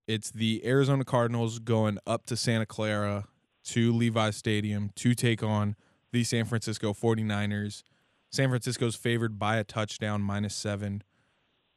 It's 0.07 0.31
the 0.31 0.65
Arizona 0.65 1.03
Cardinals 1.03 1.59
going 1.59 1.99
up 2.07 2.25
to 2.27 2.38
Santa 2.38 2.65
Clara 2.65 3.27
to 3.68 3.94
Levi 3.94 4.31
Stadium 4.31 4.91
to 4.95 5.14
take 5.14 5.44
on 5.44 5.76
the 6.11 6.23
San 6.23 6.45
Francisco 6.45 6.94
49ers. 6.94 7.84
San 8.31 8.49
Francisco's 8.49 8.95
favored 8.95 9.38
by 9.38 9.57
a 9.57 9.64
touchdown, 9.64 10.22
minus 10.22 10.56
seven. 10.56 11.03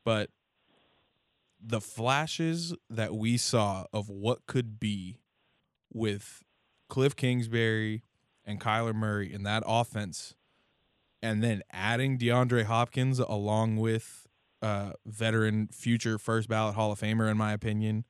But 0.05 0.31
the 1.62 1.81
flashes 1.81 2.75
that 2.89 3.15
we 3.15 3.37
saw 3.37 3.87
of 3.93 4.09
what 4.09 4.47
could 4.47 4.81
be 4.81 5.19
with 5.93 6.43
Cliff 6.89 7.15
Kingsbury 7.15 8.03
and 8.45 8.61
Kyler 8.61 8.95
Murray 8.95 9.33
in 9.33 9.43
that 9.43 9.62
offense, 9.67 10.35
and 11.23 11.43
then 11.43 11.62
adding 11.71 12.19
DeAndre 12.19 12.65
Hopkins 12.65 13.19
along 13.19 13.77
with 13.77 14.27
uh, 14.62 14.93
veteran 15.07 15.69
future 15.73 16.19
first 16.19 16.49
ballot 16.49 16.75
Hall 16.75 16.93
of 16.93 17.01
Famer, 17.01 17.31
in 17.31 17.37
my 17.37 17.53
opinion. 17.53 18.05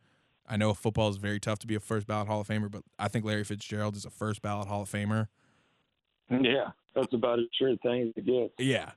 I 0.51 0.56
know 0.56 0.74
football 0.74 1.09
is 1.09 1.16
very 1.16 1.39
tough 1.39 1.60
to 1.60 1.66
be 1.68 1.77
a 1.77 1.81
first 1.81 2.09
ballot 2.09 2.27
Hall 2.27 2.40
of 2.40 2.48
Famer, 2.48 2.68
but 2.68 2.82
I 2.98 3.06
think 3.06 3.24
Larry 3.24 3.44
Fitzgerald 3.44 3.94
is 3.94 4.05
a 4.05 4.10
first 4.10 4.43
ballot 4.43 4.66
Hall 4.66 4.82
of 4.82 4.90
Famer. 4.90 5.28
Yeah, 6.28 6.70
that's 6.94 7.14
about 7.14 7.39
as 7.39 7.47
sure 7.56 7.77
thing 7.77 8.12
to 8.16 8.20
get. 8.20 8.52
Yeah. 8.59 8.90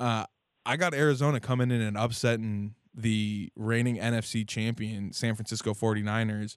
Uh, 0.00 0.24
I 0.66 0.76
got 0.76 0.94
Arizona 0.94 1.38
coming 1.38 1.70
in 1.70 1.80
and 1.80 1.96
upsetting 1.96 2.74
the 2.92 3.52
reigning 3.54 3.98
NFC 3.98 4.46
champion 4.46 5.12
San 5.12 5.36
Francisco 5.36 5.74
49ers. 5.74 6.56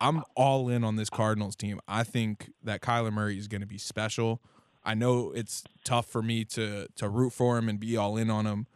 I'm 0.00 0.22
all 0.36 0.68
in 0.68 0.84
on 0.84 0.94
this 0.94 1.10
Cardinals 1.10 1.56
team. 1.56 1.80
I 1.88 2.04
think 2.04 2.52
that 2.62 2.80
Kyler 2.80 3.12
Murray 3.12 3.38
is 3.38 3.48
going 3.48 3.60
to 3.60 3.66
be 3.66 3.78
special. 3.78 4.40
I 4.84 4.94
know 4.94 5.32
it's 5.32 5.64
tough 5.82 6.06
for 6.06 6.22
me 6.22 6.44
to 6.46 6.86
to 6.94 7.08
root 7.08 7.32
for 7.32 7.58
him 7.58 7.68
and 7.68 7.80
be 7.80 7.96
all 7.96 8.16
in 8.16 8.30
on 8.30 8.46
him 8.46 8.66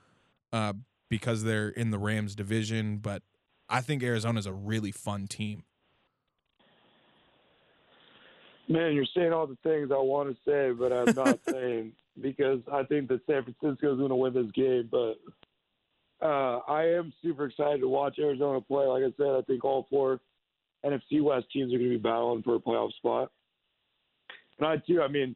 uh, 0.52 0.72
because 1.08 1.44
they're 1.44 1.68
in 1.68 1.90
the 1.90 1.98
Rams 1.98 2.34
division, 2.34 2.98
but 2.98 3.22
I 3.68 3.80
think 3.80 4.02
Arizona's 4.02 4.46
a 4.46 4.52
really 4.52 4.92
fun 4.92 5.26
team. 5.26 5.64
Man, 8.68 8.94
you're 8.94 9.06
saying 9.16 9.32
all 9.32 9.46
the 9.46 9.56
things 9.62 9.90
I 9.90 9.98
want 9.98 10.28
to 10.28 10.36
say, 10.46 10.72
but 10.72 10.92
I'm 10.92 11.14
not 11.14 11.38
saying 11.48 11.92
because 12.20 12.60
I 12.70 12.82
think 12.84 13.08
that 13.08 13.20
San 13.26 13.42
Francisco 13.44 13.92
is 13.92 13.98
going 13.98 14.08
to 14.10 14.14
win 14.14 14.34
this 14.34 14.50
game. 14.52 14.88
But 14.90 15.14
uh, 16.20 16.60
I 16.68 16.88
am 16.88 17.12
super 17.22 17.46
excited 17.46 17.80
to 17.80 17.88
watch 17.88 18.18
Arizona 18.18 18.60
play. 18.60 18.86
Like 18.86 19.04
I 19.04 19.12
said, 19.16 19.28
I 19.28 19.42
think 19.46 19.64
all 19.64 19.86
four 19.88 20.20
NFC 20.84 21.22
West 21.22 21.46
teams 21.52 21.72
are 21.72 21.78
going 21.78 21.90
to 21.90 21.96
be 21.96 22.02
battling 22.02 22.42
for 22.42 22.56
a 22.56 22.60
playoff 22.60 22.92
spot. 22.94 23.30
And 24.58 24.66
I 24.66 24.76
too, 24.86 25.00
I 25.02 25.08
mean, 25.08 25.34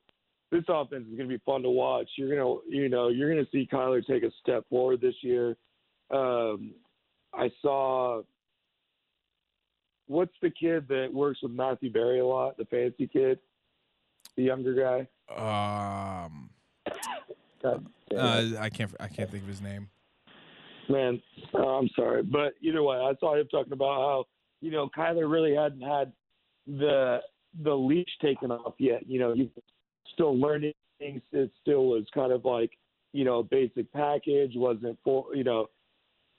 this 0.51 0.65
offense 0.69 1.07
is 1.09 1.17
going 1.17 1.29
to 1.29 1.35
be 1.35 1.43
fun 1.47 1.63
to 1.63 1.71
watch. 1.71 2.09
You're 2.17 2.37
going 2.37 2.41
to, 2.41 2.77
you 2.77 2.89
know, 2.89 3.09
you're 3.09 3.33
going 3.33 3.45
to 3.45 3.51
see 3.51 3.69
Kyler 3.73 4.05
take 4.05 4.25
a 4.25 4.31
step 4.43 4.65
forward 4.69 5.01
this 5.01 5.15
year. 5.23 5.57
Um, 6.11 6.75
I 7.35 7.51
saw 7.61 8.23
what's 10.07 10.35
the 10.43 10.51
kid 10.51 10.87
that 10.89 11.09
works 11.13 11.41
with 11.43 11.53
Matthew 11.53 11.91
Berry 11.93 12.21
a 12.21 12.27
lot, 12.27 12.57
the 12.57 12.65
fancy 12.67 13.07
kid, 13.07 13.39
the 14.37 14.43
younger 14.43 14.75
guy. 14.75 15.09
Um, 15.31 16.51
God 17.63 17.87
uh, 18.17 18.45
I 18.59 18.69
can't 18.69 18.93
I 19.01 19.09
can't 19.09 19.31
think 19.31 19.43
of 19.43 19.49
his 19.49 19.63
name. 19.63 19.89
man, 20.89 21.23
uh, 21.55 21.79
I'm 21.79 21.89
sorry, 21.97 22.23
but 22.23 22.55
either 22.61 22.83
way, 22.83 22.97
I 22.97 23.15
saw 23.21 23.37
him 23.37 23.47
talking 23.49 23.73
about 23.73 23.97
how 23.97 24.25
you 24.61 24.71
know 24.71 24.89
Kyler 24.97 25.31
really 25.31 25.55
hadn't 25.55 25.83
had 25.83 26.13
the 26.67 27.21
the 27.63 27.73
leash 27.73 28.09
taken 28.21 28.51
off 28.51 28.75
yet. 28.79 29.09
You 29.09 29.21
know, 29.21 29.35
he's 29.35 29.49
still 30.13 30.39
learning 30.39 30.75
things. 30.99 31.23
It 31.33 31.51
still 31.61 31.87
was 31.87 32.05
kind 32.15 32.33
of 32.33 32.45
like 32.45 32.73
you 33.13 33.25
know 33.25 33.39
a 33.39 33.45
basic 33.45 33.93
package. 33.93 34.53
wasn't 34.55 34.99
for 35.05 35.35
you 35.35 35.45
know 35.45 35.69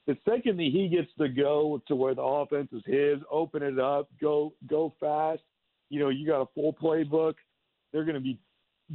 the 0.08 0.18
second 0.30 0.58
that 0.58 0.64
he 0.64 0.90
gets 0.90 1.10
to 1.18 1.30
go 1.30 1.82
to 1.88 1.96
where 1.96 2.14
the 2.16 2.22
offense 2.22 2.70
is 2.74 2.84
his, 2.86 3.20
open 3.32 3.64
it 3.64 3.80
up, 3.80 4.10
go 4.22 4.54
go 4.68 4.94
fast. 5.00 5.42
You 5.90 6.00
know, 6.00 6.10
you 6.10 6.26
got 6.28 6.42
a 6.42 6.48
full 6.56 6.74
playbook. 6.74 7.36
They're 7.92 8.04
going 8.04 8.16
to 8.16 8.22
be 8.22 8.40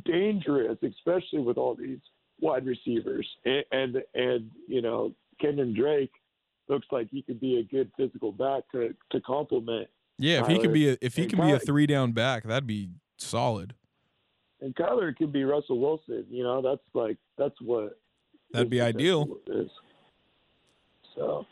dangerous, 0.05 0.77
especially 0.83 1.41
with 1.41 1.57
all 1.57 1.75
these 1.75 1.99
wide 2.41 2.67
receivers. 2.67 3.27
And 3.45 3.65
and, 3.73 4.03
and 4.15 4.51
you 4.67 4.83
know, 4.83 5.15
Kenyan 5.43 5.75
Drake 5.75 6.13
looks 6.69 6.87
like 6.91 7.09
he 7.11 7.23
could 7.23 7.41
be 7.41 7.59
a 7.59 7.63
good 7.63 7.91
physical 7.97 8.33
back 8.33 8.65
to 8.73 8.95
to 9.13 9.21
complement. 9.23 9.89
Yeah, 10.19 10.41
if 10.43 10.49
he 10.49 10.59
could 10.59 10.73
be 10.73 10.91
a 10.91 10.97
if 11.01 11.15
he 11.17 11.23
And 11.23 11.31
can 11.31 11.41
be 11.41 11.53
a 11.53 11.59
three 11.59 11.87
down 11.87 12.13
back, 12.13 12.45
that'd 12.45 12.67
be 12.67 12.91
solid. 13.19 13.75
And 14.61 14.75
Kyler 14.75 15.17
could 15.17 15.33
be 15.33 15.45
Russell 15.45 15.79
Wilson. 15.79 16.27
You 16.29 16.43
know, 16.43 16.61
that's 16.61 16.83
like 16.93 17.17
that's 17.39 17.55
what 17.61 17.99
That'd 18.53 18.71
be 18.71 18.81
ideal. 18.81 19.39
is. 19.47 19.71
So 21.19 21.47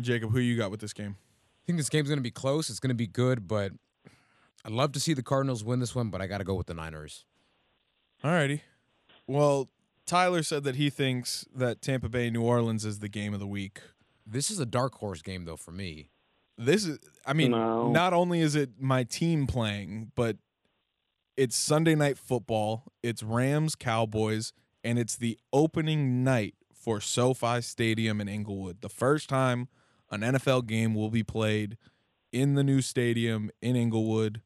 Jacob, 0.00 0.32
who 0.32 0.38
you 0.40 0.56
got 0.56 0.70
with 0.70 0.80
this 0.80 0.92
game? 0.92 1.16
I 1.18 1.62
think 1.66 1.78
this 1.78 1.88
game's 1.88 2.08
going 2.08 2.18
to 2.18 2.22
be 2.22 2.30
close. 2.30 2.68
It's 2.70 2.80
going 2.80 2.88
to 2.90 2.94
be 2.94 3.06
good, 3.06 3.46
but 3.46 3.72
I'd 4.64 4.72
love 4.72 4.92
to 4.92 5.00
see 5.00 5.14
the 5.14 5.22
Cardinals 5.22 5.62
win 5.62 5.78
this 5.78 5.94
one, 5.94 6.10
but 6.10 6.20
I 6.20 6.26
got 6.26 6.38
to 6.38 6.44
go 6.44 6.54
with 6.54 6.66
the 6.66 6.74
Niners. 6.74 7.24
All 8.24 8.32
righty. 8.32 8.62
Well, 9.26 9.68
Tyler 10.06 10.42
said 10.42 10.64
that 10.64 10.76
he 10.76 10.90
thinks 10.90 11.46
that 11.54 11.80
Tampa 11.80 12.08
Bay 12.08 12.30
New 12.30 12.42
Orleans 12.42 12.84
is 12.84 12.98
the 12.98 13.08
game 13.08 13.32
of 13.32 13.40
the 13.40 13.46
week. 13.46 13.80
This 14.26 14.50
is 14.50 14.58
a 14.58 14.66
dark 14.66 14.94
horse 14.96 15.22
game, 15.22 15.44
though, 15.44 15.56
for 15.56 15.70
me. 15.70 16.08
This 16.58 16.84
is 16.84 16.98
I 17.24 17.32
mean, 17.32 17.52
No. 17.52 17.90
not 17.90 18.12
only 18.12 18.40
is 18.40 18.54
it 18.56 18.70
my 18.80 19.04
team 19.04 19.46
playing, 19.46 20.12
but 20.14 20.36
it's 21.36 21.56
Sunday 21.56 21.94
night 21.94 22.18
football, 22.18 22.84
it's 23.02 23.22
Rams 23.22 23.74
Cowboys, 23.74 24.52
and 24.84 24.98
it's 24.98 25.16
the 25.16 25.38
opening 25.52 26.22
night 26.24 26.54
for 26.80 27.00
SoFi 27.00 27.60
Stadium 27.60 28.20
in 28.20 28.28
Inglewood. 28.28 28.80
The 28.80 28.88
first 28.88 29.28
time 29.28 29.68
an 30.10 30.22
NFL 30.22 30.66
game 30.66 30.94
will 30.94 31.10
be 31.10 31.22
played 31.22 31.76
in 32.32 32.54
the 32.54 32.64
new 32.64 32.80
stadium 32.80 33.50
in 33.60 33.76
Inglewood. 33.76 34.40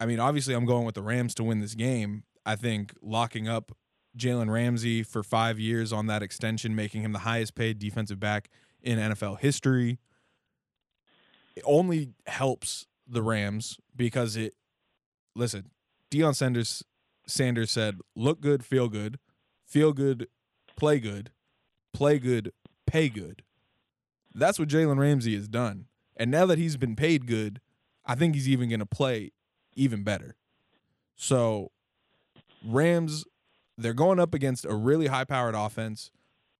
I 0.00 0.06
mean, 0.06 0.18
obviously, 0.18 0.54
I'm 0.54 0.64
going 0.64 0.86
with 0.86 0.94
the 0.94 1.02
Rams 1.02 1.34
to 1.36 1.44
win 1.44 1.60
this 1.60 1.74
game. 1.74 2.24
I 2.46 2.56
think 2.56 2.94
locking 3.02 3.48
up 3.48 3.72
Jalen 4.16 4.50
Ramsey 4.50 5.02
for 5.02 5.22
five 5.22 5.58
years 5.58 5.92
on 5.92 6.06
that 6.06 6.22
extension, 6.22 6.74
making 6.74 7.02
him 7.02 7.12
the 7.12 7.20
highest 7.20 7.54
paid 7.54 7.78
defensive 7.78 8.18
back 8.18 8.48
in 8.82 8.98
NFL 8.98 9.40
history, 9.40 9.98
it 11.54 11.62
only 11.66 12.14
helps 12.26 12.86
the 13.06 13.22
Rams 13.22 13.78
because 13.94 14.36
it. 14.36 14.54
Listen, 15.36 15.70
Deion 16.10 16.34
Sanders 16.34 16.82
Sanders 17.26 17.70
said, 17.70 17.98
"Look 18.16 18.40
good, 18.40 18.64
feel 18.64 18.88
good, 18.88 19.18
feel 19.70 19.92
good, 19.92 20.26
play 20.76 20.98
good, 21.00 21.30
play 21.94 22.18
good, 22.18 22.52
pay 22.86 23.08
good." 23.08 23.42
That's 24.34 24.58
what 24.58 24.68
Jalen 24.68 24.98
Ramsey 24.98 25.34
has 25.34 25.48
done, 25.48 25.86
and 26.16 26.30
now 26.30 26.44
that 26.46 26.58
he's 26.58 26.76
been 26.76 26.96
paid 26.96 27.26
good, 27.26 27.60
I 28.04 28.14
think 28.14 28.34
he's 28.34 28.48
even 28.48 28.68
going 28.68 28.80
to 28.80 28.86
play 28.86 29.32
even 29.74 30.02
better. 30.02 30.36
So, 31.16 31.70
Rams, 32.66 33.24
they're 33.78 33.94
going 33.94 34.18
up 34.18 34.34
against 34.34 34.64
a 34.64 34.74
really 34.74 35.06
high-powered 35.06 35.54
offense 35.54 36.10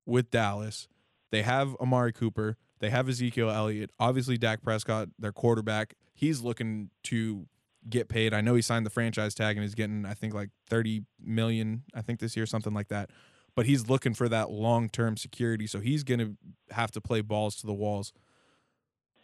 with 0.06 0.30
Dallas. 0.30 0.88
They 1.30 1.42
have 1.42 1.76
Amari 1.80 2.12
Cooper. 2.12 2.56
They 2.78 2.90
have 2.90 3.08
Ezekiel 3.08 3.50
Elliott. 3.50 3.90
Obviously, 3.98 4.38
Dak 4.38 4.62
Prescott, 4.62 5.08
their 5.18 5.32
quarterback, 5.32 5.94
he's 6.14 6.40
looking 6.40 6.90
to 7.04 7.46
get 7.88 8.08
paid. 8.08 8.34
I 8.34 8.40
know 8.40 8.54
he 8.54 8.62
signed 8.62 8.84
the 8.84 8.90
franchise 8.90 9.34
tag 9.34 9.56
and 9.56 9.62
he's 9.64 9.74
getting, 9.74 10.04
I 10.04 10.14
think, 10.14 10.34
like 10.34 10.50
30 10.68 11.02
million, 11.22 11.84
I 11.94 12.02
think 12.02 12.20
this 12.20 12.36
year, 12.36 12.46
something 12.46 12.74
like 12.74 12.88
that. 12.88 13.10
But 13.54 13.66
he's 13.66 13.88
looking 13.88 14.14
for 14.14 14.28
that 14.28 14.50
long 14.50 14.88
term 14.88 15.16
security. 15.16 15.66
So 15.66 15.80
he's 15.80 16.04
going 16.04 16.20
to 16.20 16.36
have 16.74 16.90
to 16.92 17.00
play 17.00 17.20
balls 17.20 17.56
to 17.56 17.66
the 17.66 17.74
walls. 17.74 18.12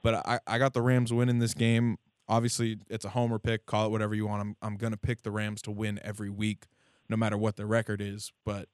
But 0.03 0.27
I, 0.27 0.41
I 0.47 0.59
got 0.59 0.73
the 0.73 0.83
Rams 0.83 1.13
winning 1.13 1.39
this 1.39 1.55
game. 1.55 1.99
Obviously, 2.29 2.79
it's 2.89 3.05
a 3.05 3.11
homer 3.11 3.39
pick. 3.39 3.67
Call 3.67 3.87
it 3.87 3.91
whatever 3.91 4.15
you 4.15 4.27
want. 4.27 4.41
I'm, 4.41 4.57
I'm 4.63 4.77
going 4.77 4.93
to 4.93 4.99
pick 4.99 5.23
the 5.23 5.31
Rams 5.31 5.63
to 5.63 5.71
win 5.71 6.01
every 6.03 6.31
week, 6.31 6.67
no 7.09 7.17
matter 7.17 7.37
what 7.37 7.57
the 7.57 7.67
record 7.67 8.01
is. 8.01 8.33
But 8.45 8.69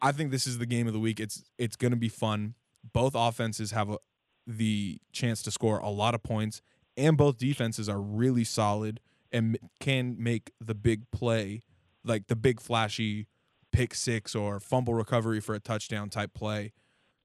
I 0.00 0.12
think 0.12 0.30
this 0.30 0.46
is 0.46 0.58
the 0.58 0.66
game 0.66 0.86
of 0.86 0.92
the 0.92 1.00
week. 1.00 1.20
It's 1.20 1.44
it's 1.58 1.76
going 1.76 1.92
to 1.92 1.96
be 1.96 2.08
fun. 2.08 2.54
Both 2.92 3.14
offenses 3.14 3.70
have 3.70 3.90
a, 3.90 3.98
the 4.46 4.98
chance 5.12 5.42
to 5.42 5.50
score 5.50 5.78
a 5.78 5.88
lot 5.88 6.14
of 6.14 6.22
points, 6.22 6.60
and 6.96 7.16
both 7.16 7.38
defenses 7.38 7.88
are 7.88 8.00
really 8.00 8.44
solid 8.44 9.00
and 9.32 9.58
can 9.80 10.16
make 10.18 10.52
the 10.60 10.74
big 10.74 11.10
play, 11.10 11.62
like 12.04 12.28
the 12.28 12.36
big 12.36 12.60
flashy 12.60 13.26
pick 13.72 13.94
six 13.94 14.34
or 14.34 14.60
fumble 14.60 14.94
recovery 14.94 15.40
for 15.40 15.54
a 15.54 15.60
touchdown 15.60 16.08
type 16.08 16.32
play. 16.34 16.72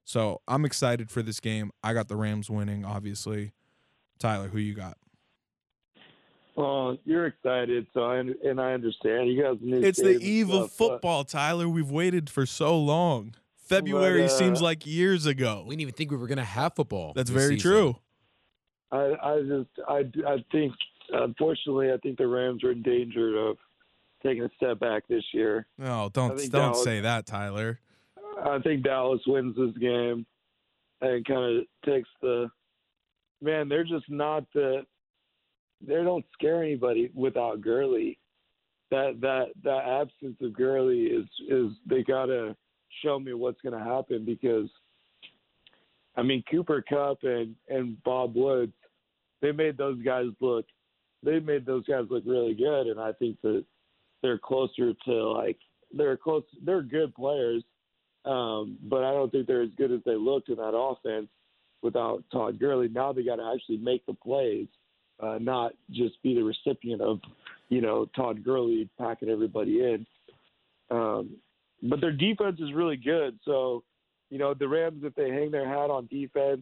So 0.03 0.41
I'm 0.47 0.65
excited 0.65 1.11
for 1.11 1.21
this 1.21 1.39
game. 1.39 1.71
I 1.83 1.93
got 1.93 2.07
the 2.07 2.15
Rams 2.15 2.49
winning, 2.49 2.83
obviously. 2.83 3.53
Tyler, 4.17 4.47
who 4.47 4.57
you 4.57 4.73
got? 4.73 4.97
Well, 6.55 6.97
you're 7.05 7.27
excited, 7.27 7.87
so 7.93 8.03
I 8.03 8.17
and 8.17 8.59
I 8.59 8.73
understand. 8.73 9.29
You 9.29 9.41
guys 9.41 9.57
need. 9.61 9.85
It's 9.85 10.01
the 10.01 10.19
eve 10.19 10.49
of 10.49 10.71
football, 10.71 11.23
Tyler. 11.23 11.69
We've 11.69 11.89
waited 11.89 12.29
for 12.29 12.45
so 12.45 12.77
long. 12.77 13.35
February 13.55 14.23
But, 14.23 14.31
uh, 14.31 14.37
seems 14.37 14.61
like 14.61 14.85
years 14.85 15.25
ago. 15.25 15.63
We 15.63 15.75
didn't 15.75 15.81
even 15.81 15.93
think 15.93 16.11
we 16.11 16.17
were 16.17 16.27
going 16.27 16.39
to 16.39 16.43
have 16.43 16.75
football. 16.75 17.13
That's 17.15 17.29
very 17.29 17.55
season. 17.55 17.71
true. 17.71 17.95
I, 18.91 19.13
I 19.21 19.41
just, 19.41 19.69
I, 19.87 20.03
I 20.27 20.43
think, 20.51 20.73
unfortunately, 21.11 21.91
I 21.91 21.97
think 21.97 22.17
the 22.17 22.27
Rams 22.27 22.63
are 22.63 22.71
in 22.71 22.81
danger 22.81 23.37
of 23.49 23.57
taking 24.23 24.43
a 24.43 24.49
step 24.57 24.79
back 24.79 25.07
this 25.07 25.23
year. 25.33 25.67
No, 25.77 26.09
don't 26.11 26.37
don't 26.37 26.51
Dallas- 26.51 26.83
say 26.83 27.01
that, 27.01 27.25
Tyler. 27.25 27.79
I 28.43 28.59
think 28.59 28.83
Dallas 28.83 29.21
wins 29.27 29.55
this 29.55 29.77
game 29.79 30.25
and 31.01 31.25
kind 31.25 31.59
of 31.59 31.65
takes 31.85 32.09
the. 32.21 32.49
Man, 33.41 33.69
they're 33.69 33.83
just 33.83 34.09
not 34.09 34.45
the. 34.53 34.85
They 35.85 35.95
don't 35.95 36.25
scare 36.33 36.61
anybody 36.61 37.09
without 37.13 37.61
Gurley. 37.61 38.17
That 38.91 39.19
that 39.21 39.47
that 39.63 39.85
absence 39.87 40.37
of 40.41 40.53
Gurley 40.53 41.03
is 41.03 41.25
is 41.47 41.71
they 41.85 42.03
gotta 42.03 42.55
show 43.03 43.19
me 43.19 43.33
what's 43.33 43.61
gonna 43.61 43.83
happen 43.83 44.25
because. 44.25 44.69
I 46.15 46.23
mean 46.23 46.43
Cooper 46.51 46.81
Kupp 46.81 47.19
and 47.23 47.55
and 47.69 48.01
Bob 48.03 48.35
Woods, 48.35 48.73
they 49.41 49.51
made 49.51 49.77
those 49.77 50.01
guys 50.01 50.27
look. 50.39 50.65
They 51.23 51.39
made 51.39 51.65
those 51.65 51.85
guys 51.85 52.05
look 52.09 52.23
really 52.25 52.53
good, 52.53 52.87
and 52.87 52.99
I 52.99 53.11
think 53.13 53.37
that 53.41 53.65
they're 54.21 54.37
closer 54.37 54.93
to 55.05 55.13
like 55.31 55.57
they're 55.93 56.17
close. 56.17 56.43
They're 56.63 56.81
good 56.81 57.13
players, 57.15 57.63
um, 58.25 58.77
but 58.83 59.03
I 59.03 59.11
don't 59.11 59.31
think 59.31 59.47
they're 59.47 59.61
as 59.61 59.69
good 59.77 59.91
as 59.91 60.01
they 60.05 60.15
looked 60.15 60.49
in 60.49 60.55
that 60.55 60.75
offense 60.75 61.27
without 61.81 62.23
Todd 62.31 62.59
Gurley. 62.59 62.89
Now 62.89 63.13
they 63.13 63.23
got 63.23 63.37
to 63.37 63.51
actually 63.53 63.77
make 63.77 64.05
the 64.05 64.13
plays, 64.13 64.67
uh, 65.21 65.37
not 65.39 65.73
just 65.91 66.21
be 66.23 66.35
the 66.35 66.43
recipient 66.43 67.01
of, 67.01 67.19
you 67.69 67.81
know, 67.81 68.05
Todd 68.15 68.43
Gurley 68.43 68.89
packing 68.99 69.29
everybody 69.29 69.79
in. 69.81 70.05
Um, 70.91 71.37
but 71.83 72.01
their 72.01 72.11
defense 72.11 72.59
is 72.59 72.73
really 72.73 72.97
good. 72.97 73.39
So, 73.45 73.83
you 74.29 74.37
know, 74.37 74.53
the 74.53 74.67
Rams, 74.67 75.03
if 75.03 75.15
they 75.15 75.29
hang 75.29 75.51
their 75.51 75.67
hat 75.67 75.89
on 75.89 76.07
defense, 76.07 76.61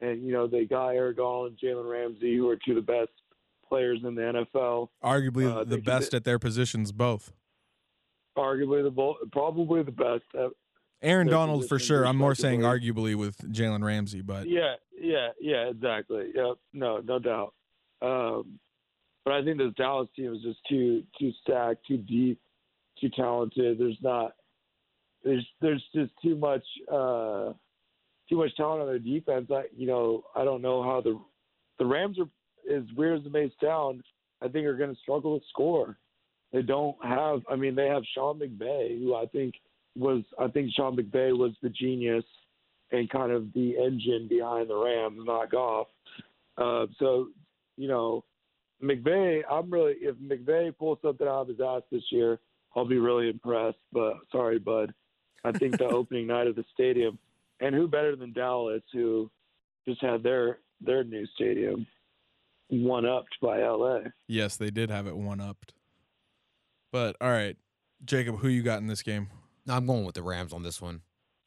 and 0.00 0.22
you 0.24 0.32
know 0.32 0.46
they 0.46 0.64
got 0.64 0.88
Eric 0.88 1.18
All 1.18 1.46
and 1.46 1.56
Jalen 1.58 1.90
Ramsey, 1.90 2.36
who 2.36 2.48
are 2.48 2.56
two 2.56 2.76
of 2.76 2.86
the 2.86 2.92
best 2.92 3.10
players 3.68 4.00
in 4.04 4.14
the 4.14 4.22
NFL, 4.54 4.88
Arguably 5.04 5.50
Uh, 5.50 5.64
the 5.64 5.78
best 5.78 6.12
at 6.14 6.24
their 6.24 6.38
positions, 6.38 6.90
both. 6.92 7.32
arguably 8.36 8.82
the 8.82 9.28
probably 9.30 9.82
the 9.82 9.92
best. 9.92 10.24
Uh, 10.36 10.48
Aaron 11.02 11.28
Donald 11.28 11.66
for 11.68 11.78
sure. 11.78 12.06
I'm 12.06 12.16
more 12.16 12.34
saying 12.34 12.60
arguably 12.60 13.14
with 13.14 13.38
Jalen 13.52 13.82
Ramsey, 13.82 14.20
but 14.20 14.48
Yeah, 14.48 14.74
yeah, 14.98 15.28
yeah, 15.40 15.68
exactly. 15.68 16.30
Yep, 16.34 16.56
no, 16.74 16.98
no 16.98 17.18
doubt. 17.18 17.54
Um, 18.02 18.58
but 19.24 19.34
I 19.34 19.44
think 19.44 19.58
this 19.58 19.72
Dallas 19.76 20.08
team 20.16 20.34
is 20.34 20.42
just 20.42 20.58
too 20.68 21.02
too 21.18 21.32
stacked, 21.42 21.86
too 21.86 21.98
deep, 21.98 22.40
too 23.00 23.08
talented. 23.10 23.78
There's 23.78 23.98
not 24.02 24.32
there's 25.24 25.46
there's 25.60 25.84
just 25.94 26.12
too 26.22 26.36
much 26.36 26.64
uh, 26.90 27.52
too 28.30 28.38
much 28.38 28.56
talent 28.56 28.82
on 28.82 28.86
their 28.86 28.98
defense. 28.98 29.50
I 29.50 29.64
you 29.76 29.86
know 29.86 30.24
I 30.34 30.44
don't 30.44 30.62
know 30.62 30.82
how 30.82 31.02
the 31.02 31.20
the 31.78 31.86
Rams 31.86 32.18
are 32.18 32.28
as 32.74 32.84
weird 32.96 33.20
as 33.20 33.26
it 33.26 33.32
may 33.32 33.52
sound. 33.62 34.02
I 34.42 34.48
think 34.48 34.66
are 34.66 34.76
going 34.76 34.94
to 34.94 35.00
struggle 35.02 35.38
to 35.38 35.44
score. 35.50 35.98
They 36.52 36.62
don't 36.62 36.96
have. 37.04 37.40
I 37.50 37.56
mean, 37.56 37.74
they 37.74 37.86
have 37.86 38.02
Sean 38.14 38.38
McVay, 38.38 38.98
who 38.98 39.14
I 39.14 39.26
think 39.26 39.54
was. 39.96 40.22
I 40.38 40.48
think 40.48 40.70
Sean 40.74 40.96
McVay 40.96 41.36
was 41.36 41.52
the 41.62 41.68
genius 41.68 42.24
and 42.92 43.08
kind 43.10 43.32
of 43.32 43.52
the 43.52 43.76
engine 43.76 44.26
behind 44.28 44.68
the 44.68 44.76
Rams, 44.76 45.20
not 45.24 45.50
Goff. 45.50 45.86
Uh, 46.58 46.86
so, 46.98 47.28
you 47.76 47.86
know, 47.86 48.24
McVay, 48.82 49.42
I'm 49.50 49.70
really 49.70 49.94
if 50.00 50.16
McVay 50.16 50.76
pulls 50.76 50.98
something 51.02 51.26
out 51.26 51.42
of 51.42 51.48
his 51.48 51.60
ass 51.60 51.82
this 51.92 52.02
year, 52.10 52.40
I'll 52.74 52.84
be 52.84 52.98
really 52.98 53.28
impressed. 53.28 53.78
But 53.92 54.14
sorry, 54.32 54.58
bud. 54.58 54.92
I 55.44 55.52
think 55.52 55.78
the 55.78 55.86
opening 55.88 56.26
night 56.26 56.46
of 56.46 56.56
the 56.56 56.64
stadium, 56.72 57.18
and 57.60 57.74
who 57.74 57.88
better 57.88 58.16
than 58.16 58.32
Dallas, 58.32 58.82
who 58.92 59.30
just 59.88 60.00
had 60.02 60.22
their 60.22 60.58
their 60.80 61.04
new 61.04 61.26
stadium 61.34 61.86
one 62.68 63.04
upped 63.04 63.36
by 63.42 63.58
LA. 63.62 64.00
yes, 64.28 64.56
they 64.56 64.70
did 64.70 64.90
have 64.90 65.06
it 65.06 65.16
one 65.16 65.40
upped. 65.40 65.74
But 66.92 67.16
all 67.20 67.30
right, 67.30 67.56
Jacob, 68.04 68.38
who 68.38 68.48
you 68.48 68.62
got 68.62 68.80
in 68.80 68.86
this 68.86 69.02
game? 69.02 69.28
I'm 69.68 69.86
going 69.86 70.04
with 70.04 70.14
the 70.14 70.22
Rams 70.22 70.52
on 70.52 70.62
this 70.62 70.80
one. 70.80 71.02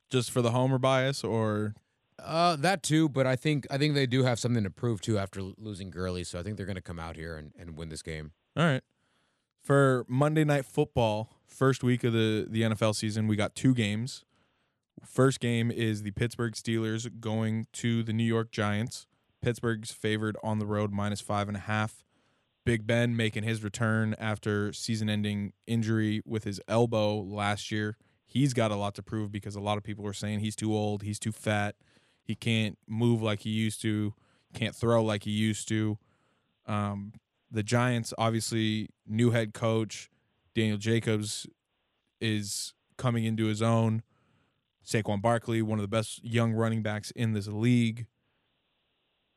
Just 0.10 0.32
for 0.32 0.42
the 0.42 0.52
homer 0.52 0.78
bias, 0.78 1.24
or 1.24 1.74
Uh, 2.20 2.56
that 2.58 2.84
too, 2.84 3.10
but 3.10 3.26
I 3.26 3.36
think 3.36 3.66
I 3.72 3.78
think 3.78 3.96
they 3.96 4.06
do 4.06 4.24
have 4.24 4.40
something 4.40 4.64
to 4.64 4.70
prove 4.70 5.02
too 5.02 5.18
after 5.18 5.42
losing 5.42 5.90
Gurley, 5.90 6.24
so 6.24 6.40
I 6.40 6.44
think 6.44 6.58
they're 6.58 6.66
going 6.66 6.76
to 6.76 6.82
come 6.82 7.00
out 7.00 7.16
here 7.16 7.36
and, 7.38 7.52
and 7.58 7.76
win 7.78 7.90
this 7.90 8.02
game. 8.04 8.32
all 8.56 8.64
right. 8.66 8.84
For 9.64 10.06
Monday 10.10 10.44
Night 10.44 10.66
Football, 10.66 11.30
first 11.48 11.84
week 11.84 12.04
of 12.04 12.12
the 12.14 12.46
the 12.50 12.62
NFL 12.64 12.96
season, 12.96 13.28
we 13.28 13.36
got 13.36 13.56
two 13.56 13.74
games. 13.74 14.24
First 15.06 15.40
game 15.40 15.72
is 15.72 16.04
the 16.04 16.12
Pittsburgh 16.12 16.54
Steelers 16.54 17.10
going 17.20 17.68
to 17.74 18.04
the 18.04 18.14
New 18.14 18.24
York 18.24 18.52
Giants. 18.52 19.06
Pittsburgh's 19.42 19.92
favored 19.92 20.38
on 20.44 20.60
the 20.60 20.66
road 20.66 20.92
minus 20.92 21.22
five 21.22 21.48
and 21.48 21.58
a 21.58 21.62
half. 21.62 22.04
Big 22.66 22.88
Ben 22.88 23.16
making 23.16 23.44
his 23.44 23.64
return 23.64 24.16
after 24.18 24.72
season 24.72 25.10
ending 25.10 25.52
injury 25.68 26.22
with 26.26 26.46
his 26.46 26.62
elbow 26.68 27.20
last 27.20 27.72
year. 27.72 27.98
He's 28.26 28.54
got 28.54 28.72
a 28.72 28.76
lot 28.76 28.96
to 28.96 29.04
prove 29.04 29.32
because 29.32 29.56
a 29.56 29.60
lot 29.60 29.78
of 29.78 29.84
people 29.84 30.08
are 30.08 30.14
saying 30.14 30.40
he's 30.40 30.56
too 30.56 30.74
old, 30.74 31.04
he's 31.04 31.20
too 31.20 31.34
fat, 31.34 31.76
he 32.24 32.36
can't 32.36 32.78
move 32.88 33.22
like 33.22 33.42
he 33.42 33.50
used 33.50 33.82
to, 33.82 34.14
can't 34.54 34.76
throw 34.76 35.04
like 35.04 35.24
he 35.24 35.32
used 35.32 35.68
to. 35.68 35.98
Um, 36.66 37.14
the 37.52 37.64
Giants, 37.64 38.14
obviously, 38.18 38.90
new 39.06 39.32
head 39.32 39.54
coach, 39.54 40.10
Daniel 40.56 40.78
Jacobs 40.78 41.46
is 42.22 42.74
coming 42.98 43.26
into 43.26 43.46
his 43.46 43.62
own. 43.62 44.02
Saquon 44.86 45.22
Barkley, 45.22 45.62
one 45.62 45.80
of 45.80 45.84
the 45.84 45.88
best 45.88 46.24
young 46.24 46.54
running 46.54 46.82
backs 46.82 47.12
in 47.12 47.34
this 47.34 47.48
league. 47.48 48.08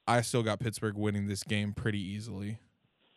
I 0.06 0.20
still 0.20 0.42
got 0.42 0.60
Pittsburgh 0.60 0.96
winning 0.96 1.26
this 1.26 1.42
game 1.42 1.72
pretty 1.72 2.00
easily. 2.00 2.58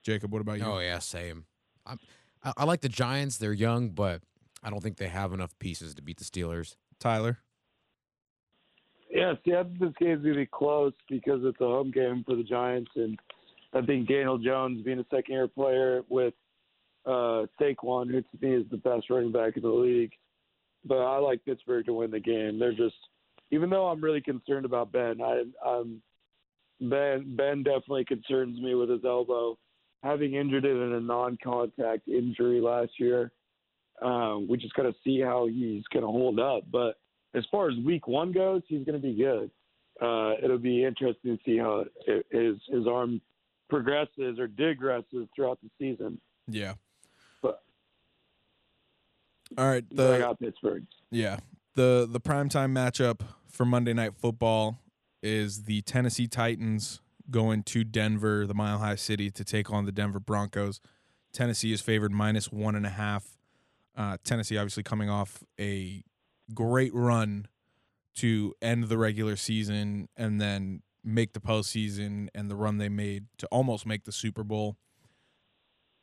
Jacob, 0.04 0.32
what 0.32 0.42
about 0.42 0.60
you? 0.60 0.66
Oh 0.66 0.80
yeah, 0.80 1.00
same. 1.00 1.46
I'm, 1.86 2.00
I, 2.44 2.54
I 2.58 2.64
like 2.64 2.82
the 2.82 2.90
Giants. 2.90 3.38
They're 3.38 3.54
young, 3.54 3.90
but 3.90 4.22
I 4.64 4.70
don't 4.70 4.82
think 4.82 4.98
they 4.98 5.08
have 5.08 5.34
enough 5.34 5.58
pieces 5.60 5.94
to 5.96 6.02
beat 6.02 6.18
the 6.18 6.26
Steelers. 6.26 6.76
Tyler. 7.00 7.40
Yeah, 9.10 9.34
see, 9.44 9.54
I 9.54 9.64
think 9.64 9.80
this 9.80 9.94
game's 10.00 10.24
gonna 10.24 10.36
be 10.36 10.46
close 10.46 10.94
because 11.10 11.42
it's 11.44 11.60
a 11.62 11.66
home 11.66 11.92
game 11.92 12.24
for 12.26 12.36
the 12.36 12.44
Giants, 12.44 12.92
and 12.96 13.20
I 13.74 13.82
think 13.82 14.08
Daniel 14.08 14.38
Jones, 14.38 14.84
being 14.84 15.00
a 15.00 15.06
second-year 15.10 15.48
player 15.48 16.04
with 16.10 16.34
uh, 17.06 17.46
Saquon, 17.60 18.10
who 18.12 18.22
to 18.22 18.28
me 18.42 18.56
is 18.56 18.66
the 18.70 18.78
best 18.78 19.10
running 19.10 19.32
back 19.32 19.58
in 19.58 19.64
the 19.64 19.70
league, 19.70 20.12
but 20.86 20.98
I 20.98 21.18
like 21.18 21.46
Pittsburgh 21.46 21.86
to 21.86 21.94
win 21.94 22.12
the 22.12 22.20
game. 22.20 22.60
They're 22.60 22.72
just, 22.72 22.96
even 23.52 23.70
though 23.70 23.88
I'm 23.88 24.02
really 24.02 24.22
concerned 24.22 24.66
about 24.66 24.92
Ben, 24.92 25.22
I, 25.22 25.44
I'm 25.66 26.02
Ben. 26.80 27.36
Ben 27.36 27.64
definitely 27.64 28.06
concerns 28.06 28.60
me 28.60 28.76
with 28.76 28.90
his 28.90 29.04
elbow, 29.06 29.58
having 30.04 30.36
injured 30.36 30.66
it 30.66 30.76
in 30.76 30.94
a 30.94 31.00
non-contact 31.00 32.08
injury 32.08 32.62
last 32.62 32.92
year. 33.00 33.32
Um, 34.02 34.48
we 34.50 34.58
just 34.58 34.74
got 34.76 34.84
to 34.84 34.96
see 35.04 35.20
how 35.20 35.48
he's 35.48 35.84
going 35.92 36.06
to 36.06 36.12
hold 36.12 36.40
up, 36.40 36.64
but 36.72 36.96
as 37.36 37.44
far 37.52 37.70
as 37.70 37.76
week 37.86 38.08
one 38.08 38.32
goes, 38.32 38.62
he's 38.68 38.86
going 38.86 39.00
to 39.00 39.08
be 39.08 39.14
good. 39.14 39.52
Uh, 40.02 40.36
it'll 40.42 40.58
be 40.58 40.86
interesting 40.86 41.38
to 41.38 41.44
see 41.46 41.58
how 41.58 41.84
it, 42.08 42.26
his 42.32 42.56
his 42.70 42.88
arm 42.88 43.20
progresses 43.70 44.40
or 44.40 44.48
digresses 44.48 45.28
throughout 45.36 45.60
the 45.62 45.70
season. 45.78 46.20
Yeah. 46.48 46.76
All 49.58 49.68
right. 49.68 49.84
but 49.92 50.08
I 50.08 50.18
The 50.18 50.24
got 50.24 50.40
Pittsburgh. 50.40 50.86
yeah 51.12 51.40
the 51.76 52.08
the 52.10 52.20
primetime 52.20 52.72
matchup 52.72 53.22
for 53.50 53.66
Monday 53.66 53.94
Night 53.94 54.14
Football 54.16 54.80
is 55.22 55.64
the 55.64 55.82
Tennessee 55.82 56.28
Titans 56.28 57.02
going 57.30 57.62
to 57.64 57.84
Denver, 57.84 58.48
the 58.48 58.54
Mile 58.54 58.80
High 58.80 58.96
City, 58.96 59.30
to 59.32 59.44
take 59.44 59.72
on 59.72 59.86
the 59.86 59.92
Denver 59.92 60.20
Broncos. 60.20 60.80
Tennessee 61.34 61.72
is 61.72 61.80
favored 61.82 62.12
minus 62.12 62.52
one 62.52 62.76
and 62.76 62.86
a 62.86 62.90
half. 62.90 63.38
Uh, 63.96 64.18
Tennessee 64.24 64.58
obviously 64.58 64.82
coming 64.84 65.10
off 65.10 65.44
a 65.60 66.04
great 66.54 66.94
run 66.94 67.48
to 68.16 68.54
end 68.62 68.86
the 68.86 68.98
regular 68.98 69.36
season 69.36 70.10
and 70.18 70.40
then 70.42 70.82
make 71.04 71.34
the 71.34 71.40
postseason 71.40 72.28
and 72.34 72.50
the 72.50 72.56
run 72.56 72.78
they 72.78 72.90
made 72.90 73.26
to 73.38 73.48
almost 73.48 73.86
make 73.86 74.06
the 74.06 74.12
Super 74.12 74.44
Bowl. 74.44 74.78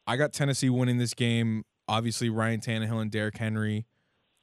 I 0.07 0.17
got 0.17 0.33
Tennessee 0.33 0.71
winning 0.71 0.99
this 0.99 1.15
game. 1.15 1.65
Obviously, 1.89 2.29
Ryan 2.29 2.61
Tannehill 2.61 3.01
and 3.01 3.11
Derrick 3.11 3.37
Henry 3.37 3.87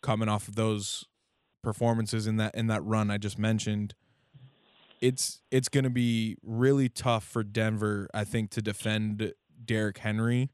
coming 0.01 0.29
off 0.29 0.47
of 0.47 0.55
those 0.55 1.05
performances 1.63 2.27
in 2.27 2.37
that 2.37 2.53
in 2.55 2.67
that 2.67 2.83
run 2.83 3.09
I 3.09 3.17
just 3.17 3.39
mentioned. 3.39 3.95
It's 5.01 5.41
it's 5.51 5.69
going 5.69 5.83
to 5.83 5.89
be 5.89 6.37
really 6.43 6.89
tough 6.89 7.23
for 7.23 7.43
Denver, 7.43 8.09
I 8.13 8.23
think, 8.23 8.51
to 8.51 8.61
defend 8.61 9.33
Derrick 9.65 9.97
Henry 9.97 10.51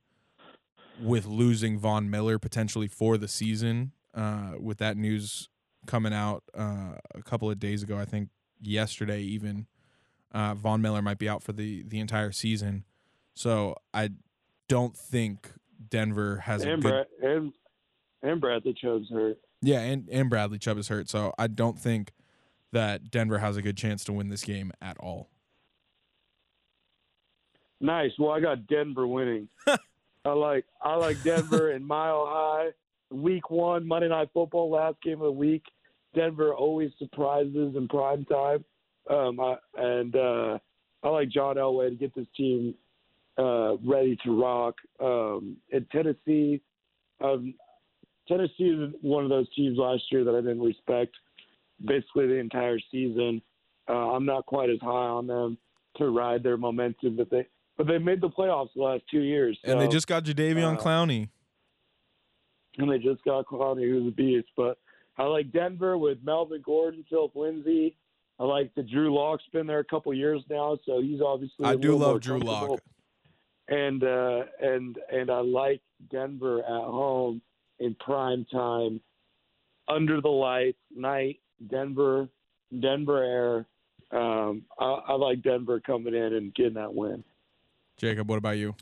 with 1.01 1.25
losing 1.25 1.77
Von 1.77 2.09
Miller 2.09 2.39
potentially 2.39 2.87
for 2.87 3.17
the 3.17 3.27
season. 3.27 3.91
Uh, 4.13 4.53
with 4.59 4.79
that 4.79 4.97
news 4.97 5.49
coming 5.85 6.13
out 6.13 6.43
uh, 6.57 6.93
a 7.13 7.21
couple 7.23 7.49
of 7.49 7.59
days 7.59 7.83
ago, 7.83 7.97
I 7.97 8.05
think 8.05 8.29
yesterday 8.59 9.21
even, 9.21 9.67
uh, 10.33 10.55
Von 10.55 10.81
Miller 10.81 11.01
might 11.01 11.19
be 11.19 11.29
out 11.29 11.43
for 11.43 11.53
the 11.53 11.83
the 11.83 11.99
entire 11.99 12.31
season. 12.31 12.85
So 13.35 13.75
I 13.93 14.09
don't 14.67 14.97
think 14.97 15.51
Denver 15.89 16.37
has 16.37 16.63
a 16.63 16.71
And 16.73 16.81
good 16.83 16.89
Brad 16.89 17.31
and 17.31 17.53
and 18.21 18.41
Bradley 18.41 18.73
Chubb's 18.73 19.09
hurt. 19.09 19.37
yeah, 19.61 19.79
and, 19.79 20.09
and 20.11 20.29
Bradley 20.29 20.57
Chubb 20.59 20.77
is 20.77 20.87
hurt, 20.89 21.09
so 21.09 21.33
I 21.39 21.47
don't 21.47 21.79
think 21.79 22.11
that 22.71 23.09
Denver 23.09 23.37
has 23.39 23.55
a 23.57 23.61
good 23.61 23.77
chance 23.77 24.03
to 24.05 24.13
win 24.13 24.29
this 24.29 24.43
game 24.43 24.71
at 24.81 24.97
all. 24.99 25.29
Nice. 27.81 28.11
Well, 28.19 28.31
I 28.31 28.39
got 28.41 28.67
Denver 28.67 29.07
winning. 29.07 29.47
I 30.25 30.31
like 30.33 30.65
I 30.81 30.95
like 30.95 31.21
Denver 31.23 31.71
and 31.71 31.85
Mile 31.85 32.25
High. 32.27 32.69
Week 33.11 33.49
one, 33.49 33.87
Monday 33.87 34.09
Night 34.09 34.29
Football, 34.33 34.69
last 34.69 35.01
game 35.01 35.13
of 35.21 35.25
the 35.25 35.31
week. 35.31 35.63
Denver 36.13 36.53
always 36.53 36.91
surprises 36.99 37.75
in 37.75 37.87
prime 37.87 38.25
time. 38.25 38.63
Um, 39.09 39.39
I, 39.39 39.55
and 39.77 40.15
uh, 40.15 40.59
I 41.03 41.09
like 41.09 41.29
John 41.29 41.55
Elway 41.55 41.89
to 41.89 41.95
get 41.95 42.13
this 42.13 42.27
team 42.35 42.75
uh, 43.37 43.77
ready 43.77 44.17
to 44.23 44.41
rock. 44.41 44.75
Um, 44.99 45.57
in 45.69 45.85
Tennessee, 45.91 46.61
um, 47.21 47.53
Tennessee 48.27 48.63
is 48.65 48.93
one 49.01 49.23
of 49.23 49.29
those 49.29 49.47
teams 49.55 49.77
last 49.77 50.03
year 50.11 50.23
that 50.23 50.35
I 50.35 50.41
didn't 50.41 50.61
respect 50.61 51.15
basically 51.83 52.27
the 52.27 52.35
entire 52.35 52.79
season. 52.91 53.41
Uh, 53.87 54.11
I'm 54.11 54.25
not 54.25 54.45
quite 54.45 54.69
as 54.69 54.79
high 54.81 54.87
on 54.87 55.27
them 55.27 55.57
to 55.97 56.09
ride 56.09 56.43
their 56.43 56.57
momentum, 56.57 57.15
but 57.15 57.29
they 57.29 57.47
but 57.77 57.87
they 57.87 57.97
made 57.97 58.19
the 58.19 58.29
playoffs 58.29 58.69
the 58.75 58.83
last 58.83 59.03
two 59.09 59.21
years. 59.21 59.57
and 59.63 59.79
they 59.79 59.87
just 59.87 60.05
got 60.05 60.25
Jadeveon 60.25 60.75
uh, 60.75 60.81
Clowney. 60.81 61.29
and 62.77 62.91
they 62.91 62.99
just 62.99 63.23
got 63.23 63.45
Clowney, 63.45 63.89
who's 63.89 64.07
a 64.07 64.11
beast. 64.11 64.49
But 64.57 64.77
I 65.17 65.23
like 65.23 65.51
Denver 65.51 65.97
with 65.97 66.17
Melvin 66.23 66.61
Gordon, 66.63 67.05
Phillip 67.09 67.35
Lindsay. 67.35 67.95
I 68.37 68.43
like 68.43 68.73
the 68.75 68.83
Drew 68.83 69.13
Lock's 69.13 69.43
been 69.51 69.65
there 69.65 69.79
a 69.79 69.85
couple 69.85 70.13
years 70.13 70.41
now, 70.49 70.77
so 70.85 71.01
he's 71.01 71.21
obviously. 71.21 71.65
I 71.65 71.75
do 71.75 71.95
love 71.95 72.21
Drew 72.21 72.39
comfortable. 72.39 72.79
Lock. 73.69 73.79
And 73.79 74.03
uh, 74.03 74.43
and 74.61 74.97
and 75.11 75.29
I 75.31 75.39
like 75.39 75.81
Denver 76.09 76.59
at 76.59 76.65
home 76.65 77.41
in 77.79 77.95
prime 77.95 78.45
time, 78.51 79.01
under 79.87 80.21
the 80.21 80.29
lights, 80.29 80.77
night. 80.95 81.39
Denver, 81.69 82.29
Denver 82.79 83.23
air. 83.23 83.65
Um, 84.17 84.63
I, 84.79 84.85
I 85.09 85.13
like 85.13 85.41
Denver 85.41 85.79
coming 85.79 86.15
in 86.15 86.33
and 86.33 86.53
getting 86.55 86.75
that 86.75 86.93
win. 86.93 87.23
Jacob, 87.97 88.29
what 88.29 88.37
about 88.37 88.57
you? 88.57 88.75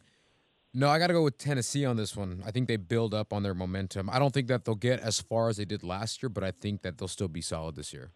No, 0.73 0.89
I 0.89 0.99
got 0.99 1.07
to 1.07 1.13
go 1.13 1.23
with 1.23 1.39
Tennessee 1.39 1.85
on 1.85 1.97
this 1.97 2.15
one. 2.15 2.43
I 2.45 2.51
think 2.51 2.67
they 2.67 2.77
build 2.77 3.13
up 3.13 3.33
on 3.33 3.41
their 3.41 3.55
momentum. 3.55 4.11
I 4.11 4.19
don't 4.19 4.31
think 4.31 4.47
that 4.47 4.63
they'll 4.63 4.75
get 4.75 4.99
as 4.99 5.19
far 5.19 5.49
as 5.49 5.57
they 5.57 5.65
did 5.65 5.83
last 5.83 6.21
year, 6.21 6.29
but 6.29 6.43
I 6.43 6.51
think 6.51 6.83
that 6.83 6.99
they'll 6.99 7.07
still 7.07 7.27
be 7.27 7.41
solid 7.41 7.75
this 7.75 7.93
year. 7.93 8.11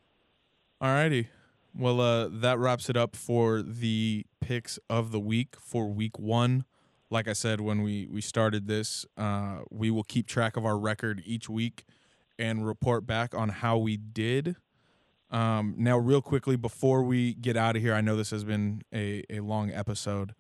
All 0.80 0.89
righty. 0.89 1.27
Well, 1.77 2.02
uh, 2.02 2.27
that 2.31 2.60
wraps 2.60 2.89
it 2.89 2.98
up 2.98 3.15
for 3.15 3.61
the 3.61 4.26
picks 4.41 4.77
of 4.89 5.11
the 5.11 5.19
week 5.19 5.56
for 5.60 5.88
week 5.88 6.19
one. 6.19 6.65
Like 7.10 7.27
I 7.27 7.34
said 7.34 7.61
when 7.61 7.81
we 7.81 8.07
we 8.07 8.22
started 8.22 8.68
this, 8.68 9.06
uh, 9.18 9.60
we 9.69 9.89
will 9.91 10.03
keep 10.03 10.27
track 10.27 10.57
of 10.57 10.65
our 10.65 10.77
record 10.77 11.22
each 11.26 11.49
week 11.49 11.85
and 12.38 12.65
report 12.65 13.06
back 13.06 13.34
on 13.34 13.49
how 13.49 13.77
we 13.77 13.98
did. 13.98 14.56
Um, 15.30 15.76
now, 15.77 15.98
real 15.98 16.22
quickly 16.22 16.57
before 16.57 17.03
we 17.03 17.34
get 17.34 17.56
out 17.56 17.76
of 17.77 17.81
here, 17.81 17.93
I 17.93 18.02
know 18.02 18.18
this 18.18 18.31
has 18.31 18.43
been 18.43 18.81
a, 18.93 19.23
a 19.30 19.39
long 19.39 19.72
episode, 19.72 20.34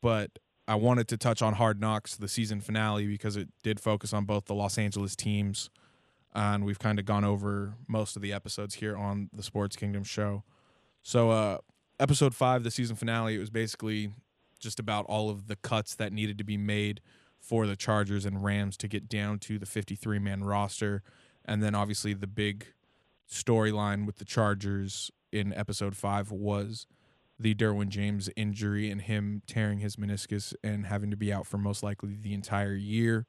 but 0.00 0.38
I 0.66 0.74
wanted 0.74 1.06
to 1.08 1.16
touch 1.16 1.40
on 1.40 1.54
Hard 1.54 1.80
Knocks, 1.80 2.16
the 2.16 2.26
season 2.26 2.60
finale, 2.60 3.06
because 3.06 3.36
it 3.36 3.48
did 3.62 3.78
focus 3.78 4.12
on 4.12 4.24
both 4.24 4.46
the 4.46 4.54
Los 4.54 4.76
Angeles 4.76 5.14
teams 5.14 5.70
and 6.34 6.64
we've 6.64 6.78
kind 6.78 6.98
of 6.98 7.04
gone 7.04 7.24
over 7.24 7.74
most 7.86 8.16
of 8.16 8.22
the 8.22 8.32
episodes 8.32 8.74
here 8.76 8.96
on 8.96 9.30
the 9.32 9.42
Sports 9.42 9.76
Kingdom 9.76 10.04
show. 10.04 10.42
So, 11.06 11.30
uh, 11.30 11.58
episode 12.00 12.34
five, 12.34 12.64
the 12.64 12.70
season 12.70 12.96
finale, 12.96 13.34
it 13.34 13.38
was 13.38 13.50
basically 13.50 14.14
just 14.58 14.80
about 14.80 15.04
all 15.04 15.28
of 15.28 15.48
the 15.48 15.56
cuts 15.56 15.94
that 15.96 16.14
needed 16.14 16.38
to 16.38 16.44
be 16.44 16.56
made 16.56 17.02
for 17.38 17.66
the 17.66 17.76
Chargers 17.76 18.24
and 18.24 18.42
Rams 18.42 18.78
to 18.78 18.88
get 18.88 19.06
down 19.06 19.38
to 19.40 19.58
the 19.58 19.66
53 19.66 20.18
man 20.18 20.44
roster. 20.44 21.02
And 21.44 21.62
then 21.62 21.74
obviously 21.74 22.14
the 22.14 22.26
big 22.26 22.68
storyline 23.30 24.06
with 24.06 24.16
the 24.16 24.24
Chargers 24.24 25.10
in 25.30 25.52
episode 25.52 25.94
five 25.94 26.30
was 26.30 26.86
the 27.38 27.54
Derwin 27.54 27.88
James 27.88 28.30
injury 28.34 28.90
and 28.90 29.02
him 29.02 29.42
tearing 29.46 29.80
his 29.80 29.96
meniscus 29.96 30.54
and 30.64 30.86
having 30.86 31.10
to 31.10 31.18
be 31.18 31.30
out 31.30 31.46
for 31.46 31.58
most 31.58 31.82
likely 31.82 32.16
the 32.18 32.32
entire 32.32 32.74
year. 32.74 33.26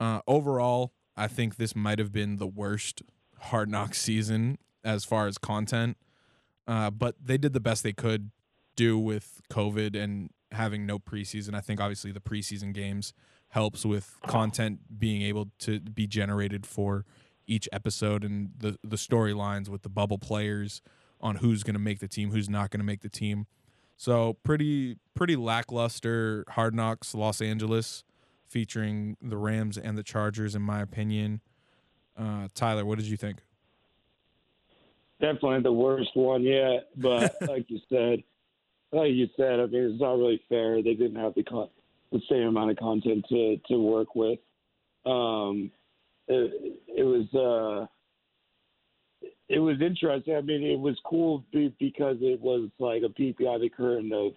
Uh, 0.00 0.20
overall, 0.26 0.94
I 1.18 1.28
think 1.28 1.56
this 1.56 1.76
might 1.76 1.98
have 1.98 2.12
been 2.12 2.36
the 2.36 2.46
worst 2.46 3.02
Hard 3.38 3.68
Knock 3.68 3.94
season 3.94 4.56
as 4.82 5.04
far 5.04 5.26
as 5.26 5.36
content. 5.36 5.98
Uh, 6.68 6.90
but 6.90 7.16
they 7.20 7.38
did 7.38 7.54
the 7.54 7.60
best 7.60 7.82
they 7.82 7.94
could 7.94 8.30
do 8.76 8.98
with 8.98 9.40
COVID 9.50 9.96
and 9.96 10.30
having 10.52 10.86
no 10.86 10.98
preseason. 10.98 11.54
I 11.54 11.60
think 11.60 11.80
obviously 11.80 12.12
the 12.12 12.20
preseason 12.20 12.72
games 12.74 13.14
helps 13.48 13.84
with 13.86 14.18
content 14.26 14.80
being 14.98 15.22
able 15.22 15.48
to 15.60 15.80
be 15.80 16.06
generated 16.06 16.66
for 16.66 17.06
each 17.46 17.66
episode 17.72 18.22
and 18.22 18.50
the 18.58 18.78
the 18.84 18.96
storylines 18.96 19.70
with 19.70 19.82
the 19.82 19.88
bubble 19.88 20.18
players 20.18 20.82
on 21.20 21.36
who's 21.36 21.62
going 21.62 21.74
to 21.74 21.80
make 21.80 21.98
the 21.98 22.06
team, 22.06 22.30
who's 22.30 22.48
not 22.48 22.70
going 22.70 22.80
to 22.80 22.84
make 22.84 23.00
the 23.00 23.08
team. 23.08 23.46
So 23.96 24.34
pretty 24.44 24.98
pretty 25.14 25.34
lackluster 25.36 26.44
Hard 26.50 26.74
Knocks 26.74 27.14
Los 27.14 27.40
Angeles 27.40 28.04
featuring 28.46 29.16
the 29.20 29.38
Rams 29.38 29.78
and 29.78 29.96
the 29.96 30.02
Chargers 30.02 30.54
in 30.54 30.62
my 30.62 30.82
opinion. 30.82 31.40
Uh, 32.16 32.48
Tyler, 32.54 32.84
what 32.84 32.98
did 32.98 33.06
you 33.06 33.16
think? 33.16 33.38
Definitely 35.20 35.62
the 35.62 35.72
worst 35.72 36.10
one 36.14 36.42
yet, 36.42 36.88
but 36.96 37.36
like 37.48 37.66
you 37.68 37.80
said, 37.88 38.22
like 38.92 39.12
you 39.12 39.28
said, 39.36 39.60
I 39.60 39.66
mean 39.66 39.90
it's 39.90 40.00
not 40.00 40.18
really 40.18 40.40
fair. 40.48 40.82
They 40.82 40.94
didn't 40.94 41.16
have 41.16 41.34
the 41.34 41.42
con- 41.42 41.70
the 42.12 42.20
same 42.30 42.48
amount 42.48 42.70
of 42.70 42.76
content 42.76 43.24
to 43.28 43.58
to 43.68 43.78
work 43.78 44.14
with. 44.14 44.38
Um, 45.04 45.70
it, 46.28 46.80
it 46.88 47.04
was 47.04 47.34
uh, 47.34 47.86
it 49.48 49.58
was 49.58 49.80
interesting. 49.80 50.36
I 50.36 50.40
mean, 50.40 50.62
it 50.62 50.78
was 50.78 50.96
cool 51.04 51.44
because 51.52 52.16
it 52.20 52.40
was 52.40 52.68
like 52.78 53.02
a 53.02 53.08
peek 53.08 53.38
behind 53.38 53.62
the 53.62 53.70
curtain 53.70 54.12
of 54.12 54.32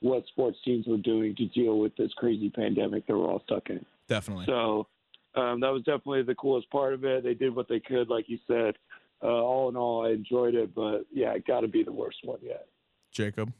what 0.00 0.26
sports 0.28 0.58
teams 0.64 0.86
were 0.86 0.98
doing 0.98 1.34
to 1.36 1.46
deal 1.46 1.78
with 1.78 1.96
this 1.96 2.12
crazy 2.16 2.50
pandemic 2.50 3.06
that 3.06 3.16
we're 3.16 3.30
all 3.30 3.42
stuck 3.44 3.70
in. 3.70 3.84
Definitely. 4.08 4.46
So 4.46 4.86
um, 5.34 5.60
that 5.60 5.72
was 5.72 5.82
definitely 5.82 6.22
the 6.22 6.34
coolest 6.34 6.70
part 6.70 6.94
of 6.94 7.04
it. 7.04 7.24
They 7.24 7.34
did 7.34 7.54
what 7.54 7.68
they 7.68 7.80
could, 7.80 8.08
like 8.08 8.26
you 8.28 8.38
said. 8.46 8.74
Uh, 9.22 9.26
all 9.26 9.68
in 9.68 9.76
all, 9.76 10.06
I 10.06 10.10
enjoyed 10.10 10.54
it, 10.54 10.74
but 10.74 11.06
yeah, 11.12 11.32
it 11.32 11.46
got 11.46 11.60
to 11.60 11.68
be 11.68 11.82
the 11.82 11.92
worst 11.92 12.18
one 12.24 12.38
yet. 12.42 12.66
Jacob. 13.10 13.52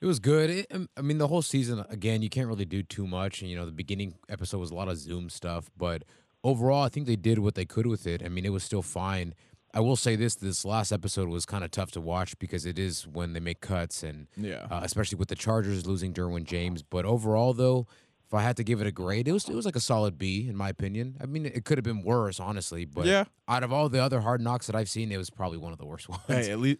It 0.00 0.06
was 0.06 0.18
good. 0.18 0.50
It, 0.50 0.66
um, 0.72 0.88
I 0.96 1.00
mean, 1.00 1.18
the 1.18 1.28
whole 1.28 1.42
season, 1.42 1.84
again, 1.88 2.22
you 2.22 2.28
can't 2.28 2.48
really 2.48 2.64
do 2.64 2.82
too 2.82 3.06
much. 3.06 3.40
And, 3.40 3.50
you 3.50 3.56
know, 3.56 3.64
the 3.66 3.72
beginning 3.72 4.14
episode 4.28 4.58
was 4.58 4.70
a 4.70 4.74
lot 4.74 4.88
of 4.88 4.96
Zoom 4.98 5.30
stuff, 5.30 5.70
but 5.76 6.02
overall, 6.44 6.82
I 6.82 6.88
think 6.88 7.06
they 7.06 7.16
did 7.16 7.38
what 7.38 7.54
they 7.54 7.64
could 7.64 7.86
with 7.86 8.06
it. 8.06 8.22
I 8.24 8.28
mean, 8.28 8.44
it 8.44 8.50
was 8.52 8.64
still 8.64 8.82
fine. 8.82 9.34
I 9.74 9.80
will 9.80 9.96
say 9.96 10.16
this: 10.16 10.34
this 10.34 10.64
last 10.66 10.92
episode 10.92 11.28
was 11.28 11.46
kind 11.46 11.64
of 11.64 11.70
tough 11.70 11.92
to 11.92 12.00
watch 12.00 12.38
because 12.38 12.66
it 12.66 12.78
is 12.78 13.06
when 13.06 13.32
they 13.32 13.40
make 13.40 13.60
cuts, 13.62 14.02
and 14.02 14.26
Yeah. 14.36 14.66
uh, 14.70 14.80
especially 14.82 15.16
with 15.16 15.28
the 15.28 15.34
Chargers 15.34 15.86
losing 15.86 16.12
Derwin 16.12 16.44
James. 16.44 16.82
But 16.82 17.06
overall, 17.06 17.54
though, 17.54 17.86
if 18.32 18.38
I 18.38 18.40
had 18.40 18.56
to 18.56 18.64
give 18.64 18.80
it 18.80 18.86
a 18.86 18.90
grade, 18.92 19.28
it 19.28 19.32
was 19.32 19.46
it 19.46 19.54
was 19.54 19.66
like 19.66 19.76
a 19.76 19.80
solid 19.80 20.16
B 20.16 20.48
in 20.48 20.56
my 20.56 20.70
opinion. 20.70 21.16
I 21.20 21.26
mean, 21.26 21.44
it 21.44 21.66
could 21.66 21.76
have 21.76 21.84
been 21.84 22.02
worse, 22.02 22.40
honestly. 22.40 22.86
But 22.86 23.04
Yeah. 23.04 23.24
out 23.46 23.62
of 23.62 23.74
all 23.74 23.90
the 23.90 24.02
other 24.02 24.22
hard 24.22 24.40
knocks 24.40 24.66
that 24.68 24.74
I've 24.74 24.88
seen, 24.88 25.12
it 25.12 25.18
was 25.18 25.28
probably 25.28 25.58
one 25.58 25.70
of 25.72 25.78
the 25.78 25.84
worst 25.84 26.08
ones. 26.08 26.22
Hey, 26.28 26.50
at 26.50 26.58
least 26.58 26.78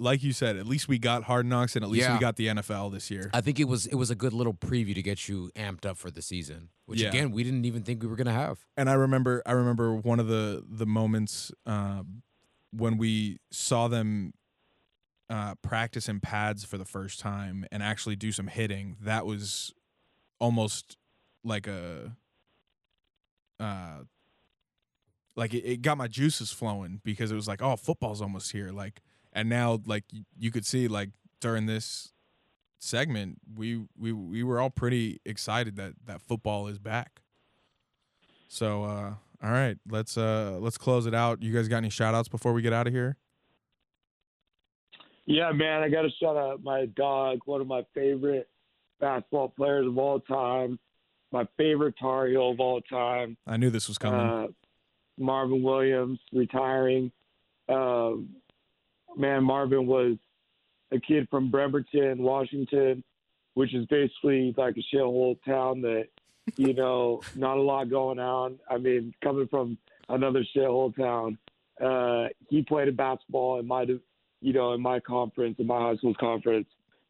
like 0.00 0.24
you 0.24 0.32
said, 0.32 0.56
at 0.56 0.66
least 0.66 0.88
we 0.88 0.98
got 0.98 1.22
Hard 1.22 1.46
Knocks 1.46 1.76
and 1.76 1.84
at 1.84 1.90
least 1.90 2.10
we 2.10 2.18
got 2.18 2.34
the 2.34 2.48
NFL 2.48 2.90
this 2.92 3.10
year. 3.12 3.30
I 3.32 3.40
think 3.40 3.60
it 3.60 3.68
was 3.68 3.86
it 3.86 3.94
was 3.94 4.10
a 4.10 4.16
good 4.16 4.32
little 4.32 4.54
preview 4.54 4.94
to 4.96 5.02
get 5.02 5.28
you 5.28 5.52
amped 5.54 5.86
up 5.86 5.96
for 5.98 6.10
the 6.10 6.20
season, 6.20 6.70
which 6.86 7.00
Yeah. 7.00 7.10
again 7.10 7.30
we 7.30 7.44
didn't 7.44 7.64
even 7.64 7.82
think 7.84 8.02
we 8.02 8.08
were 8.08 8.16
gonna 8.16 8.32
have. 8.32 8.58
and 8.76 8.90
I 8.90 8.94
remember 8.94 9.40
I 9.46 9.52
remember 9.52 9.94
one 9.94 10.18
of 10.18 10.26
the 10.26 10.64
the 10.68 10.86
moments 10.86 11.52
um, 11.64 12.22
when 12.72 12.98
we 12.98 13.38
saw 13.52 13.86
them 13.86 14.32
uh, 15.30 15.54
practice 15.62 16.08
in 16.08 16.18
pads 16.20 16.64
for 16.64 16.76
the 16.78 16.84
first 16.86 17.20
time 17.20 17.66
and 17.70 17.82
actually 17.82 18.16
do 18.16 18.32
some 18.32 18.46
hitting. 18.48 18.96
That 19.00 19.26
was 19.26 19.74
almost 20.38 20.96
like 21.44 21.66
a 21.66 22.16
uh, 23.60 23.98
like 25.36 25.54
it, 25.54 25.64
it 25.64 25.82
got 25.82 25.98
my 25.98 26.08
juices 26.08 26.52
flowing 26.52 27.00
because 27.04 27.30
it 27.30 27.34
was 27.34 27.48
like, 27.48 27.62
oh, 27.62 27.76
football's 27.76 28.20
almost 28.20 28.52
here. 28.52 28.70
Like, 28.70 29.00
and 29.32 29.48
now 29.48 29.80
like 29.86 30.04
y- 30.12 30.24
you 30.38 30.50
could 30.50 30.66
see 30.66 30.88
like 30.88 31.10
during 31.40 31.66
this 31.66 32.12
segment, 32.78 33.38
we 33.56 33.84
we 33.98 34.12
we 34.12 34.42
were 34.42 34.60
all 34.60 34.70
pretty 34.70 35.20
excited 35.24 35.76
that 35.76 35.94
that 36.06 36.20
football 36.20 36.66
is 36.66 36.78
back. 36.78 37.22
So 38.48 38.84
uh 38.84 39.14
all 39.42 39.50
right, 39.52 39.78
let's 39.88 40.16
uh 40.18 40.58
let's 40.60 40.78
close 40.78 41.06
it 41.06 41.14
out. 41.14 41.42
You 41.42 41.52
guys 41.52 41.68
got 41.68 41.78
any 41.78 41.90
shout 41.90 42.14
outs 42.14 42.28
before 42.28 42.52
we 42.52 42.62
get 42.62 42.72
out 42.72 42.86
of 42.86 42.92
here? 42.92 43.16
Yeah, 45.26 45.52
man, 45.52 45.82
I 45.82 45.90
got 45.90 46.02
to 46.02 46.10
shout 46.18 46.38
out 46.38 46.62
my 46.62 46.86
dog, 46.86 47.40
one 47.44 47.60
of 47.60 47.66
my 47.66 47.84
favorite 47.94 48.48
basketball 49.00 49.48
players 49.48 49.86
of 49.86 49.98
all 49.98 50.20
time, 50.20 50.78
my 51.32 51.46
favorite 51.56 51.94
Tar 52.00 52.26
Heel 52.26 52.50
of 52.50 52.60
all 52.60 52.80
time. 52.82 53.36
I 53.46 53.56
knew 53.56 53.70
this 53.70 53.88
was 53.88 53.98
coming. 53.98 54.20
Uh, 54.20 54.46
Marvin 55.18 55.62
Williams 55.62 56.18
retiring. 56.32 57.10
Um, 57.68 58.30
man, 59.16 59.44
Marvin 59.44 59.86
was 59.86 60.16
a 60.92 61.00
kid 61.00 61.28
from 61.30 61.50
Bremerton, 61.50 62.22
Washington, 62.22 63.02
which 63.54 63.74
is 63.74 63.84
basically 63.86 64.54
like 64.56 64.76
a 64.76 64.96
shithole 64.96 65.36
town 65.44 65.82
that, 65.82 66.08
you 66.56 66.72
know, 66.72 67.20
not 67.34 67.58
a 67.58 67.62
lot 67.62 67.90
going 67.90 68.18
on. 68.18 68.58
I 68.70 68.78
mean, 68.78 69.12
coming 69.22 69.48
from 69.48 69.76
another 70.08 70.44
shithole 70.56 70.96
town, 70.96 71.38
uh, 71.82 72.28
he 72.48 72.62
played 72.62 72.88
a 72.88 72.92
basketball 72.92 73.58
in 73.60 73.66
my, 73.66 73.82
you 74.40 74.52
know, 74.52 74.72
in 74.72 74.80
my 74.80 75.00
conference, 75.00 75.56
in 75.58 75.66
my 75.66 75.78
high 75.78 75.96
school's 75.96 76.16
conference. 76.18 76.68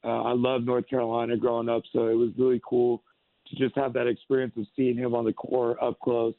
Uh, 0.08 0.22
I 0.22 0.32
love 0.32 0.64
North 0.64 0.88
Carolina 0.88 1.36
growing 1.36 1.68
up, 1.68 1.82
so 1.92 2.06
it 2.06 2.14
was 2.14 2.30
really 2.38 2.62
cool 2.66 3.02
to 3.46 3.56
just 3.56 3.76
have 3.76 3.92
that 3.92 4.06
experience 4.06 4.54
of 4.56 4.64
seeing 4.74 4.96
him 4.96 5.14
on 5.14 5.26
the 5.26 5.34
court 5.34 5.76
up 5.82 6.00
close 6.00 6.34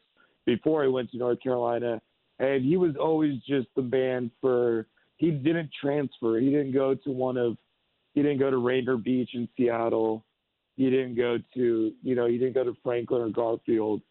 before 0.48 0.82
he 0.82 0.90
went 0.90 1.12
to 1.12 1.18
North 1.18 1.40
Carolina. 1.40 2.02
And 2.40 2.66
he 2.66 2.78
was 2.78 2.96
always 3.00 3.40
just 3.48 3.68
the 3.76 3.84
man 3.84 4.32
for 4.42 4.88
he 5.18 5.30
didn't 5.30 5.70
transfer. 5.80 6.40
He 6.40 6.50
didn't 6.50 6.72
go 6.72 6.96
to 6.96 7.12
one 7.12 7.38
of 7.38 7.58
he 8.16 8.24
didn't 8.24 8.40
go 8.40 8.50
to 8.50 8.58
Rainier 8.58 8.98
Beach 8.98 9.30
in 9.34 9.48
Seattle. 9.56 10.26
He 10.76 10.90
didn't 10.90 11.16
go 11.16 11.38
to 11.54 11.92
you 12.02 12.16
know, 12.16 12.26
he 12.26 12.40
didn't 12.40 12.56
go 12.56 12.64
to 12.64 12.76
Franklin 12.84 13.22
or 13.22 13.30
Garfield. 13.30 14.02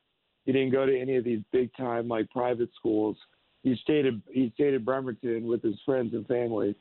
He 0.44 0.52
didn't 0.52 0.70
go 0.70 0.86
to 0.86 0.96
any 0.96 1.16
of 1.16 1.24
these 1.24 1.40
big 1.50 1.74
time 1.76 2.06
like 2.06 2.30
private 2.30 2.70
schools. 2.76 3.16
He 3.64 3.74
stayed 3.82 4.06
at 4.06 4.14
he 4.30 4.52
stayed 4.54 4.74
at 4.74 4.84
Bremerton 4.84 5.48
with 5.48 5.62
his 5.64 5.80
friends 5.84 6.14
and 6.14 6.24
family. 6.28 6.76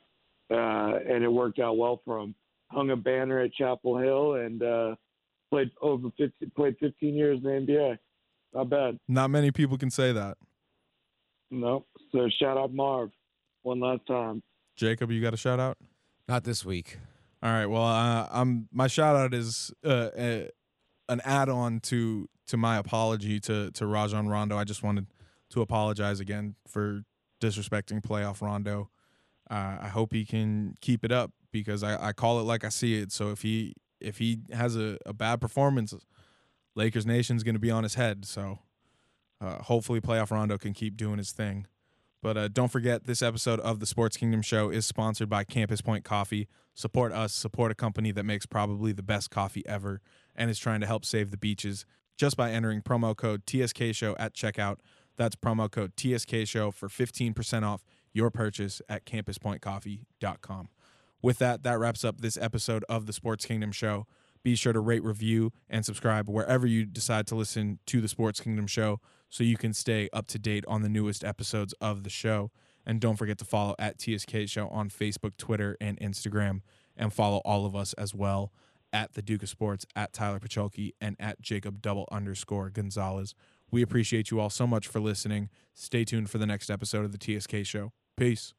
Uh 0.48 1.00
and 1.08 1.24
it 1.24 1.32
worked 1.32 1.58
out 1.58 1.76
well 1.76 2.02
for 2.04 2.20
him. 2.20 2.36
Hung 2.70 2.90
a 2.90 2.96
banner 2.96 3.40
at 3.40 3.52
Chapel 3.54 3.98
Hill 3.98 4.34
and 4.34 4.62
uh 4.62 4.94
played 5.50 5.70
over 5.80 6.08
50, 6.18 6.32
played 6.54 6.76
15 6.80 7.14
years 7.14 7.38
in 7.38 7.66
the 7.66 7.72
NBA. 7.72 7.98
Not 8.54 8.70
bad. 8.70 8.98
Not 9.08 9.30
many 9.30 9.50
people 9.50 9.78
can 9.78 9.90
say 9.90 10.12
that. 10.12 10.36
No. 11.50 11.86
So 12.12 12.28
shout 12.40 12.56
out 12.56 12.72
Marv 12.72 13.10
one 13.62 13.80
last 13.80 14.02
time. 14.06 14.42
Jacob, 14.76 15.10
you 15.10 15.20
got 15.20 15.34
a 15.34 15.38
shout 15.38 15.58
out? 15.60 15.78
Not 16.28 16.44
this 16.44 16.64
week. 16.64 16.98
All 17.42 17.50
right. 17.50 17.66
Well, 17.66 17.84
uh, 17.84 18.28
I'm 18.30 18.68
my 18.72 18.86
shout 18.86 19.16
out 19.16 19.32
is 19.32 19.72
uh, 19.84 20.10
a, 20.16 20.50
an 21.08 21.20
add 21.24 21.48
on 21.48 21.80
to 21.80 22.28
to 22.48 22.56
my 22.56 22.76
apology 22.76 23.40
to 23.40 23.70
to 23.72 23.86
Rajon 23.86 24.28
Rondo. 24.28 24.56
I 24.56 24.64
just 24.64 24.82
wanted 24.82 25.06
to 25.50 25.62
apologize 25.62 26.20
again 26.20 26.56
for 26.66 27.02
disrespecting 27.40 28.02
playoff 28.02 28.42
Rondo. 28.42 28.90
Uh, 29.50 29.78
I 29.80 29.88
hope 29.88 30.12
he 30.12 30.24
can 30.26 30.74
keep 30.80 31.04
it 31.04 31.12
up 31.12 31.32
because 31.52 31.82
I, 31.82 32.08
I 32.08 32.12
call 32.12 32.40
it 32.40 32.44
like 32.44 32.64
I 32.64 32.68
see 32.68 33.00
it. 33.00 33.12
So 33.12 33.30
if 33.30 33.42
he 33.42 33.74
if 34.00 34.18
he 34.18 34.40
has 34.52 34.76
a, 34.76 34.98
a 35.06 35.12
bad 35.12 35.40
performance, 35.40 35.94
Lakers 36.74 37.06
Nation's 37.06 37.42
going 37.42 37.54
to 37.54 37.60
be 37.60 37.70
on 37.70 37.82
his 37.82 37.94
head. 37.94 38.24
So 38.24 38.60
uh, 39.40 39.62
hopefully, 39.62 40.00
playoff 40.00 40.30
Rondo 40.30 40.58
can 40.58 40.72
keep 40.72 40.96
doing 40.96 41.18
his 41.18 41.32
thing. 41.32 41.66
But 42.20 42.36
uh, 42.36 42.48
don't 42.48 42.70
forget, 42.72 43.04
this 43.04 43.22
episode 43.22 43.60
of 43.60 43.78
the 43.78 43.86
Sports 43.86 44.16
Kingdom 44.16 44.42
Show 44.42 44.70
is 44.70 44.86
sponsored 44.86 45.28
by 45.28 45.44
Campus 45.44 45.80
Point 45.80 46.04
Coffee. 46.04 46.48
Support 46.74 47.12
us, 47.12 47.32
support 47.32 47.70
a 47.70 47.76
company 47.76 48.10
that 48.12 48.24
makes 48.24 48.46
probably 48.46 48.92
the 48.92 49.02
best 49.02 49.30
coffee 49.30 49.64
ever 49.66 50.00
and 50.34 50.50
is 50.50 50.58
trying 50.58 50.80
to 50.80 50.86
help 50.86 51.04
save 51.04 51.30
the 51.30 51.36
beaches 51.36 51.86
just 52.16 52.36
by 52.36 52.50
entering 52.50 52.82
promo 52.82 53.16
code 53.16 53.42
TSK 53.46 53.92
Show 53.94 54.16
at 54.18 54.34
checkout. 54.34 54.78
That's 55.16 55.36
promo 55.36 55.70
code 55.70 55.92
TSK 55.96 56.46
Show 56.46 56.70
for 56.72 56.88
15% 56.88 57.62
off 57.62 57.84
your 58.12 58.30
purchase 58.30 58.82
at 58.88 59.04
campuspointcoffee.com. 59.04 60.68
With 61.22 61.38
that, 61.38 61.62
that 61.64 61.78
wraps 61.78 62.04
up 62.04 62.20
this 62.20 62.36
episode 62.36 62.84
of 62.88 63.06
the 63.06 63.12
Sports 63.12 63.44
Kingdom 63.44 63.72
Show. 63.72 64.06
Be 64.44 64.54
sure 64.54 64.72
to 64.72 64.80
rate, 64.80 65.02
review, 65.02 65.52
and 65.68 65.84
subscribe 65.84 66.28
wherever 66.28 66.66
you 66.66 66.86
decide 66.86 67.26
to 67.28 67.34
listen 67.34 67.80
to 67.86 68.00
the 68.00 68.08
Sports 68.08 68.40
Kingdom 68.40 68.66
Show 68.66 69.00
so 69.28 69.44
you 69.44 69.56
can 69.56 69.72
stay 69.74 70.08
up 70.12 70.26
to 70.28 70.38
date 70.38 70.64
on 70.68 70.82
the 70.82 70.88
newest 70.88 71.24
episodes 71.24 71.74
of 71.80 72.04
the 72.04 72.10
show. 72.10 72.50
And 72.86 73.00
don't 73.00 73.16
forget 73.16 73.36
to 73.38 73.44
follow 73.44 73.74
at 73.78 74.00
TSK 74.00 74.46
Show 74.46 74.68
on 74.68 74.88
Facebook, 74.88 75.36
Twitter, 75.36 75.76
and 75.80 75.98
Instagram. 76.00 76.60
And 76.96 77.12
follow 77.12 77.38
all 77.44 77.66
of 77.66 77.76
us 77.76 77.92
as 77.94 78.14
well 78.14 78.52
at 78.92 79.12
the 79.12 79.22
Duke 79.22 79.42
of 79.42 79.48
Sports, 79.48 79.84
at 79.94 80.12
Tyler 80.12 80.40
Pacholke, 80.40 80.92
and 81.00 81.16
at 81.20 81.40
Jacob 81.40 81.82
double 81.82 82.08
underscore 82.10 82.70
Gonzalez. 82.70 83.34
We 83.70 83.82
appreciate 83.82 84.30
you 84.30 84.40
all 84.40 84.50
so 84.50 84.66
much 84.66 84.86
for 84.86 85.00
listening. 85.00 85.50
Stay 85.74 86.04
tuned 86.04 86.30
for 86.30 86.38
the 86.38 86.46
next 86.46 86.70
episode 86.70 87.04
of 87.04 87.12
the 87.12 87.18
TSK 87.18 87.66
Show. 87.66 87.92
Peace. 88.16 88.54